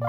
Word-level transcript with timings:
Welcome, 0.00 0.08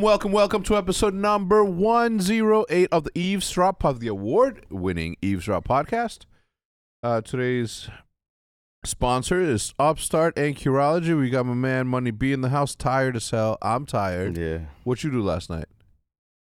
welcome, 0.00 0.32
welcome 0.32 0.64
to 0.64 0.76
episode 0.76 1.14
number 1.14 1.62
108 1.64 2.88
of 2.90 3.04
the 3.04 3.10
Eavesdrop 3.14 3.84
of 3.84 4.00
the 4.00 4.08
award 4.08 4.66
winning 4.68 5.16
Eavesdrop 5.22 5.68
podcast. 5.68 6.24
Uh, 7.04 7.20
today's 7.20 7.88
sponsor 8.84 9.40
is 9.40 9.74
Upstart 9.78 10.36
and 10.36 10.56
Curology. 10.56 11.16
We 11.16 11.30
got 11.30 11.46
my 11.46 11.54
man 11.54 11.86
Money 11.86 12.10
B 12.10 12.32
in 12.32 12.40
the 12.40 12.48
house, 12.48 12.74
tired 12.74 13.14
as 13.14 13.30
hell. 13.30 13.58
I'm 13.62 13.86
tired. 13.86 14.36
Yeah, 14.36 14.62
What 14.82 15.04
you 15.04 15.12
do 15.12 15.22
last 15.22 15.48
night? 15.50 15.66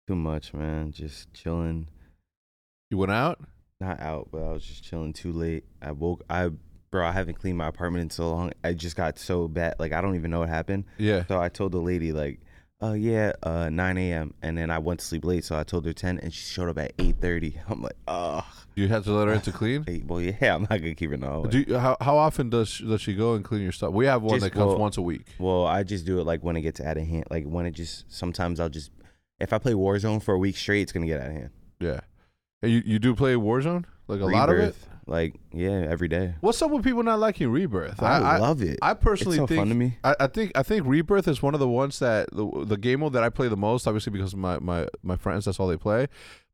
Too 0.06 0.14
much, 0.16 0.52
man. 0.52 0.92
Just 0.92 1.32
chilling. 1.32 1.88
You 2.90 2.98
went 2.98 3.12
out? 3.12 3.40
Not 3.80 4.00
out, 4.00 4.28
but 4.30 4.42
I 4.42 4.52
was 4.52 4.64
just 4.64 4.84
chilling 4.84 5.12
too 5.12 5.32
late. 5.32 5.64
I 5.82 5.92
woke. 5.92 6.22
I 6.30 6.50
bro, 6.90 7.06
I 7.06 7.12
haven't 7.12 7.34
cleaned 7.40 7.58
my 7.58 7.66
apartment 7.68 8.02
in 8.02 8.10
so 8.10 8.30
long. 8.30 8.52
I 8.62 8.72
just 8.72 8.96
got 8.96 9.18
so 9.18 9.48
bad. 9.48 9.74
Like 9.78 9.92
I 9.92 10.00
don't 10.00 10.14
even 10.14 10.30
know 10.30 10.40
what 10.40 10.48
happened. 10.48 10.84
Yeah. 10.98 11.24
So 11.26 11.40
I 11.40 11.48
told 11.48 11.72
the 11.72 11.80
lady 11.80 12.12
like, 12.12 12.40
"Oh 12.80 12.92
yeah, 12.92 13.32
uh, 13.42 13.68
9 13.70 13.98
a.m." 13.98 14.34
And 14.42 14.56
then 14.56 14.70
I 14.70 14.78
went 14.78 15.00
to 15.00 15.06
sleep 15.06 15.24
late, 15.24 15.44
so 15.44 15.58
I 15.58 15.64
told 15.64 15.86
her 15.86 15.92
10, 15.92 16.18
and 16.20 16.32
she 16.32 16.42
showed 16.44 16.68
up 16.68 16.78
at 16.78 16.96
8:30. 16.98 17.58
I'm 17.68 17.82
like, 17.82 17.96
oh, 18.06 18.46
You 18.76 18.86
had 18.88 19.02
to 19.04 19.12
let 19.12 19.26
her 19.28 19.34
in 19.34 19.40
to 19.42 19.52
clean? 19.60 19.84
well, 20.06 20.20
yeah, 20.20 20.36
I'm 20.54 20.62
not 20.62 20.68
gonna 20.70 20.94
keep 20.94 21.10
her 21.10 21.16
no. 21.16 21.46
Do 21.46 21.60
you, 21.66 21.76
how, 21.78 21.96
how 22.00 22.16
often 22.16 22.48
does 22.48 22.68
she, 22.68 22.86
does 22.86 23.00
she 23.00 23.14
go 23.14 23.34
and 23.34 23.44
clean 23.44 23.62
your 23.62 23.72
stuff? 23.72 23.92
We 23.92 24.06
have 24.06 24.22
one 24.22 24.34
Just- 24.38 24.44
that 24.44 24.50
comes 24.52 24.68
well- 24.68 24.78
once 24.78 24.96
a 24.98 25.02
week. 25.02 25.26
Well, 25.38 25.66
I 25.66 25.82
just 25.82 26.06
do 26.06 26.20
it 26.20 26.24
like 26.24 26.44
when 26.44 26.56
it 26.56 26.62
gets 26.62 26.80
out 26.80 26.96
of 26.96 27.06
hand. 27.06 27.24
Like 27.28 27.44
when 27.44 27.66
it 27.66 27.72
just 27.72 28.04
sometimes 28.12 28.60
I'll 28.60 28.68
just 28.68 28.92
if 29.40 29.52
I 29.52 29.58
play 29.58 29.72
Warzone 29.72 30.22
for 30.22 30.34
a 30.34 30.38
week 30.38 30.56
straight, 30.56 30.82
it's 30.82 30.92
gonna 30.92 31.06
get 31.06 31.20
out 31.20 31.28
of 31.28 31.32
hand. 31.32 31.50
Yeah. 31.80 32.00
And 32.62 32.72
you, 32.72 32.82
you 32.84 32.98
do 32.98 33.14
play 33.14 33.34
Warzone? 33.34 33.84
Like 34.08 34.20
a 34.20 34.26
lot 34.26 34.48
of 34.48 34.56
it? 34.56 34.60
Rebirth, 34.60 34.88
Like 35.06 35.34
yeah, 35.52 35.86
every 35.88 36.08
day. 36.08 36.34
What's 36.40 36.60
up 36.62 36.70
with 36.70 36.84
people 36.84 37.02
not 37.02 37.18
liking 37.18 37.50
Rebirth? 37.50 38.02
I, 38.02 38.38
love 38.38 38.62
it. 38.62 38.78
I 38.82 38.92
it's 38.92 39.02
personally 39.02 39.36
so 39.38 39.46
think 39.46 39.58
fun 39.58 39.68
to 39.68 39.74
me. 39.74 39.98
I, 40.04 40.14
I 40.20 40.26
think 40.26 40.52
I 40.54 40.62
think 40.62 40.86
Rebirth 40.86 41.28
is 41.28 41.42
one 41.42 41.54
of 41.54 41.60
the 41.60 41.68
ones 41.68 41.98
that 41.98 42.28
the, 42.32 42.64
the 42.64 42.76
game 42.76 43.00
mode 43.00 43.12
that 43.14 43.22
I 43.22 43.28
play 43.28 43.48
the 43.48 43.56
most, 43.56 43.86
obviously 43.86 44.12
because 44.12 44.32
of 44.32 44.38
my, 44.38 44.58
my, 44.60 44.86
my 45.02 45.16
friends, 45.16 45.44
that's 45.46 45.58
all 45.60 45.68
they 45.68 45.76
play. 45.76 46.06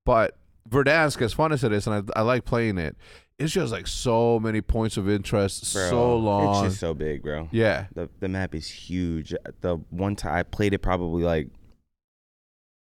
But 0.07 0.37
Verdansk, 0.69 1.21
as 1.23 1.33
fun 1.33 1.53
as 1.53 1.65
it 1.65 1.73
is, 1.73 1.87
and 1.87 2.11
I, 2.15 2.21
I 2.21 2.23
like 2.23 2.45
playing 2.45 2.79
it, 2.79 2.97
it's 3.39 3.53
just 3.53 3.73
like 3.73 3.87
so 3.87 4.39
many 4.39 4.61
points 4.61 4.97
of 4.97 5.09
interest, 5.09 5.73
Bro, 5.73 5.91
so 5.91 6.17
long. 6.17 6.65
It's 6.65 6.73
just 6.75 6.81
so 6.81 6.93
big, 6.95 7.23
bro. 7.23 7.49
yeah, 7.51 7.87
The 7.95 8.09
the 8.21 8.29
map 8.29 8.55
is 8.55 8.69
huge. 8.69 9.35
The 9.61 9.77
one 9.91 10.15
time 10.17 10.35
I 10.35 10.43
played 10.43 10.75
it 10.75 10.79
probably 10.81 11.23
like 11.23 11.49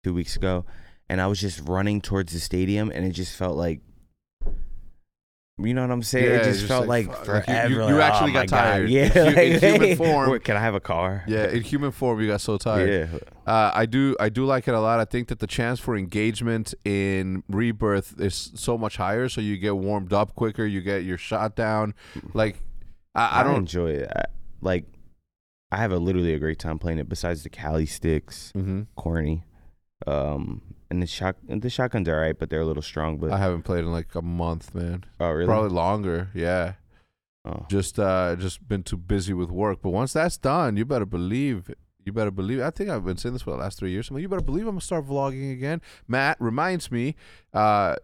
two 0.03 0.13
weeks 0.13 0.35
ago, 0.35 0.65
and 1.09 1.19
I 1.21 1.27
was 1.27 1.39
just 1.39 1.61
running 1.67 2.01
towards 2.01 2.33
the 2.33 2.39
stadium, 2.39 2.91
and 2.93 3.05
it 3.05 3.11
just 3.11 3.35
felt 3.35 3.55
like. 3.57 3.81
You 5.59 5.75
know 5.75 5.81
what 5.81 5.91
I'm 5.91 6.01
saying? 6.01 6.25
Yeah, 6.25 6.37
it 6.37 6.43
just 6.45 6.61
just 6.61 6.67
felt 6.67 6.87
like, 6.87 7.07
like, 7.07 7.27
like 7.27 7.27
you- 7.27 7.43
forever. 7.45 7.69
you- 7.69 7.75
you 7.89 7.95
like, 7.97 8.11
actually 8.11 8.31
oh 8.31 8.33
got 8.33 8.39
my 8.39 8.45
God. 8.47 8.49
tired. 8.63 8.89
Yeah, 8.89 9.03
In 9.05 9.33
hu- 9.35 9.39
in 9.41 9.59
human 9.59 9.95
form. 9.97 10.39
Can 10.39 10.57
I 10.57 10.59
have 10.59 10.73
a 10.73 10.79
car? 10.79 11.23
yeah. 11.27 11.47
In 11.47 11.61
human 11.61 11.91
form, 11.91 12.19
you 12.19 12.27
got 12.27 12.41
so 12.41 12.57
tired. 12.69 12.89
Yeah. 13.11 13.19
Uh, 13.45 13.71
I 13.73 13.85
do 13.85 14.15
I 14.19 14.29
do 14.29 14.45
like 14.45 14.67
it 14.67 14.73
a 14.73 14.79
lot. 14.79 14.99
I 14.99 15.05
think 15.05 15.27
that 15.27 15.37
the 15.37 15.45
chance 15.47 15.79
for 15.79 15.95
engagement 15.95 16.73
in 16.83 17.43
Rebirth 17.49 18.19
is 18.19 18.51
so 18.55 18.79
much 18.79 18.97
higher. 18.97 19.29
So 19.29 19.41
you 19.41 19.57
get 19.57 19.77
warmed 19.77 20.11
up 20.11 20.33
quicker. 20.33 20.65
You 20.65 20.81
get 20.81 21.03
your 21.03 21.19
shot 21.19 21.55
down. 21.55 21.93
Like 22.33 22.57
I, 23.13 23.27
I 23.27 23.39
I, 23.41 23.43
don't. 23.43 23.57
enjoy 23.57 23.91
it. 23.91 24.11
I, 24.13 24.23
like, 24.59 24.85
I 25.71 25.77
have 25.77 25.91
a 25.91 25.97
literally 25.97 26.33
a 26.33 26.39
great 26.39 26.57
time 26.57 26.79
playing 26.79 26.97
it. 26.97 27.07
Besides 27.07 27.43
the 27.43 27.49
Kali 27.51 27.85
sticks, 27.85 28.51
Mhm. 28.57 28.87
corny, 28.95 29.43
um, 30.07 30.61
and 30.89 31.01
the 31.01 31.07
shot 31.07 31.35
the 31.47 31.69
shotguns 31.69 32.07
are 32.07 32.15
alright, 32.15 32.37
but 32.37 32.49
they're 32.49 32.61
a 32.61 32.65
little 32.65 32.83
strong. 32.83 33.17
But 33.17 33.31
I 33.31 33.37
haven't 33.37 33.63
played 33.63 33.79
in 33.79 33.91
like 33.91 34.13
a 34.15 34.21
month, 34.21 34.73
man. 34.75 35.03
oh 35.19 35.31
really? 35.31 35.47
Probably 35.47 35.69
longer. 35.69 36.29
Yeah. 36.33 36.73
Oh. 37.45 37.65
Just 37.69 37.99
uh 37.99 38.35
just 38.37 38.67
been 38.67 38.83
too 38.83 38.97
busy 38.97 39.33
with 39.33 39.49
work. 39.49 39.79
But 39.81 39.89
once 39.89 40.13
that's 40.13 40.37
done, 40.37 40.77
you 40.77 40.85
better 40.85 41.05
believe 41.05 41.73
you 42.05 42.13
better 42.13 42.31
believe 42.31 42.61
I 42.61 42.69
think 42.69 42.89
I've 42.89 43.05
been 43.05 43.17
saying 43.17 43.33
this 43.33 43.41
for 43.41 43.51
the 43.51 43.57
last 43.57 43.79
three 43.79 43.91
years. 43.91 44.09
I'm 44.09 44.15
like, 44.15 44.21
you 44.21 44.29
better 44.29 44.41
believe 44.41 44.63
I'm 44.63 44.71
gonna 44.75 44.81
start 44.81 45.07
vlogging 45.07 45.51
again. 45.51 45.81
Matt 46.07 46.37
reminds 46.39 46.91
me, 46.91 47.15
uh 47.53 47.95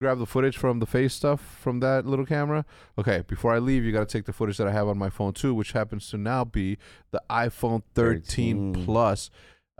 grab 0.00 0.18
the 0.18 0.26
footage 0.26 0.56
from 0.56 0.80
the 0.80 0.86
face 0.86 1.14
stuff 1.14 1.40
from 1.60 1.80
that 1.80 2.06
little 2.06 2.26
camera. 2.26 2.64
Okay, 2.98 3.22
before 3.28 3.54
I 3.54 3.58
leave, 3.58 3.84
you 3.84 3.92
gotta 3.92 4.06
take 4.06 4.24
the 4.24 4.32
footage 4.32 4.56
that 4.56 4.66
I 4.66 4.72
have 4.72 4.88
on 4.88 4.96
my 4.98 5.10
phone 5.10 5.32
too, 5.32 5.54
which 5.54 5.72
happens 5.72 6.08
to 6.10 6.16
now 6.18 6.44
be 6.44 6.78
the 7.10 7.22
iPhone 7.30 7.82
13, 7.94 8.72
13. 8.74 8.84
Plus. 8.84 9.30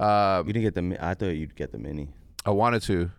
Uh, 0.02 0.42
You 0.46 0.52
didn't 0.52 0.64
get 0.64 0.74
the. 0.74 0.82
mi- 0.82 0.96
I 1.00 1.14
thought 1.14 1.26
you'd 1.28 1.54
get 1.56 1.72
the 1.72 1.78
mini. 1.78 2.08
I 2.44 2.50
wanted 2.50 2.82
to, 2.82 3.10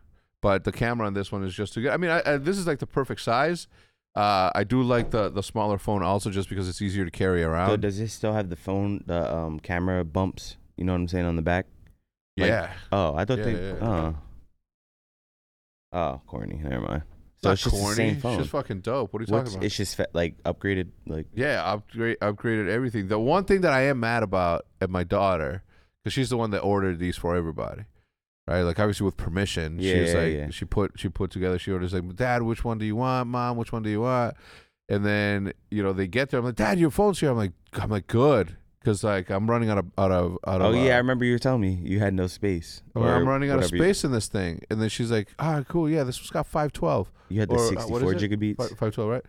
but 0.41 0.63
the 0.65 0.71
camera 0.71 1.07
on 1.07 1.13
this 1.13 1.31
one 1.31 1.43
is 1.43 1.53
just 1.53 1.73
too 1.73 1.81
good. 1.81 1.91
I 1.91 1.97
mean, 1.97 2.11
I, 2.11 2.21
I, 2.25 2.37
this 2.37 2.57
is 2.57 2.67
like 2.67 2.79
the 2.79 2.87
perfect 2.87 3.21
size. 3.21 3.67
Uh, 4.15 4.51
I 4.53 4.63
do 4.63 4.83
like 4.83 5.09
the 5.11 5.29
the 5.29 5.41
smaller 5.41 5.77
phone 5.79 6.03
also, 6.03 6.29
just 6.29 6.49
because 6.49 6.67
it's 6.69 6.81
easier 6.81 7.05
to 7.05 7.11
carry 7.11 7.41
So 7.41 7.49
around. 7.49 7.81
does 7.81 7.97
this 7.97 8.13
still 8.13 8.33
have 8.33 8.49
the 8.49 8.55
phone, 8.55 9.03
the 9.07 9.33
um 9.33 9.59
camera 9.59 10.03
bumps? 10.03 10.57
You 10.77 10.83
know 10.85 10.91
what 10.93 10.99
I'm 10.99 11.07
saying 11.07 11.25
on 11.25 11.35
the 11.35 11.41
back? 11.41 11.65
like- 12.37 12.47
yeah, 12.49 12.73
Oh, 12.91 13.15
I 13.15 13.25
thought 13.25 13.37
Yeah, 13.39 13.43
they. 13.45 13.53
yeah, 13.53 13.73
yeah. 13.81 13.87
oh. 13.87 14.15
Oh, 15.91 16.21
corny. 16.27 16.59
Never 16.63 16.81
mind. 16.81 17.03
it's 17.35 17.43
not 17.43 17.53
it's 17.53 17.63
just 17.63 17.75
the 17.75 17.93
same 17.93 18.13
It's 18.13 18.21
phone. 18.21 18.37
just 18.39 18.49
fucking 18.51 18.81
dope. 18.81 19.13
What 19.13 19.21
are 19.21 19.25
you 19.25 19.31
What's- 19.33 19.49
talking 19.51 19.57
about? 19.57 19.65
It's 19.65 19.75
just 19.77 19.95
fa- 19.95 20.07
like 20.13 20.41
upgraded. 20.43 20.89
Like 21.05 21.27
yeah, 21.33 21.61
upgrade 21.63 22.17
upgraded 22.19 22.67
everything. 22.69 23.07
The 23.07 23.19
one 23.19 23.45
thing 23.45 23.61
that 23.61 23.73
I 23.73 23.83
am 23.83 23.99
mad 23.99 24.23
about 24.23 24.65
at 24.81 24.89
my 24.89 25.03
daughter, 25.03 25.63
because 26.03 26.13
she's 26.13 26.29
the 26.29 26.37
one 26.37 26.51
that 26.51 26.59
ordered 26.59 26.99
these 26.99 27.15
for 27.17 27.35
everybody, 27.35 27.83
right? 28.47 28.61
Like 28.61 28.79
obviously 28.79 29.05
with 29.05 29.17
permission. 29.17 29.79
she 29.79 29.91
Yeah, 29.93 30.01
was 30.01 30.13
yeah, 30.13 30.19
like 30.19 30.33
yeah. 30.33 30.49
she 30.49 30.65
put 30.65 30.91
she 30.97 31.09
put 31.09 31.31
together. 31.31 31.57
She 31.59 31.71
orders 31.71 31.93
like, 31.93 32.15
Dad, 32.15 32.43
which 32.43 32.63
one 32.65 32.77
do 32.77 32.85
you 32.85 32.95
want? 32.95 33.29
Mom, 33.29 33.57
which 33.57 33.71
one 33.71 33.83
do 33.83 33.89
you 33.89 34.01
want? 34.01 34.35
And 34.89 35.05
then 35.05 35.53
you 35.71 35.81
know 35.81 35.93
they 35.93 36.07
get 36.07 36.29
there. 36.29 36.39
I'm 36.39 36.45
like, 36.45 36.55
Dad, 36.55 36.77
your 36.79 36.91
phone's 36.91 37.19
here. 37.19 37.31
I'm 37.31 37.37
like, 37.37 37.53
I'm 37.73 37.89
like, 37.89 38.07
good, 38.07 38.57
because 38.79 39.01
like 39.03 39.29
I'm 39.29 39.49
running 39.49 39.69
out 39.69 39.77
of 39.77 39.85
out 39.97 40.11
of 40.11 40.37
out 40.45 40.61
of. 40.61 40.67
oh 40.67 40.77
of. 40.77 40.85
yeah, 40.85 40.91
I 40.91 40.95
uh, 40.95 40.97
remember 40.97 41.23
you 41.23 41.31
were 41.33 41.39
telling 41.39 41.61
me 41.61 41.79
you 41.83 41.99
had 41.99 42.13
no 42.13 42.27
space. 42.27 42.83
I'm 42.95 43.27
running 43.27 43.49
out 43.49 43.55
of 43.59 43.61
whatever 43.63 43.77
you- 43.77 43.81
space 43.83 44.03
in 44.03 44.11
this 44.11 44.27
thing. 44.27 44.61
And 44.69 44.81
then 44.81 44.89
she's 44.89 45.09
like, 45.09 45.29
ah, 45.39 45.63
cool, 45.67 45.89
yeah, 45.89 46.03
this 46.03 46.19
one's 46.19 46.31
got 46.31 46.45
512. 46.47 47.11
You, 47.29 47.39
had 47.39 47.49
the 47.49 47.55
or, 47.55 47.59
uh, 47.65 47.69
64 47.69 47.89
what 48.01 48.15
is 48.15 48.21
it? 48.23 48.29
gigabytes. 48.31 48.57
512, 48.57 49.09
right? 49.09 49.23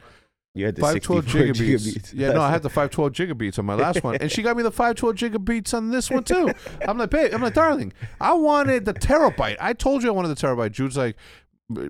You 0.56 0.66
had 0.66 0.76
the 0.76 0.82
512 0.82 1.24
64 1.24 1.46
gigabeats. 1.46 1.82
gigabytes. 1.82 2.12
Yeah, 2.14 2.32
no, 2.32 2.40
I 2.40 2.50
had 2.50 2.62
the 2.62 2.70
512 2.70 3.12
gigabeats 3.12 3.58
on 3.58 3.66
my 3.66 3.74
last 3.74 4.04
one, 4.04 4.16
and 4.20 4.30
she 4.30 4.40
got 4.42 4.56
me 4.56 4.62
the 4.62 4.70
512 4.70 5.16
gigabeats 5.16 5.74
on 5.74 5.90
this 5.90 6.10
one 6.10 6.22
too. 6.22 6.50
I'm 6.88 6.96
like, 6.96 7.10
babe, 7.10 7.32
I'm 7.34 7.42
like, 7.42 7.54
darling, 7.54 7.92
I 8.20 8.32
wanted 8.34 8.84
the 8.84 8.94
terabyte. 8.94 9.56
I 9.60 9.72
told 9.72 10.02
you 10.04 10.08
I 10.10 10.12
wanted 10.12 10.28
the 10.28 10.36
terabyte. 10.46 10.70
Jude's 10.70 10.96
like, 10.96 11.16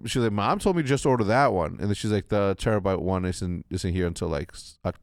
she's 0.06 0.16
like, 0.22 0.32
mom 0.32 0.60
told 0.60 0.76
me 0.76 0.82
to 0.82 0.88
just 0.88 1.04
order 1.04 1.24
that 1.24 1.52
one, 1.52 1.72
and 1.78 1.88
then 1.88 1.94
she's 1.94 2.10
like, 2.10 2.28
the 2.28 2.56
terabyte 2.58 3.00
one 3.00 3.26
isn't 3.26 3.66
isn't 3.68 3.92
here 3.92 4.06
until 4.06 4.28
like 4.28 4.50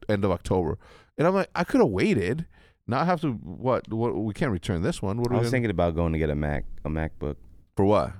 end 0.08 0.24
of 0.24 0.32
October, 0.32 0.76
and 1.16 1.28
I'm 1.28 1.34
like, 1.34 1.48
I 1.54 1.62
could 1.64 1.80
have 1.80 1.90
waited. 1.90 2.46
Not 2.88 3.06
have 3.06 3.20
to 3.20 3.34
what? 3.34 3.88
What? 3.92 4.16
We 4.16 4.34
can't 4.34 4.50
return 4.50 4.82
this 4.82 5.00
one. 5.00 5.18
What 5.18 5.30
are 5.30 5.34
I 5.34 5.38
was 5.38 5.44
gonna- 5.46 5.50
thinking 5.52 5.70
about 5.70 5.94
going 5.94 6.12
to 6.14 6.18
get 6.18 6.30
a 6.30 6.34
Mac, 6.34 6.64
a 6.84 6.88
MacBook. 6.88 7.36
for 7.76 7.84
what? 7.84 8.12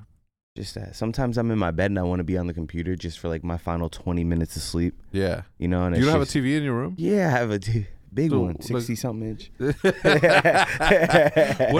Just 0.56 0.74
that. 0.74 0.94
Sometimes 0.94 1.38
I'm 1.38 1.50
in 1.50 1.58
my 1.58 1.70
bed 1.70 1.90
and 1.90 1.98
I 1.98 2.02
want 2.02 2.20
to 2.20 2.24
be 2.24 2.36
on 2.36 2.46
the 2.46 2.52
computer 2.52 2.94
just 2.94 3.18
for 3.18 3.28
like 3.28 3.42
my 3.42 3.56
final 3.56 3.88
20 3.88 4.22
minutes 4.22 4.54
of 4.56 4.62
sleep. 4.62 5.00
Yeah. 5.10 5.42
You 5.58 5.66
know, 5.68 5.84
and 5.84 5.96
You 5.96 6.02
don't 6.04 6.12
have 6.12 6.20
a 6.20 6.26
TV 6.26 6.56
in 6.58 6.62
your 6.62 6.74
room? 6.74 6.94
Yeah, 6.98 7.28
I 7.28 7.30
have 7.30 7.50
a 7.50 7.58
t- 7.58 7.86
big 8.12 8.30
So, 8.30 8.40
one, 8.40 8.52
like- 8.54 8.62
60 8.62 8.94
something 8.96 9.28
inch. 9.30 9.50
what 9.58 9.82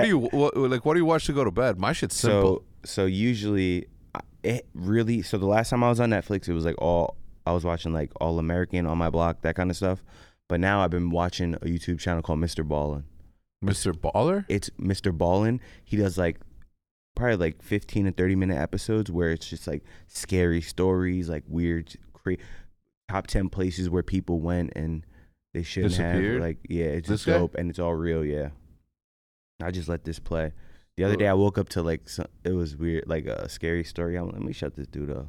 do 0.02 0.08
you 0.08 0.18
what, 0.18 0.56
like? 0.56 0.84
What 0.86 0.94
do 0.94 1.00
you 1.00 1.04
watch 1.04 1.26
to 1.26 1.34
go 1.34 1.44
to 1.44 1.50
bed? 1.50 1.78
My 1.78 1.92
shit's 1.92 2.16
simple. 2.16 2.40
So 2.40 2.62
so 2.84 3.04
usually 3.06 3.86
uh, 4.14 4.20
it 4.42 4.66
really 4.74 5.20
so 5.22 5.36
the 5.36 5.46
last 5.46 5.68
time 5.70 5.84
I 5.84 5.90
was 5.90 6.00
on 6.00 6.08
Netflix 6.10 6.48
it 6.48 6.54
was 6.54 6.64
like 6.64 6.76
all 6.80 7.16
I 7.46 7.52
was 7.52 7.64
watching 7.64 7.92
like 7.92 8.10
All 8.20 8.38
American 8.38 8.86
on 8.86 8.96
my 8.98 9.10
block 9.10 9.42
that 9.42 9.54
kind 9.54 9.70
of 9.70 9.76
stuff. 9.76 10.02
But 10.48 10.60
now 10.60 10.80
I've 10.82 10.90
been 10.90 11.10
watching 11.10 11.54
a 11.54 11.58
YouTube 11.60 11.98
channel 12.00 12.22
called 12.22 12.38
Mr. 12.38 12.66
Ballen. 12.66 13.04
Mr. 13.64 13.92
Baller. 13.92 14.44
It's 14.48 14.70
Mr. 14.80 15.16
Ballen. 15.16 15.60
He 15.84 15.96
does 15.96 16.16
like 16.18 16.40
probably 17.14 17.36
like 17.36 17.62
15 17.62 18.06
to 18.06 18.12
30 18.12 18.36
minute 18.36 18.56
episodes 18.58 19.10
where 19.10 19.30
it's 19.30 19.48
just 19.48 19.66
like 19.66 19.82
scary 20.06 20.60
stories, 20.60 21.28
like 21.28 21.44
weird 21.46 21.94
cra- 22.12 22.36
top 23.08 23.26
10 23.26 23.48
places 23.48 23.90
where 23.90 24.02
people 24.02 24.40
went 24.40 24.72
and 24.74 25.04
they 25.54 25.62
shouldn't 25.62 25.96
have 25.96 26.22
like 26.40 26.58
yeah, 26.68 26.84
it's 26.86 27.08
This 27.08 27.20
just 27.20 27.26
guy? 27.26 27.38
dope 27.38 27.54
and 27.56 27.68
it's 27.70 27.78
all 27.78 27.94
real, 27.94 28.24
yeah. 28.24 28.50
I 29.62 29.70
just 29.70 29.88
let 29.88 30.04
this 30.04 30.18
play. 30.18 30.52
The 30.96 31.04
other 31.04 31.16
day 31.16 31.26
I 31.28 31.34
woke 31.34 31.56
up 31.58 31.68
to 31.70 31.82
like 31.82 32.08
some, 32.08 32.26
it 32.44 32.52
was 32.52 32.76
weird, 32.76 33.04
like 33.06 33.26
a 33.26 33.48
scary 33.48 33.84
story. 33.84 34.16
I'm 34.16 34.26
like, 34.26 34.34
let 34.34 34.42
me 34.42 34.52
shut 34.52 34.74
this 34.76 34.86
dude 34.86 35.10
up. 35.10 35.28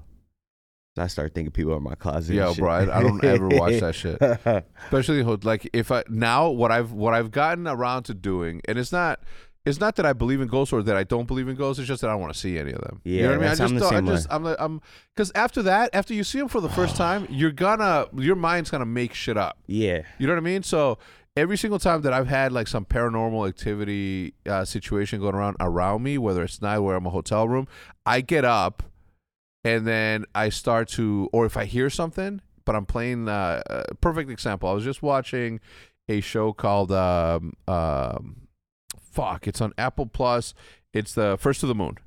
I 0.97 1.07
start 1.07 1.33
thinking 1.33 1.51
people 1.51 1.73
are 1.73 1.77
in 1.77 1.83
my 1.83 1.95
closet. 1.95 2.35
Yeah, 2.35 2.53
bro, 2.55 2.69
I, 2.69 2.99
I 2.99 3.01
don't 3.01 3.23
ever 3.23 3.47
watch 3.47 3.79
that 3.79 3.95
shit. 3.95 4.21
Especially 4.85 5.23
like 5.23 5.67
if 5.73 5.91
I 5.91 6.03
now 6.07 6.49
what 6.49 6.71
I've 6.71 6.91
what 6.91 7.13
I've 7.15 7.31
gotten 7.31 7.67
around 7.67 8.03
to 8.03 8.13
doing, 8.13 8.61
and 8.65 8.77
it's 8.77 8.91
not. 8.91 9.19
It's 9.65 9.79
not 9.79 9.95
that 9.95 10.05
I 10.05 10.11
believe 10.11 10.41
in 10.41 10.47
ghosts 10.49 10.73
or 10.73 10.83
that 10.83 10.95
I 10.97 11.03
don't 11.05 11.25
believe 11.25 11.47
in 11.47 11.55
ghosts. 11.55 11.79
It's 11.79 11.87
just 11.87 12.01
that 12.01 12.09
I 12.09 12.13
don't 12.13 12.21
want 12.21 12.33
to 12.33 12.39
see 12.39 12.57
any 12.59 12.73
of 12.73 12.81
them. 12.81 12.99
you 13.05 13.17
Yeah, 13.17 13.23
know 13.23 13.29
what 13.29 13.35
I 13.35 13.39
mean. 13.39 13.47
I 13.47 13.55
just, 13.55 13.61
I'm 13.61 13.75
the 13.79 13.89
same 13.89 14.09
I 14.09 14.11
just, 14.11 14.27
I'm, 14.29 14.43
like, 14.43 14.57
I'm, 14.59 14.81
because 15.15 15.31
after 15.35 15.61
that, 15.63 15.89
after 15.93 16.13
you 16.13 16.23
see 16.25 16.39
them 16.39 16.49
for 16.49 16.59
the 16.59 16.67
first 16.69 16.97
time, 16.97 17.25
you're 17.29 17.51
gonna, 17.51 18.07
your 18.17 18.35
mind's 18.35 18.69
gonna 18.69 18.85
make 18.85 19.13
shit 19.13 19.37
up. 19.37 19.57
yeah, 19.67 20.01
You 20.17 20.27
know 20.27 20.33
what 20.33 20.39
I 20.39 20.43
mean? 20.43 20.63
So 20.63 20.97
every 21.37 21.57
single 21.57 21.79
time 21.79 22.01
that 22.01 22.11
I've 22.11 22.27
had 22.27 22.51
like 22.51 22.67
some 22.67 22.83
paranormal 22.83 23.47
activity 23.47 24.33
uh, 24.45 24.65
situation 24.65 25.21
going 25.21 25.33
around 25.35 25.55
around 25.61 26.03
me, 26.03 26.17
whether 26.17 26.43
it's 26.43 26.61
night 26.61 26.79
where 26.79 26.95
I'm 26.97 27.05
a 27.05 27.09
hotel 27.09 27.47
room, 27.47 27.67
I 28.05 28.19
get 28.19 28.43
up 28.43 28.83
and 29.63 29.87
then 29.87 30.25
I 30.35 30.49
start 30.49 30.89
to, 30.89 31.29
or 31.31 31.45
if 31.45 31.55
I 31.55 31.63
hear 31.63 31.89
something, 31.89 32.41
but 32.65 32.75
I'm 32.75 32.85
playing. 32.85 33.29
Uh, 33.29 33.61
uh, 33.69 33.83
perfect 34.01 34.29
example. 34.29 34.67
I 34.67 34.73
was 34.73 34.83
just 34.83 35.01
watching 35.01 35.61
a 36.09 36.19
show 36.19 36.51
called 36.51 36.91
um, 36.91 37.53
um, 37.67 38.42
fuck. 39.13 39.47
It's 39.47 39.61
on 39.61 39.73
Apple 39.77 40.07
Plus. 40.07 40.53
It's 40.93 41.13
the 41.13 41.37
First 41.39 41.61
to 41.61 41.67
the 41.67 41.75
Moon. 41.75 41.97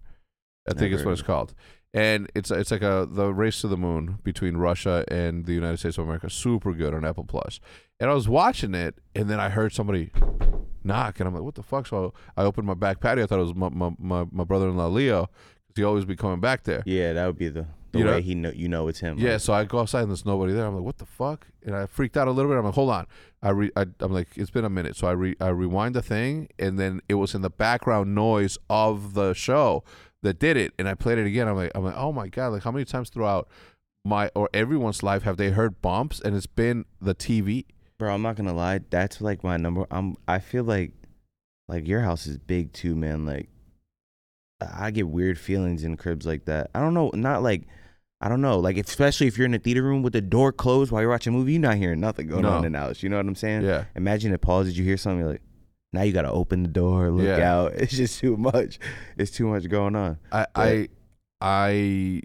I 0.69 0.73
think 0.73 0.91
Never 0.91 0.95
it's 0.95 1.05
what 1.05 1.13
it's 1.13 1.23
called. 1.23 1.55
And 1.95 2.31
it's 2.35 2.51
it's 2.51 2.71
like 2.71 2.83
a 2.83 3.09
the 3.11 3.33
race 3.33 3.63
to 3.63 3.69
the 3.69 3.77
moon 3.77 4.19
between 4.23 4.59
Russia 4.59 5.05
and 5.09 5.47
the 5.47 5.55
United 5.55 5.79
States 5.79 5.97
of 5.97 6.05
America. 6.05 6.29
Super 6.29 6.73
good 6.75 6.93
on 6.93 7.05
Apple 7.05 7.25
Plus. 7.25 7.59
And 7.99 8.11
I 8.11 8.13
was 8.15 8.29
watching 8.29 8.75
it, 8.75 8.97
and 9.15 9.31
then 9.31 9.41
I 9.41 9.49
heard 9.49 9.73
somebody 9.73 10.11
knock, 10.85 11.19
and 11.19 11.27
I'm 11.27 11.35
like, 11.35 11.45
"What 11.45 11.55
the 11.55 11.63
fuck?" 11.63 11.87
So 11.87 12.13
I 12.37 12.43
opened 12.43 12.67
my 12.67 12.75
back 12.75 13.01
patio. 13.01 13.25
I 13.25 13.27
thought 13.27 13.39
it 13.39 13.45
was 13.45 13.55
my 13.55 13.71
my, 13.71 13.93
my, 13.99 14.27
my 14.31 14.45
brother-in-law 14.45 14.89
Leo, 14.89 15.31
because 15.69 15.81
he 15.81 15.85
always 15.85 16.05
be 16.05 16.17
coming 16.17 16.41
back 16.41 16.65
there. 16.65 16.83
Yeah, 16.85 17.15
that 17.15 17.27
would 17.27 17.39
be 17.39 17.49
the, 17.49 17.67
the 17.97 18.01
You 18.01 18.05
know- 18.07 18.13
way 18.17 18.23
he 18.23 18.35
know 18.35 18.51
you 18.55 18.69
know 18.69 18.89
it's 18.89 19.01
him. 19.01 19.19
Yeah, 19.19 19.37
so 19.39 19.53
I 19.53 19.65
go 19.65 19.81
outside 19.81 20.03
and 20.03 20.11
there's 20.11 20.25
nobody 20.27 20.53
there. 20.53 20.67
I'm 20.67 20.75
like, 20.75 20.85
what 20.85 20.99
the 20.99 21.07
fuck? 21.07 21.47
And 21.65 21.75
I 21.75 21.87
freaked 21.87 22.17
out 22.17 22.29
a 22.29 22.31
little 22.31 22.51
bit. 22.51 22.59
I'm 22.59 22.65
like, 22.65 22.75
hold 22.75 22.91
on. 22.91 23.07
I 23.43 23.51
re- 23.51 23.71
I, 23.77 23.87
I'm 24.01 24.13
like, 24.13 24.29
it's 24.37 24.51
been 24.51 24.65
a 24.65 24.71
minute. 24.71 24.97
So 24.97 25.07
I 25.07 25.13
re- 25.13 25.37
I 25.41 25.49
rewind 25.49 25.95
the 25.95 26.03
thing, 26.03 26.49
and 26.59 26.79
then 26.79 27.01
it 27.09 27.15
was 27.15 27.35
in 27.35 27.43
the 27.43 27.51
background 27.51 28.15
noise 28.15 28.59
of 28.71 29.15
the 29.15 29.35
show 29.35 29.85
that 30.23 30.39
did 30.39 30.57
it. 30.57 30.73
And 30.79 30.89
I 30.89 30.95
played 30.95 31.19
it 31.19 31.27
again. 31.27 31.47
I'm 31.49 31.57
like, 31.57 31.73
I'm 31.75 31.85
like, 31.85 31.97
oh 31.97 32.13
my 32.13 32.29
god! 32.29 32.49
Like, 32.49 32.63
how 32.63 32.71
many 32.73 32.85
times 32.85 33.11
throughout 33.11 33.49
my 34.05 34.31
or 34.35 34.49
everyone's 34.55 35.03
life 35.03 35.23
have 35.25 35.37
they 35.37 35.51
heard 35.51 35.81
bumps? 35.83 36.21
And 36.21 36.35
it's 36.37 36.47
been 36.47 36.85
the 37.01 37.15
TV. 37.15 37.67
bro. 37.99 38.13
I'm 38.15 38.23
not 38.23 38.37
gonna 38.37 38.55
lie. 38.55 38.81
That's 38.91 39.21
like 39.21 39.45
my 39.45 39.57
number. 39.57 39.87
I'm. 39.91 40.17
I 40.27 40.39
feel 40.39 40.65
like, 40.65 40.93
like 41.69 41.87
your 41.87 42.01
house 42.01 42.27
is 42.27 42.39
big 42.39 42.73
too, 42.73 42.95
man. 42.97 43.27
Like, 43.27 43.49
I 44.61 44.91
get 44.91 45.09
weird 45.09 45.39
feelings 45.39 45.85
in 45.85 45.97
cribs 45.97 46.27
like 46.27 46.47
that. 46.47 46.71
I 46.75 46.81
don't 46.81 46.95
know. 46.95 47.11
Not 47.15 47.43
like. 47.43 47.63
I 48.21 48.29
don't 48.31 48.41
know, 48.41 48.59
like 48.59 48.79
especially 48.79 49.27
if 49.27 49.37
you're 49.37 49.45
in 49.47 49.53
a 49.55 49.59
theater 49.59 49.83
room 49.83 50.03
with 50.03 50.15
the 50.15 50.23
door 50.23 50.51
closed 50.53 50.91
while 50.91 51.03
you're 51.03 51.11
watching 51.11 51.35
a 51.35 51.37
movie, 51.37 51.53
you're 51.53 51.61
not 51.61 51.77
hearing 51.77 52.01
nothing 52.01 52.29
going 52.29 52.43
No. 52.43 52.53
on 52.53 52.65
in 52.65 52.73
the 52.73 52.79
house. 52.79 53.03
You 53.03 53.09
know 53.11 53.17
what 53.17 53.27
I'm 53.27 53.35
saying? 53.35 53.63
Yeah. 53.63 53.85
Imagine 53.95 54.33
it 54.33 54.41
pauses, 54.41 54.79
you 54.79 54.85
hear 54.85 54.97
something 54.97 55.19
you're 55.21 55.29
like, 55.33 55.43
now 55.93 56.03
you 56.03 56.13
gotta 56.13 56.31
open 56.31 56.63
the 56.63 56.69
door, 56.71 57.11
look 57.11 57.27
Yeah. 57.27 57.53
out. 57.55 57.73
It's 57.77 57.95
just 57.97 58.19
too 58.19 58.37
much. 58.39 58.79
It's 59.19 59.31
too 59.31 59.47
much 59.49 59.69
going 59.69 59.95
on. 59.97 60.19
I 60.33 60.47
I 60.55 60.89
I 61.43 62.23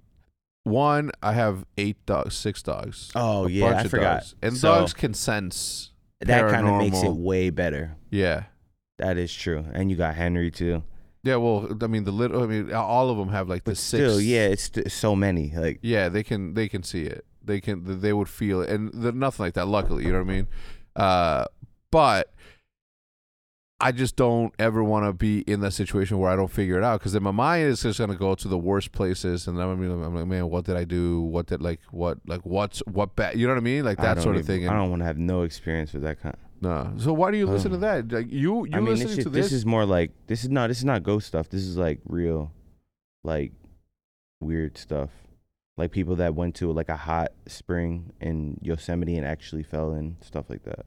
one. 0.63 1.11
I 1.21 1.33
have 1.33 1.65
eight 1.77 2.05
dogs, 2.05 2.35
six 2.35 2.63
dogs. 2.63 3.11
Oh 3.15 3.45
A 3.47 3.49
yeah, 3.49 3.65
bunch 3.67 3.77
I 3.77 3.81
of 3.83 3.91
forgot. 3.91 4.13
dogs. 4.19 4.35
And 4.41 4.55
So, 4.57 4.75
dogs 4.75 4.93
can 4.93 5.13
sense. 5.13 5.91
that 6.21 6.49
kind 6.51 6.67
of 6.67 6.77
makes 6.77 7.03
it 7.03 7.11
way 7.13 7.49
better. 7.49 7.97
Yeah. 8.09 8.43
That 8.97 9.17
is 9.17 9.33
true. 9.33 9.65
And 9.73 9.89
you 9.89 9.97
got 9.97 10.15
Henry 10.15 10.51
too. 10.51 10.83
Yeah, 11.23 11.35
well, 11.35 11.67
I 11.81 11.87
mean, 11.87 12.03
the 12.03 12.11
little, 12.11 12.41
I 12.43 12.47
mean, 12.47 12.73
all 12.73 13.09
of 13.11 13.17
them 13.17 13.29
have 13.29 13.47
like 13.47 13.63
the 13.63 13.71
But 13.71 13.77
six. 13.77 14.01
still, 14.01 14.19
yeah, 14.19 14.47
it's 14.47 14.63
st- 14.63 14.91
so 14.91 15.15
many. 15.15 15.53
Like 15.55 15.79
yeah, 15.83 16.09
they 16.09 16.23
can, 16.23 16.55
they 16.55 16.67
can 16.67 16.81
see 16.83 17.03
it. 17.03 17.25
They 17.43 17.59
can, 17.61 18.01
they 18.01 18.11
would 18.13 18.29
feel 18.29 18.61
it, 18.61 18.69
and 18.69 18.93
nothing 19.15 19.43
like 19.45 19.53
that. 19.53 19.67
Luckily, 19.67 20.03
you 20.05 20.11
know 20.11 20.19
what 20.23 20.31
I 20.31 20.33
mean. 20.33 20.47
Uh, 20.95 21.45
but 21.91 22.33
I 23.79 23.91
just 23.91 24.15
don't 24.15 24.53
ever 24.59 24.83
want 24.83 25.05
to 25.07 25.13
be 25.13 25.39
in 25.41 25.59
that 25.61 25.71
situation 25.71 26.19
where 26.19 26.29
I 26.31 26.35
don't 26.35 26.51
figure 26.51 26.77
it 26.77 26.83
out 26.83 26.99
because 26.99 27.13
then 27.13 27.23
my 27.23 27.31
mind 27.31 27.65
is 27.67 27.81
just 27.81 27.97
gonna 27.99 28.15
go 28.15 28.35
to 28.35 28.47
the 28.47 28.57
worst 28.57 28.91
places, 28.91 29.47
and 29.47 29.59
I'm 29.59 29.75
gonna 29.75 29.95
be, 29.97 30.03
I'm 30.05 30.15
like, 30.15 30.27
man, 30.27 30.49
what 30.49 30.65
did 30.65 30.75
I 30.77 30.83
do? 30.83 31.21
What 31.21 31.47
did 31.47 31.61
like 31.63 31.79
what 31.91 32.19
like 32.27 32.41
what's 32.45 32.79
what 32.87 33.15
bad? 33.15 33.37
You 33.39 33.47
know 33.47 33.53
what 33.53 33.59
I 33.59 33.63
mean? 33.63 33.83
Like 33.83 33.97
that 33.99 34.21
sort 34.21 34.35
of 34.35 34.41
even- 34.43 34.61
thing. 34.61 34.69
I 34.69 34.73
don't 34.73 34.89
want 34.91 35.01
to 35.01 35.05
have 35.05 35.17
no 35.17 35.41
experience 35.43 35.93
with 35.93 36.03
that 36.03 36.21
kind. 36.21 36.37
No. 36.61 36.93
So 36.97 37.11
why 37.11 37.31
do 37.31 37.37
you 37.37 37.47
listen 37.47 37.71
to 37.71 37.77
that? 37.77 38.11
Like 38.11 38.31
you, 38.31 38.65
you 38.65 38.69
I 38.73 38.77
mean, 38.77 38.85
listening 38.89 39.07
this, 39.07 39.15
shit, 39.15 39.23
to 39.23 39.29
this? 39.29 39.45
this 39.47 39.53
is 39.53 39.65
more 39.65 39.85
like 39.85 40.11
this 40.27 40.43
is 40.43 40.49
not 40.49 40.67
this 40.67 40.77
is 40.77 40.85
not 40.85 41.01
ghost 41.03 41.27
stuff. 41.27 41.49
This 41.49 41.61
is 41.63 41.75
like 41.75 41.99
real, 42.05 42.51
like 43.23 43.51
weird 44.39 44.77
stuff. 44.77 45.09
Like 45.77 45.91
people 45.91 46.15
that 46.17 46.35
went 46.35 46.55
to 46.55 46.71
like 46.71 46.89
a 46.89 46.97
hot 46.97 47.31
spring 47.47 48.13
in 48.21 48.59
Yosemite 48.61 49.17
and 49.17 49.25
actually 49.25 49.63
fell 49.63 49.93
in 49.93 50.17
stuff 50.21 50.49
like 50.49 50.63
that. 50.63 50.85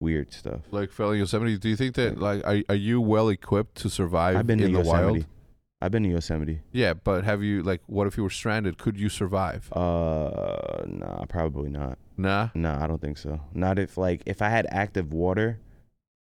Weird 0.00 0.32
stuff. 0.32 0.62
like 0.70 0.90
fellow 0.90 1.12
Yosemite. 1.12 1.58
Do 1.58 1.68
you 1.68 1.76
think 1.76 1.94
that 1.96 2.18
like 2.18 2.42
are 2.46 2.62
are 2.70 2.74
you 2.74 3.02
well 3.02 3.28
equipped 3.28 3.74
to 3.82 3.90
survive 3.90 4.36
I've 4.36 4.46
been 4.46 4.60
in 4.60 4.72
to 4.72 4.78
the 4.78 4.84
Yosemite. 4.84 5.12
wild? 5.12 5.26
I've 5.82 5.90
been 5.90 6.04
to 6.04 6.08
Yosemite. 6.08 6.60
Yeah, 6.72 6.94
but 6.94 7.24
have 7.24 7.42
you 7.42 7.62
like 7.62 7.82
what 7.86 8.06
if 8.06 8.16
you 8.16 8.22
were 8.22 8.30
stranded? 8.30 8.78
Could 8.78 8.98
you 8.98 9.10
survive? 9.10 9.70
Uh, 9.72 10.84
nah, 10.86 11.26
probably 11.26 11.68
not. 11.68 11.98
Nah. 12.20 12.48
Nah, 12.54 12.82
I 12.82 12.86
don't 12.86 13.00
think 13.00 13.18
so. 13.18 13.40
Not 13.54 13.78
if 13.78 13.96
like 13.96 14.22
if 14.26 14.42
I 14.42 14.48
had 14.48 14.66
active 14.70 15.12
water, 15.12 15.58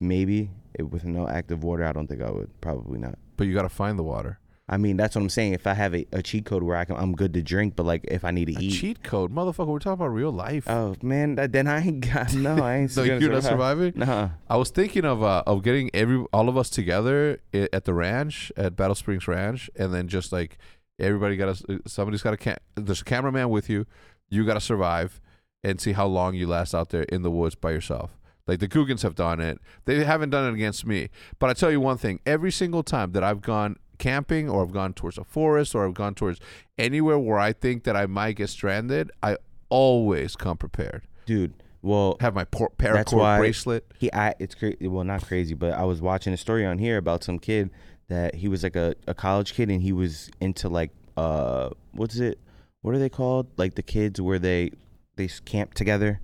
maybe. 0.00 0.50
If, 0.74 0.86
with 0.88 1.04
no 1.04 1.26
active 1.28 1.64
water, 1.64 1.84
I 1.84 1.92
don't 1.92 2.06
think 2.06 2.22
I 2.22 2.30
would. 2.30 2.50
Probably 2.60 2.98
not. 2.98 3.18
But 3.36 3.46
you 3.46 3.54
got 3.54 3.62
to 3.62 3.68
find 3.68 3.98
the 3.98 4.02
water. 4.02 4.38
I 4.68 4.78
mean, 4.78 4.96
that's 4.96 5.14
what 5.14 5.22
I'm 5.22 5.28
saying. 5.30 5.52
If 5.52 5.66
I 5.66 5.74
have 5.74 5.94
a, 5.94 6.04
a 6.12 6.22
cheat 6.22 6.44
code 6.44 6.64
where 6.64 6.76
I 6.76 6.84
can, 6.84 6.96
I'm 6.96 7.12
good 7.14 7.32
to 7.34 7.42
drink, 7.42 7.76
but 7.76 7.86
like 7.86 8.04
if 8.08 8.24
I 8.24 8.32
need 8.32 8.46
to 8.46 8.58
A 8.58 8.62
eat, 8.64 8.72
cheat 8.72 9.02
code, 9.04 9.32
motherfucker. 9.32 9.68
We're 9.68 9.78
talking 9.78 9.92
about 10.04 10.08
real 10.08 10.32
life. 10.32 10.64
oh 10.68 10.96
man, 11.02 11.36
that, 11.36 11.52
then 11.52 11.68
I 11.68 11.80
ain't 11.86 12.00
got 12.12 12.34
no. 12.34 12.56
I 12.62 12.78
ain't. 12.78 12.90
so 12.90 13.06
gonna 13.06 13.20
you're 13.20 13.30
not 13.30 13.44
surviving. 13.44 13.92
Nah, 13.94 14.30
I 14.50 14.56
was 14.56 14.70
thinking 14.70 15.04
of 15.04 15.22
uh, 15.22 15.44
of 15.46 15.62
getting 15.62 15.88
every 15.94 16.24
all 16.32 16.48
of 16.48 16.56
us 16.56 16.68
together 16.68 17.38
i- 17.54 17.68
at 17.72 17.84
the 17.84 17.94
ranch 17.94 18.50
at 18.56 18.74
Battle 18.74 18.96
Springs 18.96 19.28
Ranch, 19.28 19.70
and 19.76 19.94
then 19.94 20.08
just 20.08 20.32
like 20.32 20.58
everybody 20.98 21.36
got 21.36 21.54
to 21.58 21.80
somebody's 21.86 22.22
got 22.22 22.34
a 22.34 22.36
cam- 22.36 22.58
there's 22.74 23.02
a 23.02 23.04
cameraman 23.04 23.50
with 23.50 23.70
you. 23.70 23.86
You 24.30 24.44
got 24.44 24.54
to 24.54 24.60
survive 24.60 25.20
and 25.66 25.80
see 25.80 25.92
how 25.92 26.06
long 26.06 26.34
you 26.34 26.46
last 26.46 26.74
out 26.74 26.88
there 26.90 27.02
in 27.14 27.22
the 27.22 27.30
woods 27.30 27.54
by 27.56 27.70
yourself. 27.72 28.10
Like 28.46 28.60
the 28.60 28.68
Googans 28.68 29.02
have 29.02 29.14
done 29.16 29.40
it. 29.40 29.58
They 29.86 30.04
haven't 30.04 30.30
done 30.30 30.48
it 30.48 30.54
against 30.54 30.86
me. 30.86 31.08
But 31.40 31.50
I 31.50 31.54
tell 31.54 31.70
you 31.70 31.80
one 31.80 31.98
thing: 31.98 32.20
every 32.24 32.52
single 32.52 32.82
time 32.84 33.12
that 33.12 33.24
I've 33.24 33.40
gone 33.42 33.76
camping 33.98 34.48
or 34.48 34.62
I've 34.62 34.72
gone 34.72 34.92
towards 34.94 35.18
a 35.18 35.24
forest 35.24 35.74
or 35.74 35.84
I've 35.86 35.94
gone 35.94 36.14
towards 36.14 36.38
anywhere 36.78 37.18
where 37.18 37.38
I 37.38 37.52
think 37.52 37.84
that 37.84 37.96
I 37.96 38.06
might 38.06 38.36
get 38.36 38.48
stranded, 38.50 39.10
I 39.22 39.38
always 39.68 40.36
come 40.36 40.56
prepared. 40.56 41.02
dude. 41.26 41.54
Well, 41.82 42.16
Have 42.20 42.34
my 42.34 42.44
por- 42.44 42.72
paracord 42.78 43.38
bracelet. 43.38 43.84
he 43.98 44.12
I 44.12 44.34
it's 44.40 44.54
crazy 44.56 44.88
well 44.88 45.04
not 45.04 45.24
crazy 45.24 45.54
but 45.54 45.72
i 45.72 45.84
was 45.84 46.00
watching 46.02 46.32
a 46.32 46.36
story 46.36 46.66
on 46.66 46.78
here 46.78 46.96
about 46.96 47.22
some 47.22 47.38
kid 47.38 47.70
that 48.08 48.34
he 48.34 48.48
was 48.48 48.64
like 48.64 48.74
a, 48.74 48.96
a 49.06 49.14
college 49.14 49.54
kid 49.54 49.70
and 49.70 49.80
he 49.82 49.92
was 49.92 50.28
into 50.40 50.68
like 50.68 50.90
uh 51.16 51.68
what's 51.92 52.16
it 52.18 52.40
what 52.82 52.92
are 52.94 52.98
they 52.98 53.08
called 53.08 53.46
like 53.56 53.74
the 53.76 53.82
kids 53.84 54.20
where 54.20 54.40
they 54.40 54.72
they 55.16 55.24
s- 55.24 55.40
camp 55.40 55.74
together 55.74 56.20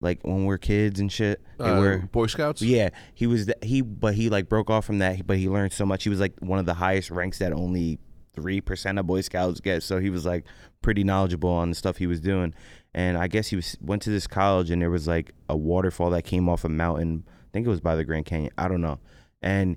like 0.00 0.18
when 0.24 0.38
we 0.40 0.46
were 0.46 0.58
kids 0.58 0.98
and 1.00 1.12
shit 1.12 1.40
they 1.58 1.64
Uh, 1.64 1.78
were 1.80 1.98
Boy 2.12 2.26
Scouts. 2.26 2.60
yeah 2.62 2.90
he 3.14 3.26
was 3.26 3.46
the, 3.46 3.56
he 3.62 3.80
but 3.82 4.14
he 4.14 4.28
like 4.28 4.48
broke 4.48 4.68
off 4.70 4.84
from 4.84 4.98
that 4.98 5.26
but 5.26 5.38
he 5.38 5.48
learned 5.48 5.72
so 5.72 5.86
much 5.86 6.02
he 6.04 6.10
was 6.10 6.20
like 6.20 6.34
one 6.40 6.58
of 6.58 6.66
the 6.66 6.74
highest 6.74 7.10
ranks 7.10 7.38
that 7.38 7.52
only 7.52 7.98
3% 8.36 8.98
of 8.98 9.06
boy 9.06 9.20
scouts 9.20 9.60
get 9.60 9.82
so 9.82 10.00
he 10.00 10.08
was 10.08 10.24
like 10.24 10.44
pretty 10.80 11.04
knowledgeable 11.04 11.50
on 11.50 11.68
the 11.68 11.74
stuff 11.74 11.98
he 11.98 12.06
was 12.06 12.18
doing 12.18 12.54
and 12.94 13.18
i 13.18 13.28
guess 13.28 13.48
he 13.48 13.56
was 13.56 13.76
went 13.82 14.00
to 14.02 14.08
this 14.10 14.26
college 14.26 14.70
and 14.70 14.80
there 14.80 14.90
was 14.90 15.06
like 15.06 15.32
a 15.50 15.56
waterfall 15.56 16.08
that 16.10 16.24
came 16.24 16.48
off 16.48 16.64
a 16.64 16.68
mountain 16.68 17.24
i 17.28 17.48
think 17.52 17.66
it 17.66 17.70
was 17.70 17.80
by 17.82 17.94
the 17.94 18.04
grand 18.04 18.24
canyon 18.24 18.50
i 18.56 18.66
don't 18.68 18.80
know 18.80 18.98
and 19.42 19.76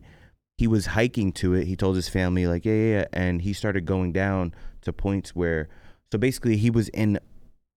he 0.58 0.68
was 0.68 0.86
hiking 0.88 1.34
to 1.34 1.54
it 1.54 1.66
he 1.68 1.76
told 1.76 1.98
his 1.98 2.08
family 2.08 2.48
like 2.48 2.64
yeah 2.64 2.72
yeah, 2.74 2.98
yeah. 3.00 3.06
and 3.12 3.42
he 3.42 3.52
started 3.52 3.86
going 3.86 4.14
down 4.14 4.54
to 4.82 4.94
points 4.94 5.36
where 5.36 5.68
so 6.12 6.18
basically 6.18 6.56
he 6.56 6.70
was 6.70 6.88
in 6.90 7.20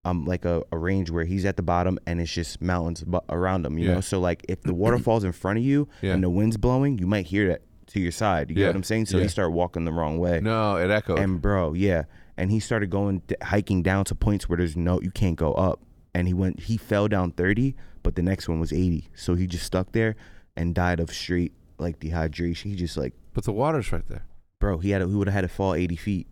um 0.05 0.25
like 0.25 0.45
a, 0.45 0.63
a 0.73 0.79
range 0.79 1.11
where 1.11 1.25
he's 1.25 1.45
at 1.45 1.57
the 1.57 1.63
bottom 1.63 1.99
and 2.07 2.21
it's 2.21 2.33
just 2.33 2.61
mountains 2.61 3.03
bu- 3.05 3.19
around 3.29 3.67
him 3.67 3.79
you 3.79 3.89
Yeah. 3.89 3.95
know 3.95 4.01
so 4.01 4.21
like 4.21 4.45
if 4.49 4.63
the 4.63 4.75
waterfall's 4.75 5.25
in 5.29 5.33
front 5.33 5.59
of 5.59 5.65
you 5.65 5.89
Yeah. 6.03 6.15
and 6.15 6.23
the 6.23 6.31
wind's 6.31 6.57
blowing 6.57 6.99
you 6.99 7.07
might 7.07 7.27
hear 7.27 7.49
that 7.49 7.63
to 7.89 8.01
your 8.01 8.13
side 8.13 8.51
you 8.51 8.55
get 8.57 8.63
Yeah. 8.63 8.67
what 8.69 8.77
i'm 8.77 8.83
saying 8.85 9.07
so 9.07 9.17
Yeah. 9.19 9.25
he 9.25 9.29
started 9.29 9.51
walking 9.53 9.85
the 9.85 9.93
wrong 9.93 10.19
way 10.19 10.41
No, 10.41 10.77
it 10.77 10.91
echoed. 10.91 11.19
and 11.19 11.41
bro, 11.43 11.73
yeah, 11.73 12.05
and 12.37 12.51
he 12.51 12.61
started 12.61 12.91
going 12.91 13.23
d- 13.27 13.35
hiking 13.43 13.83
down 13.83 14.05
to 14.07 14.15
points 14.15 14.49
where 14.49 14.57
there's 14.59 14.77
no 14.77 15.01
you 15.01 15.11
can't 15.11 15.37
go 15.37 15.53
up. 15.55 15.81
And 16.15 16.27
he 16.27 16.35
went 16.35 16.61
he 16.61 16.77
fell 16.77 17.07
down 17.07 17.33
30, 17.33 17.77
but 18.03 18.15
the 18.17 18.23
next 18.23 18.49
one 18.49 18.59
was 18.61 18.73
80. 18.73 19.09
So 19.15 19.35
he 19.35 19.47
just 19.47 19.65
stuck 19.65 19.93
there 19.93 20.17
and 20.57 20.75
died 20.75 21.01
of 21.01 21.11
straight 21.11 21.53
like 21.79 21.99
dehydration. 22.01 22.67
He 22.71 22.75
just 22.77 22.97
like, 22.97 23.13
but 23.35 23.45
the 23.45 23.53
water's 23.53 23.93
right 23.93 24.07
there. 24.09 24.25
bro, 24.61 24.79
he 24.79 24.91
had 24.91 25.03
a, 25.03 25.07
he 25.07 25.15
would 25.15 25.29
have 25.29 25.35
had 25.35 25.41
to 25.43 25.49
fall 25.49 25.75
80 25.75 25.97
feet. 25.97 26.27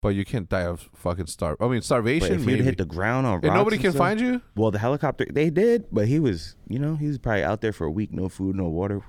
But 0.00 0.10
you 0.10 0.24
can't 0.24 0.48
die 0.48 0.62
of 0.62 0.88
fucking 0.94 1.26
starve. 1.26 1.56
I 1.60 1.64
mean, 1.64 1.78
But 1.78 1.84
starvation. 1.84 2.34
if 2.34 2.40
he'd 2.42 2.46
maybe. 2.46 2.62
hit 2.62 2.78
the 2.78 2.84
ground 2.84 3.26
on 3.26 3.34
and 3.34 3.44
rocks 3.44 3.54
nobody 3.56 3.76
and 3.76 3.82
can 3.82 3.90
stuff- 3.92 3.98
find 3.98 4.20
you. 4.20 4.40
Well, 4.54 4.70
the 4.70 4.78
helicopter 4.78 5.26
they 5.32 5.50
did, 5.50 5.86
but 5.90 6.06
he 6.06 6.20
was, 6.20 6.54
you 6.68 6.78
know, 6.78 6.94
he 6.96 7.08
was 7.08 7.18
probably 7.18 7.42
out 7.42 7.60
there 7.62 7.72
for 7.72 7.84
a 7.86 7.90
week, 7.90 8.12
no 8.12 8.28
food, 8.28 8.54
no 8.54 8.68
water. 8.68 9.00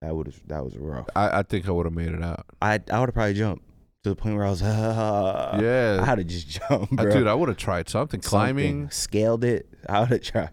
That 0.00 0.16
would 0.16 0.32
that 0.48 0.64
was 0.64 0.76
rough. 0.78 1.06
I, 1.14 1.40
I 1.40 1.42
think 1.42 1.68
I 1.68 1.70
would 1.72 1.86
have 1.86 1.94
made 1.94 2.08
it 2.12 2.22
out. 2.22 2.46
I 2.62 2.80
I 2.90 2.98
would 3.00 3.08
have 3.08 3.14
probably 3.14 3.34
jumped 3.34 3.64
to 4.04 4.08
the 4.10 4.16
point 4.16 4.34
where 4.36 4.46
I 4.46 4.50
was, 4.50 4.62
yeah, 4.62 5.98
I 6.00 6.04
had 6.04 6.16
to 6.16 6.24
just 6.24 6.48
jump, 6.48 6.92
Uh, 6.98 7.02
bro. 7.04 7.12
dude, 7.12 7.26
I 7.28 7.34
would 7.34 7.48
have 7.48 7.58
tried 7.58 7.88
something, 7.88 8.20
climbing. 8.20 8.82
Something. 8.84 8.90
scaled 8.90 9.44
it. 9.44 9.68
I 9.88 10.00
would 10.00 10.08
have 10.10 10.22
tried. 10.22 10.50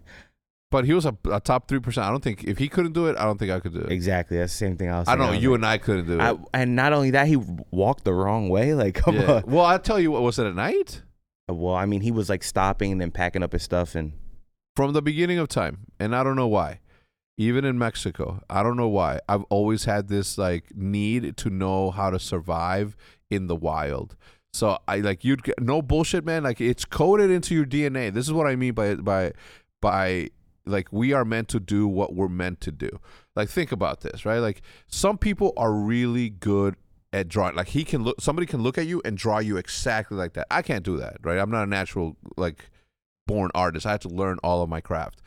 But 0.71 0.85
he 0.85 0.93
was 0.93 1.05
a, 1.05 1.17
a 1.31 1.39
top 1.39 1.67
three 1.67 1.79
percent. 1.79 2.05
I 2.05 2.11
don't 2.11 2.23
think 2.23 2.43
if 2.43 2.57
he 2.59 2.67
couldn't 2.69 2.93
do 2.93 3.07
it, 3.07 3.17
I 3.17 3.23
don't 3.25 3.37
think 3.39 3.51
I 3.51 3.59
could 3.59 3.73
do 3.73 3.79
it. 3.81 3.91
Exactly. 3.91 4.37
That's 4.37 4.53
the 4.53 4.57
same 4.57 4.77
thing 4.77 4.89
I 4.89 4.99
was. 4.99 5.07
I 5.07 5.15
don't 5.15 5.27
know. 5.27 5.31
You 5.39 5.55
and 5.55 5.65
I 5.65 5.79
couldn't 5.79 6.05
do 6.05 6.19
it. 6.19 6.21
I, 6.21 6.35
and 6.53 6.75
not 6.75 6.93
only 6.93 7.09
that, 7.11 7.27
he 7.27 7.37
walked 7.71 8.03
the 8.03 8.13
wrong 8.13 8.49
way. 8.49 8.73
Like, 8.79 8.95
come 8.95 9.15
yeah. 9.15 9.31
on. 9.37 9.43
Well, 9.47 9.65
I 9.65 9.77
tell 9.79 9.99
you 9.99 10.11
what. 10.11 10.21
Was 10.21 10.37
it 10.37 10.45
at 10.45 10.55
night? 10.55 11.01
Uh, 11.49 11.55
well, 11.55 11.73
I 11.73 11.85
mean, 11.85 12.01
he 12.01 12.11
was 12.11 12.29
like 12.29 12.43
stopping 12.43 12.91
and 12.91 13.01
then 13.01 13.09
packing 13.11 13.41
up 13.41 13.53
his 13.53 13.63
stuff, 13.63 13.95
and 13.95 14.13
From 14.75 14.93
the 14.93 15.01
beginning 15.01 15.39
of 15.39 15.47
time, 15.47 15.87
and 15.99 16.15
I 16.15 16.23
don't 16.23 16.35
know 16.35 16.47
why. 16.47 16.81
even 17.37 17.65
in 17.65 17.77
Mexico. 17.79 18.43
I 18.49 18.61
don't 18.61 18.77
know 18.77 18.87
why. 18.89 19.19
I've 19.27 19.43
always 19.49 19.85
had 19.85 20.07
this 20.07 20.37
like 20.37 20.65
need 20.75 21.35
to 21.37 21.49
know 21.49 21.89
how 21.89 22.11
to 22.11 22.19
survive 22.19 22.95
in 23.31 23.47
the 23.47 23.55
wild. 23.55 24.15
So 24.53 24.77
I 24.87 24.97
like 24.97 25.23
you'd 25.23 25.43
get 25.43 25.59
no 25.61 25.81
bullshit, 25.81 26.25
man. 26.25 26.43
Like 26.43 26.61
it's 26.61 26.85
coded 26.85 27.31
into 27.31 27.55
your 27.55 27.65
DNA. 27.65 28.13
This 28.13 28.27
is 28.27 28.33
what 28.33 28.45
I 28.45 28.55
mean 28.55 28.73
by 28.73 28.95
by 28.95 29.31
by 29.81 30.29
like 30.65 30.91
we 30.91 31.13
are 31.13 31.25
meant 31.25 31.47
to 31.49 31.59
do 31.59 31.87
what 31.87 32.13
we're 32.13 32.27
meant 32.27 32.61
to 32.61 32.71
do. 32.71 32.99
Like 33.35 33.49
think 33.49 33.71
about 33.71 34.01
this, 34.01 34.25
right? 34.25 34.39
Like 34.39 34.61
some 34.87 35.17
people 35.17 35.53
are 35.57 35.71
really 35.71 36.29
good 36.29 36.75
at 37.13 37.27
drawing. 37.27 37.55
Like 37.55 37.69
he 37.69 37.83
can 37.83 38.03
look 38.03 38.21
somebody 38.21 38.45
can 38.45 38.61
look 38.61 38.77
at 38.77 38.85
you 38.85 39.01
and 39.05 39.17
draw 39.17 39.39
you 39.39 39.57
exactly 39.57 40.17
like 40.17 40.33
that. 40.33 40.47
I 40.51 40.61
can't 40.61 40.83
do 40.83 40.97
that, 40.97 41.17
right? 41.23 41.39
I'm 41.39 41.51
not 41.51 41.63
a 41.63 41.69
natural 41.69 42.17
like 42.37 42.69
born 43.27 43.51
artist. 43.55 43.85
I 43.85 43.91
had 43.91 44.01
to 44.01 44.09
learn 44.09 44.37
all 44.43 44.61
of 44.61 44.69
my 44.69 44.81
craft. 44.81 45.21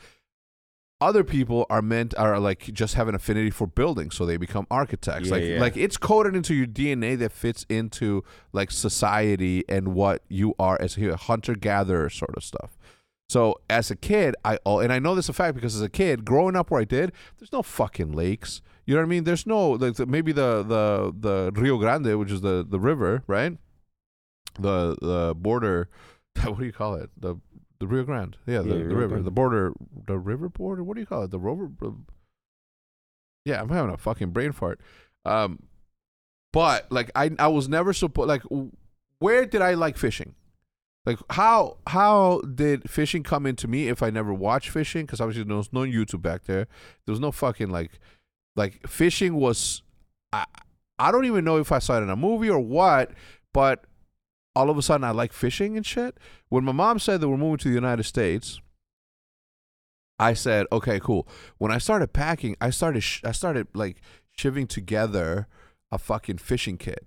Other 1.01 1.25
people 1.25 1.67
are 1.69 1.83
meant 1.83 2.17
are 2.17 2.39
like 2.39 2.73
just 2.73 2.95
have 2.95 3.09
an 3.09 3.17
affinity 3.17 3.51
for 3.51 3.67
building, 3.67 4.13
so 4.13 4.25
they 4.25 4.37
become 4.37 4.69
architects. 4.71 5.29
Yeah, 5.29 5.35
like 5.35 5.45
yeah. 5.45 5.61
like 5.61 5.77
it's 5.77 5.97
coded 5.97 6.37
into 6.37 6.55
your 6.55 6.67
DNA 6.67 7.19
that 7.19 7.33
fits 7.33 7.67
into 7.69 8.23
like 8.53 8.71
society 8.71 9.65
and 9.69 9.95
what 9.95 10.23
you 10.29 10.55
are 10.61 10.81
as 10.81 10.97
a 10.97 11.17
hunter 11.17 11.55
gatherer 11.57 12.09
sort 12.09 12.37
of 12.37 12.45
stuff. 12.45 12.79
So 13.33 13.61
as 13.71 13.91
a 13.91 13.97
kid, 13.97 14.35
I 14.45 14.59
oh, 14.67 14.81
and 14.81 14.93
I 14.93 14.99
know 14.99 15.15
this 15.15 15.31
a 15.31 15.33
fact 15.33 15.55
because 15.55 15.75
as 15.75 15.81
a 15.81 15.89
kid, 15.89 16.23
growing 16.23 16.55
up 16.55 16.71
where 16.71 16.83
I 16.83 16.85
did, 16.85 17.13
there's 17.39 17.51
no 17.53 17.63
fucking 17.63 18.13
lakes. 18.13 18.61
You 18.85 18.95
know 18.95 19.01
what 19.01 19.07
I 19.07 19.09
mean? 19.09 19.25
There's 19.25 19.47
no 19.47 19.71
like 19.71 19.95
the- 19.95 20.05
maybe 20.05 20.33
the 20.33 20.63
the 20.63 21.15
the 21.19 21.53
Rio 21.59 21.79
Grande, 21.79 22.19
which 22.19 22.31
is 22.31 22.43
the 22.43 22.63
the 22.69 22.79
river, 22.79 23.23
right? 23.27 23.57
The 24.61 24.97
the 25.01 25.35
border. 25.35 25.89
What 26.45 26.59
do 26.59 26.65
you 26.67 26.73
call 26.73 26.95
it? 26.97 27.09
The 27.17 27.37
the 27.79 27.87
Rio 27.87 28.05
Grande. 28.05 28.37
Yeah, 28.47 28.61
the, 28.61 28.69
Yeah, 28.69 28.75
the 28.89 28.97
river. 28.97 29.09
Grande. 29.09 29.25
The 29.25 29.31
border. 29.31 29.73
The 30.07 30.19
river 30.19 30.49
border. 30.51 30.85
What 30.85 30.95
do 30.97 31.01
you 31.01 31.07
call 31.07 31.23
it? 31.23 31.31
The 31.31 31.39
rover. 31.39 31.71
Yeah, 33.47 33.63
I'm 33.63 33.71
having 33.71 33.95
a 33.95 33.97
fucking 33.97 34.31
brain 34.33 34.53
fart. 34.53 34.79
Um, 35.25 35.63
but 36.53 36.91
like 36.93 37.11
I 37.15 37.31
I 37.39 37.49
was 37.49 37.67
never 37.67 37.95
supposed 37.95 38.29
like 38.29 38.43
where 39.21 39.47
did 39.47 39.63
I 39.63 39.73
like 39.73 39.97
fishing? 39.97 40.35
Like 41.05 41.19
how 41.31 41.79
how 41.89 42.41
did 42.43 42.89
fishing 42.89 43.23
come 43.23 43.45
into 43.45 43.67
me 43.67 43.89
if 43.89 44.03
I 44.03 44.11
never 44.11 44.33
watched 44.33 44.71
fishing? 44.71 45.05
Because 45.05 45.21
obviously 45.21 45.45
there 45.45 45.57
was 45.57 45.73
no 45.73 45.81
YouTube 45.81 46.23
back 46.23 46.45
there. 46.45 46.69
There 47.05 47.13
was 47.13 47.21
no 47.21 47.33
fucking 47.33 47.71
like 47.71 47.99
like 48.55 48.87
fishing 48.87 49.35
was 49.35 49.83
I 50.33 50.45
I 50.99 51.11
don't 51.11 51.25
even 51.25 51.45
know 51.45 51.57
if 51.57 51.73
I 51.73 51.81
saw 51.81 51.99
it 51.99 52.03
in 52.03 52.11
a 52.11 52.17
movie 52.17 52.49
or 52.49 52.61
what, 52.61 53.11
but 53.53 53.85
all 54.55 54.71
of 54.71 54.79
a 54.79 54.83
sudden 54.83 55.03
I 55.03 55.11
like 55.11 55.33
fishing 55.33 55.77
and 55.77 55.85
shit. 55.85 56.19
When 56.49 56.65
my 56.65 56.73
mom 56.73 57.01
said 57.01 57.21
that 57.21 57.29
we're 57.29 57.37
moving 57.37 57.59
to 57.59 57.69
the 57.69 57.75
United 57.75 58.05
States, 58.05 58.61
I 60.21 60.35
said, 60.35 60.67
okay, 60.71 61.01
cool. 61.01 61.27
When 61.59 61.73
I 61.73 61.79
started 61.79 62.13
packing, 62.13 62.57
I 62.61 62.71
started 62.71 63.01
sh- 63.01 63.23
I 63.25 63.33
started 63.33 63.67
like 63.75 64.01
shivving 64.39 64.69
together 64.69 65.49
a 65.91 65.99
fucking 65.99 66.39
fishing 66.39 66.79
kit 66.79 67.07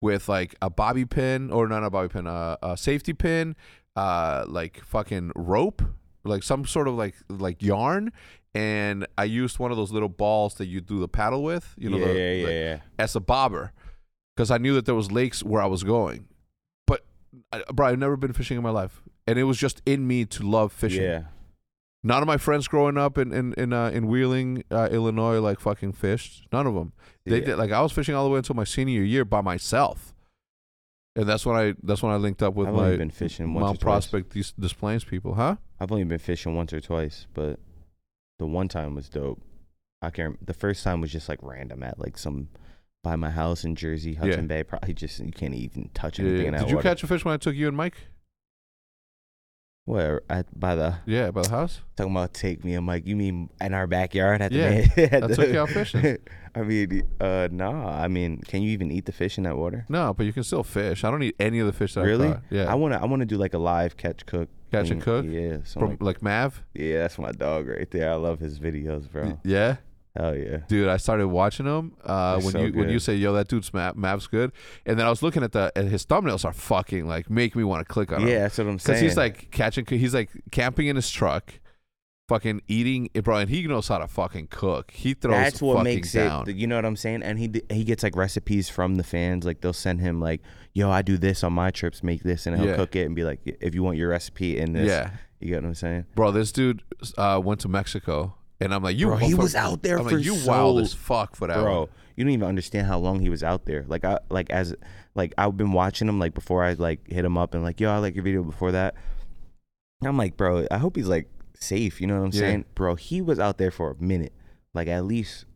with 0.00 0.28
like 0.28 0.54
a 0.60 0.70
bobby 0.70 1.04
pin 1.04 1.50
or 1.50 1.66
not 1.68 1.82
a 1.84 1.90
bobby 1.90 2.08
pin, 2.08 2.26
uh, 2.26 2.56
a 2.62 2.76
safety 2.76 3.12
pin, 3.12 3.56
uh, 3.96 4.44
like 4.46 4.80
fucking 4.84 5.32
rope, 5.34 5.82
like 6.24 6.42
some 6.42 6.64
sort 6.64 6.88
of 6.88 6.94
like 6.94 7.14
like 7.28 7.62
yarn, 7.62 8.12
and 8.54 9.06
I 9.18 9.24
used 9.24 9.58
one 9.58 9.70
of 9.70 9.76
those 9.76 9.92
little 9.92 10.08
balls 10.08 10.54
that 10.54 10.66
you 10.66 10.80
do 10.80 11.00
the 11.00 11.08
paddle 11.08 11.42
with, 11.42 11.74
you 11.76 11.90
know, 11.90 11.98
yeah, 11.98 12.06
the, 12.06 12.14
yeah, 12.14 12.32
yeah, 12.32 12.48
yeah. 12.48 12.78
as 12.98 13.16
a 13.16 13.20
bobber, 13.20 13.72
because 14.36 14.50
I 14.50 14.58
knew 14.58 14.74
that 14.74 14.86
there 14.86 14.94
was 14.94 15.10
lakes 15.10 15.42
where 15.42 15.62
I 15.62 15.66
was 15.66 15.82
going, 15.82 16.28
but 16.86 17.04
I, 17.52 17.62
bro, 17.72 17.88
I've 17.88 17.98
never 17.98 18.16
been 18.16 18.32
fishing 18.32 18.56
in 18.56 18.62
my 18.62 18.70
life, 18.70 19.02
and 19.26 19.38
it 19.38 19.44
was 19.44 19.58
just 19.58 19.82
in 19.86 20.06
me 20.06 20.24
to 20.26 20.42
love 20.42 20.72
fishing. 20.72 21.02
Yeah. 21.02 21.24
None 22.06 22.22
of 22.22 22.26
my 22.26 22.36
friends 22.36 22.68
growing 22.68 22.98
up 22.98 23.16
in 23.16 23.32
in 23.32 23.54
in, 23.54 23.72
uh, 23.72 23.88
in 23.88 24.06
Wheeling, 24.08 24.62
uh, 24.70 24.88
Illinois, 24.92 25.38
like 25.40 25.58
fucking 25.58 25.92
fished. 25.92 26.46
None 26.52 26.66
of 26.66 26.74
them. 26.74 26.92
They 27.24 27.38
yeah. 27.40 27.46
did. 27.46 27.56
Like 27.56 27.72
I 27.72 27.80
was 27.80 27.92
fishing 27.92 28.14
all 28.14 28.24
the 28.24 28.30
way 28.30 28.36
until 28.38 28.54
my 28.54 28.64
senior 28.64 29.02
year 29.02 29.24
by 29.24 29.40
myself, 29.40 30.14
and 31.16 31.26
that's 31.26 31.46
when 31.46 31.56
I 31.56 31.74
that's 31.82 32.02
when 32.02 32.12
I 32.12 32.16
linked 32.16 32.42
up 32.42 32.54
with 32.54 32.68
I've 32.68 32.74
my 32.74 32.96
been 32.96 33.10
fishing 33.10 33.54
once 33.54 33.64
Mount. 33.64 33.80
Prospect 33.80 34.30
these 34.34 34.52
Des 34.52 34.74
Plaines 34.74 35.04
people, 35.04 35.34
huh? 35.34 35.56
I've 35.80 35.90
only 35.90 36.04
been 36.04 36.18
fishing 36.18 36.54
once 36.54 36.72
or 36.74 36.80
twice, 36.80 37.26
but 37.32 37.58
the 38.38 38.46
one 38.46 38.68
time 38.68 38.94
was 38.94 39.08
dope. 39.08 39.40
I 40.02 40.10
can't. 40.10 40.44
The 40.46 40.52
first 40.54 40.84
time 40.84 41.00
was 41.00 41.10
just 41.10 41.28
like 41.30 41.38
random 41.40 41.82
at 41.82 41.98
like 41.98 42.18
some 42.18 42.48
by 43.02 43.16
my 43.16 43.30
house 43.30 43.64
in 43.64 43.76
Jersey, 43.76 44.12
Hudson 44.14 44.46
Bay. 44.46 44.62
Probably 44.62 44.92
just 44.92 45.20
you 45.20 45.32
can't 45.32 45.54
even 45.54 45.88
touch 45.94 46.18
Yeah, 46.18 46.26
anything 46.26 46.44
yeah. 46.46 46.50
that 46.52 46.60
Did 46.60 46.70
you 46.70 46.76
water. 46.76 46.88
catch 46.90 47.02
a 47.02 47.06
fish 47.06 47.24
when 47.24 47.32
I 47.32 47.38
took 47.38 47.54
you 47.54 47.68
and 47.68 47.76
Mike? 47.76 47.96
Where 49.86 50.22
at 50.30 50.46
by 50.58 50.74
the 50.74 50.96
Yeah, 51.04 51.30
by 51.30 51.42
the 51.42 51.50
house. 51.50 51.82
talking 51.96 52.12
about 52.12 52.32
take 52.32 52.64
me? 52.64 52.72
I'm 52.72 52.86
like, 52.86 53.06
you 53.06 53.16
mean 53.16 53.50
in 53.60 53.74
our 53.74 53.86
backyard 53.86 54.40
at 54.40 54.50
the 54.50 54.56
Yeah, 54.58 54.70
man- 54.70 54.90
at 55.12 55.24
I 55.24 55.26
the- 55.26 55.36
took 55.36 55.48
you 55.50 55.60
out 55.60 55.68
fishing. 55.68 56.16
I 56.54 56.62
mean, 56.62 57.02
uh, 57.20 57.48
no. 57.50 57.70
I 57.70 58.08
mean, 58.08 58.38
can 58.48 58.62
you 58.62 58.70
even 58.70 58.90
eat 58.90 59.04
the 59.04 59.12
fish 59.12 59.36
in 59.36 59.44
that 59.44 59.58
water? 59.58 59.84
No, 59.90 60.14
but 60.14 60.24
you 60.24 60.32
can 60.32 60.42
still 60.44 60.62
fish. 60.62 61.04
I 61.04 61.10
don't 61.10 61.22
eat 61.22 61.34
any 61.38 61.58
of 61.58 61.66
the 61.66 61.72
fish 61.72 61.94
that 61.94 62.02
Really? 62.02 62.28
I 62.28 62.32
caught. 62.34 62.42
Yeah, 62.48 62.70
I 62.72 62.74
wanna, 62.76 62.96
I 63.02 63.04
wanna 63.06 63.26
do 63.26 63.36
like 63.36 63.52
a 63.52 63.58
live 63.58 63.96
catch 63.98 64.24
cook. 64.24 64.48
Catch 64.72 64.90
and 64.90 65.02
cook? 65.02 65.26
Yeah, 65.28 65.58
from 65.70 65.90
like- 65.90 66.02
like 66.02 66.22
Mav. 66.22 66.62
yeah, 66.74 67.00
that's 67.00 67.18
my 67.18 67.32
dog 67.32 67.68
right 67.68 67.90
there. 67.90 68.10
I 68.10 68.14
love 68.14 68.40
his 68.40 68.58
videos, 68.58 69.10
bro. 69.10 69.38
Yeah, 69.44 69.76
Hell 70.16 70.36
yeah. 70.36 70.58
dude, 70.68 70.88
I 70.88 70.96
started 70.96 71.26
watching 71.28 71.66
him 71.66 71.96
uh, 72.04 72.40
when 72.40 72.52
so 72.52 72.60
you 72.60 72.72
when 72.72 72.88
you 72.88 73.00
say 73.00 73.16
yo 73.16 73.32
that 73.32 73.48
dude's 73.48 73.74
Mav, 73.74 73.96
Mav's 73.96 74.28
good, 74.28 74.52
and 74.86 74.96
then 74.98 75.06
I 75.06 75.10
was 75.10 75.22
looking 75.22 75.42
at 75.42 75.50
the 75.52 75.72
and 75.74 75.88
his 75.88 76.06
thumbnails 76.06 76.44
are 76.44 76.52
fucking 76.52 77.06
like 77.08 77.28
make 77.28 77.56
me 77.56 77.64
want 77.64 77.86
to 77.86 77.92
click 77.92 78.12
on 78.12 78.22
him. 78.22 78.28
Yeah, 78.28 78.40
that's 78.40 78.58
what 78.58 78.68
I'm 78.68 78.78
saying. 78.78 78.94
Because 78.96 79.00
he's 79.00 79.16
like 79.16 79.50
catching, 79.50 79.84
he's 79.86 80.14
like 80.14 80.30
camping 80.52 80.86
in 80.86 80.94
his 80.94 81.10
truck, 81.10 81.54
fucking 82.28 82.62
eating, 82.68 83.10
bro, 83.22 83.38
and 83.38 83.50
he 83.50 83.66
knows 83.66 83.88
how 83.88 83.98
to 83.98 84.06
fucking 84.06 84.46
cook. 84.52 84.92
He 84.92 85.14
throws 85.14 85.34
that's 85.34 85.60
what 85.62 85.78
fucking 85.78 85.84
makes 85.94 86.12
down. 86.12 86.48
it. 86.48 86.54
You 86.54 86.68
know 86.68 86.76
what 86.76 86.84
I'm 86.84 86.94
saying? 86.96 87.24
And 87.24 87.36
he 87.38 87.50
he 87.68 87.82
gets 87.82 88.04
like 88.04 88.14
recipes 88.14 88.68
from 88.68 88.94
the 88.94 89.04
fans. 89.04 89.44
Like 89.44 89.62
they'll 89.62 89.72
send 89.72 90.00
him 90.00 90.20
like, 90.20 90.42
"Yo, 90.74 90.90
I 90.90 91.02
do 91.02 91.16
this 91.18 91.42
on 91.42 91.52
my 91.52 91.72
trips. 91.72 92.04
Make 92.04 92.22
this," 92.22 92.46
and 92.46 92.56
he'll 92.56 92.68
Yeah. 92.68 92.76
cook 92.76 92.94
it 92.94 93.04
and 93.06 93.16
be 93.16 93.24
like, 93.24 93.40
"If 93.60 93.74
you 93.74 93.82
want 93.82 93.96
your 93.98 94.10
recipe 94.10 94.58
in 94.58 94.74
this, 94.74 94.86
yeah, 94.88 95.10
you 95.40 95.48
get 95.48 95.62
what 95.62 95.68
I'm 95.70 95.74
saying?" 95.74 96.04
bro, 96.14 96.30
this 96.30 96.52
dude 96.52 96.82
uh, 97.18 97.40
went 97.44 97.58
to 97.62 97.68
Mexico, 97.68 98.34
and 98.60 98.72
I'm 98.74 98.82
like, 98.82 98.96
you, 98.96 99.06
Bro, 99.08 99.16
he 99.18 99.34
was 99.34 99.54
out 99.54 99.82
there 99.82 99.98
I'm 99.98 100.04
for 100.08 100.16
like, 100.16 100.24
you 100.24 100.34
so- 100.36 100.50
wild 100.50 100.80
as 100.80 100.92
fuck 100.94 101.36
for 101.36 101.48
that, 101.48 101.58
Bro, 101.58 101.78
one. 101.80 101.88
you 102.16 102.24
don't 102.24 102.32
even 102.32 102.48
understand 102.48 102.86
how 102.86 102.98
long 102.98 103.20
he 103.20 103.28
was 103.28 103.42
out 103.42 103.64
there. 103.66 103.84
Like 103.88 104.04
I 104.04 104.18
like 104.30 104.50
as 104.50 104.74
like 105.14 105.32
I've 105.38 105.56
been 105.56 105.72
watching 105.72 106.08
him 106.08 106.18
like 106.18 106.34
before 106.34 106.62
I 106.64 106.72
like 106.74 107.06
hit 107.10 107.24
him 107.24 107.36
up 107.38 107.54
and 107.54 107.62
like, 107.62 107.80
"Yo, 107.80 107.90
I 107.90 107.98
like 107.98 108.14
your 108.14 108.24
video 108.24 108.42
before 108.42 108.72
that." 108.72 108.94
I'm 110.04 110.16
like, 110.18 110.36
bro, 110.36 110.66
I 110.70 110.78
hope 110.78 110.96
he's 110.96 111.08
like 111.08 111.28
safe. 111.58 112.00
You 112.00 112.06
know 112.06 112.18
what 112.18 112.26
I'm 112.26 112.32
Yeah. 112.32 112.40
saying, 112.40 112.64
bro? 112.74 112.94
He 112.94 113.20
was 113.22 113.38
out 113.38 113.58
there 113.58 113.70
for 113.70 113.90
a 113.92 114.02
minute, 114.02 114.32
like 114.74 114.88
at 114.88 115.04
least 115.04 115.46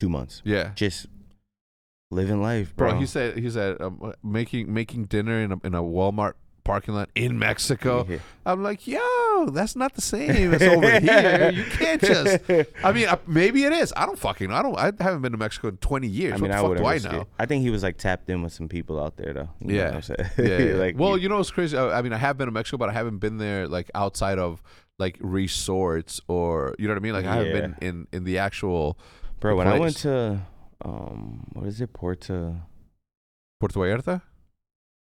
two 0.00 0.08
months, 0.08 0.40
Yeah, 0.44 0.70
just 0.74 1.06
living 2.10 2.40
life, 2.40 2.74
bro. 2.76 2.90
bro. 2.92 3.00
He 3.00 3.06
said 3.06 3.38
he 3.38 3.50
said 3.50 3.80
um, 3.80 4.12
making 4.22 4.72
making 4.72 5.04
dinner 5.06 5.40
in 5.40 5.52
a, 5.52 5.56
in 5.64 5.74
a 5.74 5.82
Walmart 5.82 6.34
parking 6.64 6.94
lot 6.94 7.10
in 7.14 7.38
Mexico. 7.38 8.06
Yeah. 8.08 8.18
I'm 8.44 8.62
like, 8.62 8.86
that's 9.44 9.76
not 9.76 9.92
the 9.94 10.00
same 10.00 10.54
as 10.54 10.62
over 10.62 10.98
here. 11.00 11.50
You 11.54 11.64
can't 11.64 12.00
just. 12.00 12.40
I 12.82 12.92
mean, 12.92 13.08
uh, 13.08 13.18
maybe 13.26 13.64
it 13.64 13.72
is. 13.72 13.92
I 13.94 14.06
don't 14.06 14.18
fucking. 14.18 14.48
know. 14.48 14.56
I 14.56 14.62
don't. 14.62 14.78
I 14.78 14.84
haven't 15.04 15.20
been 15.20 15.32
to 15.32 15.38
Mexico 15.38 15.68
in 15.68 15.76
20 15.76 16.06
years. 16.08 16.32
I 16.32 16.34
what 16.36 16.40
mean, 16.42 16.50
the 16.50 16.56
I 16.56 16.76
do 16.98 17.08
I 17.08 17.12
know? 17.12 17.20
it. 17.20 17.26
I 17.38 17.44
think 17.46 17.62
he 17.62 17.68
was 17.70 17.82
like 17.82 17.98
tapped 17.98 18.30
in 18.30 18.42
with 18.42 18.54
some 18.54 18.68
people 18.68 18.98
out 18.98 19.18
there, 19.18 19.34
though. 19.34 19.48
You 19.60 19.66
know 19.68 19.74
Yeah. 19.74 19.84
what 19.84 19.94
I'm 19.94 20.02
saying? 20.02 20.30
yeah, 20.38 20.58
yeah. 20.70 20.74
like, 20.78 20.98
well, 20.98 21.18
you- 21.18 21.28
know 21.28 21.36
what's 21.36 21.50
crazy? 21.50 21.76
I, 21.76 21.98
I 21.98 22.02
mean, 22.02 22.12
I 22.14 22.16
have 22.18 22.38
been 22.38 22.46
to 22.46 22.52
Mexico, 22.52 22.78
but 22.78 22.88
I 22.88 22.92
haven't 22.92 23.18
been 23.18 23.36
there 23.36 23.68
like 23.68 23.90
outside 23.94 24.38
of 24.38 24.62
like 24.98 25.18
resorts 25.20 26.20
or 26.26 26.74
you 26.78 26.88
know 26.88 26.94
what 26.94 26.98
I 26.98 27.02
mean. 27.02 27.12
Like 27.12 27.26
I 27.26 27.34
haven't 27.36 27.54
Yeah. 27.54 27.60
been 27.60 27.76
in 27.80 28.06
in 28.12 28.24
the 28.24 28.38
actual 28.38 28.98
bro, 29.40 29.50
the 29.52 29.56
when 29.56 29.68
I 29.68 29.78
went 29.78 29.96
to, 29.98 30.40
um, 30.84 31.46
what 31.52 31.66
is 31.66 31.80
it, 31.80 31.92
Puerto? 31.92 32.62
Puerto 33.60 33.78
Vallarta. 33.78 34.22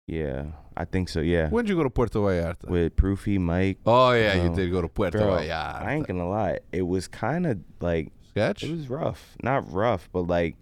Yeah, 0.07 0.45
I 0.75 0.85
think 0.85 1.09
so. 1.09 1.21
Yeah, 1.21 1.49
When 1.49 1.63
did 1.65 1.69
you 1.71 1.77
go 1.77 1.83
to 1.83 1.89
Puerto 1.89 2.19
Vallarta? 2.19 2.67
with 2.69 2.95
Proofy, 2.95 3.37
Mike. 3.37 3.77
oh 3.85 4.11
yeah, 4.11 4.35
you 4.35 4.49
Um, 4.49 4.55
did 4.55 4.71
go 4.71 4.81
to 4.81 4.87
Puerto 4.87 5.17
Bro, 5.17 5.27
Vallarta. 5.27 5.81
I 5.81 5.93
ain't 5.93 6.07
gonna 6.07 6.27
lie, 6.27 6.59
it 6.71 6.81
was 6.81 7.07
kind 7.07 7.45
of 7.45 7.59
like 7.79 8.11
Sketch. 8.31 8.63
it 8.63 8.71
was 8.71 8.89
rough. 8.89 9.35
Not 9.43 9.71
rough, 9.71 10.09
but 10.11 10.21
like, 10.23 10.55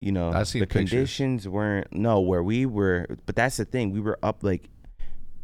you 0.00 0.12
know, 0.12 0.30
I 0.32 0.42
seen 0.44 0.60
the 0.60 0.66
pictures. 0.66 0.90
conditions 0.90 1.48
weren't 1.48 1.92
no 1.92 2.20
where 2.20 2.42
we 2.42 2.66
were. 2.66 3.06
But 3.26 3.36
that's 3.36 3.56
the 3.58 3.64
thing, 3.64 3.92
we 3.92 4.00
were 4.00 4.18
up 4.22 4.42
like, 4.42 4.68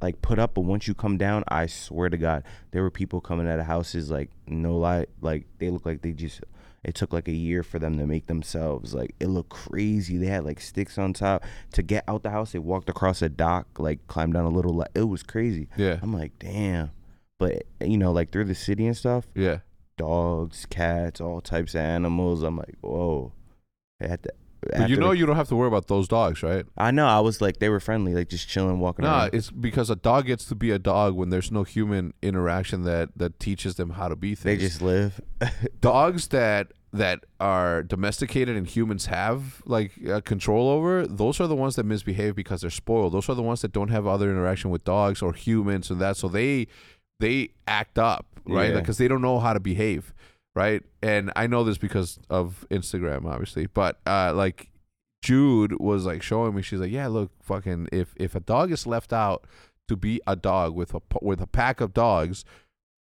like 0.01 0.21
put 0.23 0.39
up. 0.39 0.55
But 0.55 0.63
once 0.63 0.87
you 0.89 0.95
come 0.95 1.17
down, 1.19 1.45
I 1.49 1.67
swear 1.67 2.09
to 2.09 2.17
God, 2.17 2.45
there 2.73 2.83
were 2.83 2.91
people 2.91 3.21
coming 3.21 3.49
out 3.49 3.59
of 3.61 3.67
houses 3.67 4.11
like 4.11 4.31
no 4.47 4.77
lie, 4.77 5.07
like 5.21 5.47
they 5.59 5.71
look 5.71 5.87
like 5.87 6.03
they 6.03 6.13
just. 6.13 6.41
It 6.85 6.97
took 6.97 7.13
like 7.13 7.29
a 7.29 7.33
year 7.33 7.63
for 7.63 7.79
them 7.79 7.97
to 7.99 8.07
make 8.07 8.27
themselves. 8.27 8.93
Like 8.93 9.15
it 9.21 9.29
looked 9.29 9.51
crazy. 9.51 10.17
They 10.17 10.27
had 10.27 10.45
like 10.45 10.61
sticks 10.61 10.99
on 10.99 11.13
top 11.13 11.45
to 11.73 11.83
get 11.83 12.05
out 12.09 12.23
the 12.25 12.31
house. 12.31 12.53
They 12.53 12.59
walked 12.59 12.89
across 12.89 13.23
a 13.23 13.29
dock, 13.29 13.67
like 13.79 14.07
climbed 14.09 14.35
down 14.35 14.45
a 14.47 14.49
little. 14.51 14.75
Li- 14.75 14.87
it 14.95 15.05
was 15.09 15.23
crazy. 15.23 15.69
yeah, 15.77 15.99
I'm 16.03 16.13
like, 16.13 16.33
damn. 16.41 16.91
But 17.39 17.65
you 17.81 17.99
know, 17.99 18.11
like 18.13 18.33
through 18.33 18.45
the 18.47 18.55
city 18.55 18.87
and 18.87 18.97
stuff, 18.97 19.27
yeah. 19.35 19.59
dogs, 19.97 20.67
cats, 20.67 21.21
all 21.21 21.41
types 21.41 21.75
of 21.75 21.81
animals. 21.81 22.43
I'm 22.43 22.57
like, 22.57 22.75
whoa. 22.81 23.33
Had 24.01 24.25
to 24.25 24.33
But 24.71 24.89
you 24.91 24.97
know 24.97 25.11
the- 25.11 25.17
you 25.19 25.27
don't 25.27 25.37
have 25.37 25.49
to 25.49 25.57
worry 25.57 25.69
about 25.69 25.89
those 25.89 26.07
dogs, 26.09 26.43
right? 26.43 26.65
I 26.79 26.91
know. 26.93 27.07
I 27.07 27.21
was 27.21 27.41
like, 27.41 27.59
they 27.59 27.69
were 27.69 27.81
friendly, 27.81 28.15
like 28.15 28.29
just 28.29 28.49
chilling, 28.49 28.79
walking 28.79 29.05
No, 29.05 29.11
around. 29.11 29.31
it's 29.35 29.51
because 29.51 29.91
a 29.91 29.97
dog 29.97 30.27
gets 30.27 30.45
to 30.47 30.55
be 30.55 30.71
a 30.71 30.79
dog 30.79 31.15
when 31.15 31.31
there's 31.31 31.51
no 31.51 31.65
human 31.65 32.15
interaction 32.23 32.83
that 32.85 33.11
that 33.17 33.39
teaches 33.41 33.75
them 33.75 33.91
how 33.91 34.09
to 34.09 34.17
be 34.17 34.35
things. 34.35 34.61
They 34.61 34.65
just 34.67 34.81
live. 34.83 35.21
dogs 35.81 36.29
that 36.29 36.73
that 36.93 37.25
are 37.41 37.83
domesticated 37.83 38.55
and 38.57 38.67
humans 38.67 39.07
have 39.07 39.63
like 39.65 39.93
uh, 40.09 40.21
control 40.21 40.69
over 40.69 41.07
those 41.07 41.41
are 41.41 41.47
the 41.47 41.57
ones 41.57 41.75
that 41.77 41.85
misbehave 41.85 42.35
because 42.37 42.61
they're 42.61 42.69
spoiled 42.69 43.15
those 43.15 43.31
are 43.31 43.35
the 43.35 43.43
ones 43.43 43.63
that 43.63 43.73
don't 43.73 43.89
have 43.89 44.07
other 44.07 44.31
interaction 44.31 44.71
with 44.71 44.85
dogs 44.85 45.23
or 45.23 45.33
humans 45.33 45.91
and 45.91 45.99
that 46.03 46.19
so 46.19 46.29
they 46.29 46.67
they 47.19 47.49
act 47.67 47.99
up 47.99 48.27
right 48.47 48.75
Yeah. 48.75 48.81
because 48.81 48.99
they 48.99 49.09
don't 49.09 49.23
know 49.23 49.39
how 49.39 49.55
to 49.55 49.61
behave 49.61 50.13
right 50.55 50.83
and 51.03 51.33
i 51.37 51.47
know 51.47 51.65
this 51.65 51.79
because 51.79 52.19
of 52.29 52.67
instagram 52.71 53.25
obviously 53.25 53.67
but 53.67 54.01
uh 54.07 54.33
like 54.35 54.71
jude 55.23 55.79
was 55.81 56.05
like 56.05 56.23
showing 56.23 56.55
me 56.55 56.63
she's 56.63 56.81
like 56.81 56.91
yeah 56.91 57.07
look 57.07 57.31
fucking 57.41 57.89
if 57.93 58.15
if 58.17 58.35
a 58.35 58.41
dog 58.41 58.71
is 58.71 58.87
left 58.87 59.13
out 59.13 59.47
to 59.89 59.97
be 59.97 60.21
a 60.27 60.37
dog 60.37 60.75
with 60.75 60.95
a 60.95 61.01
with 61.21 61.41
a 61.41 61.47
pack 61.47 61.81
of 61.81 61.95
dogs 61.95 62.45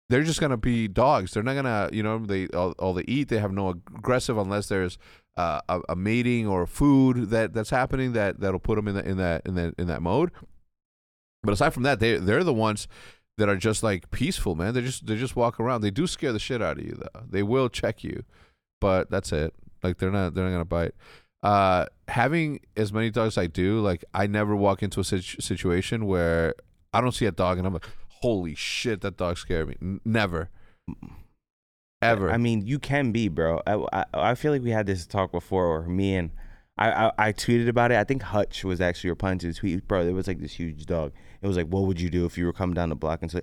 they're 0.09 0.23
just 0.23 0.39
gonna 0.39 0.57
be 0.57 0.87
dogs. 0.87 1.31
They're 1.31 1.43
not 1.43 1.55
gonna, 1.55 1.89
you 1.91 2.03
know, 2.03 2.19
they 2.19 2.47
all, 2.49 2.71
all 2.73 2.93
they 2.93 3.05
eat. 3.07 3.29
They 3.29 3.39
have 3.39 3.51
no 3.51 3.69
aggressive 3.69 4.37
unless 4.37 4.67
there's 4.67 4.97
uh, 5.35 5.61
a, 5.67 5.81
a 5.89 5.95
mating 5.95 6.47
or 6.47 6.65
food 6.67 7.29
that 7.31 7.53
that's 7.53 7.71
happening 7.71 8.13
that 8.13 8.39
that'll 8.39 8.59
put 8.59 8.75
them 8.75 8.87
in 8.87 8.95
that 8.95 9.05
in 9.05 9.17
that 9.17 9.41
in 9.45 9.55
that 9.55 9.73
in 9.77 9.87
that 9.87 10.01
mode. 10.01 10.31
But 11.43 11.53
aside 11.53 11.73
from 11.73 11.83
that, 11.83 11.99
they 11.99 12.17
they're 12.17 12.43
the 12.43 12.53
ones 12.53 12.87
that 13.37 13.49
are 13.49 13.57
just 13.57 13.83
like 13.83 14.09
peaceful, 14.11 14.55
man. 14.55 14.73
They 14.73 14.81
just 14.81 15.05
they 15.05 15.15
just 15.15 15.35
walk 15.35 15.59
around. 15.59 15.81
They 15.81 15.91
do 15.91 16.07
scare 16.07 16.33
the 16.33 16.39
shit 16.39 16.61
out 16.61 16.77
of 16.77 16.85
you 16.85 16.97
though. 16.97 17.21
They 17.29 17.43
will 17.43 17.69
check 17.69 18.03
you, 18.03 18.23
but 18.79 19.09
that's 19.09 19.31
it. 19.31 19.53
Like 19.83 19.97
they're 19.97 20.11
not 20.11 20.33
they're 20.33 20.45
not 20.45 20.51
gonna 20.51 20.65
bite. 20.65 20.95
Uh, 21.43 21.85
having 22.07 22.59
as 22.75 22.91
many 22.91 23.11
dogs 23.11 23.37
as 23.37 23.43
I 23.43 23.47
do, 23.47 23.79
like 23.79 24.03
I 24.13 24.25
never 24.25 24.55
walk 24.55 24.81
into 24.81 24.99
a 24.99 25.03
situ- 25.03 25.41
situation 25.41 26.07
where 26.07 26.55
I 26.91 27.01
don't 27.01 27.11
see 27.11 27.25
a 27.25 27.31
dog 27.31 27.57
and 27.57 27.67
I'm 27.67 27.73
like, 27.73 27.87
holy 28.07 28.55
shit, 28.55 29.01
that 29.01 29.17
dog 29.17 29.37
scared 29.37 29.67
me. 29.67 29.75
N- 29.81 30.01
never, 30.03 30.49
ever. 32.01 32.31
I 32.31 32.37
mean, 32.37 32.65
you 32.65 32.79
can 32.79 33.11
be, 33.11 33.27
bro. 33.27 33.61
I, 33.67 33.75
I, 33.93 34.05
I 34.13 34.35
feel 34.35 34.53
like 34.53 34.63
we 34.63 34.71
had 34.71 34.87
this 34.87 35.05
talk 35.05 35.31
before, 35.31 35.67
or 35.67 35.87
me 35.87 36.15
and 36.15 36.31
I, 36.77 36.91
I, 36.91 37.11
I 37.17 37.31
tweeted 37.31 37.67
about 37.67 37.91
it. 37.91 37.97
I 37.97 38.03
think 38.03 38.23
Hutch 38.23 38.63
was 38.63 38.81
actually 38.81 39.11
replying 39.11 39.37
to 39.39 39.47
the 39.47 39.53
tweet, 39.53 39.87
bro. 39.87 40.03
There 40.03 40.13
was 40.13 40.27
like 40.27 40.39
this 40.39 40.53
huge 40.53 40.85
dog. 40.85 41.13
It 41.45 41.47
was 41.47 41.57
like, 41.57 41.67
what 41.67 41.83
would 41.83 42.01
you 42.01 42.09
do 42.09 42.25
if 42.25 42.39
you 42.39 42.45
were 42.45 42.53
coming 42.53 42.73
down 42.73 42.89
the 42.89 42.95
block 42.95 43.21
and 43.21 43.29
say, 43.31 43.41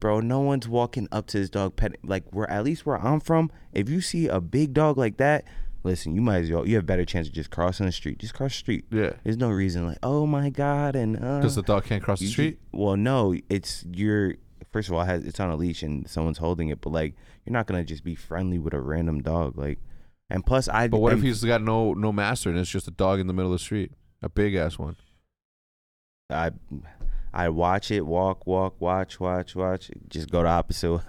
bro, 0.00 0.18
no 0.18 0.40
one's 0.40 0.66
walking 0.66 1.06
up 1.12 1.28
to 1.28 1.38
this 1.38 1.48
dog 1.48 1.76
pet. 1.76 1.96
Like, 2.02 2.24
where 2.32 2.50
at 2.50 2.64
least 2.64 2.84
where 2.84 2.98
I'm 2.98 3.20
from, 3.20 3.50
if 3.72 3.88
you 3.88 4.00
see 4.00 4.26
a 4.26 4.40
big 4.40 4.74
dog 4.74 4.98
like 4.98 5.18
that, 5.18 5.44
listen, 5.84 6.16
you 6.16 6.20
might 6.20 6.38
as 6.38 6.50
well. 6.50 6.66
You 6.66 6.74
have 6.74 6.82
a 6.82 6.86
better 6.86 7.04
chance 7.04 7.28
of 7.28 7.32
just 7.32 7.50
crossing 7.52 7.86
the 7.86 7.92
street. 7.92 8.18
Just 8.18 8.34
cross 8.34 8.50
the 8.50 8.58
street. 8.58 8.86
yeah, 8.90 9.12
There's 9.22 9.36
no 9.36 9.50
reason 9.50 9.86
like, 9.86 9.98
oh 10.02 10.26
my 10.26 10.50
god, 10.50 10.96
and 10.96 11.16
uh, 11.16 11.38
because 11.38 11.54
the 11.54 11.62
dog 11.62 11.84
can't 11.84 12.02
cross 12.02 12.18
the 12.18 12.26
street. 12.26 12.58
well, 12.72 12.96
no, 12.96 13.36
it's 13.48 13.84
you're 13.92 14.34
first 14.72 14.88
of 14.88 14.94
all, 14.94 15.02
it 15.02 15.06
has, 15.06 15.24
it's 15.24 15.38
on 15.38 15.50
a 15.50 15.56
leash 15.56 15.84
and 15.84 16.08
someone's 16.10 16.38
holding 16.38 16.70
it, 16.70 16.80
but 16.80 16.90
like 16.90 17.14
you're 17.46 17.52
not 17.52 17.66
gonna 17.66 17.84
just 17.84 18.02
be 18.02 18.16
friendly 18.16 18.58
with 18.58 18.74
a 18.74 18.80
random 18.80 19.22
dog, 19.22 19.56
like. 19.56 19.78
And 20.30 20.44
plus, 20.44 20.68
I. 20.68 20.88
But 20.88 21.00
what 21.00 21.12
if 21.12 21.22
he's 21.22 21.44
got 21.44 21.62
no 21.62 21.92
no 21.92 22.10
master 22.10 22.48
and 22.48 22.58
it's 22.58 22.70
just 22.70 22.88
a 22.88 22.90
dog 22.90 23.20
in 23.20 23.26
the 23.26 23.34
middle 23.34 23.52
of 23.52 23.58
the 23.58 23.62
street, 23.64 23.92
a 24.22 24.28
big 24.28 24.54
ass 24.54 24.78
one? 24.78 24.96
I, 26.30 26.50
I 27.34 27.48
watch 27.48 27.90
it, 27.90 28.02
walk, 28.06 28.46
walk, 28.46 28.80
watch, 28.80 29.18
watch, 29.18 29.56
watch. 29.56 29.90
Just 30.08 30.30
go 30.30 30.42
the 30.42 30.48
opposite. 30.48 31.00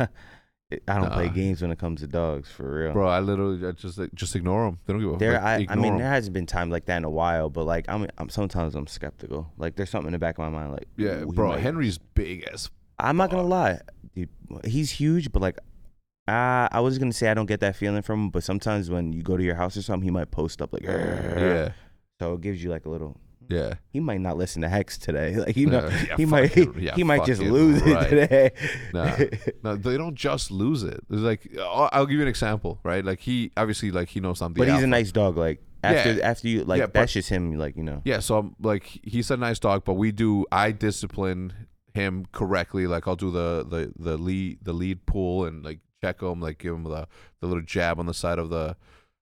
I 0.87 0.95
don't 0.99 1.11
play 1.13 1.29
games 1.29 1.61
when 1.61 1.69
it 1.71 1.77
comes 1.77 2.01
to 2.01 2.07
dogs, 2.07 2.49
for 2.49 2.79
real. 2.79 2.93
Bro, 2.93 3.07
I 3.07 3.19
literally 3.19 3.65
I 3.67 3.71
just 3.71 3.99
like, 3.99 4.13
just 4.15 4.35
ignore 4.35 4.65
them. 4.65 4.79
They 4.85 4.93
don't 4.93 5.01
give 5.01 5.13
a 5.13 5.17
There, 5.17 5.33
like, 5.33 5.69
I, 5.69 5.73
I 5.73 5.75
mean, 5.75 5.93
'em. 5.93 5.97
there 5.99 6.09
hasn't 6.09 6.33
been 6.33 6.47
time 6.47 6.71
like 6.71 6.85
that 6.85 6.97
in 6.97 7.03
a 7.03 7.09
while, 7.09 7.49
but 7.51 7.65
like, 7.65 7.85
I'm, 7.87 8.07
I'm 8.17 8.29
sometimes 8.29 8.73
I'm 8.73 8.87
skeptical. 8.87 9.51
Like, 9.57 9.75
there's 9.75 9.91
something 9.91 10.07
in 10.07 10.13
the 10.13 10.19
back 10.19 10.39
of 10.39 10.39
my 10.39 10.49
mind, 10.49 10.71
like, 10.71 10.87
yeah, 10.97 11.23
bro. 11.25 11.49
might- 11.49 11.59
Henry's 11.59 11.99
big 11.99 12.43
as 12.51 12.71
I'm 12.97 13.17
not 13.17 13.29
gonna 13.29 13.43
lie, 13.43 13.79
dude. 14.15 14.29
He's 14.63 14.89
huge, 14.89 15.31
but 15.31 15.41
like, 15.43 15.59
uh, 16.27 16.67
I 16.71 16.79
was 16.79 16.97
gonna 16.97 17.13
say 17.13 17.29
I 17.29 17.35
don't 17.35 17.45
get 17.45 17.59
that 17.59 17.75
feeling 17.75 18.01
from 18.01 18.23
him. 18.23 18.29
But 18.31 18.43
sometimes 18.43 18.89
when 18.89 19.13
you 19.13 19.21
go 19.21 19.37
to 19.37 19.43
your 19.43 19.55
house 19.55 19.77
or 19.77 19.83
something, 19.83 20.03
he 20.05 20.11
might 20.11 20.31
post 20.31 20.61
up 20.61 20.73
like, 20.73 20.81
yeah, 20.83 21.71
So 22.19 22.33
it 22.33 22.41
gives 22.41 22.63
you 22.63 22.69
like 22.71 22.85
a 22.85 22.89
little. 22.89 23.17
Yeah. 23.49 23.75
He 23.91 23.99
might 23.99 24.21
not 24.21 24.37
listen 24.37 24.61
to 24.63 24.69
Hecz 24.69 24.97
today. 24.97 25.35
Like 25.45 25.55
he, 25.55 25.63
Yeah, 25.63 25.81
might, 25.81 25.91
yeah, 26.07 26.15
he 26.17 26.25
might, 26.25 26.47
fucking- 26.49 26.79
yeah, 26.79 26.95
he 26.95 27.03
might 27.03 27.25
just 27.25 27.41
lose 27.41 27.81
right. 27.83 28.03
it 28.05 28.09
today. 28.09 28.51
Nah. 28.93 29.15
No, 29.63 29.75
they 29.75 29.97
don't 29.97 30.15
just 30.15 30.51
lose 30.51 30.83
it. 30.83 30.99
It's 31.09 31.21
like 31.21 31.47
I'll, 31.59 31.89
I'll 31.91 32.05
give 32.05 32.15
you 32.17 32.21
an 32.21 32.27
example, 32.27 32.79
right? 32.83 33.03
Like 33.05 33.19
he 33.19 33.51
obviously 33.57 33.91
like 33.91 34.09
he 34.09 34.19
knows 34.19 34.41
I'm 34.41 34.53
but 34.53 34.67
he's 34.67 34.83
a 34.83 34.87
nice 34.87 35.11
dog. 35.11 35.37
Like 35.37 35.61
after 35.83 36.13
Yeah. 36.13 36.27
after 36.29 36.47
you 36.47 36.63
like 36.63 36.79
Yeah, 36.79 36.85
but- 36.87 36.93
that's 36.93 37.13
just 37.13 37.29
him. 37.29 37.57
Like 37.57 37.75
you 37.77 37.83
know. 37.83 38.01
Yeah, 38.05 38.19
so 38.19 38.37
I'm 38.39 38.55
like 38.59 38.99
he's 39.03 39.29
a 39.31 39.37
nice 39.37 39.59
dog, 39.59 39.83
but 39.85 39.93
we 39.93 40.11
do 40.11 40.45
I 40.51 40.71
discipline 40.71 41.53
him 41.93 42.25
correctly. 42.31 42.87
Like 42.87 43.07
I'll 43.07 43.15
do 43.15 43.31
the 43.31 43.65
the 43.69 43.93
the 43.97 44.17
lead 44.17 44.59
the 44.63 44.73
lead 44.73 45.05
pull 45.05 45.45
and 45.45 45.63
like 45.63 45.79
check 46.03 46.21
him, 46.21 46.41
like 46.41 46.57
give 46.59 46.73
him 46.73 46.83
the 46.83 47.07
the 47.41 47.47
little 47.47 47.63
jab 47.63 47.99
on 47.99 48.05
the 48.05 48.13
side 48.13 48.39
of 48.39 48.49
the 48.49 48.75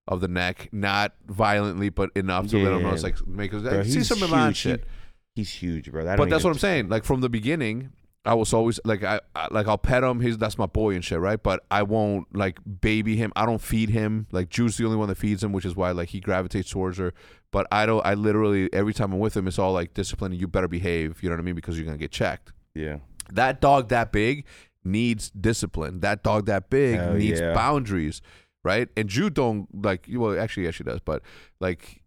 of 0.08 0.20
the 0.22 0.28
neck, 0.28 0.70
not 0.72 1.14
violently, 1.28 1.90
but 1.90 2.10
enough 2.16 2.48
to 2.48 2.58
let 2.58 2.74
him 2.74 2.82
know 2.84 2.90
Yeah. 2.90 2.94
it's 2.94 3.04
like 3.04 3.26
make 3.28 3.54
us 3.54 3.64
like, 3.64 3.86
Cesar 3.86 4.16
Millan 4.16 4.54
shit. 4.54 4.82
He- 4.82 5.42
he's 5.42 5.50
huge, 5.52 5.92
bro. 5.92 6.04
That 6.06 6.18
But 6.18 6.30
that's 6.30 6.44
what 6.44 6.52
I'm 6.52 6.60
saying. 6.60 6.90
Like 6.90 7.04
from 7.06 7.22
the 7.22 7.30
beginning, 7.30 7.92
I 8.26 8.34
was 8.36 8.54
always 8.54 8.80
like 8.86 9.04
I, 9.04 9.20
I 9.36 9.48
like 9.52 9.68
I'll 9.68 9.78
pet 9.78 10.04
him. 10.04 10.20
He's 10.22 10.38
that's 10.38 10.58
my 10.58 10.66
boy 10.66 10.94
and 10.96 11.04
shit, 11.04 11.20
right? 11.20 11.42
But 11.42 11.66
I 11.72 11.84
won't 11.84 12.34
like 12.36 12.58
baby 12.82 13.16
him. 13.18 13.34
I 13.36 13.46
don't 13.46 13.62
feed 13.62 13.90
him. 13.90 14.28
Like 14.32 14.50
Jude's 14.50 14.78
the 14.78 14.86
only 14.86 14.98
one 14.98 15.10
that 15.10 15.18
feeds 15.18 15.44
him, 15.44 15.52
which 15.52 15.66
is 15.66 15.76
why 15.76 15.92
like 15.92 16.10
he 16.10 16.20
gravitates 16.20 16.70
towards 16.70 16.98
her. 16.98 17.14
But 17.52 17.68
I 17.72 17.86
don't. 17.86 18.06
I 18.06 18.14
literally 18.14 18.72
every 18.74 18.94
time 18.94 19.12
I'm 19.14 19.20
with 19.20 19.36
him, 19.36 19.48
it's 19.48 19.60
all 19.60 19.74
like 19.74 19.94
discipline. 19.94 20.32
You 20.34 20.48
better 20.48 20.68
behave. 20.70 21.22
You 21.22 21.30
know 21.30 21.36
what 21.36 21.42
I 21.42 21.44
mean? 21.44 21.56
Because 21.56 21.78
you're 21.78 21.86
gonna 21.86 21.98
get 21.98 22.12
checked. 22.12 22.52
Yeah. 22.74 23.00
That 23.32 23.60
dog 23.62 23.90
that 23.90 24.12
big 24.12 24.46
needs 24.86 25.30
discipline. 25.32 26.00
That 26.02 26.24
dog 26.24 26.46
that 26.48 26.70
big 26.70 26.96
Hell 27.00 27.14
needs 27.16 27.40
yeah. 27.42 27.54
boundaries, 27.54 28.22
right? 28.64 28.90
And 28.96 29.10
Jude 29.10 29.34
don't 29.34 29.68
like. 29.84 30.08
Well, 30.12 30.40
actually, 30.40 30.66
yeah, 30.66 30.72
she 30.72 30.84
does. 30.84 31.00
But 31.00 31.22
like, 31.60 32.04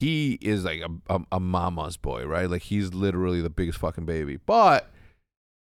he 0.00 0.38
is 0.40 0.64
like 0.64 0.80
a, 0.80 1.14
a, 1.14 1.20
a 1.32 1.40
mama's 1.40 1.96
boy, 1.96 2.24
right? 2.24 2.48
Like 2.50 2.62
he's 2.62 2.92
literally 2.92 3.40
the 3.40 3.50
biggest 3.50 3.78
fucking 3.78 4.06
baby. 4.06 4.36
But 4.36 4.90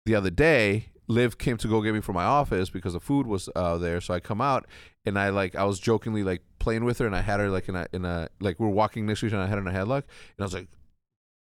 the 0.05 0.15
other 0.15 0.29
day, 0.29 0.87
Liv 1.07 1.37
came 1.37 1.57
to 1.57 1.67
go 1.67 1.81
get 1.81 1.93
me 1.93 2.01
from 2.01 2.15
my 2.15 2.23
office 2.23 2.69
because 2.69 2.93
the 2.93 2.99
food 2.99 3.27
was 3.27 3.49
uh, 3.55 3.77
there. 3.77 3.99
So 3.99 4.13
I 4.13 4.19
come 4.19 4.41
out 4.41 4.67
and 5.05 5.17
I 5.17 5.29
like 5.29 5.55
I 5.55 5.63
was 5.63 5.79
jokingly 5.79 6.23
like 6.23 6.43
playing 6.59 6.85
with 6.85 6.99
her 6.99 7.07
and 7.07 7.15
I 7.15 7.21
had 7.21 7.39
her 7.39 7.49
like 7.49 7.67
in 7.67 7.75
a 7.75 7.87
in 7.93 8.05
a 8.05 8.29
like 8.39 8.59
we 8.59 8.67
are 8.67 8.69
walking 8.69 9.05
next 9.05 9.21
to 9.21 9.27
each 9.27 9.33
other 9.33 9.41
and 9.41 9.47
I 9.47 9.49
had 9.49 9.61
her 9.61 9.67
in 9.67 9.75
a 9.75 9.77
headlock 9.77 10.03
and 10.03 10.39
I 10.39 10.43
was 10.43 10.53
like, 10.53 10.67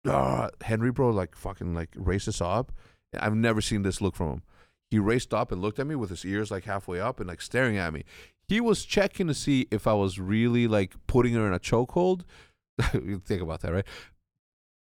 ah, 0.07 0.51
Henry, 0.63 0.91
bro, 0.91 1.11
like 1.11 1.37
fucking 1.37 1.75
like 1.75 1.97
us 1.97 2.41
up. 2.41 2.73
I've 3.19 3.35
never 3.35 3.61
seen 3.61 3.83
this 3.83 4.01
look 4.01 4.17
from 4.17 4.29
him. 4.29 4.43
He 4.91 4.99
raced 4.99 5.33
up 5.33 5.53
and 5.53 5.63
looked 5.63 5.79
at 5.79 5.87
me 5.87 5.95
with 5.95 6.11
his 6.11 6.25
ears 6.25 6.51
like 6.51 6.65
halfway 6.65 7.01
up 7.01 7.21
and 7.21 7.29
like 7.29 7.41
staring 7.41 7.77
at 7.77 7.93
me. 7.93 8.05
He 8.53 8.61
was 8.61 8.85
checking 8.85 9.29
to 9.29 9.35
see 9.35 9.67
if 9.71 9.87
I 9.87 9.95
was 9.95 10.19
really 10.19 10.69
like 10.69 10.95
putting 11.07 11.33
her 11.35 11.47
in 11.47 11.55
a 11.55 11.59
chokehold. 11.59 12.23
Think 13.25 13.41
about 13.41 13.61
that, 13.63 13.73
right? 13.73 13.87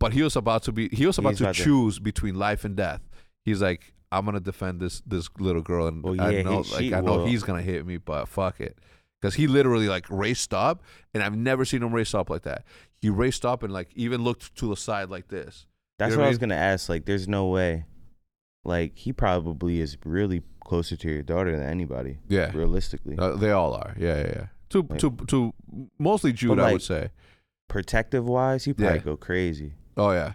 But 0.00 0.12
he 0.14 0.22
was 0.22 0.36
about 0.36 0.62
to 0.62 0.72
be. 0.72 0.88
He 0.90 1.04
was 1.06 1.18
about 1.18 1.30
He's 1.38 1.38
to 1.46 1.52
choose 1.52 1.98
between 1.98 2.34
life 2.36 2.64
and 2.64 2.74
death. 2.76 3.02
He's 3.44 3.60
like, 3.60 3.92
I'm 4.10 4.24
gonna 4.24 4.40
defend 4.40 4.80
this 4.80 5.02
this 5.06 5.28
little 5.38 5.60
girl, 5.60 5.86
and 5.86 6.02
Well, 6.02 6.18
I 6.18 6.42
know, 6.42 6.62
he- 6.62 6.74
like, 6.90 6.92
I 6.94 7.00
know 7.02 7.18
will. 7.18 7.26
he's 7.26 7.42
gonna 7.42 7.60
hit 7.62 7.84
me, 7.84 7.98
but 7.98 8.26
fuck 8.26 8.58
it, 8.60 8.78
because 9.20 9.34
he 9.34 9.46
literally 9.46 9.88
like 9.88 10.06
raced 10.08 10.54
up, 10.54 10.82
and 11.12 11.22
I've 11.22 11.36
never 11.36 11.64
seen 11.66 11.82
him 11.82 11.92
race 11.94 12.14
up 12.14 12.30
like 12.30 12.42
that. 12.44 12.64
He 13.02 13.10
raced 13.10 13.44
up 13.44 13.62
and 13.62 13.72
like 13.72 13.90
even 13.94 14.22
looked 14.24 14.54
to 14.56 14.68
the 14.68 14.76
side 14.76 15.10
like 15.10 15.28
this. 15.28 15.66
That's 15.98 16.12
know 16.12 16.18
what 16.18 16.22
what 16.22 16.24
I 16.24 16.28
I 16.28 16.30
was 16.30 16.38
gonna 16.38 16.54
ask. 16.54 16.88
Like, 16.88 17.04
there's 17.04 17.28
no 17.28 17.48
way. 17.48 17.84
Like, 18.64 18.96
he 18.96 19.12
probably 19.12 19.80
is 19.80 19.96
really 20.04 20.42
closer 20.64 20.96
to 20.96 21.08
your 21.10 21.22
daughter 21.22 21.52
than 21.56 21.66
anybody. 21.66 22.18
Yeah, 22.28 22.50
Realistically, 22.54 23.16
Uh, 23.18 23.36
they 23.36 23.50
all 23.50 23.72
are. 23.74 23.94
Yeah, 23.98 24.18
yeah, 24.18 24.26
yeah. 24.36 24.46
To 24.70 24.82
Like- 24.82 24.98
to 25.00 25.10
to 25.28 25.54
mostly 25.98 26.32
Jude, 26.32 26.56
But, 26.56 26.60
I 26.60 26.72
would 26.72 26.82
say. 26.82 27.10
protective 27.68 28.26
wise, 28.26 28.64
he 28.64 28.72
probably 28.74 28.96
Yeah. 28.98 29.02
go 29.04 29.16
crazy. 29.16 29.74
Oh 29.96 30.10
yeah, 30.12 30.34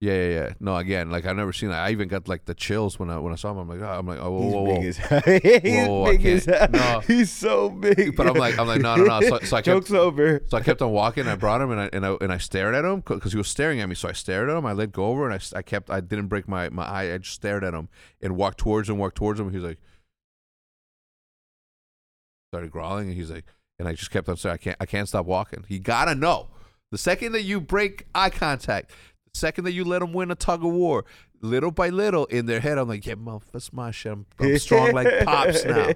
yeah, 0.00 0.12
yeah, 0.12 0.28
yeah. 0.28 0.52
No, 0.60 0.76
again, 0.76 1.10
like 1.10 1.24
I've 1.24 1.36
never 1.36 1.54
seen 1.54 1.70
that. 1.70 1.80
I 1.80 1.90
even 1.90 2.08
got 2.08 2.28
like 2.28 2.44
the 2.44 2.54
chills 2.54 2.98
when 2.98 3.08
I 3.08 3.18
when 3.18 3.32
I 3.32 3.36
saw 3.36 3.50
him. 3.52 3.58
I'm 3.58 3.68
like, 3.68 3.80
oh, 3.80 3.98
I'm 3.98 4.06
like, 4.06 4.18
oh, 4.20 4.30
whoa, 4.30 4.42
He's 4.42 4.52
whoa, 4.52 4.62
whoa. 4.62 4.74
big 4.76 4.84
as. 4.84 5.62
He's 5.62 5.86
Whoa, 5.88 6.04
I 6.04 6.16
big 6.16 6.26
as 6.26 6.46
no. 6.46 7.00
He's 7.06 7.32
so 7.32 7.70
big. 7.70 8.14
But 8.14 8.26
I'm 8.26 8.34
like, 8.34 8.58
I'm 8.58 8.66
like, 8.66 8.82
no, 8.82 8.96
no, 8.96 9.04
no. 9.04 9.20
So, 9.22 9.38
so 9.38 9.56
I 9.56 9.60
kept, 9.60 9.64
Joke's 9.64 9.92
over. 9.92 10.42
so 10.48 10.58
I 10.58 10.60
kept 10.60 10.82
on 10.82 10.92
walking. 10.92 11.26
I 11.26 11.34
brought 11.34 11.62
him 11.62 11.70
and 11.70 11.80
I 11.80 11.90
and 11.94 12.04
I, 12.04 12.16
and 12.20 12.30
I 12.30 12.36
stared 12.36 12.74
at 12.74 12.84
him 12.84 13.02
because 13.06 13.32
he 13.32 13.38
was 13.38 13.48
staring 13.48 13.80
at 13.80 13.88
me. 13.88 13.94
So 13.94 14.08
I 14.08 14.12
stared 14.12 14.50
at 14.50 14.56
him. 14.56 14.66
I 14.66 14.72
let 14.72 14.92
go 14.92 15.06
over 15.06 15.30
and 15.30 15.34
I, 15.34 15.58
I 15.58 15.62
kept. 15.62 15.88
I 15.88 16.00
didn't 16.00 16.26
break 16.26 16.46
my 16.46 16.68
my 16.68 16.84
eye. 16.84 17.14
I 17.14 17.18
just 17.18 17.34
stared 17.34 17.64
at 17.64 17.72
him 17.72 17.88
and 18.20 18.36
walked 18.36 18.58
towards 18.58 18.90
him. 18.90 18.98
Walked 18.98 19.16
towards 19.16 19.40
him. 19.40 19.50
He's 19.50 19.62
like, 19.62 19.78
started 22.52 22.70
growling 22.70 23.08
and 23.08 23.16
he's 23.16 23.30
like, 23.30 23.44
and 23.78 23.88
I 23.88 23.92
just 23.92 24.10
kept 24.10 24.28
on 24.28 24.36
saying, 24.36 24.54
I 24.54 24.56
can't, 24.56 24.76
I 24.80 24.86
can't 24.86 25.08
stop 25.08 25.26
walking. 25.26 25.64
He 25.68 25.78
gotta 25.78 26.14
know 26.14 26.48
the 26.90 26.98
second 26.98 27.32
that 27.32 27.42
you 27.42 27.60
break 27.60 28.06
eye 28.14 28.30
contact, 28.30 28.90
Second 29.36 29.64
that 29.64 29.72
you 29.72 29.84
let 29.84 30.00
them 30.00 30.12
win 30.12 30.30
a 30.30 30.34
tug 30.34 30.64
of 30.64 30.72
war, 30.72 31.04
little 31.40 31.70
by 31.70 31.90
little, 31.90 32.24
in 32.26 32.46
their 32.46 32.60
head, 32.60 32.78
I'm 32.78 32.88
like, 32.88 33.04
yeah, 33.06 33.14
motherfucker, 33.14 33.52
that's 33.52 33.72
my 33.72 33.90
shit. 33.90 34.12
I'm, 34.12 34.26
I'm 34.40 34.58
strong 34.58 34.92
like 34.92 35.06
pops 35.24 35.64
now. 35.64 35.90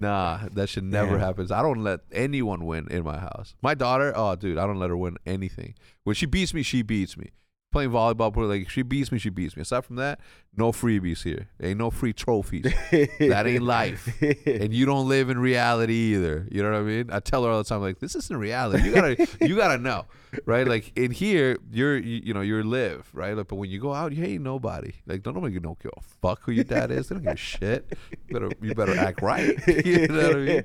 Nah, 0.00 0.48
that 0.52 0.68
should 0.68 0.84
never 0.84 1.12
Yeah. 1.18 1.26
happen. 1.26 1.52
I 1.52 1.62
don't 1.62 1.82
let 1.84 2.00
anyone 2.12 2.64
win 2.66 2.88
in 2.90 3.04
my 3.04 3.18
house. 3.18 3.54
My 3.62 3.74
daughter, 3.74 4.12
oh, 4.16 4.34
dude, 4.36 4.58
I 4.58 4.66
don't 4.66 4.78
let 4.78 4.90
her 4.90 4.96
win 4.96 5.16
anything. 5.26 5.74
When 6.04 6.14
she 6.14 6.26
beats 6.26 6.54
me, 6.54 6.62
she 6.62 6.82
beats 6.82 7.16
me. 7.16 7.30
Playing 7.72 7.90
volleyball, 7.90 8.32
but 8.32 8.42
like 8.42 8.70
she 8.70 8.82
beats 8.82 9.10
me, 9.10 9.18
she 9.18 9.30
beats 9.30 9.56
me. 9.56 9.62
Aside 9.62 9.84
from 9.84 9.96
that, 9.96 10.20
no 10.56 10.70
freebies 10.70 11.24
here. 11.24 11.48
Ain't 11.60 11.78
no 11.78 11.90
free 11.90 12.12
trophies. 12.12 12.62
that 12.92 13.44
ain't 13.48 13.64
life. 13.64 14.22
And 14.46 14.72
you 14.72 14.86
don't 14.86 15.08
live 15.08 15.28
in 15.28 15.40
reality 15.40 16.14
either. 16.14 16.46
You 16.52 16.62
know 16.62 16.70
what 16.70 16.78
I 16.78 16.82
mean? 16.82 17.10
I 17.10 17.18
tell 17.18 17.42
her 17.44 17.50
all 17.50 17.58
the 17.58 17.64
time, 17.68 17.80
like, 17.80 17.98
this 17.98 18.14
isn't 18.14 18.36
reality. 18.36 18.84
You 18.84 18.94
gotta, 18.94 19.28
you 19.40 19.56
gotta 19.56 19.78
know, 19.78 20.06
right? 20.46 20.68
Like 20.68 20.92
in 20.96 21.10
here, 21.10 21.58
you're, 21.72 21.96
you, 21.96 22.20
you 22.26 22.32
know, 22.32 22.42
you're 22.42 22.62
live, 22.62 23.10
right? 23.12 23.36
Like, 23.36 23.48
but 23.48 23.56
when 23.56 23.70
you 23.70 23.80
go 23.80 23.92
out, 23.92 24.12
you 24.12 24.24
ain't 24.24 24.44
nobody. 24.44 24.92
Like, 25.06 25.24
don't 25.24 25.34
nobody 25.34 25.58
don't 25.58 25.80
give 25.80 25.90
a 25.96 26.00
fuck 26.00 26.42
who 26.44 26.52
your 26.52 26.62
dad 26.62 26.92
is. 26.92 27.08
They 27.08 27.16
don't 27.16 27.24
give 27.24 27.32
a 27.32 27.36
shit. 27.36 27.92
You 28.28 28.34
better, 28.34 28.50
you 28.62 28.74
better 28.76 28.96
act 28.96 29.20
right. 29.20 29.56
you 29.84 30.06
know 30.06 30.28
what 30.28 30.36
I 30.36 30.38
mean? 30.38 30.64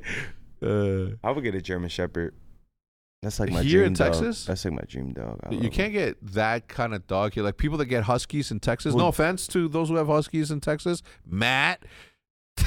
Uh, 0.61 1.15
I 1.27 1.31
would 1.31 1.43
get 1.43 1.55
a 1.55 1.61
German 1.61 1.89
Shepherd. 1.89 2.35
That's 3.21 3.37
like 3.39 3.51
my 3.51 3.61
Here 3.63 3.79
dream 3.79 3.87
in 3.87 3.93
dog. 3.93 4.13
Texas? 4.13 4.45
That's 4.45 4.63
like 4.63 4.73
my 4.75 4.83
dream 4.87 5.11
dog. 5.11 5.39
I 5.43 5.51
you 5.53 5.59
love 5.63 5.71
can't 5.73 5.91
get 5.91 6.17
that 6.33 6.69
kind 6.69 6.93
of 6.93 7.05
dog 7.05 7.33
here. 7.33 7.43
Like 7.43 7.57
people 7.57 7.77
that 7.79 7.87
get 7.87 8.03
huskies 8.03 8.49
in 8.49 8.59
Texas. 8.61 8.95
No 8.95 9.07
offense 9.09 9.45
to 9.47 9.67
those 9.67 9.89
who 9.89 9.95
have 9.95 10.07
huskies 10.07 10.51
in 10.51 10.61
Texas, 10.61 11.03
Matt. 11.25 11.83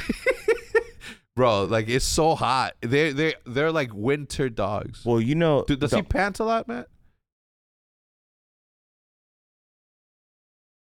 Bro, 1.35 1.65
like 1.65 1.89
it's 1.89 2.05
so 2.05 2.35
hot. 2.35 2.75
They 2.83 3.13
they 3.13 3.35
they're 3.47 3.73
like 3.73 3.95
winter 3.95 4.51
dogs. 4.51 5.03
Well, 5.07 5.19
you 5.23 5.35
know, 5.35 5.65
Dude, 5.67 5.81
does 5.81 5.91
the- 5.93 5.97
he 5.97 6.03
pant 6.03 6.39
a 6.41 6.45
lot, 6.45 6.69
Matt? 6.69 6.89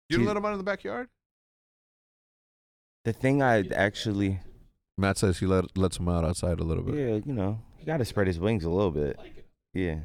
You 0.10 0.17
don't 0.17 0.26
Dude. 0.26 0.28
let 0.28 0.38
him 0.38 0.45
out 0.45 0.52
in 0.52 0.58
the 0.58 0.63
backyard? 0.63 1.08
the 3.06 3.12
thing 3.13 3.41
I 3.41 3.67
actually, 3.73 4.39
Matt 4.97 5.17
says 5.17 5.39
he 5.39 5.45
let 5.45 5.78
lets 5.78 5.97
him 5.97 6.08
out 6.08 6.23
outside 6.23 6.60
a 6.60 6.63
little 6.63 6.84
bit. 6.84 6.95
yeah, 6.95 7.15
you 7.26 7.34
know, 7.34 7.60
he 7.78 7.86
got 7.86 7.97
to 7.97 8.06
spread 8.06 8.28
his 8.28 8.39
wings 8.39 8.63
a 8.65 8.69
little 8.69 8.91
bit. 8.91 9.17
Yeah. 9.73 9.99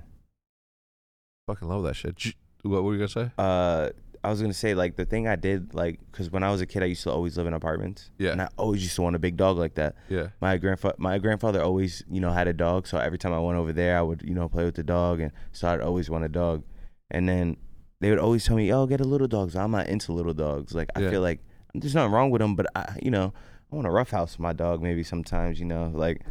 Fucking 1.47 1.69
love 1.69 1.83
that 1.85 1.95
shit. 1.97 2.17
J- 2.17 2.35
What 2.63 2.85
were 2.85 2.93
you 2.93 2.99
gonna 2.99 3.09
say? 3.09 3.31
Uh, 3.39 3.91
I 4.25 4.31
was 4.31 4.41
gonna 4.41 4.53
say 4.53 4.75
like 4.75 4.97
the 4.97 5.05
thing 5.05 5.29
I 5.29 5.37
did 5.37 5.75
like 5.75 6.01
because 6.11 6.31
when 6.31 6.43
I 6.43 6.51
was 6.51 6.61
a 6.61 6.67
kid 6.67 6.83
I 6.83 6.87
used 6.87 7.05
to 7.05 7.11
always 7.13 7.37
live 7.37 7.47
in 7.47 7.55
apartments. 7.55 8.11
Yeah. 8.19 8.33
And 8.33 8.43
I 8.43 8.49
always 8.57 8.83
used 8.83 8.97
to 8.97 9.03
want 9.03 9.15
a 9.17 9.19
big 9.19 9.37
dog 9.37 9.57
like 9.57 9.75
that. 9.77 9.95
Yeah. 10.09 10.29
My 10.41 10.57
grandfather, 10.59 10.97
my 10.99 11.19
grandfather 11.19 11.63
always, 11.63 12.03
you 12.11 12.21
know, 12.21 12.31
had 12.33 12.49
a 12.49 12.53
dog. 12.53 12.87
So 12.87 12.99
every 12.99 13.19
time 13.19 13.33
I 13.33 13.39
went 13.39 13.59
over 13.59 13.73
there, 13.73 13.97
I 13.97 14.03
would, 14.03 14.23
you 14.23 14.35
know, 14.35 14.49
play 14.49 14.65
with 14.65 14.75
the 14.75 14.83
dog, 14.83 15.21
and 15.21 15.33
so 15.53 15.69
I'd 15.69 15.81
always 15.81 16.11
want 16.11 16.25
a 16.25 16.29
dog. 16.29 16.65
And 17.11 17.29
then 17.29 17.57
they 18.01 18.11
would 18.11 18.19
always 18.19 18.45
tell 18.45 18.57
me, 18.57 18.73
"Oh, 18.73 18.87
get 18.87 19.01
a 19.01 19.05
little 19.05 19.29
dog." 19.29 19.53
So 19.53 19.61
I'm 19.61 19.71
not 19.71 19.87
into 19.87 20.13
little 20.13 20.35
dogs. 20.35 20.75
Like 20.75 20.91
I 20.97 21.01
Yeah. 21.01 21.11
feel 21.11 21.21
like 21.23 21.41
there's 21.75 21.95
nothing 21.95 22.13
wrong 22.13 22.31
with 22.31 22.41
them, 22.41 22.57
but 22.57 22.67
I, 22.75 22.97
you 23.01 23.11
know, 23.11 23.33
I 23.73 23.75
want 23.77 23.87
to 23.87 23.91
roughhouse 23.93 24.39
my 24.39 24.53
dog 24.53 24.83
maybe 24.83 25.03
sometimes, 25.05 25.59
you 25.61 25.67
know, 25.67 25.91
like. 25.95 26.23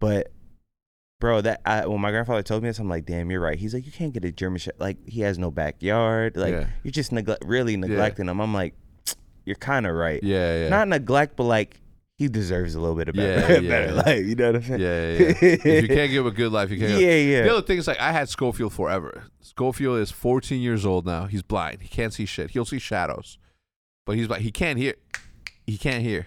But, 0.00 0.32
bro, 1.20 1.40
that 1.42 1.60
I, 1.64 1.86
when 1.86 2.00
my 2.00 2.10
grandfather 2.10 2.42
told 2.42 2.62
me 2.62 2.68
this, 2.68 2.78
I'm 2.78 2.88
like, 2.88 3.06
damn, 3.06 3.30
you're 3.30 3.40
right. 3.40 3.58
He's 3.58 3.74
like, 3.74 3.86
you 3.86 3.92
can't 3.92 4.12
get 4.12 4.24
a 4.24 4.32
German 4.32 4.58
Shepherd. 4.58 4.80
Like 4.80 5.08
he 5.08 5.20
has 5.20 5.38
no 5.38 5.50
backyard. 5.50 6.36
Like 6.36 6.52
Yeah. 6.52 6.66
you're 6.82 6.90
just 6.92 7.12
neglect, 7.12 7.44
really 7.46 7.76
neglecting 7.76 8.26
him. 8.28 8.40
I'm 8.40 8.52
like, 8.54 8.74
you're 9.44 9.56
kind 9.56 9.86
of 9.86 9.94
right. 9.94 10.22
Yeah, 10.22 10.62
yeah. 10.64 10.68
Not 10.70 10.88
neglect, 10.88 11.36
but 11.36 11.44
like 11.44 11.80
he 12.16 12.28
deserves 12.28 12.74
a 12.74 12.80
little 12.80 12.96
bit 12.96 13.08
of 13.08 13.14
better, 13.14 13.62
yeah, 13.62 13.68
better 13.70 13.94
yeah. 13.94 14.02
life. 14.02 14.26
You 14.26 14.34
know 14.34 14.46
what 14.52 14.56
I'm 14.56 14.62
saying? 14.62 14.80
yeah, 14.80 15.10
yeah, 15.12 15.18
yeah. 15.20 15.72
if 15.76 15.82
you 15.82 15.88
can't 15.88 16.10
give 16.10 16.26
a 16.26 16.30
good 16.30 16.52
life, 16.52 16.70
you 16.70 16.78
can't. 16.78 17.00
yeah, 17.00 17.14
yeah. 17.14 17.42
The 17.44 17.52
other 17.52 17.62
thing 17.62 17.78
is 17.78 17.86
like 17.86 18.00
I 18.00 18.12
had 18.12 18.28
Schofield 18.28 18.72
forever. 18.72 19.24
Schofield 19.40 19.98
is 20.00 20.10
14 20.10 20.60
years 20.60 20.84
old 20.84 21.06
now. 21.06 21.26
He's 21.26 21.42
blind. 21.42 21.82
He 21.82 21.88
can't 21.88 22.12
see 22.12 22.26
shit. 22.26 22.50
He'll 22.50 22.64
see 22.64 22.78
shadows, 22.78 23.38
but 24.06 24.16
he's 24.16 24.28
like 24.28 24.40
he 24.42 24.50
can't 24.50 24.78
hear. 24.78 24.94
He 25.66 25.76
can't 25.78 26.02
hear. 26.02 26.26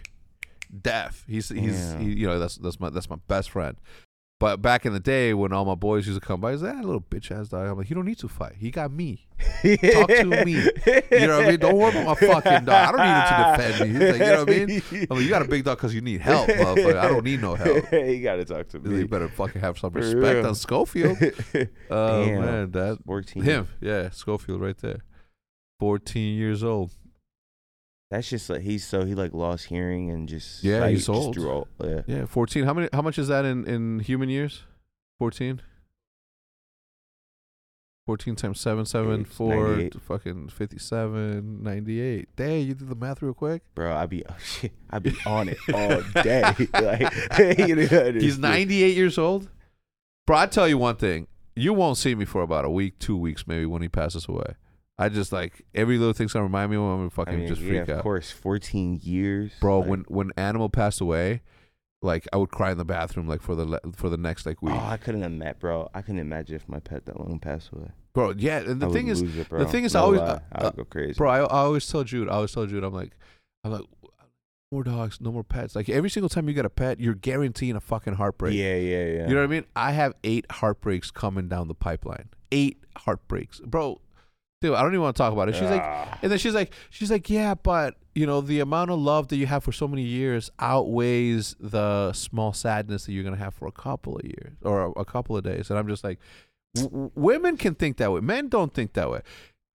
Deaf. 0.81 1.23
He's 1.27 1.49
he's 1.49 1.93
Yeah. 1.93 1.99
he, 1.99 2.05
you 2.13 2.27
know 2.27 2.39
that's 2.39 2.55
that's 2.57 2.79
my 2.79 2.89
that's 2.89 3.09
my 3.09 3.17
best 3.27 3.49
friend. 3.51 3.77
But 4.43 4.61
back 4.61 4.85
in 4.85 4.91
the 4.91 4.99
day 4.99 5.33
when 5.33 5.53
all 5.53 5.63
my 5.63 5.73
boys 5.75 6.05
used 6.05 6.19
to 6.19 6.27
come 6.27 6.41
by, 6.41 6.51
he's 6.51 6.61
like, 6.61 6.75
that 6.75 6.83
little 6.83 6.99
bitch 6.99 7.31
ass 7.31 7.47
dog. 7.47 7.65
I'm 7.65 7.77
like, 7.77 7.87
he 7.87 7.93
don't 7.93 8.03
need 8.03 8.17
to 8.17 8.27
fight. 8.27 8.55
He 8.59 8.71
got 8.71 8.91
me. 8.91 9.25
Talk 9.39 10.09
to 10.09 10.43
me. 10.43 10.51
You 11.11 11.27
know 11.27 11.37
what 11.37 11.45
I 11.45 11.51
mean? 11.51 11.59
Don't 11.61 11.77
worry 11.77 11.91
about 11.97 12.19
my 12.19 12.27
fucking 12.27 12.65
dog. 12.65 12.69
I 12.69 12.91
don't 12.91 12.99
need 12.99 13.13
him 13.13 13.29
to 13.29 13.63
defend 13.71 13.79
me. 13.79 13.99
He's 13.99 14.11
like, 14.11 14.19
you 14.19 14.33
know 14.33 14.43
what 14.43 14.49
I 14.49 14.65
mean? 14.65 15.07
I'm 15.09 15.17
like, 15.17 15.23
you 15.23 15.29
got 15.29 15.41
a 15.43 15.47
big 15.47 15.63
dog 15.63 15.77
because 15.77 15.95
you 15.95 16.01
need 16.01 16.19
help, 16.19 16.49
motherfucker. 16.49 16.97
I 16.97 17.07
don't 17.07 17.23
need 17.23 17.41
no 17.41 17.55
help. 17.55 17.89
you 17.93 18.21
gotta 18.21 18.43
talk 18.43 18.67
to 18.67 18.79
me. 18.79 18.89
like, 18.89 18.99
You 18.99 19.07
better 19.07 19.29
fucking 19.29 19.61
have 19.61 19.79
some 19.79 19.93
respect 19.93 20.45
on 20.45 20.55
Schofield. 20.55 21.17
Oh 21.89 22.25
Damn. 22.25 22.41
man, 22.41 22.71
that 22.71 22.99
14. 23.05 23.43
him, 23.43 23.69
yeah, 23.79 24.09
Schofield 24.09 24.59
right 24.59 24.77
there. 24.77 25.03
Fourteen 25.79 26.37
years 26.37 26.65
old. 26.65 26.91
That's 28.13 28.29
just 28.29 28.47
like 28.47 28.61
he's 28.61 28.85
so 28.85 29.05
he 29.05 29.15
like 29.15 29.33
lost 29.33 29.65
hearing 29.65 30.11
and 30.11 30.29
just 30.29 30.63
Yeah, 30.63 30.81
like, 30.81 30.91
he's 30.91 31.09
old. 31.09 31.35
all- 31.39 31.67
yeah. 31.83 32.01
Yeah, 32.05 32.25
fourteen. 32.27 32.63
How 32.63 32.73
many? 32.75 32.87
How 32.93 33.01
much 33.01 33.17
is 33.17 33.27
that 33.29 33.43
in 33.43 33.65
in 33.65 33.99
human 34.01 34.29
years? 34.29 34.61
Fourteen. 35.17 35.61
Fourteen 38.05 38.35
times 38.35 38.59
seven, 38.59 38.85
seven, 38.85 39.21
It's 39.21 39.33
four, 39.33 39.69
98. 39.69 39.95
fucking 40.01 40.49
fifty-seven, 40.49 41.63
ninety-eight. 41.63 42.35
Dang, 42.35 42.67
you 42.67 42.75
did 42.75 42.87
the 42.89 42.95
math 42.95 43.21
real 43.23 43.33
quick. 43.33 43.63
Bro, 43.73 43.95
I 43.95 44.05
be 44.05 44.23
oh, 44.29 44.35
shit, 44.43 44.73
I 44.91 44.99
be 44.99 45.15
on 45.25 45.49
it 45.49 45.57
all 45.73 46.01
day. 46.23 46.41
like, 46.73 47.57
you 47.67 47.75
know, 47.77 48.11
He's 48.11 48.37
ninety-eight 48.37 48.95
years 48.95 49.17
old. 49.17 49.49
Bro, 50.27 50.37
I 50.37 50.45
tell 50.45 50.67
you 50.67 50.77
one 50.77 50.97
thing. 50.97 51.25
You 51.55 51.73
won't 51.73 51.97
see 51.97 52.13
me 52.13 52.25
for 52.25 52.41
about 52.43 52.65
a 52.65 52.69
week, 52.69 52.99
two 52.99 53.17
weeks, 53.17 53.47
maybe 53.47 53.65
when 53.65 53.81
he 53.81 53.87
passes 53.89 54.27
away. 54.27 54.55
I 54.97 55.09
just 55.09 55.31
like 55.31 55.65
every 55.73 55.97
little 55.97 56.13
thing's 56.13 56.33
gonna 56.33 56.43
remind 56.43 56.69
me 56.71 56.77
of 56.77 56.83
him. 56.83 56.89
I'm 56.89 56.97
gonna 56.97 57.07
I 57.07 57.09
fucking 57.09 57.39
mean, 57.39 57.47
just 57.47 57.61
yeah, 57.61 57.67
freak 57.67 57.89
out. 57.89 57.97
of 57.97 58.03
course, 58.03 58.29
14 58.31 58.99
years, 59.01 59.51
bro 59.59 59.79
like- 59.79 59.89
when 59.89 60.05
when 60.07 60.31
animal 60.37 60.69
passed 60.69 61.01
away 61.01 61.41
like 62.05 62.27
i 62.33 62.35
would 62.35 62.51
cry 62.51 62.69
in 62.69 62.77
the 62.77 62.83
bathroom 62.83 63.29
like 63.29 63.41
for 63.41 63.55
the 63.55 63.63
le- 63.63 63.79
for 63.95 64.09
the 64.09 64.17
next 64.17 64.45
like 64.45 64.61
week 64.61 64.73
Oh, 64.75 64.77
I 64.77 64.97
couldn't 64.97 65.23
imagine, 65.23 65.55
bro. 65.61 65.89
I 65.93 66.01
couldn't 66.01 66.19
imagine 66.19 66.53
if 66.57 66.67
my 66.67 66.79
pet 66.81 67.05
that 67.05 67.17
long 67.17 67.39
passed 67.39 67.69
away. 67.71 67.87
bro 68.13 68.33
yeah 68.37 68.57
and 68.57 68.81
the 68.81 68.87
I 68.89 68.91
thing 68.91 69.07
is 69.07 69.21
it, 69.21 69.49
the 69.49 69.65
thing 69.65 69.85
is 69.85 69.93
No 69.93 69.99
I 70.01 70.03
always- 70.03 70.19
uh, 70.19 70.39
I 70.51 70.63
would 70.65 70.75
go 70.75 70.83
crazy, 70.83 71.13
bro 71.13 71.29
I, 71.29 71.37
I 71.39 71.45
always 71.63 71.87
tell 71.87 72.03
jude 72.03 72.27
i 72.27 72.33
always 72.33 72.51
tell 72.51 72.65
jude 72.65 72.83
i'm 72.83 72.91
like 72.93 73.13
i'm 73.63 73.71
like 73.71 73.85
more 74.69 74.83
dogs 74.83 75.21
no 75.21 75.31
more 75.31 75.45
pets 75.45 75.77
like 75.77 75.87
every 75.87 76.09
single 76.09 76.27
time 76.27 76.49
you 76.49 76.53
get 76.53 76.65
a 76.65 76.69
pet 76.69 76.99
you're 76.99 77.13
guaranteeing 77.13 77.77
a 77.77 77.79
fucking 77.79 78.15
heartbreak 78.15 78.53
Yeah, 78.53 78.75
yeah, 78.75 79.05
yeah. 79.05 79.27
you 79.29 79.33
know 79.33 79.39
what 79.39 79.43
i 79.45 79.47
mean 79.47 79.63
i 79.73 79.93
have 79.93 80.13
eight 80.25 80.45
heartbreaks 80.51 81.09
coming 81.09 81.47
down 81.47 81.69
the 81.69 81.75
pipeline 81.75 82.27
eight 82.51 82.83
heartbreaks 82.97 83.61
bro 83.61 84.01
dude 84.63 84.73
i 84.75 84.81
don't 84.81 84.91
even 84.91 85.01
want 85.01 85.15
to 85.15 85.21
talk 85.21 85.31
about 85.33 85.47
it 85.49 85.53
she's 85.55 85.69
like. 85.69 85.83
And 86.23 86.31
then 86.31 86.39
she's 86.39 86.53
like, 86.53 86.73
she's 86.89 87.11
like, 87.11 87.29
yeah, 87.29 87.53
but 87.53 87.95
you 88.15 88.25
know, 88.25 88.39
the 88.39 88.61
amount 88.61 88.91
of 88.91 88.99
love 88.99 89.27
that 89.27 89.35
you 89.35 89.45
have 89.45 89.61
for 89.63 89.73
so 89.73 89.87
many 89.89 90.03
years 90.03 90.49
outweighs 90.59 91.53
the 91.59 92.13
small 92.13 92.53
sadness 92.53 93.05
that 93.05 93.11
you're 93.11 93.25
gonna 93.25 93.35
have 93.35 93.53
for 93.53 93.67
a 93.67 93.71
couple 93.73 94.15
of 94.17 94.23
years 94.23 94.53
or 94.61 94.85
a, 94.85 94.91
a 94.91 95.05
couple 95.05 95.35
of 95.35 95.43
days. 95.43 95.69
And 95.69 95.77
I'm 95.77 95.87
just 95.87 96.03
like, 96.03 96.19
w- 96.75 97.11
women 97.15 97.57
can 97.57 97.75
think 97.75 97.97
that 97.97 98.11
way. 98.11 98.21
Men 98.21 98.47
don't 98.47 98.73
think 98.73 98.93
that 98.93 99.09
way. 99.11 99.21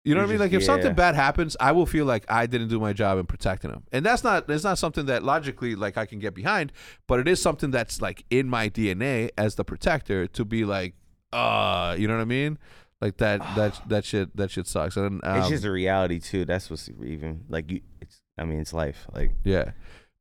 You 0.04 0.16
know 0.16 0.22
what 0.22 0.28
I 0.28 0.32
mean? 0.32 0.40
Like 0.40 0.52
if 0.52 0.64
something 0.66 0.94
bad 0.96 1.16
happens, 1.16 1.56
I 1.62 1.72
will 1.72 1.86
feel 1.86 2.04
like 2.04 2.26
I 2.30 2.46
didn't 2.46 2.68
do 2.68 2.78
my 2.80 2.92
job 2.92 3.18
in 3.20 3.26
protecting 3.26 3.72
him, 3.72 3.84
and 3.94 4.06
that's 4.06 4.22
not 4.22 4.50
it's 4.50 4.66
not 4.66 4.78
something 4.78 5.06
that 5.06 5.24
logically 5.24 5.76
like 5.76 5.98
I 5.98 6.06
can 6.06 6.20
get 6.20 6.34
behind, 6.34 6.74
but 7.08 7.22
it 7.22 7.28
is 7.30 7.42
something 7.42 7.72
that's 7.72 8.02
like 8.02 8.26
in 8.30 8.50
my 8.50 8.68
DNA 8.70 9.30
as 9.38 9.56
the 9.56 9.64
protector 9.64 10.28
to 10.28 10.44
be 10.44 10.66
like, 10.66 10.96
uh, 11.32 11.96
you 11.98 12.06
know 12.10 12.16
what 12.16 12.22
I 12.22 12.26
mean? 12.26 12.58
Like 13.04 13.18
that 13.18 13.40
that 13.56 13.82
that 13.90 14.06
shit 14.06 14.36
that 14.38 14.50
shit 14.50 14.66
sucks. 14.66 14.96
And 14.96 15.22
um, 15.24 15.40
it's 15.40 15.50
just 15.50 15.66
a 15.66 15.72
reality 15.72 16.20
too. 16.20 16.46
That's 16.46 16.70
what's 16.70 16.90
even 16.90 17.44
like 17.50 17.70
you. 17.70 17.82
It's 18.02 18.22
I 18.38 18.46
mean, 18.46 18.60
it's 18.60 18.74
life. 18.74 19.06
Like 19.14 19.32
Yeah. 19.44 19.72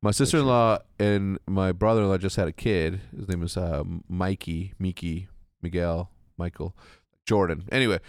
My 0.05 0.11
sister 0.11 0.39
in 0.39 0.47
law 0.47 0.79
and 0.99 1.39
my 1.47 1.71
brother 1.71 2.03
in 2.03 2.09
law 2.09 2.19
just 2.19 2.35
had 2.35 2.49
a 2.49 2.53
kid. 2.53 3.01
His 3.17 3.29
name 3.29 3.45
is 3.45 3.57
uh, 3.57 3.85
Mikey, 4.09 4.75
Miki, 4.77 5.29
Miguel, 5.63 6.11
Michael, 6.37 6.77
Jordan. 7.25 7.69
Anyway, 7.71 8.01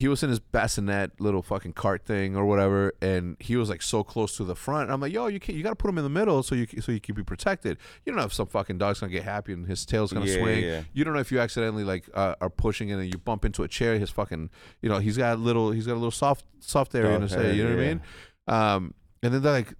he 0.00 0.08
was 0.08 0.22
in 0.24 0.28
his 0.28 0.40
bassinet 0.40 1.20
little 1.20 1.40
fucking 1.40 1.72
cart 1.72 2.04
thing 2.04 2.36
or 2.36 2.44
whatever, 2.46 2.92
and 3.00 3.36
he 3.38 3.56
was 3.56 3.70
like 3.70 3.80
so 3.80 4.02
close 4.02 4.36
to 4.36 4.44
the 4.44 4.56
front. 4.56 4.90
I'm 4.90 5.00
like, 5.00 5.12
yo, 5.12 5.28
you 5.28 5.38
can't, 5.38 5.56
you 5.56 5.62
got 5.62 5.70
to 5.70 5.76
put 5.76 5.88
him 5.88 5.98
in 5.98 6.04
the 6.04 6.10
middle 6.10 6.42
so 6.42 6.54
you 6.56 6.66
so 6.80 6.90
you 6.92 7.00
can 7.00 7.14
be 7.14 7.22
protected. 7.22 7.78
You 8.04 8.12
don't 8.12 8.18
know 8.18 8.26
if 8.26 8.32
some 8.34 8.48
fucking 8.48 8.76
dog's 8.78 9.00
gonna 9.00 9.12
get 9.12 9.22
happy 9.22 9.52
and 9.52 9.66
his 9.66 9.86
tail's 9.86 10.12
gonna 10.12 10.26
Yeah, 10.26 10.38
swing. 10.40 10.64
yeah. 10.64 10.82
You 10.92 11.04
don't 11.04 11.14
know 11.14 11.20
if 11.20 11.30
you 11.30 11.38
accidentally 11.38 11.84
like 11.84 12.08
uh, 12.12 12.34
are 12.40 12.50
pushing 12.50 12.88
it 12.88 12.94
and 12.94 13.06
you 13.06 13.18
bump 13.18 13.44
into 13.44 13.62
a 13.62 13.68
chair. 13.68 13.98
His 13.98 14.10
fucking, 14.10 14.50
you 14.82 14.88
know, 14.88 14.98
he's 14.98 15.16
got 15.16 15.34
a 15.34 15.40
little, 15.40 15.70
he's 15.70 15.86
got 15.86 15.92
a 15.92 16.02
little 16.02 16.10
soft 16.10 16.44
soft 16.58 16.94
area 16.94 17.14
in 17.14 17.22
his 17.22 17.32
head. 17.32 17.56
You 17.56 17.64
know 17.64 17.76
what 17.76 17.84
I 17.84 17.86
mean? 17.86 18.00
Um, 18.48 18.94
and 19.22 19.32
then 19.32 19.42
they're 19.42 19.52
like, 19.52 19.74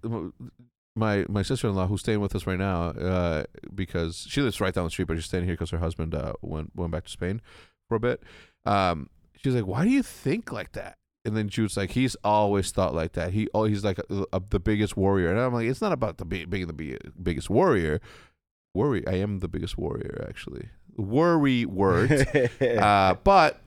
my 0.96 1.24
my 1.28 1.42
sister 1.42 1.68
in 1.68 1.74
law 1.74 1.86
who's 1.88 2.00
staying 2.00 2.20
with 2.20 2.34
us 2.36 2.46
right 2.46 2.58
now, 2.58 2.90
uh, 2.90 3.44
because 3.74 4.26
she 4.28 4.40
lives 4.40 4.60
right 4.60 4.72
down 4.72 4.84
the 4.84 4.90
street, 4.90 5.08
but 5.08 5.16
she's 5.16 5.24
staying 5.24 5.44
here 5.44 5.54
because 5.54 5.70
her 5.70 5.78
husband 5.78 6.14
uh, 6.14 6.34
went 6.40 6.70
went 6.76 6.92
back 6.92 7.04
to 7.04 7.10
Spain 7.10 7.40
for 7.88 7.96
a 7.96 8.00
bit. 8.00 8.22
Um, 8.64 9.10
she's 9.44 9.54
like, 9.54 9.66
"Why 9.66 9.84
do 9.84 9.90
you 9.90 10.02
think 10.02 10.50
like 10.50 10.72
that?" 10.72 10.96
And 11.26 11.36
then 11.36 11.48
Jude's 11.48 11.76
like, 11.76 11.90
"He's 11.90 12.16
always 12.24 12.70
thought 12.70 12.94
like 12.94 13.12
that. 13.12 13.32
He 13.32 13.48
oh, 13.54 13.64
he's 13.64 13.84
like 13.84 13.98
a, 13.98 14.24
a, 14.32 14.42
the 14.48 14.58
biggest 14.58 14.96
warrior." 14.96 15.30
And 15.30 15.38
I'm 15.38 15.52
like, 15.52 15.66
"It's 15.66 15.82
not 15.82 15.92
about 15.92 16.16
the 16.18 16.24
big, 16.24 16.48
being 16.48 16.66
the 16.66 16.72
big, 16.72 16.98
biggest 17.22 17.50
warrior. 17.50 18.00
Worry, 18.74 19.06
I 19.06 19.14
am 19.14 19.38
the 19.38 19.48
biggest 19.48 19.78
warrior 19.78 20.24
actually. 20.28 20.70
Worry 20.96 21.66
word, 21.66 22.26
uh, 22.60 23.14
but 23.22 23.60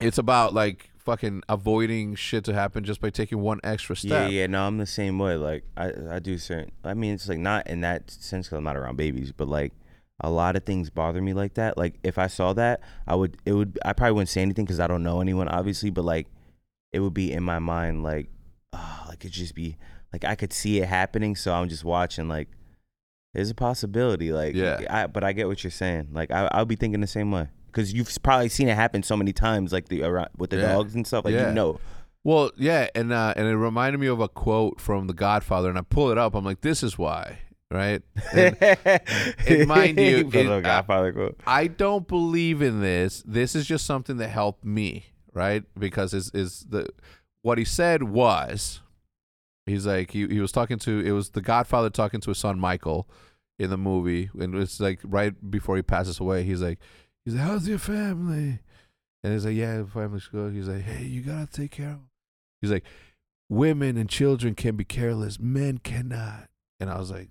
it's 0.00 0.18
about 0.18 0.52
like 0.52 0.90
fucking 0.98 1.42
avoiding 1.48 2.14
shit 2.14 2.44
to 2.44 2.52
happen 2.52 2.84
just 2.84 3.00
by 3.00 3.08
taking 3.08 3.38
one 3.38 3.60
extra 3.64 3.96
step. 3.96 4.30
Yeah, 4.30 4.40
yeah, 4.40 4.46
no, 4.46 4.66
I'm 4.66 4.78
the 4.78 4.86
same 4.86 5.18
way. 5.18 5.36
Like 5.36 5.64
I, 5.76 5.92
I 6.10 6.18
do 6.18 6.36
certain. 6.38 6.72
I 6.84 6.94
mean, 6.94 7.14
it's 7.14 7.28
like 7.28 7.38
not 7.38 7.66
in 7.66 7.80
that 7.82 8.10
sense 8.10 8.48
because 8.48 8.58
I'm 8.58 8.64
not 8.64 8.76
around 8.76 8.96
babies, 8.96 9.32
but 9.32 9.48
like 9.48 9.72
a 10.20 10.30
lot 10.30 10.56
of 10.56 10.64
things 10.64 10.90
bother 10.90 11.20
me 11.22 11.32
like 11.32 11.54
that. 11.54 11.78
Like 11.78 11.98
if 12.02 12.18
I 12.18 12.26
saw 12.26 12.52
that, 12.54 12.80
I 13.06 13.14
would, 13.14 13.36
it 13.44 13.52
would, 13.52 13.78
I 13.84 13.92
probably 13.92 14.12
wouldn't 14.14 14.28
say 14.30 14.42
anything 14.42 14.64
because 14.64 14.80
I 14.80 14.86
don't 14.86 15.02
know 15.02 15.20
anyone, 15.20 15.48
obviously, 15.48 15.90
but 15.90 16.04
like 16.04 16.26
it 16.92 17.00
would 17.00 17.14
be 17.14 17.32
in 17.32 17.42
my 17.42 17.58
mind, 17.58 18.02
like, 18.02 18.28
oh, 18.72 19.04
like 19.08 19.24
it 19.24 19.30
just 19.32 19.54
be 19.54 19.76
like 20.12 20.24
I 20.24 20.34
could 20.34 20.52
see 20.52 20.80
it 20.80 20.88
happening, 20.88 21.36
so 21.36 21.52
I'm 21.52 21.68
just 21.68 21.84
watching. 21.84 22.28
Like, 22.28 22.48
there's 23.34 23.50
a 23.50 23.54
possibility. 23.54 24.32
Like, 24.32 24.54
Yeah. 24.54 24.80
I, 24.88 25.06
but 25.06 25.22
I 25.22 25.32
get 25.32 25.46
what 25.48 25.62
you're 25.62 25.70
saying. 25.70 26.08
Like, 26.12 26.30
I, 26.30 26.48
I'll 26.52 26.64
be 26.64 26.76
thinking 26.76 27.00
the 27.00 27.06
same 27.06 27.30
way 27.30 27.48
because 27.66 27.92
you've 27.92 28.10
probably 28.22 28.48
seen 28.48 28.68
it 28.68 28.74
happen 28.74 29.02
so 29.02 29.16
many 29.16 29.32
times, 29.32 29.72
like 29.72 29.88
the 29.88 30.02
around 30.02 30.30
with 30.38 30.50
the 30.50 30.56
Yeah. 30.56 30.72
dogs 30.72 30.94
and 30.94 31.06
stuff. 31.06 31.24
Like, 31.26 31.34
Yeah. 31.34 31.48
you 31.48 31.54
know, 31.54 31.78
Well, 32.24 32.50
yeah, 32.56 32.88
and 32.94 33.12
uh, 33.12 33.34
and 33.36 33.46
it 33.46 33.56
reminded 33.56 33.98
me 34.00 34.06
of 34.08 34.20
a 34.20 34.28
quote 34.28 34.80
from 34.80 35.06
The 35.06 35.14
Godfather, 35.14 35.68
and 35.68 35.78
I 35.78 35.82
pull 35.82 36.10
it 36.10 36.18
up. 36.18 36.34
I'm 36.34 36.44
like, 36.44 36.62
this 36.62 36.82
is 36.82 36.98
why, 36.98 37.38
right? 37.70 38.02
And 38.32 38.56
and 39.46 39.68
mind 39.68 39.98
you, 39.98 40.28
it- 40.32 40.32
quote. 41.12 41.36
I 41.46 41.66
don't 41.66 42.06
believe 42.08 42.62
in 42.62 42.80
this. 42.80 43.22
This 43.26 43.54
is 43.54 43.66
just 43.66 43.86
something 43.86 44.16
that 44.18 44.28
helped 44.28 44.64
me, 44.64 45.06
right? 45.32 45.64
Because 45.78 46.14
is 46.14 46.30
is 46.34 46.66
the 46.68 46.88
what 47.42 47.58
he 47.58 47.64
said 47.64 48.02
was 48.02 48.80
he's 49.66 49.86
like 49.86 50.10
he, 50.10 50.26
he 50.28 50.40
was 50.40 50.50
talking 50.52 50.78
to 50.80 51.00
it 51.00 51.12
was 51.12 51.30
the 51.30 51.40
Godfather 51.40 51.90
talking 51.90 52.20
to 52.20 52.30
his 52.30 52.38
son 52.38 52.58
Michael 52.58 53.08
in 53.58 53.70
the 53.70 53.76
movie 53.78 54.30
and 54.38 54.54
it's 54.54 54.80
like 54.80 55.00
right 55.04 55.34
before 55.50 55.76
he 55.76 55.82
passes 55.82 56.20
away. 56.20 56.42
He's 56.44 56.62
like 56.62 56.78
he's 57.24 57.34
like 57.34 57.44
how's 57.44 57.68
your 57.68 57.78
family? 57.78 58.60
And 59.22 59.32
he's 59.32 59.44
like 59.44 59.56
yeah, 59.56 59.78
the 59.78 59.86
family's 59.86 60.26
good. 60.26 60.52
He's 60.54 60.68
like 60.68 60.82
hey, 60.82 61.04
you 61.04 61.22
gotta 61.22 61.46
take 61.50 61.70
care 61.72 61.86
of. 61.88 61.92
'em." 61.94 62.08
He's 62.60 62.70
like 62.70 62.84
women 63.48 63.96
and 63.96 64.08
children 64.10 64.54
can 64.54 64.76
be 64.76 64.84
careless, 64.84 65.38
men 65.38 65.78
cannot. 65.78 66.48
And 66.80 66.90
I 66.90 66.98
was 66.98 67.10
like 67.10 67.28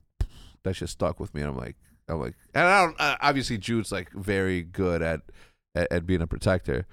that 0.67 0.75
just 0.75 0.93
stuck 0.93 1.19
with 1.19 1.33
me. 1.33 1.41
And 1.41 1.51
I'm 1.51 1.57
like 1.57 1.75
I'm 2.09 2.19
like, 2.19 2.35
and 2.53 2.65
I 2.65 2.85
don't. 2.85 2.95
Uh, 2.99 3.17
obviously, 3.21 3.57
Jude's 3.57 3.91
like 3.91 4.11
very 4.11 4.63
good 4.63 5.01
at, 5.01 5.21
at 5.75 5.91
at 5.91 6.05
being 6.05 6.21
a 6.21 6.27
protector, 6.27 6.85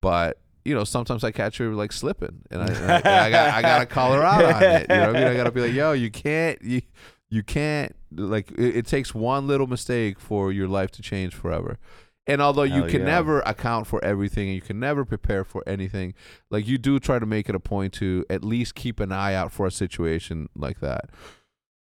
but 0.00 0.38
you 0.64 0.74
know, 0.74 0.84
sometimes 0.84 1.24
I 1.24 1.30
catch 1.32 1.58
her 1.58 1.74
like 1.74 1.92
slipping, 1.92 2.42
and 2.50 2.62
I, 2.62 2.66
and 2.66 2.92
I, 2.92 2.96
and 2.96 3.08
I 3.08 3.30
got 3.30 3.54
I 3.54 3.62
gotta 3.62 3.86
call 3.86 4.12
her 4.12 4.22
out 4.22 4.44
on 4.44 4.62
it. 4.62 4.86
You 4.88 4.96
know 4.96 5.06
what 5.08 5.16
I 5.16 5.20
mean? 5.20 5.28
I 5.28 5.34
gotta 5.36 5.50
be 5.50 5.60
like, 5.60 5.72
yo, 5.72 5.92
you 5.92 6.10
can't, 6.10 6.60
you 6.62 6.82
you 7.30 7.42
can't 7.42 7.94
like 8.14 8.50
it, 8.52 8.76
it 8.76 8.86
takes 8.86 9.14
one 9.14 9.46
little 9.46 9.66
mistake 9.66 10.20
for 10.20 10.52
your 10.52 10.68
life 10.68 10.90
to 10.92 11.02
change 11.02 11.34
forever. 11.34 11.78
And 12.26 12.40
although 12.40 12.62
you 12.62 12.84
can 12.84 13.00
yeah. 13.00 13.06
never 13.06 13.40
account 13.40 13.88
for 13.88 14.04
everything 14.04 14.46
and 14.48 14.54
you 14.54 14.60
can 14.60 14.78
never 14.78 15.04
prepare 15.04 15.42
for 15.42 15.64
anything, 15.66 16.14
like 16.48 16.64
you 16.68 16.78
do 16.78 17.00
try 17.00 17.18
to 17.18 17.26
make 17.26 17.48
it 17.48 17.56
a 17.56 17.60
point 17.60 17.92
to 17.94 18.24
at 18.30 18.44
least 18.44 18.76
keep 18.76 19.00
an 19.00 19.10
eye 19.10 19.34
out 19.34 19.50
for 19.50 19.66
a 19.66 19.70
situation 19.70 20.48
like 20.54 20.78
that. 20.78 21.10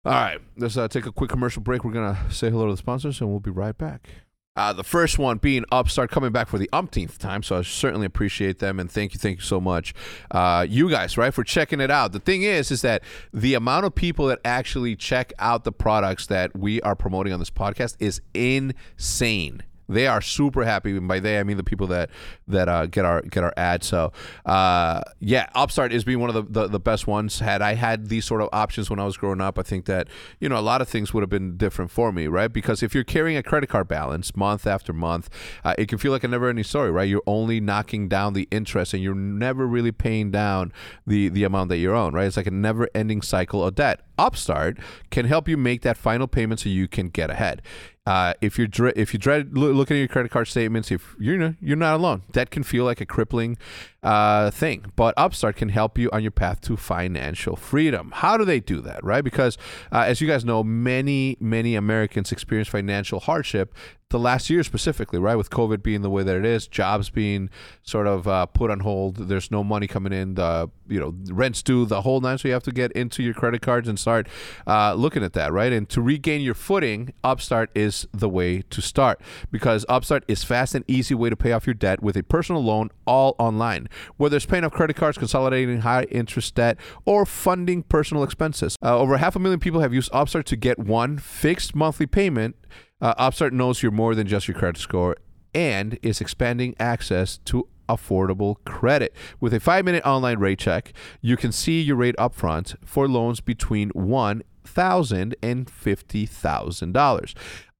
All 0.08 0.14
right, 0.14 0.40
let's 0.56 0.78
uh, 0.78 0.88
take 0.88 1.06
a 1.06 1.12
quick 1.12 1.30
commercial 1.30 1.62
break. 1.62 1.84
We're 1.84 1.92
gonna 1.92 2.18
say 2.32 2.50
hello 2.50 2.68
to 2.68 2.72
the 2.72 2.78
sponsors, 2.78 3.20
and 3.20 3.30
we'll 3.30 3.42
be 3.42 3.52
right 3.52 3.78
back. 3.78 4.08
Uh, 4.56 4.72
the 4.72 4.84
first 4.86 5.20
one 5.20 5.38
being 5.38 5.66
Upstart 5.70 6.10
coming 6.10 6.32
back 6.32 6.48
for 6.48 6.58
the 6.58 6.70
umpteenth 6.72 7.20
time, 7.20 7.44
so 7.44 7.58
I 7.58 7.62
certainly 7.64 8.06
appreciate 8.06 8.60
them 8.60 8.80
and 8.80 8.90
thank 8.90 9.14
you, 9.14 9.20
thank 9.20 9.40
you 9.40 9.44
so 9.44 9.60
much, 9.60 9.94
uh, 10.32 10.66
you 10.68 10.90
guys, 10.90 11.18
right, 11.18 11.34
for 11.34 11.44
checking 11.44 11.82
it 11.82 11.92
out. 11.92 12.14
The 12.14 12.22
thing 12.22 12.44
is, 12.44 12.72
is 12.72 12.84
that 12.84 13.04
the 13.34 13.54
amount 13.54 13.86
of 13.86 13.96
people 13.96 14.28
that 14.28 14.40
actually 14.46 14.96
check 14.96 15.34
out 15.40 15.66
the 15.66 15.74
products 15.74 16.28
that 16.28 16.58
we 16.58 16.82
are 16.82 16.96
promoting 16.96 17.34
on 17.34 17.40
this 17.40 17.52
podcast 17.52 17.98
is 18.00 18.22
insane. 18.34 19.62
They 19.90 20.08
are 20.08 20.22
super 20.22 20.64
happy, 20.64 20.96
and 20.96 21.08
by 21.08 21.20
they 21.20 21.40
I 21.40 21.44
mean 21.44 21.58
the 21.58 21.64
people 21.64 21.88
that 21.88 22.10
that 22.48 22.68
uh, 22.68 22.86
get 22.88 23.06
our 23.06 23.22
get 23.22 23.44
our 23.44 23.54
ad. 23.56 23.84
So, 23.84 24.12
uh, 24.46 25.02
yeah, 25.20 25.48
Upstart 25.56 25.94
is 25.94 26.04
being 26.04 26.20
one 26.20 26.30
of 26.30 26.36
the, 26.36 26.62
the 26.62 26.68
the 26.68 26.80
best 26.80 27.08
ones. 27.08 27.40
Had 27.40 27.62
I 27.62 27.76
had 27.76 28.10
these 28.10 28.26
sort 28.26 28.42
of 28.42 28.50
options 28.52 28.90
when 28.90 29.00
I 29.00 29.06
was 29.06 29.18
growing 29.18 29.42
up, 29.42 29.58
I 29.58 29.64
think 29.64 29.86
that 29.86 30.08
you 30.40 30.50
know 30.50 30.58
a 30.58 30.62
lot 30.62 30.82
of 30.82 30.90
things 30.90 31.14
would 31.14 31.22
have 31.22 31.30
been 31.30 31.58
different 31.58 31.92
for 31.92 32.12
me, 32.12 32.28
right? 32.28 32.52
Because 32.52 32.84
if 32.84 32.94
you're 32.94 33.04
carrying 33.04 33.38
a 33.38 33.44
credit 33.44 33.70
card 33.70 33.88
balance 33.88 34.36
month 34.36 34.68
after 34.68 34.92
month, 34.94 35.30
uh, 35.64 35.74
it 35.78 35.88
can 35.88 35.98
feel 35.98 36.12
like 36.12 36.24
a 36.24 36.28
never-ending 36.28 36.66
story, 36.66 36.92
right? 36.92 37.08
You're 37.08 37.24
only 37.26 37.62
knocking 37.62 38.08
down 38.10 38.34
the 38.34 38.48
interest, 38.52 38.94
and 38.94 39.02
you're 39.02 39.16
never 39.16 39.66
really 39.66 39.92
paying 39.92 40.32
down 40.32 40.74
the 41.06 41.30
the 41.30 41.44
amount 41.44 41.70
that 41.70 41.78
you 41.78 41.94
own, 41.94 42.14
right? 42.14 42.26
It's 42.26 42.38
like 42.38 42.48
a 42.48 42.52
never-ending 42.52 43.22
cycle 43.22 43.64
of 43.66 43.76
debt. 43.76 44.02
Upstart 44.18 44.80
can 45.12 45.26
help 45.26 45.48
you 45.48 45.58
make 45.58 45.84
that 45.84 45.96
final 45.96 46.28
payment 46.28 46.60
so 46.60 46.70
you 46.70 46.88
can 46.88 47.10
get 47.10 47.30
ahead. 47.30 47.62
Uh, 48.08 48.34
if 48.40 48.58
you're 48.58 48.68
dre- 48.68 48.94
if 48.96 49.12
you 49.12 49.20
dread 49.20 49.58
loo- 49.58 49.74
looking 49.74 49.98
at 49.98 50.00
your 50.00 50.08
credit 50.08 50.32
card 50.32 50.48
statements, 50.48 50.92
if 50.92 51.14
you're 51.20 51.38
know, 51.38 51.56
you're 51.60 51.76
not 51.76 51.96
alone, 51.96 52.24
that 52.32 52.50
can 52.50 52.64
feel 52.64 52.86
like 52.86 53.02
a 53.02 53.06
crippling 53.06 53.58
uh, 54.02 54.50
thing. 54.50 54.86
But 54.96 55.14
Upstart 55.18 55.58
can 55.58 55.68
help 55.68 55.98
you 55.98 56.10
on 56.12 56.22
your 56.22 56.32
path 56.32 56.62
to 56.62 56.78
financial 56.78 57.58
freedom. 57.58 58.14
How 58.16 58.38
do 58.38 58.46
they 58.46 58.62
do 58.62 58.80
that, 58.80 59.04
right? 59.04 59.26
Because 59.26 59.58
uh, 59.92 60.06
as 60.08 60.22
you 60.22 60.28
guys 60.28 60.46
know, 60.46 60.64
many 60.64 61.36
many 61.42 61.76
Americans 61.76 62.32
experience 62.32 62.70
financial 62.70 63.20
hardship 63.20 63.76
the 64.10 64.20
last 64.20 64.50
year 64.50 64.64
specifically, 64.64 65.20
right? 65.20 65.36
With 65.36 65.50
COVID 65.50 65.84
being 65.84 66.02
the 66.02 66.10
way 66.10 66.24
that 66.24 66.36
it 66.36 66.46
is, 66.46 66.68
jobs 66.68 67.10
being 67.10 67.50
sort 67.84 68.08
of 68.08 68.28
uh, 68.28 68.46
put 68.46 68.72
on 68.72 68.80
hold. 68.80 69.28
There's 69.28 69.52
no 69.52 69.64
money 69.64 69.88
coming 69.88 70.14
in. 70.14 70.36
The 70.36 70.70
you 70.88 71.00
know 71.00 71.14
rents 71.34 71.62
due, 71.62 71.86
the 71.86 72.02
whole 72.02 72.22
nine. 72.22 72.38
So 72.38 72.48
you 72.48 72.54
have 72.54 72.64
to 72.64 72.72
get 72.72 72.92
into 72.94 73.22
your 73.22 73.34
credit 73.34 73.62
cards 73.62 73.88
and 73.88 74.00
start 74.00 74.28
uh, 74.66 74.94
looking 74.94 75.24
at 75.24 75.34
that, 75.34 75.52
right? 75.52 75.74
And 75.74 75.90
to 75.90 76.02
regain 76.02 76.42
your 76.42 76.54
footing, 76.54 77.14
Upstart 77.24 77.70
is 77.76 78.08
the 78.14 78.30
way 78.30 78.62
to 78.70 78.82
start 78.82 79.20
because 79.52 79.86
Upstart 79.90 80.24
is 80.28 80.44
fast 80.44 80.74
and 80.74 80.86
easy 80.88 81.14
way 81.14 81.30
to 81.30 81.36
pay 81.36 81.52
off 81.52 81.68
your 81.68 81.74
debt 81.74 82.02
with 82.02 82.16
a 82.16 82.24
personal 82.24 82.64
loan 82.64 82.90
all 83.06 83.36
online. 83.38 83.90
Whether 84.16 84.38
it's 84.38 84.46
paying 84.46 84.64
off 84.64 84.72
credit 84.72 84.96
cards, 84.96 85.18
consolidating 85.18 85.82
high 85.82 86.04
interest 86.04 86.56
debt, 86.56 86.78
or 87.06 87.26
funding 87.26 87.84
personal 87.84 88.24
expenses, 88.24 88.78
uh, 88.82 88.98
over 88.98 89.18
half 89.18 89.36
a 89.36 89.40
million 89.40 89.60
people 89.60 89.82
have 89.82 89.94
used 89.94 90.10
Upstart 90.14 90.46
to 90.48 90.56
get 90.56 90.80
one 90.80 91.18
fixed 91.18 91.76
monthly 91.76 92.06
payment. 92.06 92.56
Uh, 93.00 93.14
Upstart 93.18 93.54
knows 93.54 93.84
you're 93.84 93.92
more 93.92 94.16
than 94.16 94.28
just 94.28 94.48
your 94.48 94.58
credit 94.58 94.80
score 94.80 95.16
and 95.54 96.00
is 96.02 96.20
expanding 96.20 96.76
access 96.80 97.38
to 97.46 97.68
affordable 97.88 98.56
credit. 98.66 99.14
With 99.40 99.54
a 99.54 99.60
five 99.60 99.86
minute 99.86 100.06
online 100.06 100.40
rate 100.40 100.60
check, 100.60 100.94
you 101.22 101.38
can 101.38 101.52
see 101.52 101.82
your 101.82 101.96
rate 101.96 102.16
upfront 102.18 102.76
for 102.84 103.08
loans 103.08 103.40
between 103.40 103.90
one 103.90 104.44
thousand 104.64 105.36
and 105.42 105.70
fifty 105.70 106.26
thousand 106.26 106.94
dollars. 106.94 107.34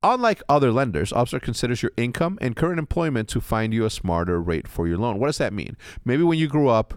Unlike 0.04 0.44
other 0.48 0.72
lenders, 0.72 1.12
Upstart 1.12 1.42
considers 1.42 1.82
your 1.82 1.92
income 1.98 2.38
and 2.40 2.56
current 2.56 2.78
employment 2.78 3.28
to 3.30 3.42
find 3.42 3.74
you 3.74 3.84
a 3.84 3.90
smarter 3.90 4.40
rate 4.40 4.68
for 4.68 4.88
your 4.88 5.00
loan. 5.00 5.20
What 5.20 5.28
does 5.28 5.40
that 5.40 5.52
mean? 5.52 5.76
Maybe 6.06 6.24
when 6.24 6.38
you 6.38 6.48
grew 6.48 6.70
up, 6.70 6.94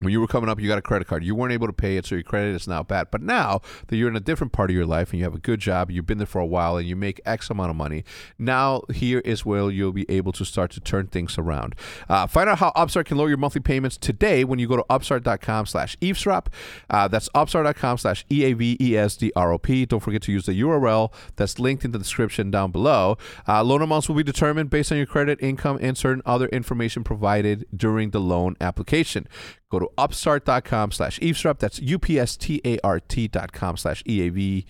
when 0.00 0.12
you 0.12 0.20
were 0.20 0.28
coming 0.28 0.48
up, 0.48 0.60
you 0.60 0.68
got 0.68 0.78
a 0.78 0.82
credit 0.82 1.08
card. 1.08 1.24
You 1.24 1.34
weren't 1.34 1.52
able 1.52 1.66
to 1.66 1.72
pay 1.72 1.96
it, 1.96 2.06
so 2.06 2.14
your 2.14 2.22
credit 2.22 2.54
is 2.54 2.68
now 2.68 2.84
bad. 2.84 3.08
But 3.10 3.20
now 3.20 3.62
that 3.88 3.96
you're 3.96 4.08
in 4.08 4.14
a 4.14 4.20
different 4.20 4.52
part 4.52 4.70
of 4.70 4.76
your 4.76 4.86
life 4.86 5.10
and 5.10 5.18
you 5.18 5.24
have 5.24 5.34
a 5.34 5.40
good 5.40 5.58
job, 5.58 5.90
you've 5.90 6.06
been 6.06 6.18
there 6.18 6.26
for 6.26 6.40
a 6.40 6.46
while, 6.46 6.76
and 6.76 6.86
you 6.86 6.94
make 6.94 7.20
X 7.26 7.50
amount 7.50 7.70
of 7.70 7.76
money, 7.76 8.04
now 8.38 8.82
here 8.94 9.18
is 9.20 9.44
where 9.44 9.68
you'll 9.70 9.90
be 9.90 10.08
able 10.08 10.30
to 10.32 10.44
start 10.44 10.70
to 10.72 10.80
turn 10.80 11.08
things 11.08 11.36
around. 11.36 11.74
Uh, 12.08 12.28
find 12.28 12.48
out 12.48 12.60
how 12.60 12.68
Upstart 12.76 13.06
can 13.06 13.16
lower 13.16 13.28
your 13.28 13.38
monthly 13.38 13.60
payments 13.60 13.96
today 13.96 14.44
when 14.44 14.60
you 14.60 14.68
go 14.68 14.76
to 14.76 14.84
upstart.com 14.88 15.66
slash 15.66 15.96
eavesdrop. 16.00 16.48
Uh, 16.88 17.08
that's 17.08 17.28
upstart.com 17.34 17.98
slash 17.98 18.24
E-A-V-E-S-D-R-O-P. 18.30 19.86
Don't 19.86 20.00
forget 20.00 20.22
to 20.22 20.32
use 20.32 20.46
the 20.46 20.60
URL 20.60 21.12
that's 21.34 21.58
linked 21.58 21.84
in 21.84 21.90
the 21.90 21.98
description 21.98 22.52
down 22.52 22.70
below. 22.70 23.18
Uh, 23.48 23.64
loan 23.64 23.82
amounts 23.82 24.08
will 24.08 24.16
be 24.16 24.22
determined 24.22 24.70
based 24.70 24.92
on 24.92 24.98
your 24.98 25.06
credit, 25.06 25.40
income, 25.42 25.76
and 25.80 25.98
certain 25.98 26.22
other 26.24 26.46
information 26.48 27.02
provided 27.02 27.66
during 27.76 28.10
the 28.10 28.20
loan 28.20 28.56
application. 28.60 29.26
Go 29.70 29.78
to 29.78 29.88
upstart.com 29.98 30.92
slash 30.92 31.18
eavesdrop. 31.20 31.58
That's 31.58 31.78
U-P-S-T-A-R-T 31.80 33.28
dot 33.28 33.52
com 33.52 33.76
slash 33.76 34.02
E-A-V-E-S-D-R-O-P. 34.06 34.64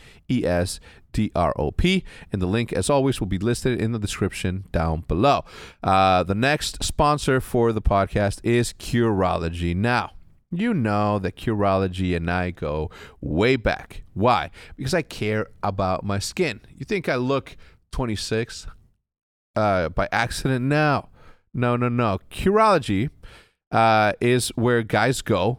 And 2.32 2.42
the 2.42 2.46
link, 2.46 2.72
as 2.72 2.90
always, 2.90 3.20
will 3.20 3.28
be 3.28 3.38
listed 3.38 3.80
in 3.80 3.92
the 3.92 4.00
description 4.00 4.64
down 4.72 5.04
below. 5.06 5.44
Uh, 5.84 6.24
the 6.24 6.34
next 6.34 6.82
sponsor 6.82 7.40
for 7.40 7.72
the 7.72 7.80
podcast 7.82 8.40
is 8.42 8.72
Curology. 8.72 9.76
Now, 9.76 10.14
you 10.50 10.74
know 10.74 11.18
that 11.20 11.36
Curology 11.36 12.16
and 12.16 12.28
I 12.30 12.50
go 12.50 12.90
way 13.20 13.54
back. 13.56 14.02
Why? 14.14 14.50
Because 14.76 14.94
I 14.94 15.02
care 15.02 15.46
about 15.62 16.04
my 16.04 16.18
skin. 16.18 16.60
You 16.76 16.84
think 16.84 17.08
I 17.08 17.16
look 17.16 17.56
26 17.92 18.66
uh, 19.54 19.90
by 19.90 20.08
accident? 20.10 20.64
now? 20.64 21.10
No, 21.54 21.76
no, 21.76 21.88
no. 21.88 22.18
Curology 22.30 23.10
uh, 23.72 24.12
is 24.20 24.48
where 24.50 24.82
guys 24.82 25.22
go 25.22 25.58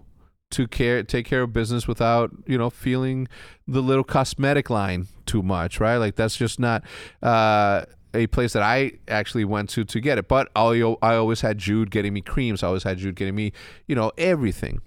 to 0.52 0.68
care 0.68 1.04
take 1.04 1.26
care 1.26 1.44
of 1.44 1.54
business 1.54 1.88
without 1.88 2.32
you 2.48 2.58
know 2.58 2.70
feeling 2.70 3.28
the 3.68 3.82
little 3.82 4.04
cosmetic 4.04 4.70
line 4.70 5.08
too 5.28 5.44
much 5.44 5.80
right 5.80 5.98
like 5.98 6.16
that's 6.16 6.36
just 6.36 6.60
not 6.60 6.84
uh 7.22 7.84
a 8.16 8.26
place 8.28 8.54
that 8.54 8.64
I 8.64 8.94
actually 9.08 9.46
went 9.46 9.70
to 9.72 9.84
to 9.84 10.00
get 10.00 10.18
it 10.18 10.28
but 10.28 10.50
I, 10.56 10.82
I 11.04 11.16
always 11.16 11.42
had 11.42 11.60
Jude 11.60 11.92
getting 11.92 12.14
me 12.14 12.22
creams 12.22 12.64
I 12.64 12.68
always 12.68 12.82
had 12.82 12.98
Jude 12.98 13.16
getting 13.16 13.36
me 13.36 13.54
you 13.88 13.94
know 13.96 14.12
everything 14.18 14.82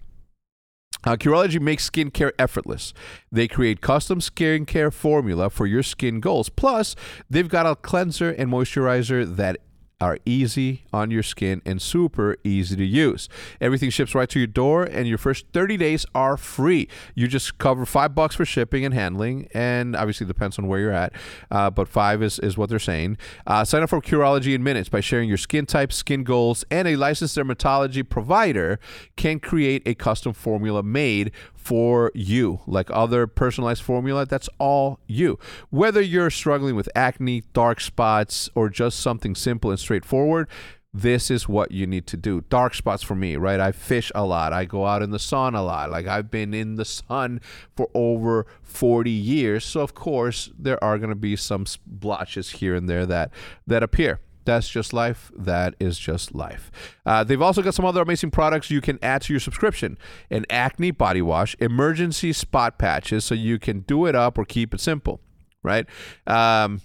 uh, 1.04 1.16
Curology 1.16 1.60
makes 1.60 1.90
skincare 1.90 2.30
effortless. 2.38 2.94
They 3.32 3.48
create 3.48 3.80
custom 3.80 4.20
skincare 4.20 4.92
formula 4.92 5.50
for 5.50 5.66
your 5.66 5.82
skin 5.82 6.20
goals. 6.20 6.48
Plus, 6.48 6.94
they've 7.28 7.48
got 7.48 7.66
a 7.66 7.74
cleanser 7.74 8.30
and 8.30 8.50
moisturizer 8.50 9.36
that 9.36 9.58
are 10.02 10.18
easy 10.26 10.82
on 10.92 11.12
your 11.12 11.22
skin 11.22 11.62
and 11.64 11.80
super 11.80 12.36
easy 12.42 12.74
to 12.74 12.84
use. 12.84 13.28
Everything 13.60 13.88
ships 13.88 14.14
right 14.14 14.28
to 14.28 14.40
your 14.40 14.48
door, 14.48 14.82
and 14.82 15.06
your 15.06 15.16
first 15.16 15.46
30 15.52 15.76
days 15.76 16.04
are 16.12 16.36
free. 16.36 16.88
You 17.14 17.28
just 17.28 17.58
cover 17.58 17.86
five 17.86 18.12
bucks 18.12 18.34
for 18.34 18.44
shipping 18.44 18.84
and 18.84 18.92
handling, 18.92 19.48
and 19.54 19.94
obviously 19.94 20.26
depends 20.26 20.58
on 20.58 20.66
where 20.66 20.80
you're 20.80 20.90
at, 20.92 21.12
uh, 21.52 21.70
but 21.70 21.86
five 21.86 22.20
is, 22.20 22.40
is 22.40 22.58
what 22.58 22.68
they're 22.68 22.80
saying. 22.80 23.16
Uh, 23.46 23.64
sign 23.64 23.84
up 23.84 23.90
for 23.90 24.00
Curology 24.00 24.54
in 24.54 24.62
minutes 24.64 24.88
by 24.88 25.00
sharing 25.00 25.28
your 25.28 25.38
skin 25.38 25.66
type, 25.66 25.92
skin 25.92 26.24
goals, 26.24 26.64
and 26.68 26.88
a 26.88 26.96
licensed 26.96 27.36
dermatology 27.36 28.06
provider 28.06 28.80
can 29.16 29.38
create 29.38 29.82
a 29.86 29.94
custom 29.94 30.32
formula 30.32 30.82
made 30.82 31.30
for 31.62 32.10
you. 32.14 32.60
Like 32.66 32.90
other 32.90 33.26
personalized 33.26 33.82
formula, 33.82 34.26
that's 34.26 34.48
all 34.58 34.98
you. 35.06 35.38
Whether 35.70 36.00
you're 36.00 36.30
struggling 36.30 36.74
with 36.74 36.88
acne, 36.94 37.44
dark 37.52 37.80
spots, 37.80 38.50
or 38.54 38.68
just 38.68 38.98
something 39.00 39.34
simple 39.34 39.70
and 39.70 39.78
straightforward, 39.78 40.48
this 40.92 41.30
is 41.30 41.48
what 41.48 41.70
you 41.70 41.86
need 41.86 42.06
to 42.08 42.16
do. 42.16 42.42
Dark 42.50 42.74
spots 42.74 43.02
for 43.02 43.14
me, 43.14 43.36
right? 43.36 43.60
I 43.60 43.72
fish 43.72 44.12
a 44.14 44.26
lot. 44.26 44.52
I 44.52 44.64
go 44.64 44.86
out 44.86 45.02
in 45.02 45.10
the 45.10 45.18
sun 45.18 45.54
a 45.54 45.62
lot. 45.62 45.90
Like 45.90 46.06
I've 46.06 46.30
been 46.30 46.52
in 46.52 46.74
the 46.74 46.84
sun 46.84 47.40
for 47.76 47.88
over 47.94 48.46
40 48.62 49.10
years. 49.10 49.64
So 49.64 49.80
of 49.80 49.94
course, 49.94 50.50
there 50.58 50.82
are 50.84 50.98
going 50.98 51.10
to 51.10 51.16
be 51.16 51.36
some 51.36 51.64
blotches 51.86 52.50
here 52.50 52.74
and 52.74 52.88
there 52.88 53.06
that 53.06 53.30
that 53.66 53.82
appear. 53.82 54.20
That's 54.44 54.68
just 54.68 54.92
life. 54.92 55.30
That 55.36 55.74
is 55.78 55.98
just 55.98 56.34
life. 56.34 56.70
Uh, 57.06 57.24
they've 57.24 57.40
also 57.40 57.62
got 57.62 57.74
some 57.74 57.84
other 57.84 58.02
amazing 58.02 58.30
products 58.30 58.70
you 58.70 58.80
can 58.80 58.98
add 59.02 59.22
to 59.22 59.32
your 59.32 59.40
subscription 59.40 59.98
an 60.30 60.46
acne 60.50 60.90
body 60.90 61.22
wash, 61.22 61.56
emergency 61.60 62.32
spot 62.32 62.78
patches, 62.78 63.24
so 63.24 63.34
you 63.34 63.58
can 63.58 63.80
do 63.80 64.06
it 64.06 64.14
up 64.14 64.38
or 64.38 64.44
keep 64.44 64.74
it 64.74 64.80
simple, 64.80 65.20
right? 65.62 65.86
Um, 66.26 66.80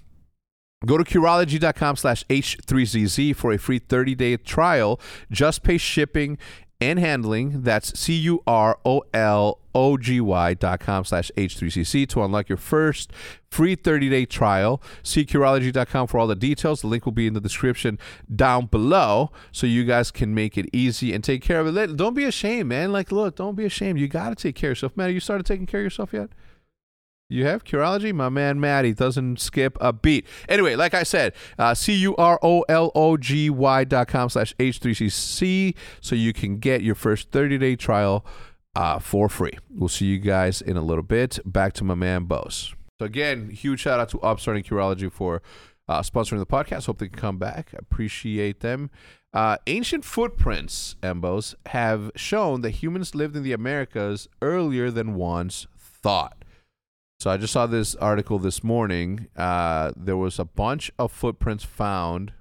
Go 0.86 0.96
to 0.98 1.04
Curology.com 1.04 1.96
slash 1.96 2.24
H3CZ 2.26 3.36
for 3.36 3.52
a 3.52 3.58
free 3.58 3.80
30 3.80 4.14
day 4.14 4.38
trial. 4.38 5.00
Just 5.32 5.64
pay 5.64 5.80
shipping 5.80 6.38
and 6.80 7.00
handling. 7.00 7.64
That's 7.64 7.98
C 8.00 8.14
U 8.14 8.44
R 8.46 8.78
O 8.86 9.04
L 9.14 9.60
O 9.74 9.98
G 9.98 10.22
Y 10.22 10.54
dot 10.54 10.80
com 10.80 11.06
slash 11.06 11.32
H3CZ 11.38 12.08
to 12.10 12.24
unlock 12.24 12.50
your 12.50 12.58
first 12.58 13.12
free 13.50 13.76
30 13.76 14.10
day 14.10 14.26
trial. 14.26 14.82
See 15.04 15.26
Curology.com 15.26 16.08
for 16.08 16.20
all 16.20 16.28
the 16.28 16.36
details. 16.36 16.82
The 16.82 16.88
link 16.88 17.06
will 17.06 17.14
be 17.14 17.28
in 17.28 17.34
the 17.34 17.42
description 17.42 17.98
down 18.34 18.68
below 18.68 19.32
so 19.52 19.68
you 19.68 19.84
guys 19.86 20.12
can 20.12 20.34
make 20.34 20.58
it 20.58 20.68
easy 20.74 21.14
and 21.14 21.24
take 21.24 21.42
care 21.42 21.60
of 21.60 21.76
it. 21.76 21.96
Don't 21.96 22.14
be 22.14 22.26
ashamed, 22.26 22.70
man. 22.70 22.92
Like, 22.92 23.12
look, 23.12 23.36
don't 23.36 23.56
be 23.56 23.66
ashamed. 23.66 24.00
You 24.00 24.08
got 24.08 24.30
to 24.30 24.36
take 24.36 24.56
care 24.56 24.72
of 24.72 24.78
yourself. 24.78 24.98
Man, 24.98 25.14
you 25.14 25.20
started 25.20 25.46
taking 25.46 25.66
care 25.66 25.80
of 25.80 25.86
yourself 25.86 26.14
yet? 26.14 26.30
You 27.30 27.46
have 27.46 27.66
Curology? 27.66 28.14
My 28.14 28.30
man 28.30 28.60
Maddie 28.60 28.94
doesn't 28.94 29.42
skip 29.42 29.78
a 29.82 29.92
beat. 29.92 30.26
Anyway, 30.48 30.76
like 30.76 30.94
I 30.94 31.04
said, 31.04 31.34
uh, 31.60 31.74
C-U-R-O-L-O-G-Y 31.74 32.24
dot 33.84 34.08
com 34.08 34.30
slash 34.30 34.56
H3CZ 34.56 35.76
so 36.00 36.16
you 36.16 36.32
can 36.32 36.58
get 36.58 36.82
your 36.82 36.96
first 36.96 37.30
30-day 37.32 37.76
trial 37.76 38.26
uh, 38.76 39.00
for 39.00 39.28
free. 39.28 39.58
We'll 39.70 39.90
see 39.90 40.06
you 40.06 40.20
guys 40.20 40.62
in 40.62 40.78
a 40.78 40.82
little 40.82 41.04
bit. 41.04 41.40
Back 41.46 41.74
to 41.74 41.84
my 41.84 41.96
man 41.96 42.28
BoZe. 42.28 42.74
So 43.00 43.06
again, 43.06 43.50
huge 43.50 43.82
shout 43.82 44.00
out 44.00 44.08
to 44.10 44.22
Upstart 44.22 44.56
and 44.56 44.66
Curology 44.66 45.12
for 45.12 45.42
uh, 45.90 46.02
sponsoring 46.02 46.40
the 46.40 46.46
podcast. 46.46 46.86
Hope 46.86 47.00
they 47.00 47.10
can 47.10 47.20
come 47.20 47.38
back. 47.38 47.74
Appreciate 47.78 48.62
them. 48.62 48.90
Uh, 49.34 49.58
ancient 49.68 50.06
footprints, 50.06 50.96
MBoZe, 51.04 51.56
have 51.68 52.10
shown 52.16 52.62
that 52.62 52.72
humans 52.72 53.14
lived 53.14 53.36
in 53.36 53.44
the 53.44 53.52
Americas 53.52 54.30
earlier 54.42 54.90
than 54.90 55.16
once 55.16 55.68
thought. 55.78 56.46
So 57.20 57.32
I 57.32 57.38
just 57.38 57.54
saw 57.54 57.66
this 57.66 57.96
article 57.96 58.38
this 58.38 58.64
morning. 58.64 59.28
Uh, 59.36 59.92
there 59.96 60.18
was 60.18 60.38
a 60.38 60.46
bunch 60.46 60.92
of 61.00 61.12
footprints 61.12 61.64
found, 61.64 62.32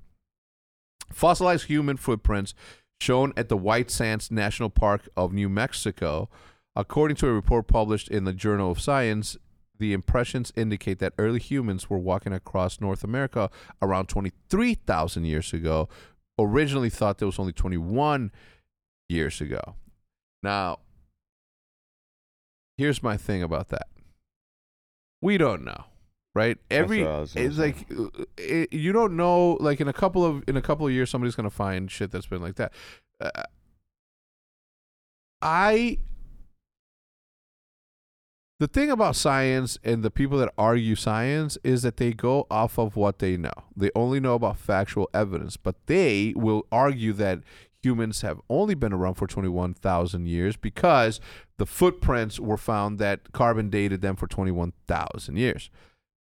fossilized 1.11 1.67
human 1.67 1.97
footprints 1.97 2.53
shown 3.01 3.33
at 3.39 3.49
the 3.49 3.57
White 3.57 3.91
Sands 3.91 4.31
National 4.31 4.69
Park 4.69 5.09
of 5.17 5.33
New 5.33 5.49
Mexico. 5.49 6.29
According 6.75 7.17
to 7.19 7.29
a 7.29 7.33
report 7.33 7.69
published 7.69 8.09
in 8.09 8.25
the 8.25 8.35
Journal 8.35 8.71
of 8.71 8.79
Science, 8.79 9.39
the 9.79 9.95
impressions 9.95 10.53
indicate 10.57 10.99
that 10.99 11.15
early 11.19 11.39
humans 11.39 11.89
were 11.89 11.99
walking 11.99 12.35
across 12.35 12.81
North 12.81 13.03
America 13.03 13.51
around 13.81 14.09
23,000 14.09 15.25
years 15.25 15.55
ago. 15.55 15.89
Originally 16.39 16.91
thought 16.91 17.17
there 17.17 17.27
was 17.27 17.39
only 17.39 17.53
21 17.53 18.31
years 19.09 19.41
ago. 19.41 19.77
Now, 20.43 20.81
here's 22.77 23.03
my 23.03 23.17
thing 23.17 23.43
about 23.43 23.69
that 23.71 23.89
we 25.21 25.39
don't 25.39 25.65
know 25.65 25.85
right? 26.37 26.59
Every 26.71 27.01
it's 27.35 27.57
like 27.57 27.87
it, 28.37 28.73
you 28.73 28.93
don't 28.93 29.17
know 29.17 29.57
like 29.59 29.81
in 29.81 29.89
a 29.89 29.93
couple 29.93 30.23
of 30.25 30.45
in 30.47 30.57
a 30.57 30.63
couple 30.63 30.87
of 30.87 30.93
years 30.93 31.09
somebody's 31.09 31.35
gonna 31.35 31.49
find 31.51 31.91
shit 31.91 32.13
that's 32.13 32.27
been 32.27 32.43
like 32.43 32.57
that. 32.57 32.73
Uh, 33.19 33.31
i 35.43 35.99
the 38.61 38.67
thing 38.67 38.91
about 38.91 39.17
science 39.17 39.79
and 39.83 40.03
the 40.03 40.11
people 40.11 40.39
that 40.39 40.53
argue 40.59 40.95
science 40.95 41.57
is 41.65 41.83
that 41.83 41.97
they 41.97 42.13
go 42.13 42.47
off 42.51 42.79
of 42.79 42.97
what 42.97 43.19
they 43.19 43.37
know. 43.37 43.53
They 43.75 43.91
only 43.95 44.21
know 44.21 44.35
about 44.35 44.59
factual 44.59 45.09
evidence 45.15 45.57
but 45.57 45.87
they 45.87 46.35
will 46.37 46.67
argue 46.71 47.15
that 47.15 47.41
humans 47.87 48.23
have 48.23 48.41
only 48.51 48.75
been 48.75 48.93
around 48.93 49.15
for 49.15 49.29
21,000 49.29 50.27
years 50.27 50.57
because 50.57 51.21
the 51.57 51.67
footprints 51.67 52.41
were 52.41 52.57
found 52.57 52.99
that 52.99 53.33
carbon 53.33 53.71
dated 53.71 54.01
them 54.01 54.17
for 54.17 54.27
21,000 54.27 55.37
years. 55.37 55.71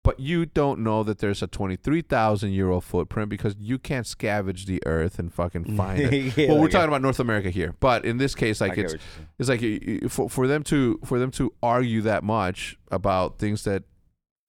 But 0.01 0.21
you 0.21 0.45
don't 0.45 0.79
know 0.79 1.03
that 1.03 1.19
there's 1.19 1.43
a 1.43 1.47
23,000 1.47 2.51
year 2.51 2.69
old 2.69 2.85
footprint 2.85 3.29
because 3.29 3.55
you 3.59 3.77
can't 3.77 4.05
scavenge 4.05 4.65
the 4.65 4.81
earth 4.85 5.19
and 5.19 5.31
fucking 5.31 5.75
find 5.77 5.99
it. 5.99 6.37
yeah, 6.37 6.47
well, 6.47 6.61
we're 6.61 6.69
talking 6.69 6.87
about 6.87 7.01
North 7.01 7.19
America 7.19 7.49
here, 7.49 7.75
but 7.81 8.05
in 8.05 8.17
this 8.17 8.33
case, 8.33 8.61
like 8.61 8.77
it's 8.77 8.95
it's 9.37 9.49
like 9.49 9.61
for 10.09 10.29
for 10.29 10.47
them 10.47 10.63
to 10.63 10.99
for 11.03 11.19
them 11.19 11.31
to 11.31 11.53
argue 11.61 12.01
that 12.03 12.23
much 12.23 12.77
about 12.89 13.39
things 13.39 13.65
that 13.65 13.83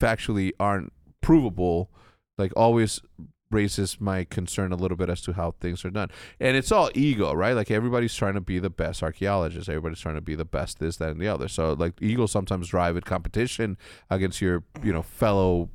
factually 0.01 0.51
aren't 0.57 0.93
provable, 1.19 1.91
like 2.37 2.53
always 2.55 3.01
raises 3.51 3.99
my 3.99 4.23
concern 4.23 4.71
a 4.71 4.75
little 4.75 4.97
bit 4.97 5.09
as 5.09 5.21
to 5.21 5.33
how 5.33 5.51
things 5.59 5.83
are 5.85 5.89
done. 5.89 6.09
And 6.39 6.55
it's 6.57 6.71
all 6.71 6.89
ego, 6.95 7.33
right? 7.33 7.53
Like 7.53 7.69
everybody's 7.69 8.15
trying 8.15 8.33
to 8.35 8.41
be 8.41 8.59
the 8.59 8.69
best 8.69 9.03
archaeologist. 9.03 9.69
Everybody's 9.69 9.99
trying 9.99 10.15
to 10.15 10.21
be 10.21 10.35
the 10.35 10.45
best 10.45 10.79
this, 10.79 10.97
that, 10.97 11.11
and 11.11 11.19
the 11.19 11.27
other. 11.27 11.47
So 11.47 11.73
like 11.73 11.93
ego 12.01 12.25
sometimes 12.25 12.69
drive 12.69 12.97
it 12.97 13.05
competition 13.05 13.77
against 14.09 14.41
your, 14.41 14.63
you 14.83 14.93
know, 14.93 15.03
fellow. 15.03 15.69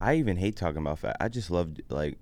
I 0.00 0.16
even 0.16 0.36
hate 0.36 0.56
talking 0.56 0.78
about 0.78 0.98
fact. 0.98 1.18
I 1.20 1.28
just 1.28 1.50
love 1.50 1.70
like 1.88 2.18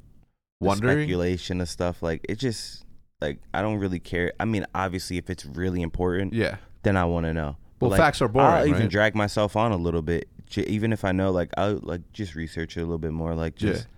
wondering 0.60 0.98
speculation 0.98 1.60
of 1.60 1.68
stuff. 1.68 2.02
Like 2.02 2.26
it 2.28 2.36
just 2.36 2.84
like 3.20 3.38
I 3.54 3.62
don't 3.62 3.78
really 3.78 4.00
care. 4.00 4.32
I 4.38 4.44
mean, 4.44 4.66
obviously, 4.74 5.16
if 5.16 5.30
it's 5.30 5.46
really 5.46 5.82
important, 5.82 6.34
yeah, 6.34 6.56
then 6.82 6.96
I 6.96 7.04
want 7.04 7.26
to 7.26 7.32
know. 7.32 7.56
Well, 7.80 7.90
like, 7.90 7.98
facts 7.98 8.22
are 8.22 8.28
boring. 8.28 8.48
I'll 8.48 8.66
even 8.66 8.82
right? 8.82 8.90
drag 8.90 9.14
myself 9.16 9.56
on 9.56 9.72
a 9.72 9.76
little 9.76 10.02
bit, 10.02 10.28
even 10.56 10.92
if 10.92 11.04
I 11.04 11.12
know. 11.12 11.32
Like 11.32 11.50
I'll 11.56 11.80
like 11.82 12.12
just 12.12 12.34
research 12.34 12.76
it 12.76 12.80
a 12.80 12.84
little 12.84 12.98
bit 12.98 13.12
more. 13.12 13.34
Like 13.34 13.56
just. 13.56 13.84
Yeah 13.84 13.91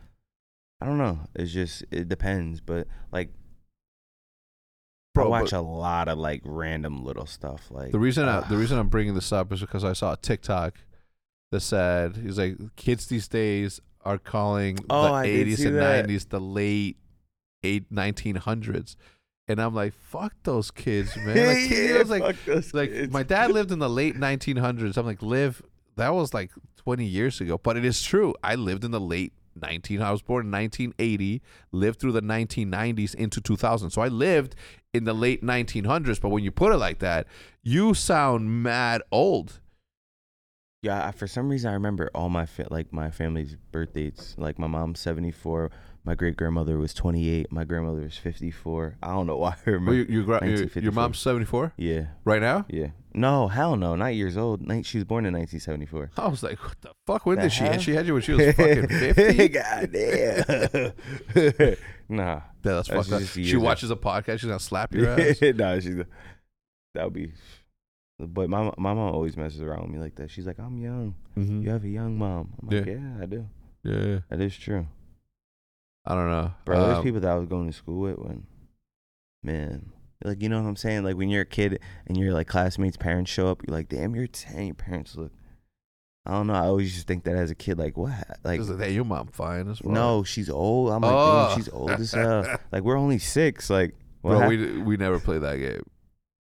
I 0.85 0.87
don't 0.87 0.99
know. 0.99 1.19
It's 1.35 1.51
just 1.51 1.83
it 1.91 2.11
depends, 2.11 2.61
but 2.61 2.87
like 3.11 3.31
Bro, 5.15 5.33
I 5.33 5.41
watch 5.41 5.53
a 5.53 5.63
lot 5.63 6.09
of 6.09 6.19
like 6.19 6.43
random 6.45 7.03
little 7.03 7.25
stuff. 7.25 7.71
Like 7.71 7.91
the 7.91 7.99
reason 7.99 8.29
uh, 8.29 8.43
I, 8.45 8.49
the 8.51 8.59
reason 8.59 8.79
I'm 8.79 8.89
bringing 8.89 9.15
this 9.15 9.33
up 9.33 9.51
is 9.51 9.63
because 9.63 9.83
I 9.83 9.95
saw 9.95 10.13
a 10.13 10.17
TikTok 10.19 10.75
that 11.53 11.61
said 11.61 12.17
he's 12.19 12.37
like 12.37 12.59
kids 12.77 13.07
these 13.07 13.29
days 13.29 13.81
are 14.05 14.19
calling 14.19 14.79
oh, 14.91 15.05
the 15.05 15.13
I 15.15 15.27
80s 15.27 15.65
and 15.65 15.77
that. 15.77 16.07
90s 16.07 16.29
the 16.29 16.41
late 16.41 16.99
eight 17.63 17.91
1900s. 17.91 18.97
And 19.49 19.61
I'm 19.63 19.75
like, 19.75 19.95
fuck 19.95 20.35
those 20.43 20.71
kids, 20.71 21.17
man. 21.25 21.47
Like, 21.47 21.71
yeah, 21.71 22.03
like, 22.07 22.75
like 22.75 22.91
kids. 22.93 23.11
my 23.11 23.23
dad 23.23 23.53
lived 23.53 23.73
in 23.73 23.79
the 23.79 23.89
late 23.89 24.17
1900s. 24.17 24.99
I'm 24.99 25.07
like, 25.07 25.23
live. 25.23 25.63
That 25.97 26.13
was 26.13 26.35
like 26.35 26.51
20 26.77 27.07
years 27.07 27.41
ago, 27.41 27.57
but 27.57 27.79
it 27.79 27.87
is 27.87 28.03
true. 28.03 28.35
I 28.45 28.57
lived 28.57 28.85
in 28.85 28.91
the 28.91 29.01
late 29.01 29.33
19 29.61 30.03
I 30.03 30.11
was 30.11 30.23
born 30.23 30.47
in 30.47 30.53
1980, 30.53 31.43
lived 31.73 32.01
through 32.01 32.13
the 32.13 32.23
1990s 32.23 33.15
into 33.15 33.41
2000. 33.41 33.91
So 33.91 34.03
I 34.03 34.09
lived 34.09 34.55
in 34.93 35.05
the 35.05 35.15
late 35.15 35.43
1900s, 35.43 36.21
but 36.21 36.29
when 36.29 36.45
you 36.45 36.51
put 36.51 36.73
it 36.73 36.77
like 36.77 37.01
that, 37.01 37.27
you 37.63 37.95
sound 37.95 38.63
mad 38.63 39.03
old. 39.11 39.61
Yeah, 40.83 41.11
for 41.13 41.27
some 41.27 41.49
reason 41.49 41.71
I 41.71 41.75
remember 41.75 42.11
all 42.15 42.29
my 42.29 42.45
fa- 42.45 42.69
like 42.71 42.93
my 42.93 43.11
family's 43.11 43.57
birth 43.73 43.95
dates. 43.95 44.35
Like 44.37 44.59
my 44.59 44.67
mom's 44.67 45.01
74, 45.01 45.71
my 46.05 46.15
great 46.15 46.37
grandmother 46.37 46.79
was 46.79 46.93
28. 46.93 47.51
My 47.51 47.65
grandmother 47.65 48.03
was 48.03 48.17
54. 48.19 48.97
I 49.03 49.09
don't 49.09 49.27
know 49.27 49.37
why 49.39 49.57
I 49.67 49.71
remember. 49.71 49.93
Oh, 49.93 49.95
you, 49.95 50.05
you, 50.05 50.71
your 50.83 50.93
mom's 50.93 51.19
74? 51.19 51.73
Yeah. 51.79 52.07
Right 52.25 52.43
now? 52.43 52.67
Yeah. 52.69 52.89
No, 53.15 53.49
hell 53.49 53.77
no. 53.77 53.95
Not 53.97 54.15
years 54.15 54.37
old. 54.37 54.61
She 54.85 54.99
was 54.99 55.05
born 55.05 55.25
in 55.25 55.33
1974. 55.33 56.11
I 56.19 56.29
was 56.29 56.43
like, 56.43 56.63
what 56.63 56.81
the 56.83 56.91
fuck? 57.07 57.25
When 57.25 57.37
the 57.37 57.43
did 57.43 57.53
she? 57.53 57.65
And 57.65 57.81
she 57.81 57.95
had 57.95 58.07
you 58.07 58.13
when 58.13 58.23
she 58.23 58.33
was 58.33 58.55
fucking 58.55 58.89
50? 58.89 59.49
God 59.49 59.93
damn. 59.93 60.93
nah. 62.09 62.25
Yeah, 62.35 62.43
that's 62.63 62.89
fucked 62.89 63.13
up. 63.13 63.23
She 63.23 63.57
watches 63.57 63.91
a 63.91 63.97
podcast. 63.97 64.41
She's 64.41 64.49
going 64.49 64.59
to 64.59 64.65
slap 64.65 64.95
your 64.95 65.09
ass. 65.21 65.41
nah, 65.41 65.79
she's. 65.81 66.03
That 66.95 67.05
would 67.05 67.13
be. 67.15 67.33
But 68.19 68.49
my 68.49 68.65
my 68.79 68.95
mom 68.95 69.13
always 69.13 69.37
messes 69.37 69.61
around 69.61 69.83
with 69.83 69.91
me 69.91 69.99
like 69.99 70.15
that. 70.17 70.31
She's 70.31 70.47
like, 70.47 70.59
I'm 70.61 70.79
young. 70.79 71.15
Mm-hmm. 71.37 71.63
You 71.63 71.71
have 71.71 71.83
a 71.85 71.89
young 71.89 72.17
mom. 72.17 72.53
I'm 72.63 72.69
like, 72.69 72.87
yeah, 72.87 72.93
yeah 72.93 73.23
I 73.23 73.27
do. 73.27 73.49
Yeah. 73.83 74.19
That 74.29 74.41
is 74.41 74.57
true. 74.57 74.87
I 76.07 76.15
don't 76.15 76.29
know, 76.31 76.53
Bro, 76.65 76.81
there's 76.85 76.99
Um, 76.99 77.03
people 77.05 77.21
that 77.21 77.31
I 77.31 77.37
was 77.37 77.49
going 77.49 77.67
to 77.67 77.73
school 77.77 78.01
with 78.01 78.19
when, 78.19 78.47
man, 79.43 79.93
like 80.23 80.43
you 80.43 80.49
know 80.49 80.61
what 80.63 80.69
I'm 80.69 80.77
saying? 80.77 81.05
Like 81.05 81.17
when 81.17 81.29
you're 81.29 81.43
a 81.43 81.47
kid 81.47 81.81
and 82.07 82.17
your 82.17 82.33
like 82.33 82.47
classmates' 82.47 82.97
parents 82.97 83.31
show 83.31 83.49
up, 83.49 83.63
you're 83.67 83.75
like, 83.77 83.89
damn, 83.89 84.15
you're 84.15 84.27
ten. 84.27 84.67
Your 84.67 84.75
parents 84.75 85.17
look. 85.17 85.33
I 86.27 86.33
don't 86.33 86.47
know. 86.47 86.55
I 86.55 86.61
always 86.67 86.95
just 86.95 87.07
think 87.07 87.25
that 87.25 87.37
as 87.37 87.51
a 87.51 87.55
kid, 87.55 87.79
like 87.79 87.97
what? 87.99 88.13
Like 88.45 88.61
Is 88.61 88.69
hey, 88.69 88.93
your 88.93 89.05
mom 89.05 89.29
fine 89.29 89.69
as 89.69 89.83
well? 89.83 89.95
no, 89.95 90.25
she's 90.25 90.49
old. 90.49 90.91
I'm 90.91 91.03
like, 91.03 91.13
Oh. 91.15 91.53
she's 91.55 91.69
old 91.69 91.91
as 91.91 92.13
hell. 92.13 92.47
Like 92.73 92.83
we're 92.83 92.97
only 92.97 93.19
six. 93.19 93.69
Like 93.69 93.95
bro, 94.23 94.49
we 94.49 94.79
we 94.81 94.97
never 94.97 95.19
play 95.21 95.39
that 95.39 95.57
game. 95.57 95.83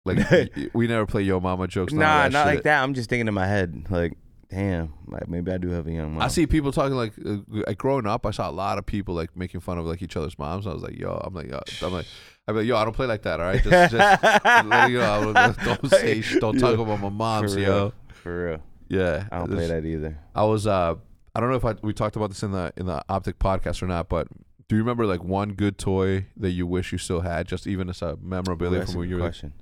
Like 0.05 0.53
we 0.73 0.85
never 0.87 1.05
play 1.07 1.23
yo 1.23 1.39
mama 1.39 1.67
jokes. 1.67 1.93
nah, 1.93 2.27
not 2.27 2.45
shit. 2.47 2.55
like 2.55 2.63
that. 2.63 2.83
I'm 2.83 2.93
just 2.93 3.09
thinking 3.09 3.27
in 3.27 3.33
my 3.33 3.47
head, 3.47 3.85
like, 3.89 4.13
damn, 4.49 4.93
like 5.07 5.27
maybe 5.27 5.51
I 5.51 5.57
do 5.57 5.69
have 5.69 5.87
a 5.87 5.91
young 5.91 6.13
mom. 6.13 6.21
I 6.21 6.27
see 6.27 6.45
people 6.47 6.71
talking 6.71 6.95
like, 6.95 7.13
uh, 7.25 7.37
like 7.49 7.77
growing 7.77 8.05
up. 8.05 8.25
I 8.25 8.31
saw 8.31 8.49
a 8.49 8.51
lot 8.51 8.77
of 8.77 8.85
people 8.85 9.15
like 9.15 9.35
making 9.35 9.59
fun 9.61 9.77
of 9.77 9.85
like 9.85 10.01
each 10.01 10.15
other's 10.17 10.37
moms. 10.37 10.67
I 10.67 10.73
was 10.73 10.83
like, 10.83 10.97
yo, 10.97 11.19
I'm 11.23 11.33
like, 11.33 11.47
yo, 11.49 11.59
I'm 11.81 11.93
like, 11.93 12.05
I'm 12.47 12.55
like, 12.55 12.65
yo, 12.65 12.75
I 12.77 12.83
don't 12.83 12.93
play 12.93 13.07
like 13.07 13.21
that. 13.23 13.39
All 13.39 13.45
right, 13.47 13.63
just, 13.63 13.91
just 13.93 14.23
let 14.65 14.91
you 14.91 14.99
know, 14.99 15.33
don't- 15.33 15.57
don't 15.63 15.89
say, 15.89 16.21
don't 16.39 16.59
talk 16.59 16.75
about 16.77 16.87
my 16.99 17.07
For 17.07 17.11
moms, 17.11 17.55
real. 17.55 17.65
yo. 17.67 17.93
For 18.21 18.45
real, 18.49 18.59
Yeah, 18.89 19.27
I 19.31 19.39
don't 19.39 19.51
play 19.51 19.67
that 19.67 19.85
either. 19.85 20.17
I 20.35 20.43
was, 20.43 20.65
uh, 20.67 20.95
I 21.35 21.39
don't 21.39 21.49
know 21.49 21.55
if 21.57 21.65
I, 21.65 21.75
we 21.81 21.93
talked 21.93 22.15
about 22.15 22.29
this 22.29 22.43
in 22.43 22.51
the 22.51 22.71
in 22.77 22.85
the 22.85 23.03
optic 23.09 23.39
podcast 23.39 23.81
or 23.81 23.87
not, 23.87 24.07
but 24.07 24.27
do 24.69 24.75
you 24.75 24.81
remember 24.81 25.05
like 25.05 25.23
one 25.23 25.53
good 25.53 25.77
toy 25.77 26.25
that 26.37 26.51
you 26.51 26.65
wish 26.67 26.91
you 26.91 26.97
still 26.97 27.21
had, 27.21 27.47
just 27.47 27.67
even 27.67 27.89
as 27.89 28.01
a 28.01 28.17
memorabilia 28.21 28.79
that's 28.79 28.91
from 28.91 28.99
when 29.01 29.09
you 29.09 29.15
were? 29.15 29.21
question. 29.21 29.53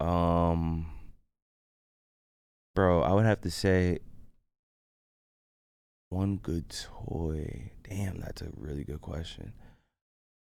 Um, 0.00 0.86
bro, 2.74 3.02
I 3.02 3.12
would 3.12 3.24
have 3.26 3.40
to 3.42 3.50
say 3.50 3.98
one 6.08 6.36
good 6.36 6.68
toy. 6.70 7.72
Damn, 7.88 8.20
that's 8.20 8.42
a 8.42 8.48
really 8.56 8.84
good 8.84 9.00
question, 9.00 9.52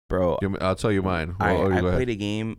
bro. 0.10 0.38
I'll 0.62 0.76
tell 0.76 0.92
you 0.92 1.02
mine. 1.02 1.36
I, 1.40 1.54
Well, 1.54 1.72
I 1.74 1.82
go 1.82 1.88
ahead. 1.88 1.98
played 1.98 2.10
a 2.10 2.16
game 2.16 2.58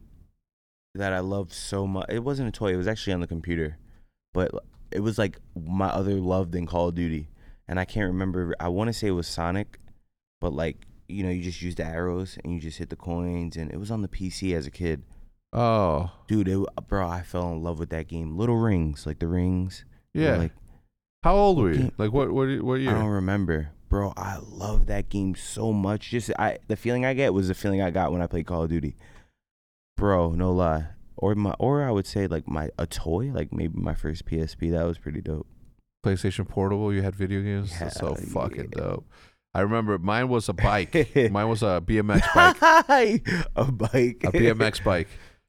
that 0.95 1.13
I 1.13 1.21
loved 1.21 1.53
so 1.53 1.87
much. 1.87 2.07
It 2.09 2.21
wasn't 2.25 2.49
a 2.49 2.53
toy. 2.53 2.73
It 2.73 2.77
was 2.77 2.89
actually 2.89 3.13
on 3.13 3.21
the 3.21 3.27
computer, 3.27 3.79
but 4.35 4.51
it 4.91 5.01
was 5.01 5.19
like 5.19 5.39
my 5.55 5.89
other 5.89 6.15
love 6.15 6.53
than 6.53 6.67
Call 6.67 6.89
of 6.89 6.95
Duty. 6.95 7.29
And 7.67 7.79
I 7.79 7.85
can't 7.85 8.07
remember. 8.07 8.55
I 8.59 8.69
want 8.69 8.89
to 8.89 8.93
say 8.95 9.09
it 9.09 9.13
was 9.13 9.29
Sonic, 9.29 9.79
but 10.41 10.53
like 10.53 10.87
you 11.11 11.23
know, 11.23 11.31
you 11.31 11.43
just 11.43 11.63
use 11.63 11.75
the 11.75 11.85
arrows 11.85 12.37
and 12.45 12.53
you 12.53 12.61
just 12.61 12.79
hit 12.79 12.91
the 12.91 12.97
coins. 12.97 13.57
And 13.57 13.71
it 13.71 13.79
was 13.79 13.91
on 13.91 14.03
the 14.03 14.09
PC 14.09 14.55
as 14.55 14.67
a 14.67 14.71
kid, 14.71 15.03
Oh, 15.53 16.11
dude. 16.27 16.49
It, 16.49 16.59
bro, 16.89 17.09
I 17.09 17.23
fell 17.23 17.51
in 17.53 17.63
love 17.63 17.79
with 17.79 17.91
that 17.91 18.09
game. 18.09 18.37
Little 18.37 18.57
Rings, 18.57 19.07
like 19.07 19.19
the 19.19 19.27
rings. 19.27 19.85
yeah. 20.13 20.37
Like 20.37 20.53
How 21.23 21.37
old 21.37 21.59
were 21.59 21.73
you? 21.73 21.93
Like 21.99 22.13
what? 22.13 22.31
What? 22.31 22.63
What 22.63 22.75
year? 22.81 22.91
I 22.91 22.99
don't 22.99 23.09
remember, 23.09 23.71
bro. 23.89 24.13
I 24.17 24.39
love 24.43 24.87
that 24.87 25.09
game 25.09 25.35
so 25.35 25.73
much. 25.73 26.11
Just 26.11 26.31
I, 26.39 26.59
the 26.69 26.77
feeling 26.77 27.07
I 27.07 27.15
get 27.15 27.33
was 27.33 27.49
the 27.49 27.55
feeling 27.55 27.81
I 27.83 27.91
got 27.91 28.13
when 28.13 28.21
I 28.23 28.27
played 28.27 28.47
Call 28.47 28.63
of 28.63 28.71
Duty, 28.71 28.97
bro. 29.97 30.33
No 30.33 30.53
lie. 30.53 30.89
Or 31.17 31.35
my, 31.35 31.55
or 31.59 31.83
I 31.83 31.91
would 31.91 32.07
say 32.07 32.29
like 32.29 32.47
my 32.47 32.71
a 32.79 32.87
toy, 32.87 33.33
like 33.35 33.53
maybe 33.53 33.77
my 33.77 33.95
first 33.95 34.25
PSP. 34.27 34.71
That 34.71 34.85
was 34.85 34.99
pretty 34.99 35.21
dope. 35.21 35.49
PlayStation 36.05 36.49
Portable. 36.49 36.93
You 36.93 37.03
had 37.03 37.17
video 37.17 37.43
games. 37.43 37.77
That's 37.79 37.99
so 37.99 38.15
fucking 38.15 38.71
yeah. 38.77 38.83
dope. 38.83 39.11
I 39.55 39.63
remember 39.63 39.99
mine 39.99 40.29
was 40.29 40.49
a 40.49 40.53
bike. 40.53 40.95
mine 41.33 41.49
was 41.49 41.63
a 41.63 41.83
BMX 41.85 42.23
bike. 42.35 43.27
a 43.57 43.65
bike. 43.65 44.23
A 44.25 44.33
BMX 44.33 44.85
bike. 44.85 45.09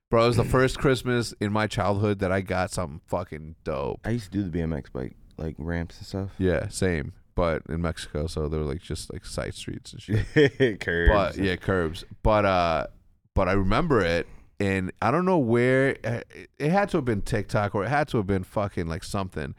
Bro, 0.09 0.23
it 0.23 0.27
was 0.27 0.37
the 0.37 0.43
first 0.43 0.79
Christmas 0.79 1.35
in 1.39 1.51
my 1.51 1.67
childhood 1.67 2.17
that 2.19 2.31
I 2.31 2.41
got 2.41 2.71
something 2.71 2.99
fucking 3.05 3.55
dope. 3.63 3.99
I 4.03 4.09
used 4.09 4.31
to 4.31 4.31
do 4.31 4.49
the 4.49 4.57
BMX 4.57 4.91
bike, 4.91 5.15
like 5.37 5.53
ramps 5.59 5.99
and 5.99 6.07
stuff. 6.07 6.31
Yeah, 6.39 6.67
same. 6.69 7.13
But 7.35 7.61
in 7.69 7.81
Mexico, 7.81 8.25
so 8.25 8.47
they 8.47 8.57
were 8.57 8.63
like 8.63 8.81
just 8.81 9.13
like 9.13 9.23
side 9.23 9.53
streets 9.53 9.93
and 9.93 10.01
shit. 10.01 10.79
curbs. 10.79 11.11
but 11.11 11.37
yeah, 11.37 11.55
curbs. 11.57 12.05
But 12.23 12.43
uh, 12.45 12.87
but 13.35 13.47
I 13.47 13.51
remember 13.51 14.01
it, 14.01 14.27
and 14.59 14.91
I 14.99 15.11
don't 15.11 15.25
know 15.25 15.37
where 15.37 15.89
it, 15.89 16.51
it 16.57 16.71
had 16.71 16.89
to 16.89 16.97
have 16.97 17.05
been 17.05 17.21
TikTok 17.21 17.75
or 17.75 17.85
it 17.85 17.89
had 17.89 18.07
to 18.09 18.17
have 18.17 18.27
been 18.27 18.43
fucking 18.43 18.87
like 18.87 19.03
something. 19.03 19.53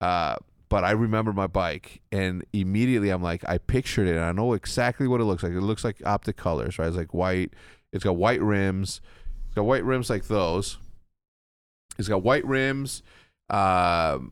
Uh, 0.00 0.36
but 0.70 0.82
I 0.82 0.92
remember 0.92 1.34
my 1.34 1.46
bike, 1.46 2.00
and 2.10 2.42
immediately 2.54 3.10
I'm 3.10 3.22
like, 3.22 3.46
I 3.46 3.58
pictured 3.58 4.08
it, 4.08 4.16
and 4.16 4.24
I 4.24 4.32
know 4.32 4.54
exactly 4.54 5.06
what 5.06 5.20
it 5.20 5.24
looks 5.24 5.42
like. 5.42 5.52
It 5.52 5.60
looks 5.60 5.84
like 5.84 6.00
optic 6.06 6.38
colors, 6.38 6.78
right? 6.78 6.88
It's 6.88 6.96
like 6.96 7.12
white. 7.12 7.52
It's 7.92 8.04
got 8.04 8.16
white 8.16 8.40
rims. 8.40 9.02
It's 9.50 9.56
got 9.56 9.64
white 9.64 9.82
rims 9.82 10.08
like 10.08 10.28
those. 10.28 10.78
It's 11.98 12.06
got 12.06 12.22
white 12.22 12.44
rims. 12.44 13.02
Um, 13.48 14.30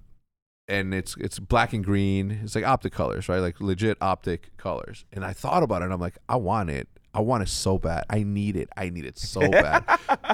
and 0.69 0.95
it's 0.95 1.17
it's 1.17 1.41
black 1.41 1.73
and 1.73 1.85
green. 1.85 2.39
It's 2.45 2.55
like 2.55 2.65
optic 2.65 2.93
colors, 2.93 3.29
right? 3.29 3.41
Like 3.41 3.61
legit 3.61 3.99
optic 4.01 4.57
colors. 4.59 5.05
And 5.13 5.25
I 5.25 5.33
thought 5.33 5.65
about 5.65 5.83
it 5.83 5.87
and 5.87 5.93
I'm 5.93 6.01
like, 6.01 6.19
I 6.29 6.37
want 6.37 6.71
it. 6.71 6.89
I 7.13 7.21
want 7.21 7.43
it 7.43 7.49
so 7.49 7.79
bad. 7.79 8.05
I 8.09 8.23
need 8.23 8.55
it. 8.55 8.69
I 8.77 8.91
need 8.91 9.05
it 9.05 9.19
so 9.19 9.41
bad. 9.51 9.83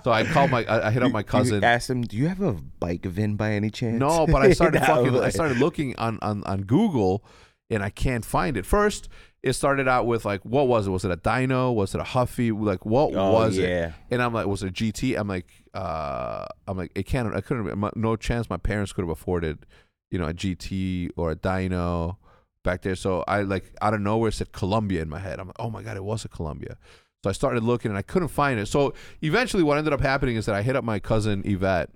so 0.04 0.12
I 0.12 0.24
called 0.24 0.50
my 0.50 0.66
I, 0.66 0.88
I 0.88 0.90
hit 0.90 1.02
up 1.02 1.12
my 1.12 1.22
cousin. 1.22 1.62
You 1.62 1.66
asked 1.66 1.88
him, 1.88 2.02
"Do 2.02 2.18
you 2.18 2.28
have 2.28 2.42
a 2.42 2.52
bike 2.52 3.06
VIN 3.06 3.36
by 3.36 3.52
any 3.52 3.70
chance?" 3.70 3.98
No, 3.98 4.26
but 4.26 4.42
I 4.42 4.52
started 4.52 4.80
fucking 4.84 5.18
I 5.18 5.30
started 5.30 5.56
looking 5.56 5.96
on, 5.96 6.18
on 6.20 6.44
on 6.44 6.64
Google 6.64 7.24
and 7.70 7.82
I 7.82 7.88
can't 7.88 8.24
find 8.24 8.58
it. 8.58 8.66
First, 8.66 9.08
it 9.44 9.52
started 9.52 9.86
out 9.86 10.06
with 10.06 10.24
like 10.24 10.40
what 10.44 10.66
was 10.68 10.86
it? 10.86 10.90
Was 10.90 11.04
it 11.04 11.10
a 11.12 11.16
dyno? 11.16 11.72
Was 11.74 11.94
it 11.94 12.00
a 12.00 12.04
Huffy? 12.04 12.50
Like 12.50 12.84
what 12.86 13.14
Oh, 13.14 13.32
was 13.32 13.58
it? 13.58 13.68
And 14.10 14.22
I'm 14.22 14.32
like, 14.32 14.46
was 14.46 14.62
it 14.62 14.68
a 14.70 14.72
GT? 14.72 15.16
I'm 15.18 15.28
like, 15.28 15.48
uh, 15.74 16.46
I'm 16.66 16.76
like, 16.78 16.90
it 16.94 17.04
can't. 17.04 17.32
I 17.34 17.40
couldn't. 17.40 17.76
my- 17.78 17.90
No 17.94 18.16
chance. 18.16 18.48
My 18.48 18.56
parents 18.56 18.92
could 18.92 19.02
have 19.02 19.10
afforded, 19.10 19.66
you 20.10 20.18
know, 20.18 20.26
a 20.26 20.34
GT 20.34 21.10
or 21.16 21.30
a 21.30 21.36
Dyno 21.36 22.16
back 22.64 22.80
there. 22.82 22.96
So 22.96 23.22
I 23.28 23.42
like 23.42 23.72
out 23.82 23.92
of 23.94 24.00
nowhere 24.00 24.30
said 24.30 24.52
Columbia 24.52 25.02
in 25.02 25.08
my 25.10 25.18
head. 25.18 25.38
I'm 25.38 25.48
like, 25.48 25.60
oh 25.60 25.68
my 25.70 25.82
god, 25.82 25.96
it 25.98 26.04
was 26.04 26.24
a 26.24 26.28
Columbia. 26.28 26.78
So 27.22 27.30
I 27.30 27.32
started 27.34 27.62
looking 27.62 27.90
and 27.90 27.98
I 27.98 28.02
couldn't 28.02 28.28
find 28.28 28.58
it. 28.58 28.66
So 28.66 28.94
eventually, 29.22 29.62
what 29.62 29.76
ended 29.78 29.92
up 29.92 30.00
happening 30.00 30.36
is 30.36 30.46
that 30.46 30.54
I 30.54 30.62
hit 30.62 30.74
up 30.76 30.84
my 30.84 30.98
cousin 30.98 31.42
Yvette, 31.44 31.90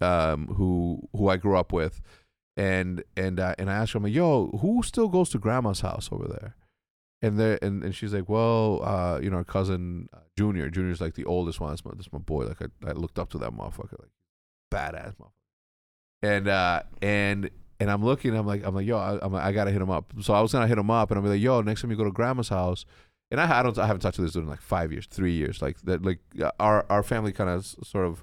um, 0.00 0.48
who 0.48 1.00
who 1.16 1.28
I 1.28 1.36
grew 1.38 1.56
up 1.56 1.72
with, 1.72 2.00
and 2.56 3.02
and 3.16 3.40
uh, 3.40 3.54
and 3.58 3.70
I 3.70 3.74
asked 3.74 3.92
her, 3.92 3.98
I'm 3.98 4.02
like, 4.04 4.12
yo, 4.14 4.48
who 4.60 4.82
still 4.82 5.08
goes 5.08 5.30
to 5.30 5.38
grandma's 5.38 5.80
house 5.80 6.08
over 6.12 6.26
there? 6.28 6.56
And 7.24 7.38
there 7.38 7.58
and, 7.62 7.82
and 7.82 7.94
she's 7.94 8.12
like, 8.12 8.28
well, 8.28 8.82
uh, 8.84 9.18
you 9.18 9.30
know, 9.30 9.38
our 9.38 9.44
cousin 9.44 10.10
uh, 10.12 10.18
Junior. 10.36 10.68
Junior's 10.68 11.00
like 11.00 11.14
the 11.14 11.24
oldest 11.24 11.58
one. 11.58 11.70
That's 11.70 11.84
my, 11.84 11.92
that's 11.94 12.12
my 12.12 12.18
boy. 12.18 12.44
Like 12.44 12.60
I, 12.60 12.90
I 12.90 12.92
looked 12.92 13.18
up 13.18 13.30
to 13.30 13.38
that 13.38 13.50
motherfucker, 13.50 13.98
like 13.98 14.10
badass 14.72 15.14
motherfucker. 15.16 15.30
And 16.22 16.48
uh 16.48 16.82
and 17.00 17.50
and 17.80 17.90
I'm 17.90 18.04
looking. 18.04 18.36
I'm 18.36 18.46
like 18.46 18.62
I'm 18.64 18.74
like 18.74 18.86
yo, 18.86 18.98
I, 18.98 19.18
I'm 19.22 19.32
like, 19.32 19.42
I 19.42 19.52
gotta 19.52 19.70
hit 19.70 19.80
him 19.80 19.90
up. 19.90 20.12
So 20.20 20.34
I 20.34 20.42
was 20.42 20.52
gonna 20.52 20.68
hit 20.68 20.76
him 20.76 20.90
up, 20.90 21.10
and 21.10 21.18
I'm 21.18 21.26
like 21.26 21.40
yo, 21.40 21.62
next 21.62 21.80
time 21.80 21.90
you 21.90 21.96
go 21.96 22.04
to 22.04 22.12
grandma's 22.12 22.50
house. 22.50 22.84
And 23.30 23.40
I, 23.40 23.60
I 23.60 23.62
don't 23.62 23.78
I 23.78 23.86
haven't 23.86 24.00
talked 24.00 24.16
to 24.16 24.22
this 24.22 24.32
dude 24.32 24.42
in 24.42 24.48
like 24.48 24.60
five 24.60 24.92
years, 24.92 25.06
three 25.06 25.32
years. 25.32 25.62
Like 25.62 25.80
that, 25.82 26.04
like 26.04 26.20
our 26.60 26.84
our 26.90 27.02
family 27.02 27.32
kind 27.32 27.48
of 27.48 27.64
sort 27.64 28.04
of 28.06 28.22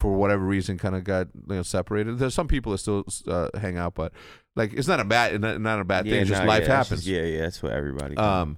for 0.00 0.14
whatever 0.14 0.42
reason 0.44 0.78
kind 0.78 0.96
of 0.96 1.04
got 1.04 1.28
you 1.34 1.56
know 1.56 1.62
separated. 1.62 2.18
There's 2.18 2.34
some 2.34 2.48
people 2.48 2.72
that 2.72 2.78
still 2.78 3.04
uh, 3.28 3.48
hang 3.58 3.76
out, 3.76 3.94
but 3.94 4.12
like 4.56 4.72
it's 4.72 4.88
not 4.88 4.98
a 4.98 5.04
bad 5.04 5.40
not, 5.40 5.60
not 5.60 5.80
a 5.80 5.84
bad 5.84 6.04
thing. 6.04 6.14
It's 6.14 6.30
just 6.30 6.44
life 6.44 6.64
yeah, 6.64 6.76
happens. 6.76 7.00
just- 7.00 7.06
yeah, 7.06 7.22
yeah, 7.22 7.40
that's 7.42 7.62
what 7.62 7.72
everybody. 7.72 8.16
Um, 8.16 8.56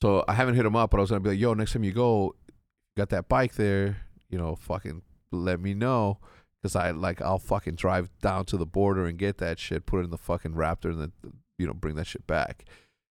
so 0.00 0.24
I 0.28 0.34
haven't 0.34 0.54
hit 0.54 0.64
him 0.64 0.76
up, 0.76 0.90
but 0.90 0.98
I 0.98 1.00
was 1.00 1.10
gonna 1.10 1.20
be 1.20 1.30
like, 1.30 1.38
"Yo, 1.38 1.52
next 1.54 1.72
time 1.72 1.84
you 1.84 1.92
go, 1.92 2.36
got 2.96 3.10
that 3.10 3.28
bike 3.28 3.54
there, 3.54 3.98
you 4.30 4.38
know, 4.38 4.54
fucking 4.54 5.02
let 5.32 5.60
me 5.60 5.74
know, 5.74 6.18
cause 6.62 6.76
I 6.76 6.92
like 6.92 7.20
I'll 7.20 7.38
fucking 7.38 7.74
drive 7.74 8.10
down 8.20 8.44
to 8.46 8.56
the 8.56 8.66
border 8.66 9.04
and 9.06 9.18
get 9.18 9.38
that 9.38 9.58
shit, 9.58 9.86
put 9.86 10.00
it 10.00 10.04
in 10.04 10.10
the 10.10 10.18
fucking 10.18 10.52
Raptor, 10.52 10.90
and 10.90 11.00
then 11.00 11.12
you 11.58 11.66
know 11.66 11.74
bring 11.74 11.96
that 11.96 12.06
shit 12.06 12.26
back." 12.26 12.64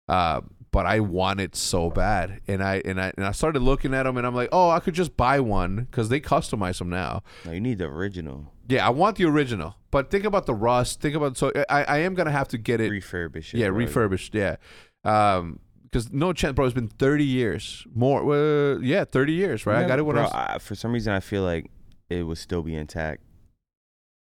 Uh, 0.07 0.41
but 0.73 0.87
I 0.87 1.01
want 1.01 1.39
it 1.39 1.55
so 1.55 1.91
bad, 1.91 2.41
and 2.47 2.63
I 2.63 2.81
and 2.83 2.99
I 2.99 3.13
and 3.15 3.25
I 3.25 3.31
started 3.31 3.61
looking 3.61 3.93
at 3.93 4.03
them, 4.03 4.17
and 4.17 4.25
I'm 4.25 4.33
like, 4.33 4.49
"Oh, 4.51 4.71
I 4.71 4.79
could 4.79 4.95
just 4.95 5.15
buy 5.15 5.39
one, 5.39 5.87
cause 5.91 6.09
they 6.09 6.19
customize 6.19 6.79
them 6.79 6.89
now." 6.89 7.21
no, 7.45 7.51
you 7.51 7.61
need 7.61 7.77
the 7.77 7.85
original 7.85 8.51
Yeah, 8.67 8.85
I 8.85 8.89
want 8.89 9.17
the 9.17 9.25
original, 9.25 9.75
but 9.91 10.09
think 10.09 10.25
about 10.25 10.47
the 10.47 10.55
rust. 10.55 10.99
Think 10.99 11.15
about 11.15 11.37
so 11.37 11.51
I 11.69 11.83
I 11.83 11.97
am 11.99 12.15
gonna 12.15 12.31
have 12.31 12.47
to 12.49 12.57
get 12.57 12.81
it 12.81 12.89
refurbished. 12.89 13.53
yeah, 13.53 13.67
refurbished. 13.67 14.33
Yeah, 14.33 14.55
um, 15.03 15.59
because 15.83 16.11
no 16.11 16.33
chance, 16.33 16.55
bro. 16.55 16.65
It's 16.65 16.73
been 16.73 16.87
thirty 16.87 17.25
years 17.25 17.85
more. 17.93 18.23
Uh, 18.33 18.79
yeah, 18.79 19.05
thirty 19.05 19.33
years, 19.33 19.67
right? 19.67 19.85
I 19.85 19.87
got 19.87 19.99
it 19.99 20.01
when 20.07 20.17
I 20.17 20.23
was. 20.23 20.31
I, 20.33 20.57
for 20.57 20.73
some 20.73 20.91
reason, 20.91 21.13
I 21.13 21.19
feel 21.19 21.43
like 21.43 21.69
it 22.09 22.23
would 22.23 22.39
still 22.39 22.63
be 22.63 22.73
intact. 22.73 23.21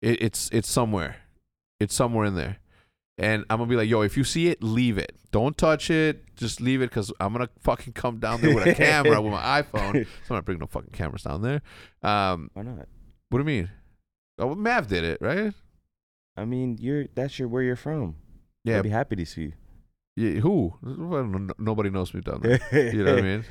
It, 0.01 0.21
it's 0.21 0.49
it's 0.51 0.69
somewhere. 0.69 1.15
It's 1.79 1.95
somewhere 1.95 2.25
in 2.25 2.35
there, 2.35 2.57
and 3.21 3.45
I'm 3.49 3.57
gonna 3.59 3.69
be 3.69 3.75
like, 3.75 3.89
yo, 3.89 4.01
if 4.01 4.17
you 4.17 4.23
see 4.23 4.47
it, 4.47 4.61
leave 4.63 4.97
it. 4.97 5.15
Don't 5.31 5.57
touch 5.57 5.89
it. 5.89 6.35
Just 6.35 6.59
leave 6.59 6.81
it, 6.81 6.89
because 6.89 7.11
I'm 7.19 7.31
gonna 7.33 7.49
fucking 7.59 7.93
come 7.93 8.19
down 8.19 8.41
there 8.41 8.53
with 8.55 8.65
a 8.67 8.73
camera 8.73 9.21
with 9.21 9.31
my 9.31 9.41
iPhone. 9.61 9.93
So 10.27 10.33
I'm 10.33 10.35
not 10.37 10.45
bringing 10.45 10.59
no 10.59 10.67
fucking 10.67 10.91
cameras 10.91 11.23
down 11.23 11.41
there. 11.41 11.61
Um, 12.03 12.49
Why 12.53 12.63
not? 12.63 12.87
what 13.29 13.37
do 13.37 13.39
you 13.39 13.43
mean? 13.45 13.69
Oh, 14.39 14.55
Mav 14.55 14.87
did 14.87 15.03
it, 15.03 15.19
right? 15.21 15.53
I 16.35 16.45
mean, 16.45 16.77
you're 16.79 17.05
that's 17.15 17.37
your 17.39 17.47
where 17.47 17.63
you're 17.63 17.75
from. 17.75 18.15
Yeah. 18.63 18.77
I'd 18.77 18.83
be 18.83 18.89
happy 18.89 19.15
to 19.15 19.25
see 19.25 19.41
you. 19.41 19.53
yeah 20.15 20.39
who? 20.41 20.73
Nobody 21.57 21.89
knows 21.89 22.13
me 22.13 22.21
down 22.21 22.41
there. 22.41 22.59
You 22.93 23.03
know 23.03 23.11
what 23.15 23.19
I 23.23 23.27
mean? 23.27 23.45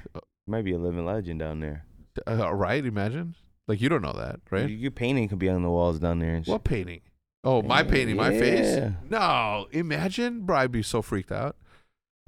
Might 0.46 0.64
be 0.64 0.72
a 0.72 0.78
living 0.78 1.04
legend 1.04 1.40
down 1.40 1.60
there. 1.60 1.84
Uh, 2.26 2.52
right? 2.54 2.84
Imagine. 2.84 3.36
Like 3.68 3.80
you 3.80 3.88
don't 3.88 4.02
know 4.02 4.12
that, 4.14 4.40
right? 4.50 4.68
Your, 4.68 4.78
your 4.78 4.90
painting 4.90 5.28
could 5.28 5.38
be 5.38 5.48
on 5.48 5.62
the 5.62 5.70
walls 5.70 5.98
down 6.00 6.18
there. 6.18 6.40
What 6.44 6.64
painting? 6.64 7.02
Oh, 7.42 7.62
my 7.62 7.82
painting, 7.82 8.16
my 8.16 8.30
face. 8.30 8.76
yeah. 8.76 8.90
No, 9.08 9.66
imagine, 9.72 10.42
bro. 10.42 10.58
I'd 10.58 10.72
be 10.72 10.82
so 10.82 11.00
freaked 11.02 11.32
out. 11.32 11.56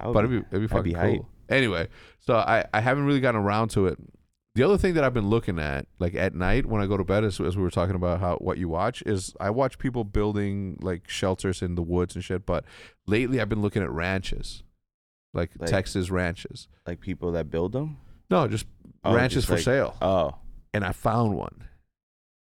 I 0.01 0.07
would 0.07 0.15
But 0.15 0.25
it'd 0.25 0.31
be, 0.31 0.57
it'd 0.57 0.69
be 0.71 0.75
I'd 0.75 0.77
fucking 0.79 0.93
be 0.93 0.99
cool. 0.99 1.01
hype. 1.03 1.25
Anyway, 1.51 1.89
so 2.21 2.37
I 2.37 2.65
I 2.73 2.81
haven't 2.81 3.05
really 3.05 3.21
gotten 3.21 3.41
around 3.41 3.69
to 3.71 3.87
it. 3.89 3.99
The 4.55 4.63
other 4.63 4.77
thing 4.79 4.95
that 4.95 5.05
I've 5.05 5.15
been 5.15 5.29
looking 5.29 5.59
at, 5.59 5.87
like 5.99 6.15
at 6.15 6.35
night 6.35 6.67
when 6.67 6.81
I 6.83 6.87
go 6.87 6.97
to 6.97 7.05
bed, 7.05 7.25
as, 7.25 7.41
as 7.41 7.57
we 7.57 7.63
were 7.63 7.71
talking 7.71 7.95
about 7.95 8.21
how 8.21 8.37
what 8.37 8.57
you 8.59 8.69
watch, 8.69 9.03
is 9.07 9.35
I 9.41 9.51
watch 9.51 9.79
people 9.79 10.05
building 10.05 10.79
like 10.81 11.09
shelters 11.09 11.61
in 11.63 11.75
the 11.75 11.83
woods 11.83 12.15
and 12.15 12.25
shit. 12.25 12.45
But 12.47 12.65
lately, 13.07 13.41
I've 13.41 13.49
been 13.51 13.63
looking 13.63 13.83
at 13.83 13.91
ranches, 13.91 14.63
like, 15.35 15.51
Like- 15.59 15.69
Texas 15.71 16.11
ranches. 16.11 16.69
Like 16.87 17.01
people 17.01 17.33
that 17.33 17.51
build 17.51 17.73
them. 17.73 17.99
No, 18.31 18.49
just 18.49 18.67
Oh, 19.05 19.15
ranches 19.15 19.45
just 19.45 19.49
for 19.49 19.55
like- 19.55 19.63
sale. 19.65 19.97
Oh, 20.01 20.37
and 20.73 20.85
I 20.85 20.93
found 20.93 21.35
one, 21.37 21.65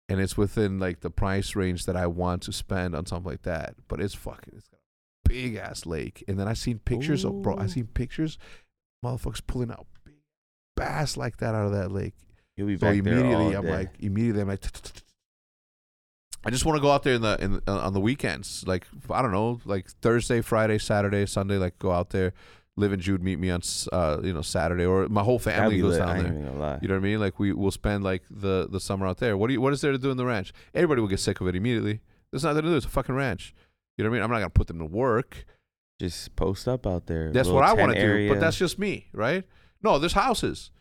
and 0.09 0.19
it's 0.19 0.35
within 0.35 0.79
like 0.79 1.01
the 1.01 1.11
price 1.11 1.55
range 1.55 1.85
that 1.85 1.95
I 1.95 2.07
want 2.07 2.41
to 2.43 2.51
spend 2.51 2.95
on 2.95 3.05
something 3.05 3.31
like 3.31 3.43
that. 3.43 3.75
But 3.87 4.01
it's 4.01 4.15
fucking, 4.15 4.55
it's 4.57 4.67
got 4.67 4.79
a 4.79 5.29
big 5.29 5.55
ass 5.55 5.85
lake, 5.85 6.23
and 6.27 6.39
then 6.39 6.47
I 6.47 6.53
seen 6.53 6.79
pictures 6.79 7.23
of 7.23 7.41
bro. 7.43 7.55
I 7.57 7.67
seen 7.67 7.87
pictures, 7.87 8.37
motherfuckers 9.05 9.41
pulling 9.45 9.71
out 9.71 9.85
big 10.03 10.15
bass 10.75 11.15
like 11.15 11.37
that 11.37 11.53
out 11.53 11.67
of 11.67 11.73
that 11.73 11.91
lake. 11.91 12.15
you'll 12.57 12.67
be 12.67 12.77
So 12.77 12.87
back 12.87 13.03
there 13.03 13.13
immediately, 13.13 13.55
I'm 13.55 13.67
like, 13.67 13.91
immediately, 13.99 14.41
I'm 14.41 14.47
like. 14.49 14.63
I 16.45 16.49
just 16.49 16.65
want 16.65 16.77
to 16.77 16.81
go 16.81 16.89
out 16.89 17.03
there 17.03 17.15
in 17.15 17.21
the 17.21 17.37
in 17.41 17.61
uh, 17.67 17.79
on 17.79 17.91
the 17.91 17.99
weekends, 17.99 18.63
like 18.65 18.87
I 19.09 19.21
don't 19.21 19.33
know, 19.33 19.59
like 19.65 19.89
Thursday, 20.01 20.39
Friday, 20.39 20.77
Saturday, 20.77 21.25
Sunday, 21.25 21.57
like 21.57 21.77
go 21.79 21.91
out 21.91 22.11
there. 22.11 22.33
Liv 22.79 22.93
and 22.93 23.01
Jude 23.01 23.21
meet 23.21 23.37
me 23.39 23.49
on 23.49 23.61
uh, 23.91 24.19
you 24.23 24.33
know 24.33 24.41
Saturday, 24.41 24.85
or 24.85 25.07
my 25.09 25.21
whole 25.23 25.39
family 25.39 25.79
goes 25.79 25.91
lit, 25.93 25.99
down 25.99 26.17
there. 26.17 26.27
even 26.27 26.45
gonna 26.45 26.57
lie. 26.59 26.79
You 26.81 26.87
know 26.87 26.95
what 26.95 27.01
I 27.01 27.03
mean? 27.03 27.19
Like 27.19 27.39
we 27.39 27.53
will 27.53 27.71
spend 27.71 28.03
like 28.03 28.23
the 28.29 28.67
the 28.69 28.79
summer 28.79 29.05
out 29.05 29.17
there. 29.17 29.37
What 29.37 29.47
do 29.47 29.53
you? 29.53 29.61
What 29.61 29.73
is 29.73 29.81
there 29.81 29.91
to 29.91 29.97
do 29.97 30.11
in 30.11 30.17
the 30.17 30.25
ranch? 30.25 30.53
Everybody 30.73 31.01
will 31.01 31.07
get 31.07 31.19
sick 31.19 31.41
of 31.41 31.47
it 31.47 31.55
immediately. 31.55 32.01
There's 32.31 32.43
nothing 32.43 32.63
to 32.63 32.69
do. 32.69 32.75
It's 32.75 32.85
a 32.85 32.89
fucking 32.89 33.15
ranch. 33.15 33.53
You 33.97 34.03
know 34.03 34.09
what 34.09 34.15
I 34.15 34.19
mean? 34.19 34.23
I'm 34.23 34.31
not 34.31 34.37
gonna 34.37 34.49
put 34.49 34.67
them 34.67 34.79
to 34.79 34.85
work. 34.85 35.45
Just 35.99 36.35
post 36.35 36.67
up 36.67 36.87
out 36.87 37.07
there. 37.07 37.31
That's 37.31 37.49
what 37.49 37.63
I 37.65 37.73
want 37.73 37.93
to 37.93 38.01
do. 38.01 38.29
But 38.29 38.39
that's 38.39 38.57
just 38.57 38.79
me, 38.79 39.07
right? 39.13 39.43
No, 39.83 39.99
there's 39.99 40.13
houses. 40.13 40.71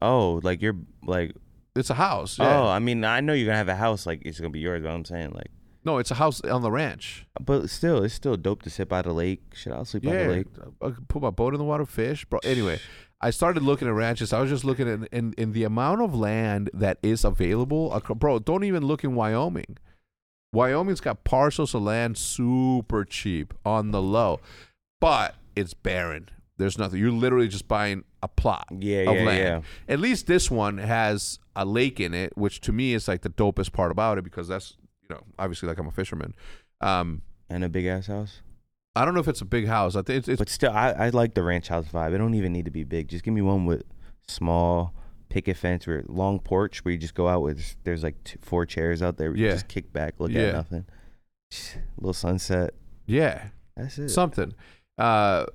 oh, 0.00 0.40
like 0.42 0.62
you're 0.62 0.76
like 1.04 1.36
It's 1.76 1.90
a 1.90 1.94
house. 1.94 2.38
oh, 2.40 2.66
I 2.68 2.78
mean, 2.78 3.04
I 3.04 3.20
know 3.20 3.32
you're 3.34 3.46
gonna 3.46 3.58
have 3.58 3.68
a 3.68 3.74
house 3.76 4.06
like 4.06 4.22
it's 4.24 4.40
gonna 4.40 4.50
be 4.50 4.60
yours. 4.60 4.82
But 4.82 4.90
I'm 4.90 5.04
saying 5.04 5.32
like, 5.32 5.50
No, 5.84 5.98
it's 5.98 6.10
a 6.10 6.14
house 6.14 6.40
on 6.42 6.62
the 6.62 6.70
ranch. 6.70 7.26
but 7.44 7.68
still, 7.68 8.02
it's 8.02 8.14
still 8.14 8.36
dope 8.36 8.62
to 8.62 8.70
sit 8.70 8.88
by 8.88 9.02
the 9.02 9.12
lake. 9.12 9.42
Should 9.54 9.72
I'll 9.72 9.84
sleep 9.84 10.04
by 10.04 10.12
the 10.16 10.28
lake. 10.28 10.46
I 10.82 10.90
could 10.90 11.08
put 11.08 11.20
my 11.22 11.30
boat 11.30 11.52
in 11.54 11.58
the 11.58 11.64
water, 11.64 11.84
fish, 11.84 12.24
bro. 12.24 12.40
Anyway, 12.42 12.80
I 13.20 13.30
started 13.30 13.62
looking 13.62 13.86
at 13.88 13.94
ranches. 13.94 14.32
I 14.32 14.40
was 14.40 14.50
just 14.50 14.64
looking 14.64 14.88
at 14.88 15.08
in, 15.12 15.34
in 15.36 15.52
the 15.52 15.64
amount 15.64 16.00
of 16.02 16.14
land 16.14 16.70
that 16.72 16.98
is 17.02 17.24
available. 17.24 17.90
Bro, 18.16 18.40
don't 18.40 18.64
even 18.64 18.84
look 18.86 19.04
in 19.04 19.14
Wyoming. 19.14 19.76
Wyoming's 20.52 21.00
got 21.00 21.24
parcels 21.24 21.74
of 21.74 21.82
land 21.82 22.16
super 22.16 23.04
cheap 23.04 23.52
on 23.64 23.90
the 23.90 24.00
low, 24.00 24.40
but 25.00 25.34
it's 25.56 25.74
barren. 25.74 26.28
There's 26.56 26.78
nothing. 26.78 27.00
You're 27.00 27.10
literally 27.10 27.48
just 27.48 27.66
buying 27.66 28.04
a 28.22 28.28
plot 28.28 28.68
Yeah, 28.70 29.10
of 29.10 29.16
yeah, 29.16 29.24
land. 29.24 29.38
yeah. 29.88 29.92
At 29.92 29.98
least 29.98 30.28
this 30.28 30.50
one 30.52 30.78
has 30.78 31.40
a 31.56 31.64
lake 31.64 31.98
in 31.98 32.14
it, 32.14 32.36
which 32.38 32.60
to 32.62 32.72
me 32.72 32.94
is 32.94 33.08
like 33.08 33.22
the 33.22 33.28
dopest 33.30 33.72
part 33.72 33.90
about 33.90 34.18
it 34.18 34.22
because 34.24 34.46
that's 34.46 34.76
know 35.14 35.24
obviously 35.38 35.68
like 35.68 35.78
I'm 35.78 35.86
a 35.86 35.90
fisherman. 35.92 36.34
Um, 36.80 37.22
And 37.50 37.62
a 37.64 37.68
big 37.68 37.86
ass 37.86 38.06
house. 38.08 38.42
I 38.96 39.04
don't 39.04 39.14
know 39.14 39.20
if 39.20 39.28
it's 39.28 39.40
a 39.40 39.44
big 39.46 39.66
house. 39.66 39.96
I 39.96 40.02
think 40.02 40.18
it's, 40.18 40.28
it's 40.28 40.38
But 40.38 40.48
still, 40.48 40.70
I, 40.72 40.90
I 40.92 41.08
like 41.10 41.34
the 41.34 41.42
ranch 41.42 41.68
house 41.68 41.86
vibe. 41.88 42.14
It 42.14 42.18
don't 42.18 42.34
even 42.34 42.52
need 42.52 42.64
to 42.66 42.70
be 42.70 42.84
big. 42.84 43.08
Just 43.08 43.24
give 43.24 43.34
me 43.34 43.42
one 43.42 43.64
with 43.66 43.82
small 44.28 44.94
picket 45.28 45.56
fence 45.56 45.88
or 45.88 46.04
long 46.08 46.38
porch 46.38 46.84
where 46.84 46.92
you 46.92 46.98
just 46.98 47.14
go 47.14 47.26
out 47.28 47.42
with. 47.42 47.76
There's 47.84 48.02
like 48.04 48.22
two, 48.24 48.38
four 48.40 48.64
chairs 48.66 49.02
out 49.02 49.16
there. 49.16 49.30
Where 49.30 49.38
you 49.38 49.46
Yeah. 49.46 49.52
just 49.52 49.68
kick 49.68 49.92
back, 49.92 50.14
look 50.18 50.30
Yeah. 50.30 50.42
at 50.42 50.54
nothing. 50.54 50.86
A 51.52 51.56
little 51.98 52.12
sunset. 52.14 52.74
yeah. 53.06 53.48
That's 53.76 53.98
it. 53.98 54.08
something. 54.10 54.54
Uh, 54.96 55.46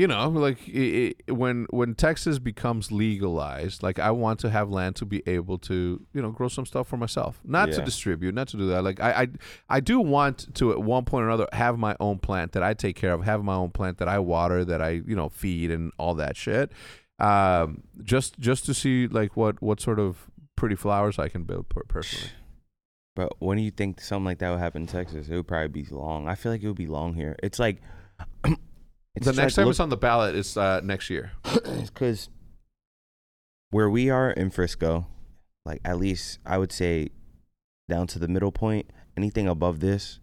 you 0.00 0.06
know, 0.06 0.30
like 0.30 0.58
i 0.74 1.14
i 1.28 1.32
when 1.32 1.66
when 1.68 1.94
Texas 1.94 2.38
becomes 2.38 2.90
legalized, 2.90 3.82
like 3.82 3.98
I 3.98 4.10
want 4.10 4.40
to 4.40 4.48
have 4.48 4.70
land 4.70 4.96
to 4.96 5.04
be 5.04 5.22
able 5.26 5.58
to 5.58 6.00
you 6.14 6.22
know 6.22 6.30
grow 6.30 6.48
some 6.48 6.64
stuff 6.64 6.88
for 6.88 6.96
myself, 6.96 7.38
not 7.44 7.70
to 7.72 7.82
distribute, 7.84 8.34
not 8.34 8.48
to 8.48 8.56
do 8.56 8.66
that. 8.68 8.82
Like 8.82 8.98
I, 8.98 9.10
I 9.22 9.28
I 9.76 9.80
do 9.80 10.00
want 10.00 10.54
to 10.54 10.72
at 10.72 10.78
one 10.78 11.04
point 11.04 11.24
or 11.24 11.26
another 11.26 11.48
have 11.52 11.78
my 11.78 11.94
own 12.00 12.18
plant 12.18 12.52
that 12.52 12.62
I 12.62 12.72
take 12.72 12.96
care 12.96 13.12
of, 13.12 13.24
have 13.24 13.44
my 13.44 13.54
own 13.54 13.72
plant 13.72 13.98
that 13.98 14.08
I 14.08 14.18
water, 14.20 14.64
that 14.64 14.80
I 14.80 15.02
you 15.06 15.14
know 15.14 15.28
feed 15.28 15.70
and 15.70 15.92
all 15.98 16.14
that 16.14 16.34
shit. 16.34 16.72
Um, 17.18 17.82
just 18.02 18.38
just 18.38 18.64
to 18.66 18.72
see 18.72 19.06
like 19.06 19.36
what 19.36 19.60
what 19.60 19.82
sort 19.82 19.98
of 19.98 20.30
pretty 20.56 20.76
flowers 20.76 21.18
I 21.18 21.28
can 21.28 21.44
build 21.44 21.68
per- 21.68 21.84
personally. 21.84 22.30
But 23.16 23.32
when 23.40 23.58
do 23.58 23.64
you 23.64 23.72
think 23.72 24.00
something 24.00 24.24
like 24.24 24.38
that 24.38 24.50
would 24.50 24.60
happen 24.60 24.82
in 24.82 24.88
Texas? 24.88 25.28
It 25.28 25.34
would 25.34 25.48
probably 25.48 25.82
be 25.82 25.84
long. 25.90 26.28
I 26.28 26.36
feel 26.36 26.52
like 26.52 26.62
it 26.62 26.68
would 26.68 26.76
be 26.76 26.86
long 26.86 27.12
here. 27.12 27.34
It's 27.42 27.58
like 27.58 27.82
it's 29.14 29.26
the 29.26 29.32
next 29.32 29.54
time 29.54 29.64
look- 29.66 29.72
it's 29.72 29.80
on 29.80 29.88
the 29.90 29.96
ballot 29.96 30.34
is 30.34 30.56
uh, 30.56 30.80
next 30.82 31.10
year. 31.10 31.32
because 31.84 32.28
where 33.70 33.88
we 33.90 34.10
are 34.10 34.30
in 34.30 34.50
Frisco, 34.50 35.06
like 35.64 35.80
at 35.84 35.98
least 35.98 36.38
I 36.44 36.58
would 36.58 36.72
say 36.72 37.10
down 37.88 38.06
to 38.08 38.18
the 38.18 38.28
middle 38.28 38.52
point, 38.52 38.90
anything 39.16 39.46
above 39.48 39.80
this, 39.80 40.18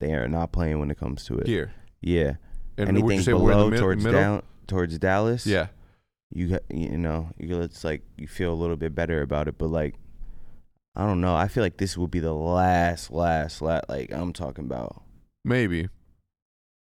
they 0.00 0.12
are 0.12 0.28
not 0.28 0.52
playing 0.52 0.78
when 0.80 0.90
it 0.90 0.98
comes 0.98 1.24
to 1.26 1.38
it. 1.38 1.46
Here, 1.46 1.72
Yeah, 2.00 2.34
and 2.76 2.88
anything 2.88 3.20
say 3.20 3.32
we're 3.32 3.52
in 3.52 3.58
the 3.58 3.64
below 3.64 3.70
mid- 3.70 3.80
towards 3.80 4.04
middle? 4.04 4.20
down 4.20 4.42
towards 4.66 4.98
Dallas, 4.98 5.46
Yeah. 5.46 5.68
you 6.30 6.48
got 6.48 6.62
you 6.70 6.96
know 6.98 7.30
you 7.38 7.60
it's 7.60 7.84
like 7.84 8.02
you 8.16 8.26
feel 8.26 8.52
a 8.52 8.54
little 8.54 8.76
bit 8.76 8.94
better 8.94 9.22
about 9.22 9.48
it, 9.48 9.58
but 9.58 9.68
like 9.68 9.94
I 10.96 11.04
don't 11.06 11.20
know, 11.20 11.34
I 11.34 11.48
feel 11.48 11.64
like 11.64 11.78
this 11.78 11.96
would 11.98 12.12
be 12.12 12.20
the 12.20 12.32
last, 12.32 13.10
last, 13.10 13.60
last. 13.60 13.88
Like 13.88 14.12
I'm 14.12 14.32
talking 14.32 14.64
about. 14.64 15.02
Maybe, 15.44 15.88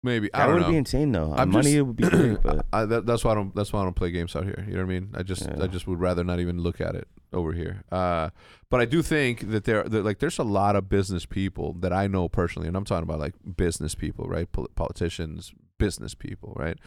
maybe 0.03 0.33
I 0.35 0.39
That 0.39 0.47
don't 0.47 0.55
would 0.55 0.63
know. 0.63 0.69
be 0.71 0.77
insane 0.77 1.13
though. 1.13 1.33
I'm 1.37 1.51
Money 1.51 1.63
just- 1.65 1.77
it 1.77 1.83
would 1.83 1.97
be 1.97 2.09
great, 2.09 2.43
but 2.43 2.67
I, 2.73 2.85
that, 2.87 3.07
that's 3.07 3.25
why 3.25 3.33
I 3.33 3.35
don't. 3.35 3.55
That's 3.55 3.73
why 3.73 3.81
I 3.81 3.85
don't 3.85 3.97
play 3.97 4.11
games 4.11 4.35
out 4.37 4.45
here. 4.45 4.65
You 4.67 4.75
know 4.75 4.79
what 4.85 4.91
I 4.93 5.01
mean? 5.01 5.11
I 5.15 5.23
just, 5.23 5.43
Yeah. 5.43 5.63
I 5.63 5.67
just 5.67 5.87
would 5.87 6.01
rather 6.01 6.25
not 6.25 6.41
even 6.41 6.61
look 6.61 6.81
at 6.81 6.95
it 6.95 7.09
over 7.33 7.53
here. 7.53 7.85
Uh, 7.93 8.31
but 8.71 8.81
I 8.81 8.85
do 8.85 9.03
think 9.03 9.51
that 9.51 9.65
there, 9.65 9.83
that, 9.85 10.05
like, 10.05 10.19
there's 10.19 10.39
a 10.39 10.45
lot 10.45 10.77
of 10.77 10.89
business 10.89 11.27
people 11.27 11.75
that 11.81 11.93
I 11.93 12.07
know 12.07 12.29
personally, 12.29 12.69
and 12.69 12.77
I'm 12.77 12.85
talking 12.85 13.03
about 13.05 13.19
like 13.21 13.35
business 13.57 13.95
people, 13.95 14.27
right? 14.29 14.51
Pol- 14.51 14.69
politicians, 14.75 15.53
business 15.79 16.15
people, 16.15 16.55
right? 16.57 16.79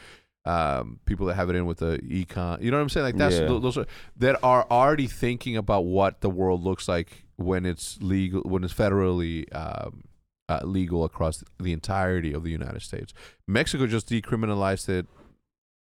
Um, 0.46 1.00
people 1.06 1.26
that 1.28 1.36
have 1.36 1.50
it 1.50 1.56
in 1.56 1.66
with 1.66 1.78
the 1.78 2.00
econ. 2.00 2.62
You 2.62 2.70
know 2.72 2.76
what 2.78 2.84
I'm 2.84 2.90
saying? 2.90 3.06
Like 3.06 3.18
that's 3.18 3.36
Yeah. 3.40 3.48
those 3.48 3.78
are 3.78 3.86
that 4.18 4.38
are 4.44 4.68
already 4.70 5.08
thinking 5.08 5.56
about 5.56 5.86
what 5.86 6.20
the 6.20 6.30
world 6.30 6.62
looks 6.64 6.90
like 6.90 7.24
when 7.38 7.66
it's 7.66 7.98
legal, 8.02 8.42
when 8.42 8.64
it's 8.66 8.74
federally. 8.74 9.46
Um, 9.56 10.04
uh, 10.50 10.60
legal 10.64 11.04
across 11.04 11.44
the 11.60 11.74
entirety 11.74 12.34
of 12.34 12.44
the 12.44 12.52
United 12.52 12.82
States. 12.82 13.14
Mexico 13.48 13.88
just 13.88 14.10
decriminalized 14.10 14.90
it 14.90 15.08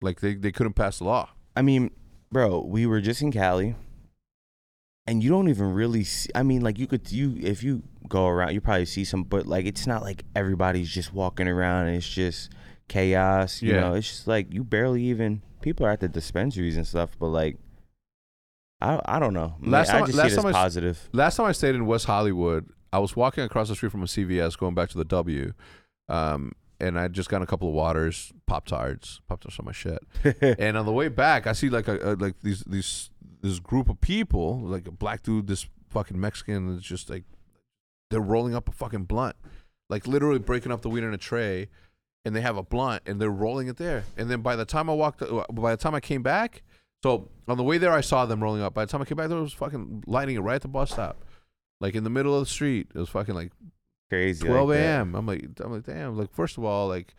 like 0.01 0.21
they, 0.21 0.35
they 0.35 0.51
couldn't 0.51 0.73
pass 0.73 0.99
the 0.99 1.03
law. 1.05 1.29
I 1.55 1.61
mean, 1.61 1.91
bro, 2.31 2.61
we 2.61 2.85
were 2.85 3.01
just 3.01 3.21
in 3.21 3.31
Cali, 3.31 3.75
and 5.05 5.21
you 5.23 5.29
don't 5.29 5.49
even 5.49 5.73
really 5.73 6.03
see. 6.03 6.29
I 6.33 6.43
mean, 6.43 6.61
like 6.61 6.79
you 6.79 6.87
could 6.87 7.11
you 7.11 7.37
if 7.41 7.63
you 7.63 7.83
go 8.07 8.27
around, 8.27 8.53
you 8.53 8.61
probably 8.61 8.85
see 8.85 9.03
some, 9.05 9.23
but 9.23 9.45
like 9.45 9.65
it's 9.65 9.85
not 9.87 10.01
like 10.01 10.23
everybody's 10.35 10.89
just 10.89 11.13
walking 11.13 11.47
around 11.47 11.87
and 11.87 11.97
it's 11.97 12.07
just 12.09 12.51
chaos. 12.87 13.61
You 13.61 13.73
Yeah. 13.73 13.79
know, 13.81 13.93
it's 13.95 14.07
just 14.07 14.27
like 14.27 14.53
you 14.53 14.63
barely 14.63 15.03
even 15.03 15.41
people 15.61 15.85
are 15.85 15.91
at 15.91 15.99
the 15.99 16.07
dispensaries 16.07 16.77
and 16.77 16.87
stuff, 16.87 17.11
but 17.19 17.27
like. 17.27 17.57
I, 18.81 18.99
I 19.05 19.19
don't 19.19 19.33
know. 19.33 19.55
Last 19.61 19.91
I 19.91 19.99
time- 19.99 20.05
just 20.07 20.17
last 20.17 20.33
see 20.33 20.39
it 20.39 20.45
I 20.45 20.49
as 20.49 20.53
positive. 20.53 21.09
Last 21.13 21.37
time 21.37 21.45
I 21.45 21.53
stayed 21.53 21.73
in 21.73 21.85
West 21.85 22.05
Hollywood, 22.05 22.69
I 22.93 22.99
was 22.99 23.15
walking 23.15 23.43
across 23.43 23.69
the 23.69 23.75
street 23.75 23.91
from 23.91 24.03
a 24.03 24.05
CVS 24.05 24.55
going 24.57 24.75
back 24.75 24.89
to 24.89 24.97
the 24.99 25.03
W. 25.03 25.53
Um, 26.07 26.53
and 26.79 26.99
I 26.99 27.07
just 27.07 27.27
got 27.27 27.41
a 27.41 27.45
couple 27.47 27.67
of 27.67 27.73
waters, 27.73 28.31
Pop 28.45 28.67
Tarts, 28.67 29.19
Pop 29.27 29.41
Tarts 29.41 29.57
on 29.59 29.65
my 29.65 29.71
shit. 29.71 29.99
and 30.59 30.77
on 30.77 30.85
the 30.85 30.91
way 30.91 31.07
back, 31.07 31.47
I 31.47 31.53
see 31.53 31.69
like 31.69 31.87
a, 31.87 32.13
a 32.13 32.15
like 32.15 32.35
these 32.41 32.61
these 32.67 33.09
this 33.41 33.59
group 33.59 33.89
of 33.89 33.99
people, 33.99 34.59
like 34.59 34.87
a 34.87 34.91
black 34.91 35.23
dude, 35.23 35.47
this 35.47 35.65
fucking 35.89 36.19
Mexican, 36.19 36.77
is 36.77 36.83
just 36.83 37.09
like 37.09 37.23
they're 38.11 38.21
rolling 38.21 38.53
up 38.53 38.69
a 38.69 38.71
fucking 38.71 39.05
blunt, 39.05 39.37
like 39.89 40.05
literally 40.05 40.39
breaking 40.39 40.71
up 40.71 40.81
the 40.81 40.89
weed 40.89 41.03
in 41.03 41.13
a 41.13 41.17
tray, 41.17 41.69
and 42.25 42.35
they 42.35 42.41
have 42.41 42.57
a 42.57 42.63
blunt 42.63 43.01
and 43.07 43.19
they're 43.19 43.31
rolling 43.31 43.69
it 43.69 43.77
there. 43.77 44.03
And 44.17 44.29
then 44.29 44.41
by 44.41 44.55
the 44.55 44.65
time 44.65 44.87
I 44.89 44.93
walked, 44.93 45.23
by 45.51 45.71
the 45.71 45.77
time 45.77 45.95
I 45.95 45.99
came 45.99 46.21
back, 46.21 46.61
so 47.01 47.29
on 47.47 47.57
the 47.57 47.63
way 47.63 47.79
there, 47.79 47.91
I 47.91 48.01
saw 48.01 48.25
them 48.25 48.43
rolling 48.43 48.61
up. 48.61 48.73
By 48.73 48.85
the 48.85 48.91
time 48.91 49.01
I 49.01 49.05
came 49.05 49.17
back, 49.17 49.29
there 49.29 49.37
was 49.37 49.53
fucking 49.53 50.03
lighting 50.05 50.35
it 50.35 50.41
right 50.41 50.55
at 50.55 50.61
the 50.61 50.67
bus 50.67 50.91
stop, 50.91 51.23
like 51.83 51.95
in 51.95 52.03
the 52.03 52.09
middle 52.09 52.33
of 52.33 52.39
the 52.39 52.49
street. 52.49 52.87
It 52.95 52.97
was 52.97 53.09
fucking 53.09 53.35
like 53.35 53.51
Crazy. 54.09 54.45
12 54.45 54.69
like 54.69 54.77
a.m. 54.77 55.15
I'm 55.15 55.25
like, 55.25 55.43
I'm 55.59 55.71
like, 55.71 55.85
damn. 55.85 56.15
Like, 56.15 56.31
first 56.31 56.57
of 56.57 56.63
all, 56.63 56.87
like, 56.87 57.15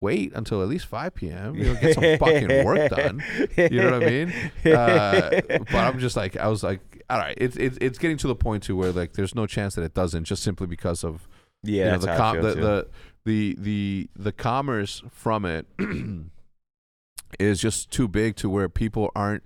wait 0.00 0.32
until 0.34 0.62
at 0.62 0.68
least 0.68 0.86
5 0.86 1.14
p.m. 1.14 1.54
You 1.54 1.64
know, 1.64 1.74
get 1.74 1.94
some 1.94 2.18
fucking 2.18 2.64
work 2.64 2.90
done. 2.90 3.22
You 3.56 3.82
know 3.82 3.98
what 3.98 4.02
I 4.02 4.06
mean? 4.06 4.32
Uh, 4.64 5.40
but 5.48 5.74
I'm 5.74 5.98
just 5.98 6.16
like, 6.16 6.36
I 6.38 6.48
was 6.48 6.62
like, 6.62 6.80
all 7.10 7.18
right, 7.18 7.34
it's 7.38 7.56
it's 7.56 7.78
it's 7.80 7.98
getting 7.98 8.16
to 8.18 8.26
the 8.26 8.34
point 8.34 8.62
to 8.64 8.76
where 8.76 8.92
like, 8.92 9.12
there's 9.12 9.34
no 9.34 9.46
chance 9.46 9.74
that 9.74 9.82
it 9.82 9.94
doesn't, 9.94 10.24
just 10.24 10.42
simply 10.42 10.66
because 10.66 11.04
of 11.04 11.28
yeah, 11.62 11.84
you 11.84 11.90
know, 11.92 11.98
the, 11.98 12.16
com- 12.16 12.42
the, 12.42 12.54
the 12.54 12.88
the 13.24 13.56
the 13.58 14.10
the 14.16 14.32
commerce 14.32 15.02
from 15.10 15.44
it 15.44 15.66
is 17.38 17.60
just 17.60 17.90
too 17.90 18.08
big 18.08 18.36
to 18.36 18.48
where 18.48 18.68
people 18.68 19.10
aren't 19.14 19.42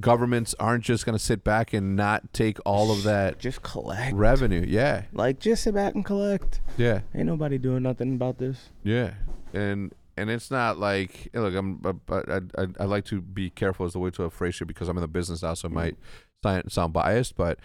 governments 0.00 0.54
aren't 0.58 0.84
just 0.84 1.06
going 1.06 1.16
to 1.16 1.22
sit 1.22 1.44
back 1.44 1.72
and 1.72 1.96
not 1.96 2.32
take 2.32 2.58
all 2.64 2.90
of 2.92 3.02
that 3.04 3.38
just 3.38 3.62
collect. 3.62 4.14
revenue. 4.14 4.64
Yeah, 4.66 5.04
Like 5.12 5.38
just 5.40 5.64
sit 5.64 5.74
back 5.74 5.94
and 5.94 6.04
collect. 6.04 6.60
yeah. 6.76 7.00
Ain't 7.14 7.26
nobody 7.26 7.58
doing 7.58 7.82
nothing 7.82 8.14
about 8.14 8.38
this. 8.38 8.70
Yeah, 8.82 9.14
and 9.52 9.92
and 10.16 10.30
it's 10.30 10.50
not 10.50 10.78
like 10.78 11.30
look, 11.34 11.54
I'm 11.54 11.80
I, 12.08 12.40
I, 12.56 12.66
I, 12.80 12.84
like 12.84 13.04
to 13.06 13.20
be 13.20 13.50
careful 13.50 13.86
as 13.86 13.94
the 13.94 13.98
way 13.98 14.10
to 14.10 14.30
phrase 14.30 14.60
it 14.60 14.66
because 14.66 14.88
I'm 14.88 14.96
in 14.96 15.02
the 15.02 15.08
business 15.08 15.42
now, 15.42 15.54
so 15.54 15.66
it 15.66 15.72
might 15.72 15.96
sound, 16.42 16.70
sound 16.70 16.92
biased, 16.92 17.36
but 17.36 17.58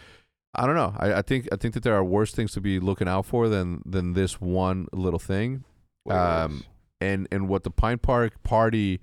I 0.56 0.66
don't 0.66 0.76
know. 0.76 0.96
I, 0.98 1.14
I 1.16 1.22
think 1.22 1.48
I 1.52 1.58
think 1.58 1.74
that 1.76 1.84
there 1.84 1.96
are 1.96 2.04
worse 2.04 2.34
things 2.34 2.54
to 2.54 2.62
be 2.62 2.80
looking 2.80 3.08
out 3.08 3.26
for 3.26 3.50
than 3.50 3.84
than 3.86 4.14
this 4.14 4.42
one 4.42 4.88
little 4.92 5.20
thing. 5.20 5.64
Um, 6.10 6.64
and 7.00 7.28
and 7.32 7.48
what 7.48 7.64
the 7.64 7.70
Pine 7.70 8.00
Park 8.00 8.42
party 8.44 9.00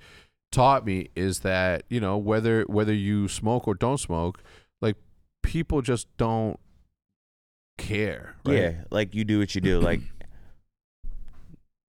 taught 0.52 0.86
me 0.86 1.08
is 1.14 1.40
that 1.40 1.84
you 1.88 2.00
know 2.00 2.16
whether 2.16 2.62
whether 2.62 2.94
you 2.94 3.28
smoke 3.28 3.66
or 3.68 3.74
don't 3.74 3.98
smoke, 3.98 4.42
like 4.80 4.96
people 5.42 5.82
just 5.82 6.06
don't 6.16 6.58
care. 7.78 8.36
Right? 8.44 8.56
Yeah, 8.56 8.72
like 8.90 9.14
you 9.14 9.24
do 9.24 9.38
what 9.38 9.54
you 9.54 9.60
do. 9.60 9.80
Like 9.86 10.00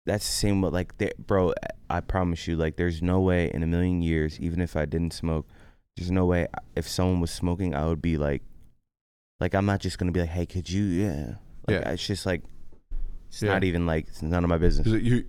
that's 0.07 0.26
the 0.26 0.32
same. 0.32 0.62
With 0.62 0.72
like, 0.72 0.96
there, 0.96 1.12
bro, 1.18 1.53
I 1.90 2.01
promise 2.01 2.46
you, 2.46 2.57
like, 2.57 2.76
there's 2.76 3.03
no 3.03 3.20
way 3.20 3.51
in 3.53 3.62
a 3.62 3.66
million 3.66 4.01
years, 4.01 4.40
even 4.40 4.62
if 4.62 4.74
I 4.74 4.86
didn't 4.86 5.12
smoke, 5.12 5.46
there's 5.99 6.11
no 6.11 6.24
way 6.24 6.46
if 6.74 6.88
someone 6.88 7.20
was 7.20 7.30
smoking, 7.30 7.74
I 7.74 7.86
would 7.86 8.01
be 8.01 8.16
like, 8.16 8.42
like 9.38 9.55
I'm 9.55 9.66
not 9.66 9.80
just 9.80 9.99
gonna 9.99 10.12
be 10.12 10.20
like, 10.20 10.30
hey, 10.30 10.46
could 10.46 10.70
you? 10.70 10.84
Yeah, 10.84 11.26
like, 11.66 11.82
Yeah. 11.82 11.90
It's 11.90 12.07
just 12.07 12.24
like 12.24 12.42
it's 13.28 13.42
Yeah. 13.42 13.53
not 13.53 13.64
even 13.64 13.84
like 13.84 14.09
it's 14.09 14.22
none 14.22 14.44
of 14.44 14.49
my 14.51 14.57
business. 14.59 14.86
You? 14.86 15.26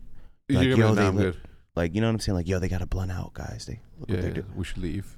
Like, 0.49 0.65
you're 0.65 0.77
yo, 0.77 0.95
they 0.95 1.09
like, 1.09 1.35
"Nah, 1.79 1.85
I'm 1.85 1.87
look- 1.87 1.87
good. 1.87 1.91
Like 1.91 1.95
you 1.95 2.01
know 2.01 2.07
what 2.07 2.13
I'm 2.13 2.19
saying? 2.19 2.35
Like 2.35 2.47
yo, 2.47 2.59
they 2.59 2.67
got 2.69 2.81
a 2.81 2.85
blunt 2.87 3.11
out, 3.11 3.33
guys. 3.33 3.65
They 3.67 3.79
look 3.99 4.09
Yeah, 4.09 4.15
what 4.15 4.21
they're 4.23 4.31
doing. 4.33 4.53
we 4.55 4.63
should 4.63 4.77
leave. 4.79 5.15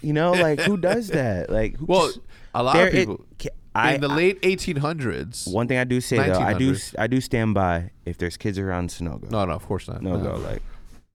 You 0.00 0.12
know, 0.12 0.32
like 0.46 0.60
who 0.60 0.76
does 0.76 1.08
that? 1.08 1.50
Like 1.50 1.76
who 1.76 1.86
Well, 1.86 2.06
just- 2.08 2.20
a 2.54 2.62
lot 2.62 2.74
there 2.74 2.88
of 2.88 2.94
it- 2.94 2.98
people 3.06 3.24
ca- 3.38 3.50
I, 3.74 3.94
in 3.94 4.00
the 4.00 4.08
late 4.08 4.40
1800s. 4.42 5.52
one 5.52 5.68
thing 5.68 5.78
I 5.78 5.84
do 5.84 6.00
say 6.00 6.16
though, 6.16 6.40
I 6.40 6.54
do 6.54 6.72
1900s. 6.72 6.94
I 6.98 7.06
do 7.06 7.20
stand 7.20 7.54
by 7.54 7.90
if 8.04 8.18
there's 8.18 8.36
kids 8.36 8.58
around, 8.58 8.86
it's 8.86 9.00
no 9.00 9.18
go. 9.18 9.28
no, 9.30 9.44
no, 9.44 9.52
of 9.52 9.64
course 9.66 9.86
not. 9.86 10.02
no 10.02 10.18
go. 10.18 10.36
Like 10.36 10.62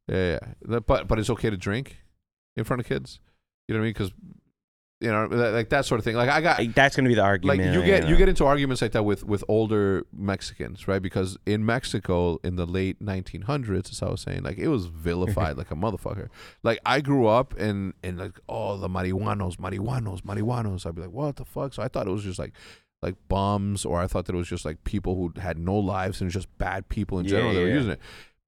Yeah, 0.07 0.37
yeah. 0.67 0.79
But 0.79 1.07
but 1.07 1.19
it's 1.19 1.29
okay 1.31 1.49
to 1.49 1.57
drink 1.57 1.97
in 2.55 2.63
front 2.63 2.79
of 2.79 2.85
kids. 2.87 3.19
You 3.67 3.73
know 3.75 3.79
what 3.79 3.83
I 3.83 3.87
mean? 3.87 3.93
Because 3.93 4.11
you 5.03 5.11
know, 5.11 5.25
like 5.25 5.69
that 5.69 5.85
sort 5.85 5.99
of 5.99 6.05
thing. 6.05 6.15
Like 6.15 6.29
I 6.29 6.39
got 6.41 6.57
Like, 6.59 6.73
that's 6.73 6.95
gonna 6.95 7.09
be 7.09 7.15
the 7.15 7.21
argument. 7.21 7.59
like 7.59 7.67
argument. 7.67 7.87
you 7.87 7.93
get 7.93 8.03
you 8.05 8.11
know. 8.13 8.17
get 8.17 8.29
into 8.29 8.45
arguments 8.45 8.81
like 8.81 8.93
that 8.93 9.03
with 9.03 9.23
with 9.25 9.43
older 9.47 10.05
Mexicans, 10.11 10.87
right? 10.87 11.01
Because 11.01 11.37
in 11.45 11.65
Mexico 11.65 12.39
in 12.43 12.55
the 12.55 12.65
late 12.65 12.99
1900s, 13.03 13.91
as 13.91 14.01
I 14.01 14.09
was 14.09 14.21
saying, 14.21 14.43
like 14.43 14.57
it 14.57 14.69
was 14.69 14.85
vilified 14.87 15.57
like 15.61 15.71
a 15.71 15.75
motherfucker. 15.75 16.29
Like 16.63 16.79
I 16.85 17.01
grew 17.01 17.27
up 17.27 17.53
and 17.59 17.93
and 18.03 18.17
like 18.17 18.39
oh 18.47 18.77
the 18.77 18.87
marihuanos, 18.87 19.57
marihuanos, 19.57 20.21
marihuanos. 20.21 20.85
I'd 20.85 20.95
be 20.95 21.01
like 21.01 21.11
what 21.11 21.35
the 21.35 21.45
fuck? 21.45 21.73
So 21.73 21.83
I 21.83 21.89
thought 21.89 22.07
it 22.07 22.11
was 22.11 22.23
just 22.23 22.39
like 22.39 22.53
like 23.01 23.15
bums, 23.27 23.83
or 23.83 23.99
I 23.99 24.07
thought 24.07 24.25
that 24.27 24.33
it 24.35 24.37
was 24.37 24.47
just 24.47 24.63
like 24.63 24.83
people 24.85 25.15
who 25.15 25.33
had 25.41 25.57
no 25.57 25.75
lives 25.75 26.21
and 26.21 26.31
just 26.31 26.47
bad 26.57 26.87
people 26.87 27.19
in 27.19 27.25
Yeah, 27.25 27.31
general 27.31 27.53
that 27.53 27.59
were 27.59 27.67
yeah. 27.67 27.73
using 27.73 27.91
it. 27.91 27.99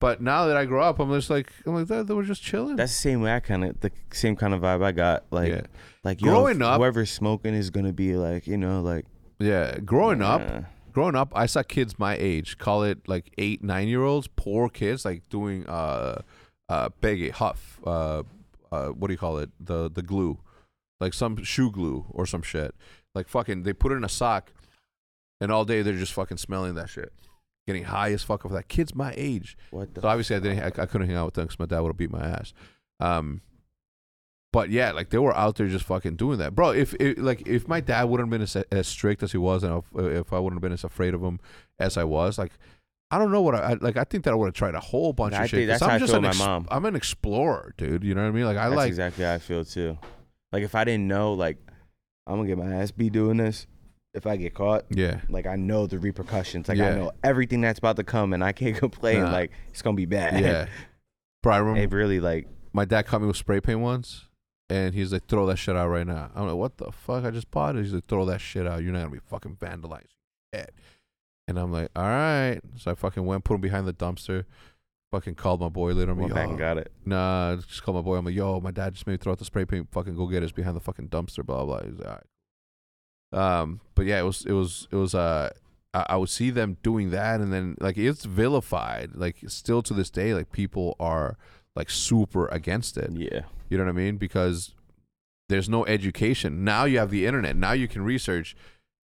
But 0.01 0.21
now 0.21 0.45
that 0.47 0.57
I 0.57 0.65
grow 0.65 0.83
up, 0.83 0.99
I'm 0.99 1.09
just 1.13 1.29
like 1.29 1.51
I'm 1.65 1.73
like 1.75 1.87
they, 1.87 2.03
they 2.03 2.13
were 2.13 2.23
just 2.23 2.43
chilling. 2.43 2.75
That's 2.75 2.91
the 2.91 3.01
same 3.01 3.21
way 3.21 3.33
I 3.33 3.39
kind 3.39 3.63
of 3.63 3.79
the 3.79 3.91
same 4.11 4.35
kind 4.35 4.53
of 4.53 4.61
vibe 4.61 4.83
I 4.83 4.91
got. 4.91 5.23
Like 5.31 5.49
yeah, 5.49 5.61
like 6.03 6.21
yo, 6.21 6.31
Growing 6.31 6.61
up- 6.61 6.77
whoever's 6.79 7.11
smoking 7.11 7.53
is 7.53 7.69
gonna 7.69 7.93
be 7.93 8.15
like 8.15 8.45
you 8.45 8.57
know 8.57 8.81
like 8.81 9.05
yeah. 9.39 9.79
Growing 9.79 10.21
up, 10.21 10.41
uh, 10.41 10.61
growing 10.91 11.15
up, 11.15 11.31
I 11.35 11.45
saw 11.45 11.63
kids 11.63 11.97
my 11.97 12.15
age, 12.19 12.57
call 12.57 12.83
it 12.83 13.07
like 13.07 13.33
eight, 13.37 13.63
nine 13.63 13.87
year 13.87 14.03
olds, 14.03 14.27
poor 14.35 14.67
kids, 14.69 15.05
like 15.05 15.27
doing 15.29 15.65
uh 15.67 16.21
uh 16.67 16.89
pegue, 17.01 17.31
huff, 17.31 17.79
uh 17.85 18.23
uh 18.71 18.87
what 18.87 19.07
do 19.07 19.13
you 19.13 19.17
call 19.17 19.37
it? 19.37 19.49
The 19.59 19.89
the 19.89 20.01
glue. 20.01 20.39
Like 20.99 21.13
some 21.13 21.43
shoe 21.43 21.71
glue 21.71 22.05
or 22.09 22.25
some 22.25 22.41
shit. 22.41 22.75
Like 23.13 23.27
fucking 23.29 23.63
they 23.63 23.73
put 23.73 23.91
it 23.91 23.95
in 23.95 24.03
a 24.03 24.09
sock 24.09 24.51
and 25.39 25.51
all 25.51 25.63
day 25.65 25.81
they're 25.81 25.93
just 25.93 26.13
fucking 26.13 26.37
smelling 26.37 26.75
that 26.75 26.89
shit. 26.89 27.13
Getting 27.68 27.86
high 27.86 28.11
as 28.11 28.24
fuck 28.24 28.45
off 28.45 28.51
that. 28.51 28.68
Kids 28.68 28.93
my 28.93 29.13
age. 29.18 29.57
what 29.72 29.93
the 29.93 30.01
So 30.01 30.07
obviously 30.07 30.36
I 30.36 30.39
didn't 30.39 30.59
I, 30.59 30.84
I 30.84 30.86
couldn't 30.86 31.07
hang 31.07 31.16
out 31.16 31.26
with 31.26 31.34
them 31.36 31.45
because 31.45 31.59
my 31.59 31.66
dad 31.66 31.80
would 31.80 31.89
have 31.89 31.97
beat 31.97 32.11
my 32.11 32.26
ass. 32.26 32.53
Um 32.99 33.41
but 34.55 34.70
yeah, 34.70 34.91
like 34.93 35.09
they 35.09 35.18
were 35.18 35.36
out 35.36 35.57
there 35.57 35.68
just 35.68 35.84
fucking 35.84 36.16
doing 36.16 36.38
that, 36.38 36.55
bro. 36.55 36.70
If, 36.70 36.93
if 36.93 37.18
like 37.18 37.45
if 37.45 37.68
my 37.68 37.82
dad 37.82 38.05
wouldn't 38.05 38.28
have 38.28 38.32
been 38.32 38.41
as, 38.41 38.55
as 38.72 38.88
strict 38.88 39.22
as 39.22 39.34
he 39.34 39.38
was, 39.38 39.63
and 39.66 39.84
if, 39.84 40.05
if 40.05 40.32
I 40.32 40.39
wouldn't 40.39 40.57
have 40.57 40.61
been 40.61 40.72
as 40.72 40.86
afraid 40.86 41.13
of 41.13 41.22
him 41.22 41.41
as 41.78 41.97
I 41.97 42.05
was, 42.05 42.38
like 42.38 42.53
I 43.11 43.18
don't 43.18 43.32
know 43.32 43.41
what 43.41 43.53
I, 43.55 43.72
I 43.72 43.74
like. 43.82 43.97
I 43.97 44.03
think 44.03 44.24
that 44.24 44.32
I 44.32 44.36
would 44.36 44.45
have 44.45 44.53
tried 44.53 44.74
a 44.74 44.80
whole 44.80 45.13
bunch 45.13 45.34
I 45.34 45.43
of 45.43 45.49
shit. 45.49 45.68
that's 45.68 45.82
how 45.82 45.89
I'm 45.89 45.95
I 45.95 45.99
just 45.99 46.11
feel 46.11 46.24
an 46.24 46.30
with 46.30 46.39
my 46.39 46.45
mom. 46.45 46.68
I'm 46.72 46.86
an 46.86 46.95
explorer, 46.95 47.74
dude. 47.78 48.03
You 48.03 48.16
know 48.16 48.22
what 48.22 48.30
I 48.30 48.32
mean? 48.32 48.45
Like 48.45 48.57
I 48.57 48.70
that's 48.70 48.78
like 48.78 48.88
exactly 48.88 49.26
how 49.26 49.34
I 49.34 49.39
feel 49.39 49.66
too. 49.66 49.97
Like 50.51 50.63
if 50.63 50.74
I 50.74 50.86
didn't 50.86 51.07
know, 51.07 51.34
like 51.34 51.57
I'm 52.26 52.38
gonna 52.38 52.47
get 52.47 52.57
my 52.57 52.76
ass 52.76 52.91
beat 52.91 53.11
doing 53.11 53.38
this. 53.38 53.68
If 54.16 54.26
I 54.26 54.38
get 54.38 54.53
caught, 54.53 54.86
yeah, 54.89 55.20
like 55.30 55.45
I 55.45 55.55
know 55.57 55.88
the 55.88 55.99
repercussions. 55.99 56.68
Like 56.70 56.78
Yeah. 56.78 56.89
I 56.89 56.95
know 56.95 57.11
everything 57.24 57.61
that's 57.61 57.80
about 57.80 57.97
to 57.97 58.03
come, 58.03 58.34
and 58.34 58.43
I 58.43 58.51
can't 58.53 58.76
complain. 58.86 59.22
Nah. 59.22 59.32
Like 59.32 59.51
it's 59.70 59.82
gonna 59.82 59.95
be 59.95 60.05
bad. 60.05 60.39
yeah. 60.41 60.68
Bro, 61.43 61.53
I 61.53 61.57
remember 61.57 61.82
it 61.82 61.91
really 61.91 62.20
like 62.20 62.47
my 62.74 62.86
dad 62.86 63.05
caught 63.05 63.22
me 63.22 63.28
with 63.28 63.38
spray 63.38 63.59
paint 63.61 63.80
once, 63.80 64.30
and 64.70 64.93
he's 64.95 65.13
like, 65.13 65.28
"Throw 65.28 65.45
that 65.47 65.57
shit 65.57 65.76
out 65.76 65.89
right 65.89 66.07
now." 66.07 66.32
I'm 66.34 66.47
like, 66.47 66.55
"What 66.55 66.78
the 66.78 66.91
fuck? 66.91 67.24
I 67.24 67.30
just 67.32 67.51
bought 67.51 67.76
it." 67.76 67.84
He's 67.84 67.93
like, 67.93 68.05
"Throw 68.05 68.26
that 68.26 68.41
shit 68.41 68.66
out. 68.66 68.82
You're 68.84 68.93
not 68.93 68.99
gonna 68.99 69.11
be 69.11 69.20
fucking 69.20 69.57
vandalizing 69.57 70.07
shit." 70.53 70.74
And 71.47 71.59
I'm 71.59 71.72
like, 71.72 71.89
"All 71.95 72.03
right." 72.03 72.59
So 72.78 72.91
I 72.91 72.95
fucking 72.95 73.24
went, 73.26 73.43
put 73.43 73.55
him 73.55 73.61
behind 73.61 73.88
the 73.88 73.93
dumpster. 73.93 74.45
Fucking 75.11 75.36
called 75.36 75.61
my 75.61 75.70
boy 75.70 75.93
later. 75.93 76.11
I'm 76.11 76.20
like, 76.20 76.34
back 76.34 76.49
and 76.49 76.57
got 76.57 76.78
it. 76.80 76.91
Nah, 77.05 77.55
just 77.57 77.84
called 77.84 77.95
my 77.95 78.01
boy. 78.01 78.16
I'm 78.16 78.26
like, 78.26 78.34
"Yo, 78.34 78.59
my 78.59 78.72
dad 78.72 78.93
just 78.95 79.05
made 79.05 79.13
me 79.13 79.18
throw 79.18 79.34
out 79.34 79.38
the 79.38 79.45
spray 79.45 79.66
paint. 79.66 79.88
Fucking 79.91 80.16
go 80.16 80.26
get 80.28 80.41
us 80.41 80.51
behind 80.51 80.76
the 80.76 80.82
fucking 80.82 81.09
dumpster." 81.09 81.45
Blah 81.45 81.63
blah. 81.66 81.82
He's 81.84 81.99
like, 81.99 82.07
"All 82.07 82.13
right." 82.13 82.24
Um, 83.36 83.81
but 83.95 84.05
yeah, 84.05 84.19
it 84.19 84.23
was 84.23 84.45
it 84.45 84.53
was 84.53 84.88
it 84.91 84.95
was 84.95 85.13
uh. 85.13 85.49
I 85.93 86.05
I 86.09 86.15
would 86.17 86.29
see 86.29 86.49
them 86.49 86.77
doing 86.83 87.11
that, 87.11 87.39
and 87.41 87.51
then 87.53 87.75
like 87.79 87.97
it's 87.97 88.25
vilified. 88.25 89.11
Like 89.15 89.38
still 89.47 89.81
to 89.83 89.93
this 89.93 90.09
day, 90.09 90.33
like 90.33 90.51
people 90.51 90.95
are 90.99 91.38
like 91.75 91.89
super 91.89 92.47
against 92.47 92.97
it. 92.97 93.11
Yeah. 93.13 93.41
You 93.69 93.77
know 93.77 93.83
what 93.86 93.89
I 93.91 93.93
mean? 93.93 94.17
Because 94.17 94.73
there's 95.49 95.69
no 95.69 95.86
education. 95.86 96.63
Now 96.63 96.86
you 96.86 96.97
have 96.99 97.11
the 97.11 97.25
internet. 97.25 97.55
Now 97.55 97.71
you 97.73 97.88
can 97.88 98.03
research. 98.03 98.55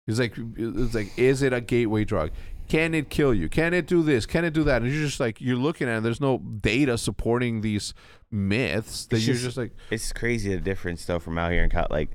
It's 0.06 0.18
like 0.18 0.34
it's 0.56 0.94
like, 0.94 1.16
is 1.18 1.42
it 1.42 1.52
a 1.52 1.60
gateway 1.60 2.04
drug? 2.04 2.30
Can 2.68 2.94
it 2.94 3.08
kill 3.10 3.34
you? 3.34 3.48
Can 3.48 3.74
it 3.74 3.86
do 3.86 4.02
this? 4.02 4.26
Can 4.26 4.44
it 4.44 4.52
do 4.52 4.62
that? 4.64 4.82
And 4.82 4.90
you're 4.92 5.04
just 5.04 5.18
like 5.20 5.40
you're 5.40 5.56
looking 5.56 5.88
at 5.88 5.98
it. 5.98 6.02
There's 6.02 6.20
no 6.20 6.38
data 6.38 6.98
supporting 6.98 7.60
these 7.62 7.94
myths. 8.30 9.06
That 9.06 9.16
It's 9.16 9.26
you're 9.26 9.34
just- 9.34 9.44
just 9.44 9.56
like 9.56 9.72
It's 9.90 10.12
crazy 10.12 10.54
the 10.54 10.60
difference 10.60 11.04
though 11.04 11.18
from 11.18 11.38
out 11.38 11.50
here 11.52 11.62
in. 11.64 11.70
Like 11.90 12.10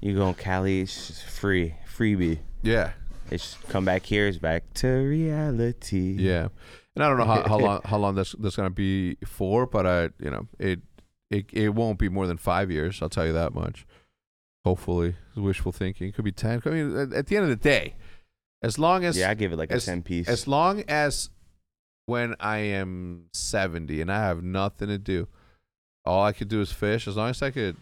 you 0.00 0.14
go 0.16 0.28
in 0.28 0.34
Cali, 0.34 0.80
it's 0.82 1.20
free, 1.22 1.74
freebie. 1.96 2.38
yeah, 2.62 2.92
It's 3.30 3.56
come 3.68 3.84
back 3.84 4.04
here, 4.04 4.26
it's 4.28 4.38
back 4.38 4.72
to 4.74 4.88
reality. 4.88 6.16
yeah. 6.18 6.48
And 6.96 7.04
I 7.04 7.08
don't 7.08 7.18
know 7.18 7.24
how, 7.24 7.42
how 7.48 7.58
long 7.58 7.80
how 7.84 7.98
long 7.98 8.14
that's 8.14 8.32
that's 8.38 8.56
gonna 8.56 8.70
be 8.70 9.16
for, 9.24 9.66
but 9.66 9.86
I 9.86 10.02
you 10.22 10.30
know 10.30 10.48
it 10.58 10.80
it 11.30 11.46
it 11.52 11.68
won't 11.74 11.98
be 11.98 12.08
more 12.08 12.26
than 12.26 12.36
five 12.36 12.70
years. 12.70 13.00
I'll 13.00 13.08
tell 13.08 13.26
you 13.26 13.32
that 13.32 13.54
much. 13.54 13.86
Hopefully, 14.64 15.14
wishful 15.36 15.72
thinking. 15.72 16.12
Could 16.12 16.24
be 16.24 16.32
ten. 16.32 16.60
I 16.66 16.70
mean, 16.70 17.12
at, 17.14 17.26
the 17.28 17.36
end 17.36 17.44
of 17.44 17.48
the 17.50 17.56
day, 17.56 17.94
as 18.62 18.78
long 18.78 19.04
as 19.04 19.16
Yeah, 19.16 19.30
I 19.30 19.34
give 19.34 19.52
it 19.52 19.56
like 19.56 19.70
as- 19.70 19.84
a 19.84 19.86
ten 19.86 20.02
piece. 20.02 20.28
As 20.28 20.46
long 20.48 20.82
as 20.88 21.30
when 22.06 22.34
I 22.40 22.58
am 22.58 23.26
70 23.32 24.00
and 24.00 24.10
I 24.10 24.18
have 24.26 24.42
nothing 24.42 24.88
to 24.88 24.98
do, 24.98 25.28
all 26.04 26.24
I 26.24 26.32
could 26.32 26.48
do 26.48 26.60
is 26.60 26.72
fish. 26.72 27.06
As 27.06 27.16
long 27.16 27.30
as 27.30 27.40
I 27.40 27.52
could 27.52 27.76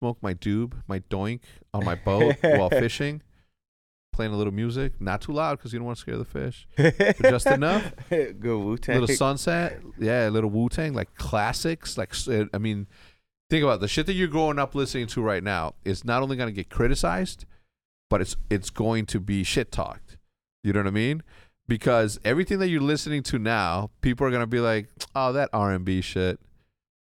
smoke 0.00 0.18
my 0.22 0.34
doob, 0.34 0.74
my 0.86 1.00
doink 1.00 1.40
on 1.72 1.84
my 1.84 1.94
boat 1.94 2.36
while 2.42 2.70
fishing, 2.70 3.22
playing 4.12 4.32
a 4.32 4.36
little 4.36 4.52
music, 4.52 5.00
not 5.00 5.20
too 5.20 5.32
loud 5.32 5.58
because 5.58 5.72
you 5.72 5.78
don't 5.78 5.86
want 5.86 5.98
to 5.98 6.00
scare 6.00 6.16
the 6.16 6.24
fish. 6.24 6.66
just 7.22 7.46
enough. 7.46 7.92
Good 8.08 8.42
Wu 8.44 8.76
Tang. 8.76 9.00
little 9.00 9.16
sunset, 9.16 9.80
yeah, 9.98 10.28
a 10.28 10.30
little 10.30 10.50
Wu 10.50 10.68
Tang, 10.68 10.94
like 10.94 11.14
classics. 11.14 11.96
Like 11.96 12.14
uh, 12.28 12.44
I 12.52 12.58
mean, 12.58 12.86
think 13.50 13.62
about 13.62 13.74
it. 13.74 13.80
the 13.80 13.88
shit 13.88 14.06
that 14.06 14.14
you're 14.14 14.28
growing 14.28 14.58
up 14.58 14.74
listening 14.74 15.06
to 15.08 15.22
right 15.22 15.42
now 15.42 15.74
is 15.84 16.04
not 16.04 16.22
only 16.22 16.36
going 16.36 16.48
to 16.48 16.52
get 16.52 16.70
criticized, 16.70 17.46
but 18.10 18.20
it's 18.20 18.36
it's 18.50 18.70
going 18.70 19.06
to 19.06 19.20
be 19.20 19.44
shit 19.44 19.72
talked. 19.72 20.16
You 20.62 20.72
know 20.72 20.80
what 20.80 20.88
I 20.88 20.90
mean? 20.90 21.22
Because 21.68 22.20
everything 22.24 22.58
that 22.60 22.68
you're 22.68 22.80
listening 22.80 23.22
to 23.24 23.38
now, 23.38 23.90
people 24.00 24.26
are 24.26 24.30
gonna 24.30 24.46
be 24.46 24.60
like, 24.60 24.88
"Oh, 25.16 25.32
that 25.32 25.50
R 25.52 25.72
and 25.72 25.84
B 25.84 26.00
shit, 26.00 26.38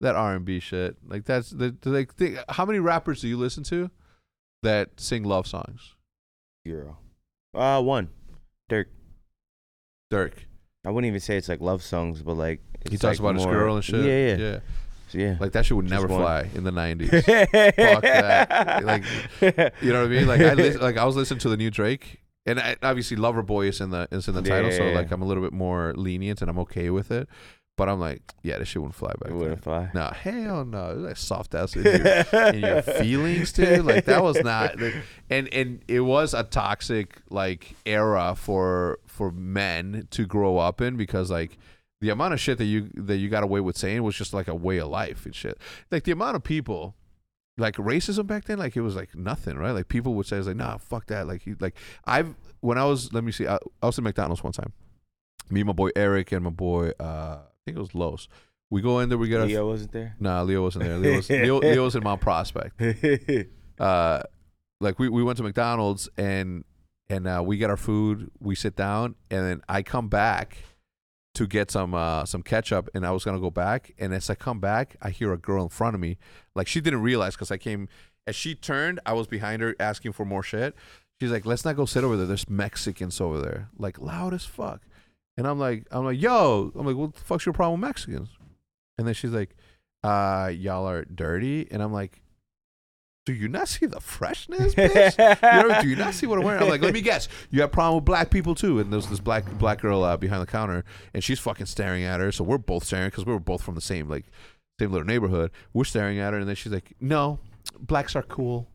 that 0.02 0.14
R 0.14 0.34
and 0.36 0.44
B 0.44 0.60
shit." 0.60 0.96
Like 1.06 1.24
that's 1.24 1.48
the 1.50 1.74
like. 1.84 2.14
Think, 2.14 2.38
how 2.50 2.66
many 2.66 2.78
rappers 2.78 3.22
do 3.22 3.28
you 3.28 3.38
listen 3.38 3.62
to 3.64 3.90
that 4.62 5.00
sing 5.00 5.24
love 5.24 5.46
songs? 5.46 5.94
Zero. 6.68 6.98
Uh, 7.54 7.80
one. 7.82 8.10
Durk. 8.70 8.86
Durk. 10.12 10.32
I 10.84 10.90
wouldn't 10.90 11.08
even 11.08 11.20
say 11.20 11.36
it's 11.36 11.48
like 11.48 11.60
love 11.60 11.82
songs, 11.82 12.22
but 12.22 12.34
like 12.34 12.60
it's 12.82 12.90
He 12.92 12.98
talks 12.98 13.18
like 13.18 13.20
about 13.20 13.34
his 13.36 13.44
more- 13.46 13.54
girl 13.54 13.76
and 13.76 13.84
shit. 13.84 14.04
Yeah, 14.04 14.36
yeah, 14.36 14.36
yeah. 14.36 14.58
yeah. 15.30 15.36
Like 15.40 15.52
that 15.52 15.64
shit 15.66 15.76
would 15.76 15.86
Just 15.86 15.94
never 16.02 16.12
one. 16.12 16.20
fly 16.22 16.50
in 16.54 16.64
the 16.64 16.70
'90s. 16.72 17.10
Fuck 17.92 18.02
that. 18.02 18.84
Like, 18.84 19.04
You 19.82 19.92
know 19.92 20.00
what 20.02 20.06
I 20.06 20.14
mean? 20.14 20.26
Like 20.26 20.40
I 20.40 20.54
lis- 20.54 20.78
like 20.80 20.96
I 20.96 21.04
was 21.04 21.16
listening 21.16 21.40
to 21.40 21.48
the 21.48 21.56
new 21.56 21.70
Drake, 21.70 22.20
and 22.46 22.58
I, 22.58 22.76
obviously 22.82 23.16
Lover 23.16 23.42
Boy 23.42 23.66
is 23.68 23.80
in 23.80 23.90
the 23.90 24.08
is 24.10 24.26
in 24.28 24.34
the 24.34 24.42
Yeah, 24.42 24.48
title, 24.56 24.70
so 24.72 24.84
yeah, 24.84 24.90
yeah. 24.90 24.96
like 24.96 25.10
I'm 25.12 25.22
a 25.22 25.24
little 25.26 25.42
bit 25.42 25.52
more 25.52 25.92
lenient 25.96 26.40
and 26.42 26.50
I'm 26.50 26.58
okay 26.60 26.90
with 26.90 27.10
it. 27.10 27.28
But 27.78 27.88
I'm 27.88 27.98
like, 28.00 28.20
yeah, 28.42 28.58
this 28.58 28.68
shit 28.68 28.82
wouldn't 28.82 28.94
fly 28.94 29.12
back. 29.18 29.30
it 29.30 29.34
wouldn't 29.34 29.62
fly. 29.62 29.90
No, 29.94 30.06
hell 30.08 30.64
no. 30.64 30.90
It 30.90 30.96
was 30.96 31.04
like 31.04 31.16
soft 31.16 31.54
ass 31.54 31.74
in 31.74 31.84
your, 31.84 32.46
in 32.48 32.60
your 32.60 32.82
feelings, 33.02 33.52
dude. 33.52 33.84
Like 33.86 34.04
that 34.04 34.22
was 34.22 34.40
not. 34.42 34.76
And 35.30 35.48
and 35.54 35.82
it 35.88 36.00
was 36.00 36.34
a 36.34 36.42
toxic 36.42 37.22
like 37.30 37.74
era 37.86 38.34
for 38.36 38.98
for 39.06 39.32
men 39.32 40.06
to 40.10 40.26
grow 40.26 40.58
up 40.58 40.82
in 40.82 40.98
because 40.98 41.30
like 41.30 41.56
the 42.02 42.10
amount 42.10 42.34
of 42.34 42.40
shit 42.40 42.58
that 42.58 42.66
you 42.66 42.90
that 42.94 43.16
you 43.16 43.30
got 43.30 43.42
away 43.42 43.60
with 43.60 43.78
saying 43.78 44.02
was 44.02 44.14
just 44.14 44.34
like 44.34 44.48
a 44.48 44.54
way 44.54 44.76
of 44.78 44.88
life 44.88 45.24
and 45.24 45.34
shit. 45.34 45.56
Like 45.90 46.04
the 46.04 46.12
amount 46.12 46.36
of 46.36 46.44
people, 46.44 46.96
like 47.56 47.76
racism 47.76 48.26
back 48.26 48.44
then, 48.44 48.58
like 48.58 48.76
it 48.76 48.82
was 48.82 48.96
like 48.96 49.14
nothing, 49.14 49.56
right? 49.56 49.70
Like 49.70 49.88
people 49.88 50.12
would 50.14 50.26
say, 50.26 50.36
"It's 50.36 50.46
like 50.48 50.56
nah, 50.56 50.76
fuck 50.76 51.06
that." 51.06 51.26
Like 51.26 51.42
he, 51.42 51.54
like 51.60 51.76
I've 52.04 52.34
when 52.60 52.76
I 52.76 52.84
was 52.84 53.12
let 53.14 53.24
me 53.24 53.32
see, 53.32 53.46
I, 53.46 53.56
I 53.82 53.86
was 53.86 53.96
at 53.96 54.04
McDonald's 54.04 54.44
one 54.44 54.52
time. 54.52 54.72
Me, 55.48 55.60
and 55.60 55.68
my 55.68 55.72
boy 55.72 55.90
Eric, 55.96 56.32
and 56.32 56.44
my 56.44 56.50
boy 56.50 56.90
uh, 57.00 57.38
think 57.64 57.76
it 57.76 57.80
was 57.80 57.94
Los. 57.94 58.28
We 58.70 58.80
go 58.80 59.00
in 59.00 59.08
there, 59.08 59.18
we 59.18 59.28
get 59.28 59.40
our 59.40 59.46
Leo 59.46 59.68
wasn't 59.68 59.92
there. 59.92 60.16
Nah, 60.18 60.42
Leo 60.42 60.62
wasn't 60.62 60.84
there. 60.84 60.96
Leo 60.96 61.16
was, 61.16 61.28
Leo, 61.30 61.60
Leo 61.60 61.84
was 61.84 61.94
in 61.94 62.02
Mount 62.02 62.20
Prospect. 62.20 62.80
Uh, 63.80 64.22
like 64.80 64.98
we, 65.00 65.08
we 65.08 65.24
went 65.24 65.36
to 65.38 65.42
McDonald's 65.42 66.08
and 66.16 66.62
and 67.08 67.26
uh, 67.26 67.42
we 67.44 67.56
get 67.56 67.68
our 67.68 67.76
food. 67.76 68.30
We 68.38 68.54
sit 68.54 68.76
down 68.76 69.16
and 69.28 69.44
then 69.44 69.62
I 69.68 69.82
come 69.82 70.08
back 70.08 70.58
to 71.34 71.46
get 71.46 71.70
some 71.70 71.94
uh, 71.94 72.24
some 72.26 72.42
ketchup 72.42 72.90
and 72.94 73.04
I 73.04 73.10
was 73.10 73.24
gonna 73.24 73.40
go 73.40 73.50
back 73.50 73.92
and 73.98 74.12
as 74.14 74.28
I 74.30 74.34
come 74.34 74.60
back 74.60 74.96
I 75.00 75.10
hear 75.10 75.32
a 75.32 75.38
girl 75.38 75.62
in 75.64 75.68
front 75.70 75.94
of 75.94 76.00
me 76.00 76.18
like 76.54 76.68
she 76.68 76.80
didn't 76.80 77.02
realize 77.02 77.34
because 77.34 77.50
I 77.50 77.56
came 77.56 77.88
as 78.26 78.36
she 78.36 78.54
turned 78.54 79.00
I 79.06 79.14
was 79.14 79.26
behind 79.26 79.62
her 79.62 79.74
asking 79.80 80.12
for 80.12 80.24
more 80.24 80.42
shit. 80.42 80.76
She's 81.20 81.30
like, 81.30 81.46
let's 81.46 81.64
not 81.64 81.76
go 81.76 81.86
sit 81.86 82.04
over 82.04 82.16
there. 82.16 82.26
There's 82.26 82.48
Mexicans 82.48 83.20
over 83.20 83.40
there, 83.40 83.68
like 83.78 84.00
loud 84.00 84.34
as 84.34 84.44
fuck. 84.44 84.82
And 85.36 85.46
I'm 85.46 85.58
like, 85.58 85.86
I'm 85.90 86.04
like, 86.04 86.20
yo, 86.20 86.72
I'm 86.74 86.86
like, 86.86 86.96
what 86.96 87.14
the 87.14 87.20
fuck's 87.20 87.46
your 87.46 87.52
problem 87.52 87.80
with 87.80 87.88
Mexicans? 87.88 88.28
And 88.98 89.06
then 89.06 89.14
she's 89.14 89.30
like, 89.30 89.56
uh, 90.04 90.50
y'all 90.54 90.88
are 90.88 91.04
dirty. 91.04 91.68
And 91.70 91.82
I'm 91.82 91.92
like, 91.92 92.22
do 93.24 93.32
you 93.32 93.48
not 93.48 93.68
see 93.68 93.86
the 93.86 94.00
freshness, 94.00 94.74
bitch? 94.74 95.62
you 95.62 95.68
know, 95.68 95.80
do 95.80 95.88
you 95.88 95.96
not 95.96 96.14
see 96.14 96.26
what 96.26 96.38
I'm 96.38 96.44
wearing? 96.44 96.62
I'm 96.62 96.68
like, 96.68 96.82
let 96.82 96.92
me 96.92 97.00
guess, 97.00 97.28
you 97.50 97.60
have 97.60 97.70
problem 97.70 97.96
with 97.96 98.04
black 98.04 98.30
people 98.30 98.54
too. 98.54 98.80
And 98.80 98.92
there's 98.92 99.06
this 99.06 99.20
black 99.20 99.44
black 99.58 99.80
girl 99.80 100.02
uh, 100.02 100.16
behind 100.16 100.42
the 100.42 100.46
counter, 100.46 100.84
and 101.14 101.22
she's 101.22 101.38
fucking 101.38 101.66
staring 101.66 102.02
at 102.02 102.20
her. 102.20 102.32
So 102.32 102.42
we're 102.44 102.58
both 102.58 102.84
staring 102.84 103.08
because 103.08 103.24
we 103.24 103.32
were 103.32 103.40
both 103.40 103.62
from 103.62 103.76
the 103.76 103.80
same 103.80 104.08
like 104.08 104.26
same 104.80 104.90
little 104.90 105.06
neighborhood. 105.06 105.52
We're 105.72 105.84
staring 105.84 106.18
at 106.18 106.32
her, 106.32 106.40
and 106.40 106.48
then 106.48 106.56
she's 106.56 106.72
like, 106.72 106.94
no, 107.00 107.38
blacks 107.78 108.16
are 108.16 108.22
cool. 108.22 108.68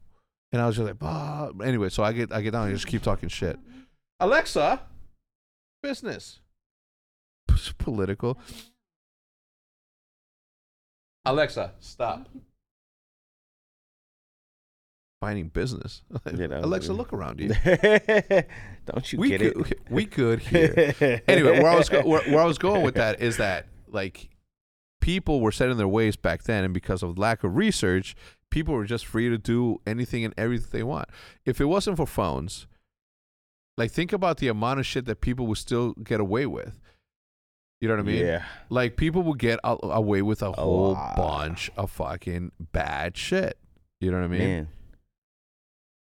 And 0.53 0.61
I 0.61 0.67
was 0.67 0.77
just 0.77 0.87
like, 0.87 0.99
bah. 0.99 1.51
Anyway, 1.61 1.89
so 1.89 2.03
I 2.03 2.13
get 2.13 2.31
I 2.31 2.41
get 2.41 2.51
down 2.51 2.67
and 2.67 2.75
just 2.75 2.87
keep 2.87 3.01
talking 3.01 3.27
shit. 3.27 3.59
Alexa, 4.21 4.81
business, 5.83 6.39
political. 7.77 8.39
Alexa, 11.25 11.73
stop. 11.79 12.27
Finding 15.19 15.49
business. 15.49 16.03
You 16.37 16.47
know, 16.47 16.59
Alexa, 16.59 16.93
look 16.93 17.11
around 17.11 17.39
you. 17.39 17.49
Don't 18.85 19.11
you 19.11 19.19
we 19.19 19.29
get 19.29 19.41
could, 19.41 19.71
it? 19.71 19.79
we 19.89 20.05
could 20.05 20.39
here. 20.39 21.21
anyway, 21.27 21.59
where 21.59 21.71
I 21.71 21.75
was 21.75 21.89
go- 21.89 22.03
where, 22.03 22.21
where 22.29 22.39
I 22.39 22.45
was 22.45 22.59
going 22.59 22.83
with 22.83 22.95
that 22.95 23.19
is 23.19 23.37
that 23.37 23.65
like 23.87 24.29
people 25.01 25.41
were 25.41 25.51
set 25.51 25.69
in 25.69 25.77
their 25.77 25.87
ways 25.87 26.15
back 26.15 26.43
then, 26.43 26.63
and 26.63 26.73
because 26.73 27.01
of 27.01 27.17
lack 27.17 27.43
of 27.43 27.55
research, 27.57 28.15
people 28.51 28.75
were 28.75 28.85
just 28.85 29.05
free 29.05 29.27
to 29.27 29.37
do 29.37 29.81
anything 29.87 30.23
and 30.23 30.33
everything 30.37 30.69
they 30.71 30.83
want. 30.83 31.09
If 31.45 31.59
it 31.59 31.65
wasn't 31.65 31.97
for 31.97 32.05
phones, 32.05 32.67
like 33.75 33.91
think 33.91 34.13
about 34.13 34.37
the 34.37 34.47
amount 34.49 34.79
of 34.79 34.85
shit 34.85 35.05
that 35.05 35.21
people 35.21 35.47
would 35.47 35.57
still 35.57 35.93
get 35.93 36.19
away 36.19 36.45
with. 36.45 36.79
You 37.81 37.87
know 37.87 37.95
what 37.95 37.99
I 38.01 38.03
mean? 38.03 38.25
Yeah. 38.25 38.43
Like 38.69 38.97
people 38.97 39.21
will 39.23 39.35
get 39.35 39.59
a- 39.63 39.77
away 39.83 40.21
with 40.21 40.41
a 40.41 40.51
whole 40.51 40.93
lot. 40.93 41.15
bunch 41.15 41.69
of 41.77 41.91
fucking 41.91 42.51
bad 42.71 43.15
shit. 43.17 43.57
You 44.01 44.11
know 44.11 44.17
what 44.17 44.25
I 44.25 44.27
mean? 44.29 44.39
Man. 44.39 44.67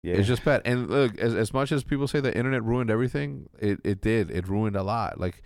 Yeah. 0.04 0.16
It's 0.16 0.28
just 0.28 0.46
bad. 0.46 0.62
And 0.66 0.90
look, 0.90 1.18
as 1.18 1.34
as 1.36 1.54
much 1.54 1.72
as 1.72 1.84
people 1.84 2.08
say 2.08 2.20
the 2.20 2.36
internet 2.36 2.64
ruined 2.64 2.90
everything, 2.92 3.50
it, 3.60 3.80
it 3.84 4.02
did. 4.02 4.30
It 4.32 4.48
ruined 4.48 4.76
a 4.76 4.84
lot. 4.84 5.20
Like 5.20 5.42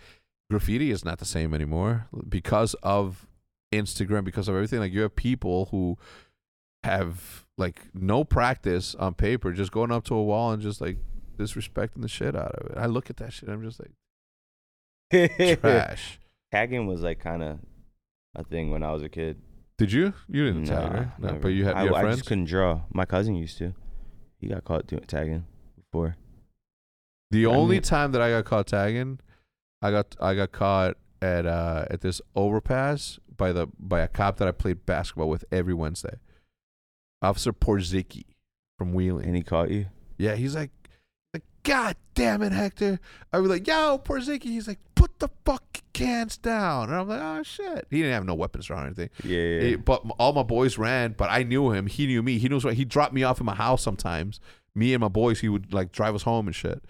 graffiti 0.50 0.90
is 0.90 1.04
not 1.04 1.18
the 1.18 1.24
same 1.24 1.54
anymore 1.54 2.08
because 2.28 2.74
of 2.82 3.26
Instagram, 3.72 4.24
because 4.24 4.48
of 4.48 4.54
everything. 4.54 4.80
Like 4.80 4.92
you 4.92 5.00
have 5.00 5.16
people 5.16 5.66
who 5.70 5.96
have 6.84 7.46
like 7.56 7.80
no 7.94 8.22
practice 8.24 8.94
on 8.96 9.14
paper, 9.14 9.52
just 9.52 9.72
going 9.72 9.90
up 9.90 10.04
to 10.04 10.14
a 10.14 10.22
wall 10.22 10.52
and 10.52 10.62
just 10.62 10.80
like 10.80 10.98
disrespecting 11.38 12.02
the 12.02 12.08
shit 12.08 12.36
out 12.36 12.52
of 12.52 12.70
it. 12.70 12.78
I 12.78 12.86
look 12.86 13.08
at 13.08 13.16
that 13.16 13.32
shit, 13.32 13.48
I'm 13.48 13.62
just 13.62 13.80
like 13.80 13.92
trash. 15.12 16.18
Tagging 16.52 16.86
was 16.86 17.02
like 17.02 17.18
kind 17.20 17.42
of 17.42 17.58
a 18.34 18.44
thing 18.44 18.70
when 18.70 18.82
I 18.82 18.92
was 18.92 19.02
a 19.02 19.08
kid. 19.08 19.40
Did 19.78 19.92
you? 19.92 20.12
You 20.28 20.46
didn't 20.46 20.66
tag, 20.66 20.92
Nah, 20.92 20.98
right? 20.98 21.08
No, 21.18 21.32
but 21.40 21.48
you 21.48 21.64
had, 21.64 21.74
I, 21.76 21.82
you 21.84 21.88
had 21.88 21.96
I 21.96 22.00
friends. 22.02 22.16
just 22.18 22.28
couldn't 22.28 22.44
draw. 22.44 22.82
My 22.92 23.04
cousin 23.04 23.34
used 23.34 23.58
to. 23.58 23.74
He 24.38 24.48
got 24.48 24.64
caught 24.64 24.86
doing 24.86 25.04
tagging 25.06 25.44
before. 25.76 26.16
The 27.30 27.46
I 27.46 27.48
only 27.50 27.76
mean- 27.76 27.82
time 27.82 28.12
that 28.12 28.20
I 28.22 28.30
got 28.30 28.44
caught 28.44 28.66
tagging, 28.66 29.18
I 29.80 29.90
got 29.90 30.14
I 30.20 30.34
got 30.34 30.52
caught 30.52 30.96
at 31.22 31.46
uh 31.46 31.86
at 31.90 32.00
this 32.02 32.20
overpass 32.36 33.18
by 33.36 33.52
the 33.52 33.68
by 33.78 34.00
a 34.00 34.08
cop 34.08 34.36
that 34.38 34.46
I 34.48 34.52
played 34.52 34.84
basketball 34.84 35.28
with 35.30 35.44
every 35.50 35.74
Wednesday. 35.74 36.16
Officer 37.22 37.52
Porzicki 37.52 38.24
from 38.76 38.92
Wheeling. 38.92 39.24
And 39.26 39.36
he 39.36 39.42
caught 39.42 39.70
you. 39.70 39.86
yeah, 40.18 40.34
he's 40.34 40.54
like, 40.56 40.70
like 41.32 41.44
God 41.62 41.96
damn 42.14 42.42
it, 42.42 42.52
Hector. 42.52 42.98
I 43.32 43.38
was 43.38 43.48
like, 43.48 43.66
yo, 43.66 43.98
Porzicki. 44.04 44.44
He's 44.44 44.66
like, 44.68 44.80
the 45.22 45.30
fuck 45.44 45.78
cans 45.92 46.36
down. 46.36 46.88
And 46.90 46.98
I'm 46.98 47.08
like, 47.08 47.20
oh 47.22 47.42
shit. 47.42 47.86
He 47.90 47.98
didn't 47.98 48.12
have 48.12 48.24
no 48.24 48.34
weapons 48.34 48.68
or 48.68 48.74
anything. 48.74 49.10
Yeah. 49.24 49.38
yeah. 49.38 49.60
He- 49.62 49.76
but 49.76 50.04
all 50.18 50.32
my 50.32 50.42
boys 50.42 50.76
ran, 50.78 51.14
but 51.16 51.30
I 51.30 51.42
knew 51.42 51.70
him. 51.72 51.86
He 51.86 52.06
knew 52.06 52.22
me. 52.22 52.38
He 52.38 52.48
knows 52.48 52.64
what 52.64 52.74
he 52.74 52.84
dropped 52.84 53.14
me 53.14 53.22
off 53.22 53.40
in 53.40 53.46
my 53.46 53.54
house 53.54 53.82
sometimes. 53.82 54.40
Me 54.74 54.94
and 54.94 55.00
my 55.00 55.08
boys, 55.08 55.40
he 55.40 55.48
would 55.48 55.72
like 55.72 55.92
drive 55.92 56.14
us 56.14 56.22
home 56.22 56.46
and 56.46 56.54
shit. 56.54 56.82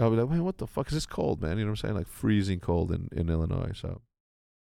I'll 0.00 0.10
be 0.10 0.16
like, 0.16 0.30
man, 0.30 0.44
what 0.44 0.58
the 0.58 0.66
fuck 0.66 0.88
is 0.88 0.94
this 0.94 1.06
cold, 1.06 1.42
man? 1.42 1.58
You 1.58 1.64
know 1.64 1.70
what 1.72 1.80
I'm 1.80 1.88
saying? 1.88 1.94
Like 1.96 2.06
freezing 2.06 2.60
cold 2.60 2.92
in, 2.92 3.08
in 3.12 3.28
Illinois. 3.28 3.72
So 3.74 4.00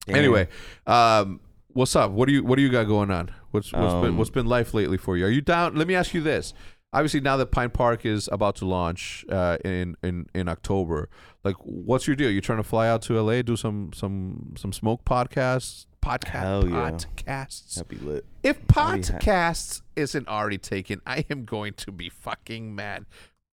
Damn. 0.05 0.15
anyway, 0.17 0.47
um, 0.85 1.39
what's 1.69 1.95
up? 1.95 2.11
What 2.11 2.27
do 2.27 2.33
you 2.33 2.43
what 2.43 2.57
do 2.57 2.61
you 2.61 2.69
got 2.69 2.83
going 2.85 3.11
on? 3.11 3.31
What's 3.51 3.73
what's 3.73 3.93
been 3.95 4.11
Um, 4.11 4.17
what's 4.17 4.29
been 4.29 4.45
life 4.45 4.73
lately 4.73 4.97
for 4.97 5.17
you? 5.17 5.25
Are 5.25 5.29
you 5.29 5.41
down? 5.41 5.75
Let 5.75 5.87
me 5.87 5.95
ask 5.95 6.13
you 6.13 6.21
this. 6.21 6.53
Obviously, 6.95 7.19
now 7.19 7.35
that 7.35 7.51
Pine 7.51 7.71
Park 7.71 8.05
is 8.05 8.29
about 8.31 8.55
to 8.55 8.65
launch 8.65 9.25
uh, 9.29 9.57
in 9.65 9.97
in 10.01 10.27
in 10.33 10.47
October, 10.47 11.09
like, 11.43 11.57
what's 11.59 12.07
your 12.07 12.15
deal? 12.15 12.31
You 12.31 12.39
trying 12.39 12.59
to 12.59 12.63
fly 12.63 12.87
out 12.87 13.01
to 13.03 13.21
LA, 13.21 13.41
do 13.41 13.57
some 13.57 13.91
some 13.93 14.53
some 14.57 14.71
smoke 14.71 15.03
podcasts, 15.03 15.87
podcast 16.01 16.27
Hell 16.29 16.69
yeah. 16.69 16.91
podcasts? 16.91 17.75
That'd 17.75 17.89
be 17.89 17.97
lit. 17.97 18.25
If 18.43 18.59
I'll 18.77 18.85
ha- 18.85 18.95
podcasts 18.95 19.81
isn't 19.97 20.25
already 20.29 20.57
taken, 20.57 21.01
I 21.05 21.25
am 21.29 21.43
going 21.43 21.73
to 21.73 21.91
be 21.91 22.09
fucking 22.09 22.73
mad. 22.73 23.05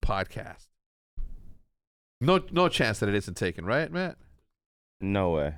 Podcast. 0.04 0.68
No, 2.20 2.44
no 2.52 2.68
chance 2.68 3.00
that 3.00 3.08
it 3.08 3.16
isn't 3.16 3.36
taken, 3.36 3.66
right, 3.66 3.90
Matt? 3.90 4.18
No 5.00 5.30
way. 5.30 5.54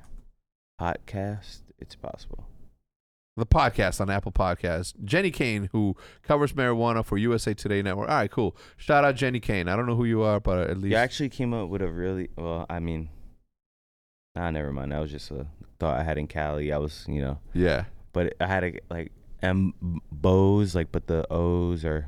Podcast. 0.81 1.61
It's 1.79 1.95
possible. 1.95 2.47
The 3.37 3.47
podcast 3.47 4.01
on 4.01 4.11
Apple 4.11 4.31
Podcasts. 4.31 4.95
Jenny 5.05 5.33
Kane, 5.33 5.69
who 5.73 5.97
covers 6.23 6.53
marijuana 6.53 7.05
for 7.05 7.19
USA 7.19 7.53
Today 7.53 7.83
Network. 7.83 8.09
All 8.09 8.15
right, 8.15 8.31
cool. 8.31 8.57
Shout 8.77 9.05
out 9.05 9.17
Jenny 9.17 9.41
Kane. 9.41 9.67
I 9.67 9.75
don't 9.75 9.87
know 9.87 9.97
who 9.97 10.05
you 10.05 10.23
are, 10.23 10.39
but 10.39 10.71
at 10.71 10.77
least 10.79 10.93
You 10.93 10.97
actually 10.97 11.31
came 11.31 11.53
up 11.53 11.69
with 11.69 11.83
a 11.83 11.89
really 11.91 12.31
well. 12.37 12.65
I 12.71 12.79
mean, 12.79 13.09
nah, 14.37 14.51
never 14.51 14.73
mind. 14.73 14.93
That 14.93 15.01
was 15.01 15.11
just 15.11 15.33
a 15.33 15.49
thought 15.81 15.99
I 15.99 16.05
had 16.05 16.17
in 16.17 16.29
Cali. 16.29 16.73
I 16.73 16.79
was, 16.79 17.05
you 17.09 17.21
know, 17.21 17.39
yeah. 17.53 17.87
but 18.13 18.35
I 18.41 18.47
had 18.47 18.63
a 18.63 18.79
like 18.89 19.11
M 19.43 20.01
bows, 20.13 20.77
like, 20.77 20.93
but 20.93 21.09
the 21.09 21.27
O's 21.33 21.85
are 21.85 22.07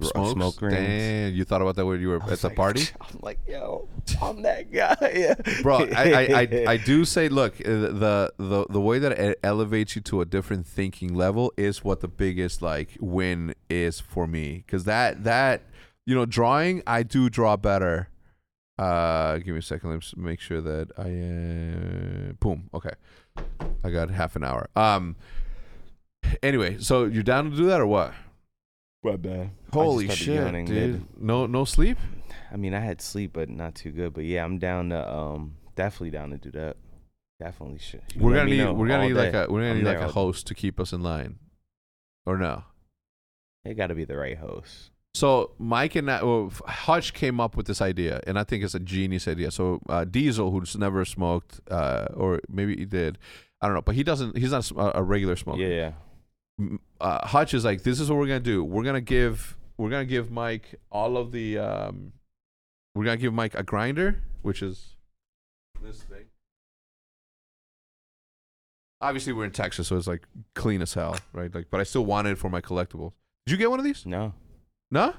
Smokes? 0.00 0.30
smoke 0.32 0.60
rings. 0.60 0.74
Damn, 0.74 1.34
you 1.34 1.44
thought 1.44 1.62
about 1.62 1.76
that 1.76 1.86
when 1.86 2.00
you 2.02 2.08
were 2.08 2.22
at 2.22 2.38
the 2.38 2.48
like- 2.48 2.56
party, 2.56 2.88
I'm 3.00 3.18
like, 3.22 3.40
yo, 3.48 3.88
I'm 4.20 4.42
that 4.42 4.70
guy, 4.70 5.34
bro. 5.62 5.78
I, 5.94 6.10
I, 6.12 6.40
I, 6.40 6.64
I 6.72 6.76
do 6.84 7.06
say, 7.06 7.30
look, 7.30 7.54
uh, 7.60 7.64
the 7.70 8.32
the 8.36 8.66
the 8.68 8.80
way 8.80 8.98
that 8.98 9.12
it 9.12 9.40
elevates 9.42 9.96
you 9.96 10.02
to 10.02 10.20
a 10.20 10.26
different 10.26 10.66
thinking 10.66 11.14
level 11.14 11.50
is 11.56 11.82
what 11.82 12.00
the 12.00 12.08
biggest 12.08 12.60
like 12.60 12.98
win 13.00 13.54
is 13.70 13.98
for 13.98 14.26
me, 14.26 14.64
because 14.66 14.84
that 14.84 15.24
that 15.24 15.62
you 16.04 16.14
know 16.14 16.26
drawing, 16.26 16.82
I 16.86 17.02
do 17.02 17.30
draw 17.30 17.56
better. 17.56 18.10
Uh, 18.78 19.38
give 19.38 19.54
me 19.54 19.60
a 19.60 19.62
second. 19.62 19.92
Let's 19.92 20.14
make 20.14 20.40
sure 20.40 20.60
that 20.60 20.90
I 20.98 22.28
uh, 22.28 22.32
boom. 22.38 22.68
Okay, 22.74 22.92
I 23.82 23.88
got 23.88 24.10
half 24.10 24.36
an 24.36 24.44
hour. 24.44 24.68
Um. 24.76 25.16
Anyway, 26.42 26.76
so 26.80 27.04
you're 27.06 27.22
down 27.22 27.50
to 27.50 27.56
do 27.56 27.64
that 27.66 27.80
or 27.80 27.86
what? 27.86 28.12
My 29.06 29.16
bad. 29.16 29.50
Holy 29.72 30.08
shit, 30.08 30.42
yawning 30.42 30.66
dude! 30.66 30.92
mid. 30.92 31.22
No, 31.22 31.46
no 31.46 31.64
sleep. 31.64 31.96
I 32.50 32.56
mean, 32.56 32.74
I 32.74 32.80
had 32.80 33.00
sleep, 33.00 33.32
but 33.34 33.48
not 33.48 33.76
too 33.76 33.92
good. 33.92 34.14
But 34.14 34.24
yeah, 34.24 34.44
I'm 34.44 34.58
down 34.58 34.90
to 34.90 35.14
um, 35.14 35.56
definitely 35.76 36.10
down 36.10 36.30
to 36.30 36.38
do 36.38 36.50
that. 36.52 36.76
Definitely 37.38 37.78
should. 37.78 38.02
You 38.14 38.22
We're 38.22 38.34
gonna 38.34 38.50
need 38.50 38.68
we're 38.70 38.88
gonna 38.88 39.04
all 39.04 39.08
need 39.08 39.14
like 39.14 39.34
a 39.34 39.46
we're 39.48 39.60
gonna 39.60 39.70
I'm 39.70 39.78
need 39.78 39.84
like 39.84 39.98
a 39.98 40.02
all 40.02 40.06
day. 40.08 40.12
host 40.12 40.48
to 40.48 40.54
keep 40.54 40.80
us 40.80 40.92
in 40.92 41.02
line, 41.02 41.38
or 42.24 42.36
no? 42.36 42.64
It 43.64 43.74
got 43.74 43.88
to 43.88 43.94
be 43.94 44.04
the 44.04 44.16
right 44.16 44.36
host. 44.38 44.90
So 45.14 45.52
Mike 45.58 45.94
and 45.94 46.10
I, 46.10 46.22
well, 46.22 46.52
Hutch 46.66 47.14
came 47.14 47.40
up 47.40 47.56
with 47.56 47.66
this 47.66 47.80
idea, 47.80 48.20
and 48.26 48.38
I 48.38 48.44
think 48.44 48.64
it's 48.64 48.74
a 48.74 48.80
genius 48.80 49.28
idea. 49.28 49.50
So 49.50 49.80
uh, 49.88 50.04
Diesel, 50.04 50.50
who's 50.50 50.76
never 50.76 51.04
smoked, 51.04 51.60
uh, 51.70 52.06
or 52.14 52.40
maybe 52.48 52.76
he 52.76 52.84
did, 52.84 53.18
I 53.60 53.66
don't 53.66 53.74
know, 53.76 53.82
but 53.82 53.94
he 53.94 54.02
doesn't. 54.02 54.36
He's 54.36 54.50
not 54.50 54.68
a, 54.72 54.98
a 54.98 55.02
regular 55.02 55.36
smoker. 55.36 55.60
Yeah, 55.60 55.68
yeah. 55.68 55.92
Uh, 57.00 57.26
Hutch 57.26 57.54
is 57.54 57.64
like, 57.64 57.82
this 57.82 58.00
is 58.00 58.10
what 58.10 58.18
we're 58.18 58.26
gonna 58.26 58.40
do. 58.40 58.64
We're 58.64 58.84
gonna 58.84 59.00
give 59.00 59.56
we're 59.78 59.90
gonna 59.90 60.04
give 60.04 60.30
Mike 60.30 60.74
all 60.90 61.16
of 61.16 61.32
the. 61.32 61.58
Um, 61.58 62.12
we're 62.94 63.04
gonna 63.04 63.18
give 63.18 63.34
Mike 63.34 63.54
a 63.54 63.62
grinder, 63.62 64.22
which 64.42 64.62
is 64.62 64.94
this 65.82 66.02
thing. 66.02 66.24
Obviously, 69.00 69.34
we're 69.34 69.44
in 69.44 69.50
Texas, 69.50 69.88
so 69.88 69.96
it's 69.96 70.06
like 70.06 70.26
clean 70.54 70.80
as 70.80 70.94
hell, 70.94 71.16
right? 71.34 71.54
Like, 71.54 71.66
but 71.70 71.80
I 71.80 71.82
still 71.82 72.06
want 72.06 72.26
it 72.28 72.38
for 72.38 72.48
my 72.48 72.62
collectibles. 72.62 73.12
Did 73.44 73.52
you 73.52 73.58
get 73.58 73.70
one 73.70 73.78
of 73.78 73.84
these? 73.84 74.06
No. 74.06 74.32
No. 74.90 75.12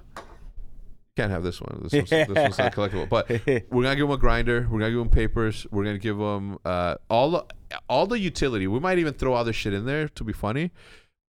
Can't 1.15 1.31
have 1.31 1.43
this 1.43 1.61
one. 1.61 1.79
This 1.83 1.93
one's, 1.93 2.09
this 2.09 2.27
one's 2.29 2.57
not 2.57 2.73
collectible. 2.75 3.07
But 3.07 3.29
we're 3.29 3.83
gonna 3.83 3.95
give 3.95 4.05
him 4.05 4.11
a 4.11 4.17
grinder. 4.17 4.67
We're 4.69 4.79
gonna 4.79 4.91
give 4.91 5.01
him 5.01 5.09
papers. 5.09 5.67
We're 5.71 5.83
gonna 5.83 5.97
give 5.99 6.19
him 6.19 6.57
uh, 6.65 6.95
all 7.09 7.29
the 7.31 7.45
all 7.87 8.07
the 8.07 8.19
utility. 8.19 8.65
We 8.65 8.79
might 8.79 8.97
even 8.97 9.13
throw 9.13 9.35
other 9.35 9.53
shit 9.53 9.73
in 9.73 9.85
there 9.85 10.07
to 10.09 10.23
be 10.23 10.33
funny, 10.33 10.71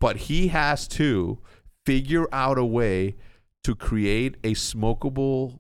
but 0.01 0.16
he 0.16 0.49
has 0.49 0.86
to 0.88 1.38
figure 1.86 2.26
out 2.32 2.59
a 2.59 2.64
way 2.64 3.16
to 3.64 3.74
create 3.74 4.36
a 4.44 4.55
smokable 4.55 5.59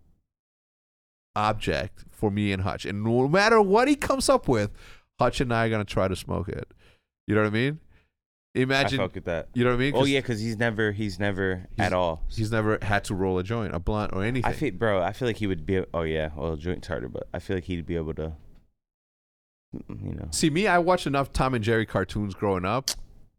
object 1.34 2.04
for 2.10 2.30
me 2.30 2.52
and 2.52 2.62
Hutch. 2.62 2.84
And 2.84 3.02
no 3.04 3.28
matter 3.28 3.60
what 3.60 3.88
he 3.88 3.94
comes 3.96 4.28
up 4.28 4.48
with, 4.48 4.70
Hutch 5.18 5.40
and 5.40 5.52
I 5.52 5.66
are 5.66 5.70
gonna 5.70 5.84
try 5.84 6.08
to 6.08 6.16
smoke 6.16 6.48
it. 6.48 6.68
You 7.26 7.34
know 7.34 7.42
what 7.42 7.48
I 7.48 7.50
mean? 7.50 7.80
I 8.56 8.60
Imagine. 8.60 8.98
fuck 8.98 9.14
with 9.14 9.24
that. 9.26 9.48
You 9.54 9.62
know 9.62 9.70
what 9.70 9.76
I 9.76 9.80
mean? 9.80 9.92
Oh 9.94 10.04
yeah, 10.04 10.20
because 10.20 10.40
he's 10.40 10.56
never 10.58 10.90
he's 10.92 11.18
never 11.18 11.66
He's- 11.76 11.86
at 11.86 11.92
all. 11.92 12.24
He's 12.28 12.50
never 12.50 12.78
had 12.82 13.04
to 13.04 13.14
roll 13.14 13.38
a 13.38 13.44
joint, 13.44 13.74
a 13.74 13.78
blunt, 13.78 14.12
or 14.14 14.24
anything. 14.24 14.50
I 14.50 14.54
feel, 14.54 14.72
bro. 14.72 15.02
I 15.02 15.12
feel 15.12 15.28
like 15.28 15.36
he 15.36 15.46
would 15.46 15.64
be. 15.66 15.84
Oh 15.94 16.02
yeah, 16.02 16.30
well, 16.34 16.56
joint's 16.56 16.88
harder, 16.88 17.08
but 17.08 17.28
I 17.32 17.38
feel 17.38 17.56
like 17.56 17.64
he'd 17.64 17.86
be 17.86 17.96
able 17.96 18.14
to. 18.14 18.32
You 19.72 20.14
know. 20.14 20.28
See, 20.30 20.48
me, 20.50 20.66
I 20.66 20.78
watched 20.78 21.06
enough 21.06 21.32
Tom 21.32 21.54
and 21.54 21.62
Jerry 21.62 21.84
cartoons 21.84 22.34
growing 22.34 22.64
up 22.64 22.90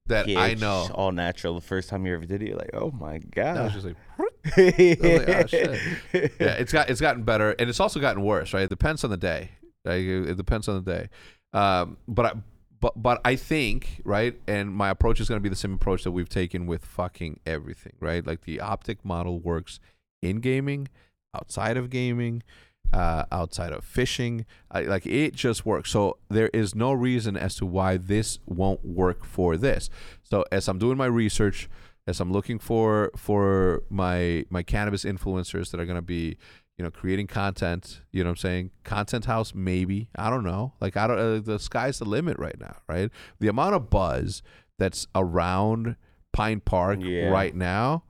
that 0.10 0.28
Yeah, 0.28 0.40
I 0.42 0.48
it's 0.50 0.62
know. 0.62 0.88
all 0.94 1.12
natural. 1.12 1.56
The 1.56 1.62
first 1.62 1.90
time 1.90 2.06
you 2.06 2.14
ever 2.14 2.26
did 2.26 2.42
it, 2.42 2.50
you're 2.50 2.58
like, 2.58 2.72
oh 2.74 2.92
my 2.92 3.18
god!" 3.20 3.58
I 3.58 3.64
was 3.64 3.74
just 3.74 3.86
like, 3.86 3.96
like, 4.20 5.30
oh, 5.30 5.46
shit. 5.48 5.92
yeah, 6.40 6.54
it's 6.54 6.72
got 6.72 6.90
it's 6.90 7.02
gotten 7.02 7.24
better, 7.24 7.52
and 7.58 7.70
it's 7.70 7.80
also 7.80 8.00
gotten 8.00 8.24
worse. 8.24 8.54
Right? 8.54 8.64
It 8.64 8.70
depends 8.70 9.04
on 9.04 9.10
the 9.10 9.18
day. 9.18 9.52
Like, 9.86 10.02
it 10.02 10.36
depends 10.38 10.68
on 10.68 10.84
the 10.84 10.92
day. 10.92 11.10
Um, 11.54 11.98
but 12.08 12.26
I, 12.26 12.34
but 12.82 13.02
but 13.02 13.22
I 13.26 13.36
think 13.36 14.02
right, 14.04 14.40
and 14.48 14.74
my 14.74 14.90
approach 14.90 15.20
is 15.20 15.28
going 15.30 15.40
to 15.40 15.44
be 15.44 15.50
the 15.50 15.56
same 15.56 15.74
approach 15.74 16.04
that 16.04 16.12
we've 16.12 16.30
taken 16.30 16.68
with 16.68 16.86
fucking 16.86 17.40
everything. 17.46 17.94
Right? 18.00 18.26
Like 18.26 18.42
the 18.42 18.60
optic 18.60 19.04
model 19.04 19.40
works 19.40 19.80
in 20.22 20.38
gaming, 20.42 20.90
outside 21.36 21.78
of 21.78 21.90
gaming. 21.90 22.44
Uh, 22.92 23.24
outside 23.32 23.72
of 23.72 23.84
fishing, 23.86 24.46
I, 24.72 24.82
like 24.82 25.06
it 25.06 25.36
just 25.36 25.64
works. 25.64 25.92
So 25.92 26.18
there 26.30 26.50
is 26.54 26.74
no 26.74 26.92
reason 26.92 27.38
as 27.38 27.54
to 27.58 27.66
why 27.68 27.98
this 27.98 28.40
won't 28.48 28.84
work 28.84 29.24
for 29.26 29.58
this. 29.58 29.92
So 30.24 30.44
as 30.52 30.68
I'm 30.68 30.80
doing 30.80 30.98
my 30.98 31.06
research, 31.06 31.70
as 32.08 32.20
I'm 32.20 32.32
looking 32.32 32.58
for 32.58 33.12
for 33.16 33.84
my 33.92 34.44
my 34.50 34.64
cannabis 34.64 35.06
influencers 35.06 35.70
that 35.70 35.80
are 35.80 35.86
gonna 35.86 36.02
be, 36.02 36.38
you 36.80 36.84
know, 36.84 36.90
creating 36.90 37.28
content. 37.28 38.02
You 38.12 38.24
know, 38.24 38.30
what 38.32 38.40
I'm 38.40 38.50
saying 38.50 38.72
content 38.84 39.26
house 39.26 39.54
maybe. 39.54 40.10
I 40.16 40.32
don't 40.32 40.44
know. 40.44 40.74
Like 40.82 40.98
I 40.98 41.06
don't. 41.06 41.20
Uh, 41.20 41.40
the 41.42 41.60
sky's 41.60 42.00
the 42.00 42.06
limit 42.06 42.40
right 42.40 42.60
now, 42.60 42.78
right? 42.88 43.12
The 43.40 43.50
amount 43.50 43.76
of 43.76 43.92
buzz 43.92 44.42
that's 44.80 45.06
around 45.14 45.96
Pine 46.34 46.60
Park 46.62 47.02
Yeah. 47.04 47.30
right 47.30 47.54
now, 47.54 48.04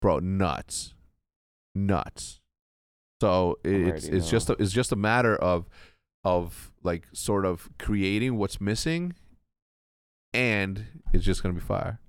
bro, 0.00 0.18
nuts, 0.20 0.94
nuts. 1.74 2.40
So 3.24 3.58
it's 3.64 4.04
it's 4.04 4.28
just 4.28 4.50
a, 4.50 4.52
it's 4.58 4.70
just 4.70 4.92
a 4.92 4.96
matter 4.96 5.34
of 5.34 5.66
of 6.24 6.70
like 6.82 7.06
sort 7.14 7.46
of 7.46 7.70
creating 7.78 8.36
what's 8.36 8.60
missing, 8.60 9.14
and 10.34 10.84
it's 11.14 11.24
just 11.24 11.42
gonna 11.42 11.54
be 11.54 11.60
fire. 11.60 12.00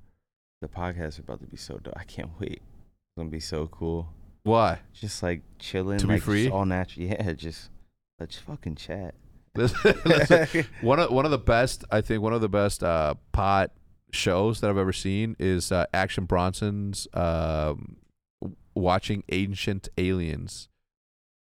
The 0.61 0.68
podcast 0.68 1.07
is 1.07 1.20
about 1.20 1.39
to 1.39 1.47
be 1.47 1.55
so 1.55 1.78
dope. 1.78 1.93
I 1.95 2.03
can't 2.03 2.32
wait. 2.38 2.61
It's 2.61 3.18
gonna 3.18 3.30
be 3.30 3.39
so 3.39 3.68
cool. 3.68 4.09
Why? 4.43 4.80
Just 4.91 5.24
like 5.24 5.43
chilling, 5.57 5.99
To 5.99 6.05
be 6.05 6.13
like 6.13 6.18
just 6.20 6.26
free? 6.26 6.49
all 6.49 6.66
natural. 6.66 7.05
Yeah, 7.05 7.32
just 7.32 7.70
let's 8.20 8.38
fucking 8.38 8.76
chat. 8.76 9.16
Listen, 9.55 10.66
one 10.82 10.99
of 10.99 11.11
one 11.11 11.24
of 11.24 11.32
the 11.32 11.38
best, 11.38 11.86
I 11.91 12.01
think, 12.01 12.22
one 12.22 12.34
of 12.34 12.41
the 12.41 12.49
best 12.49 12.84
uh, 12.84 13.13
pot 13.32 13.72
shows 14.11 14.59
that 14.59 14.70
I've 14.70 14.78
ever 14.78 14.91
seen 14.91 15.38
is 15.39 15.72
uh, 15.72 15.86
Action 15.93 16.26
Bronson's 16.26 17.07
um, 17.13 17.95
watching 18.76 19.24
Ancient 19.32 19.88
Aliens. 19.97 20.68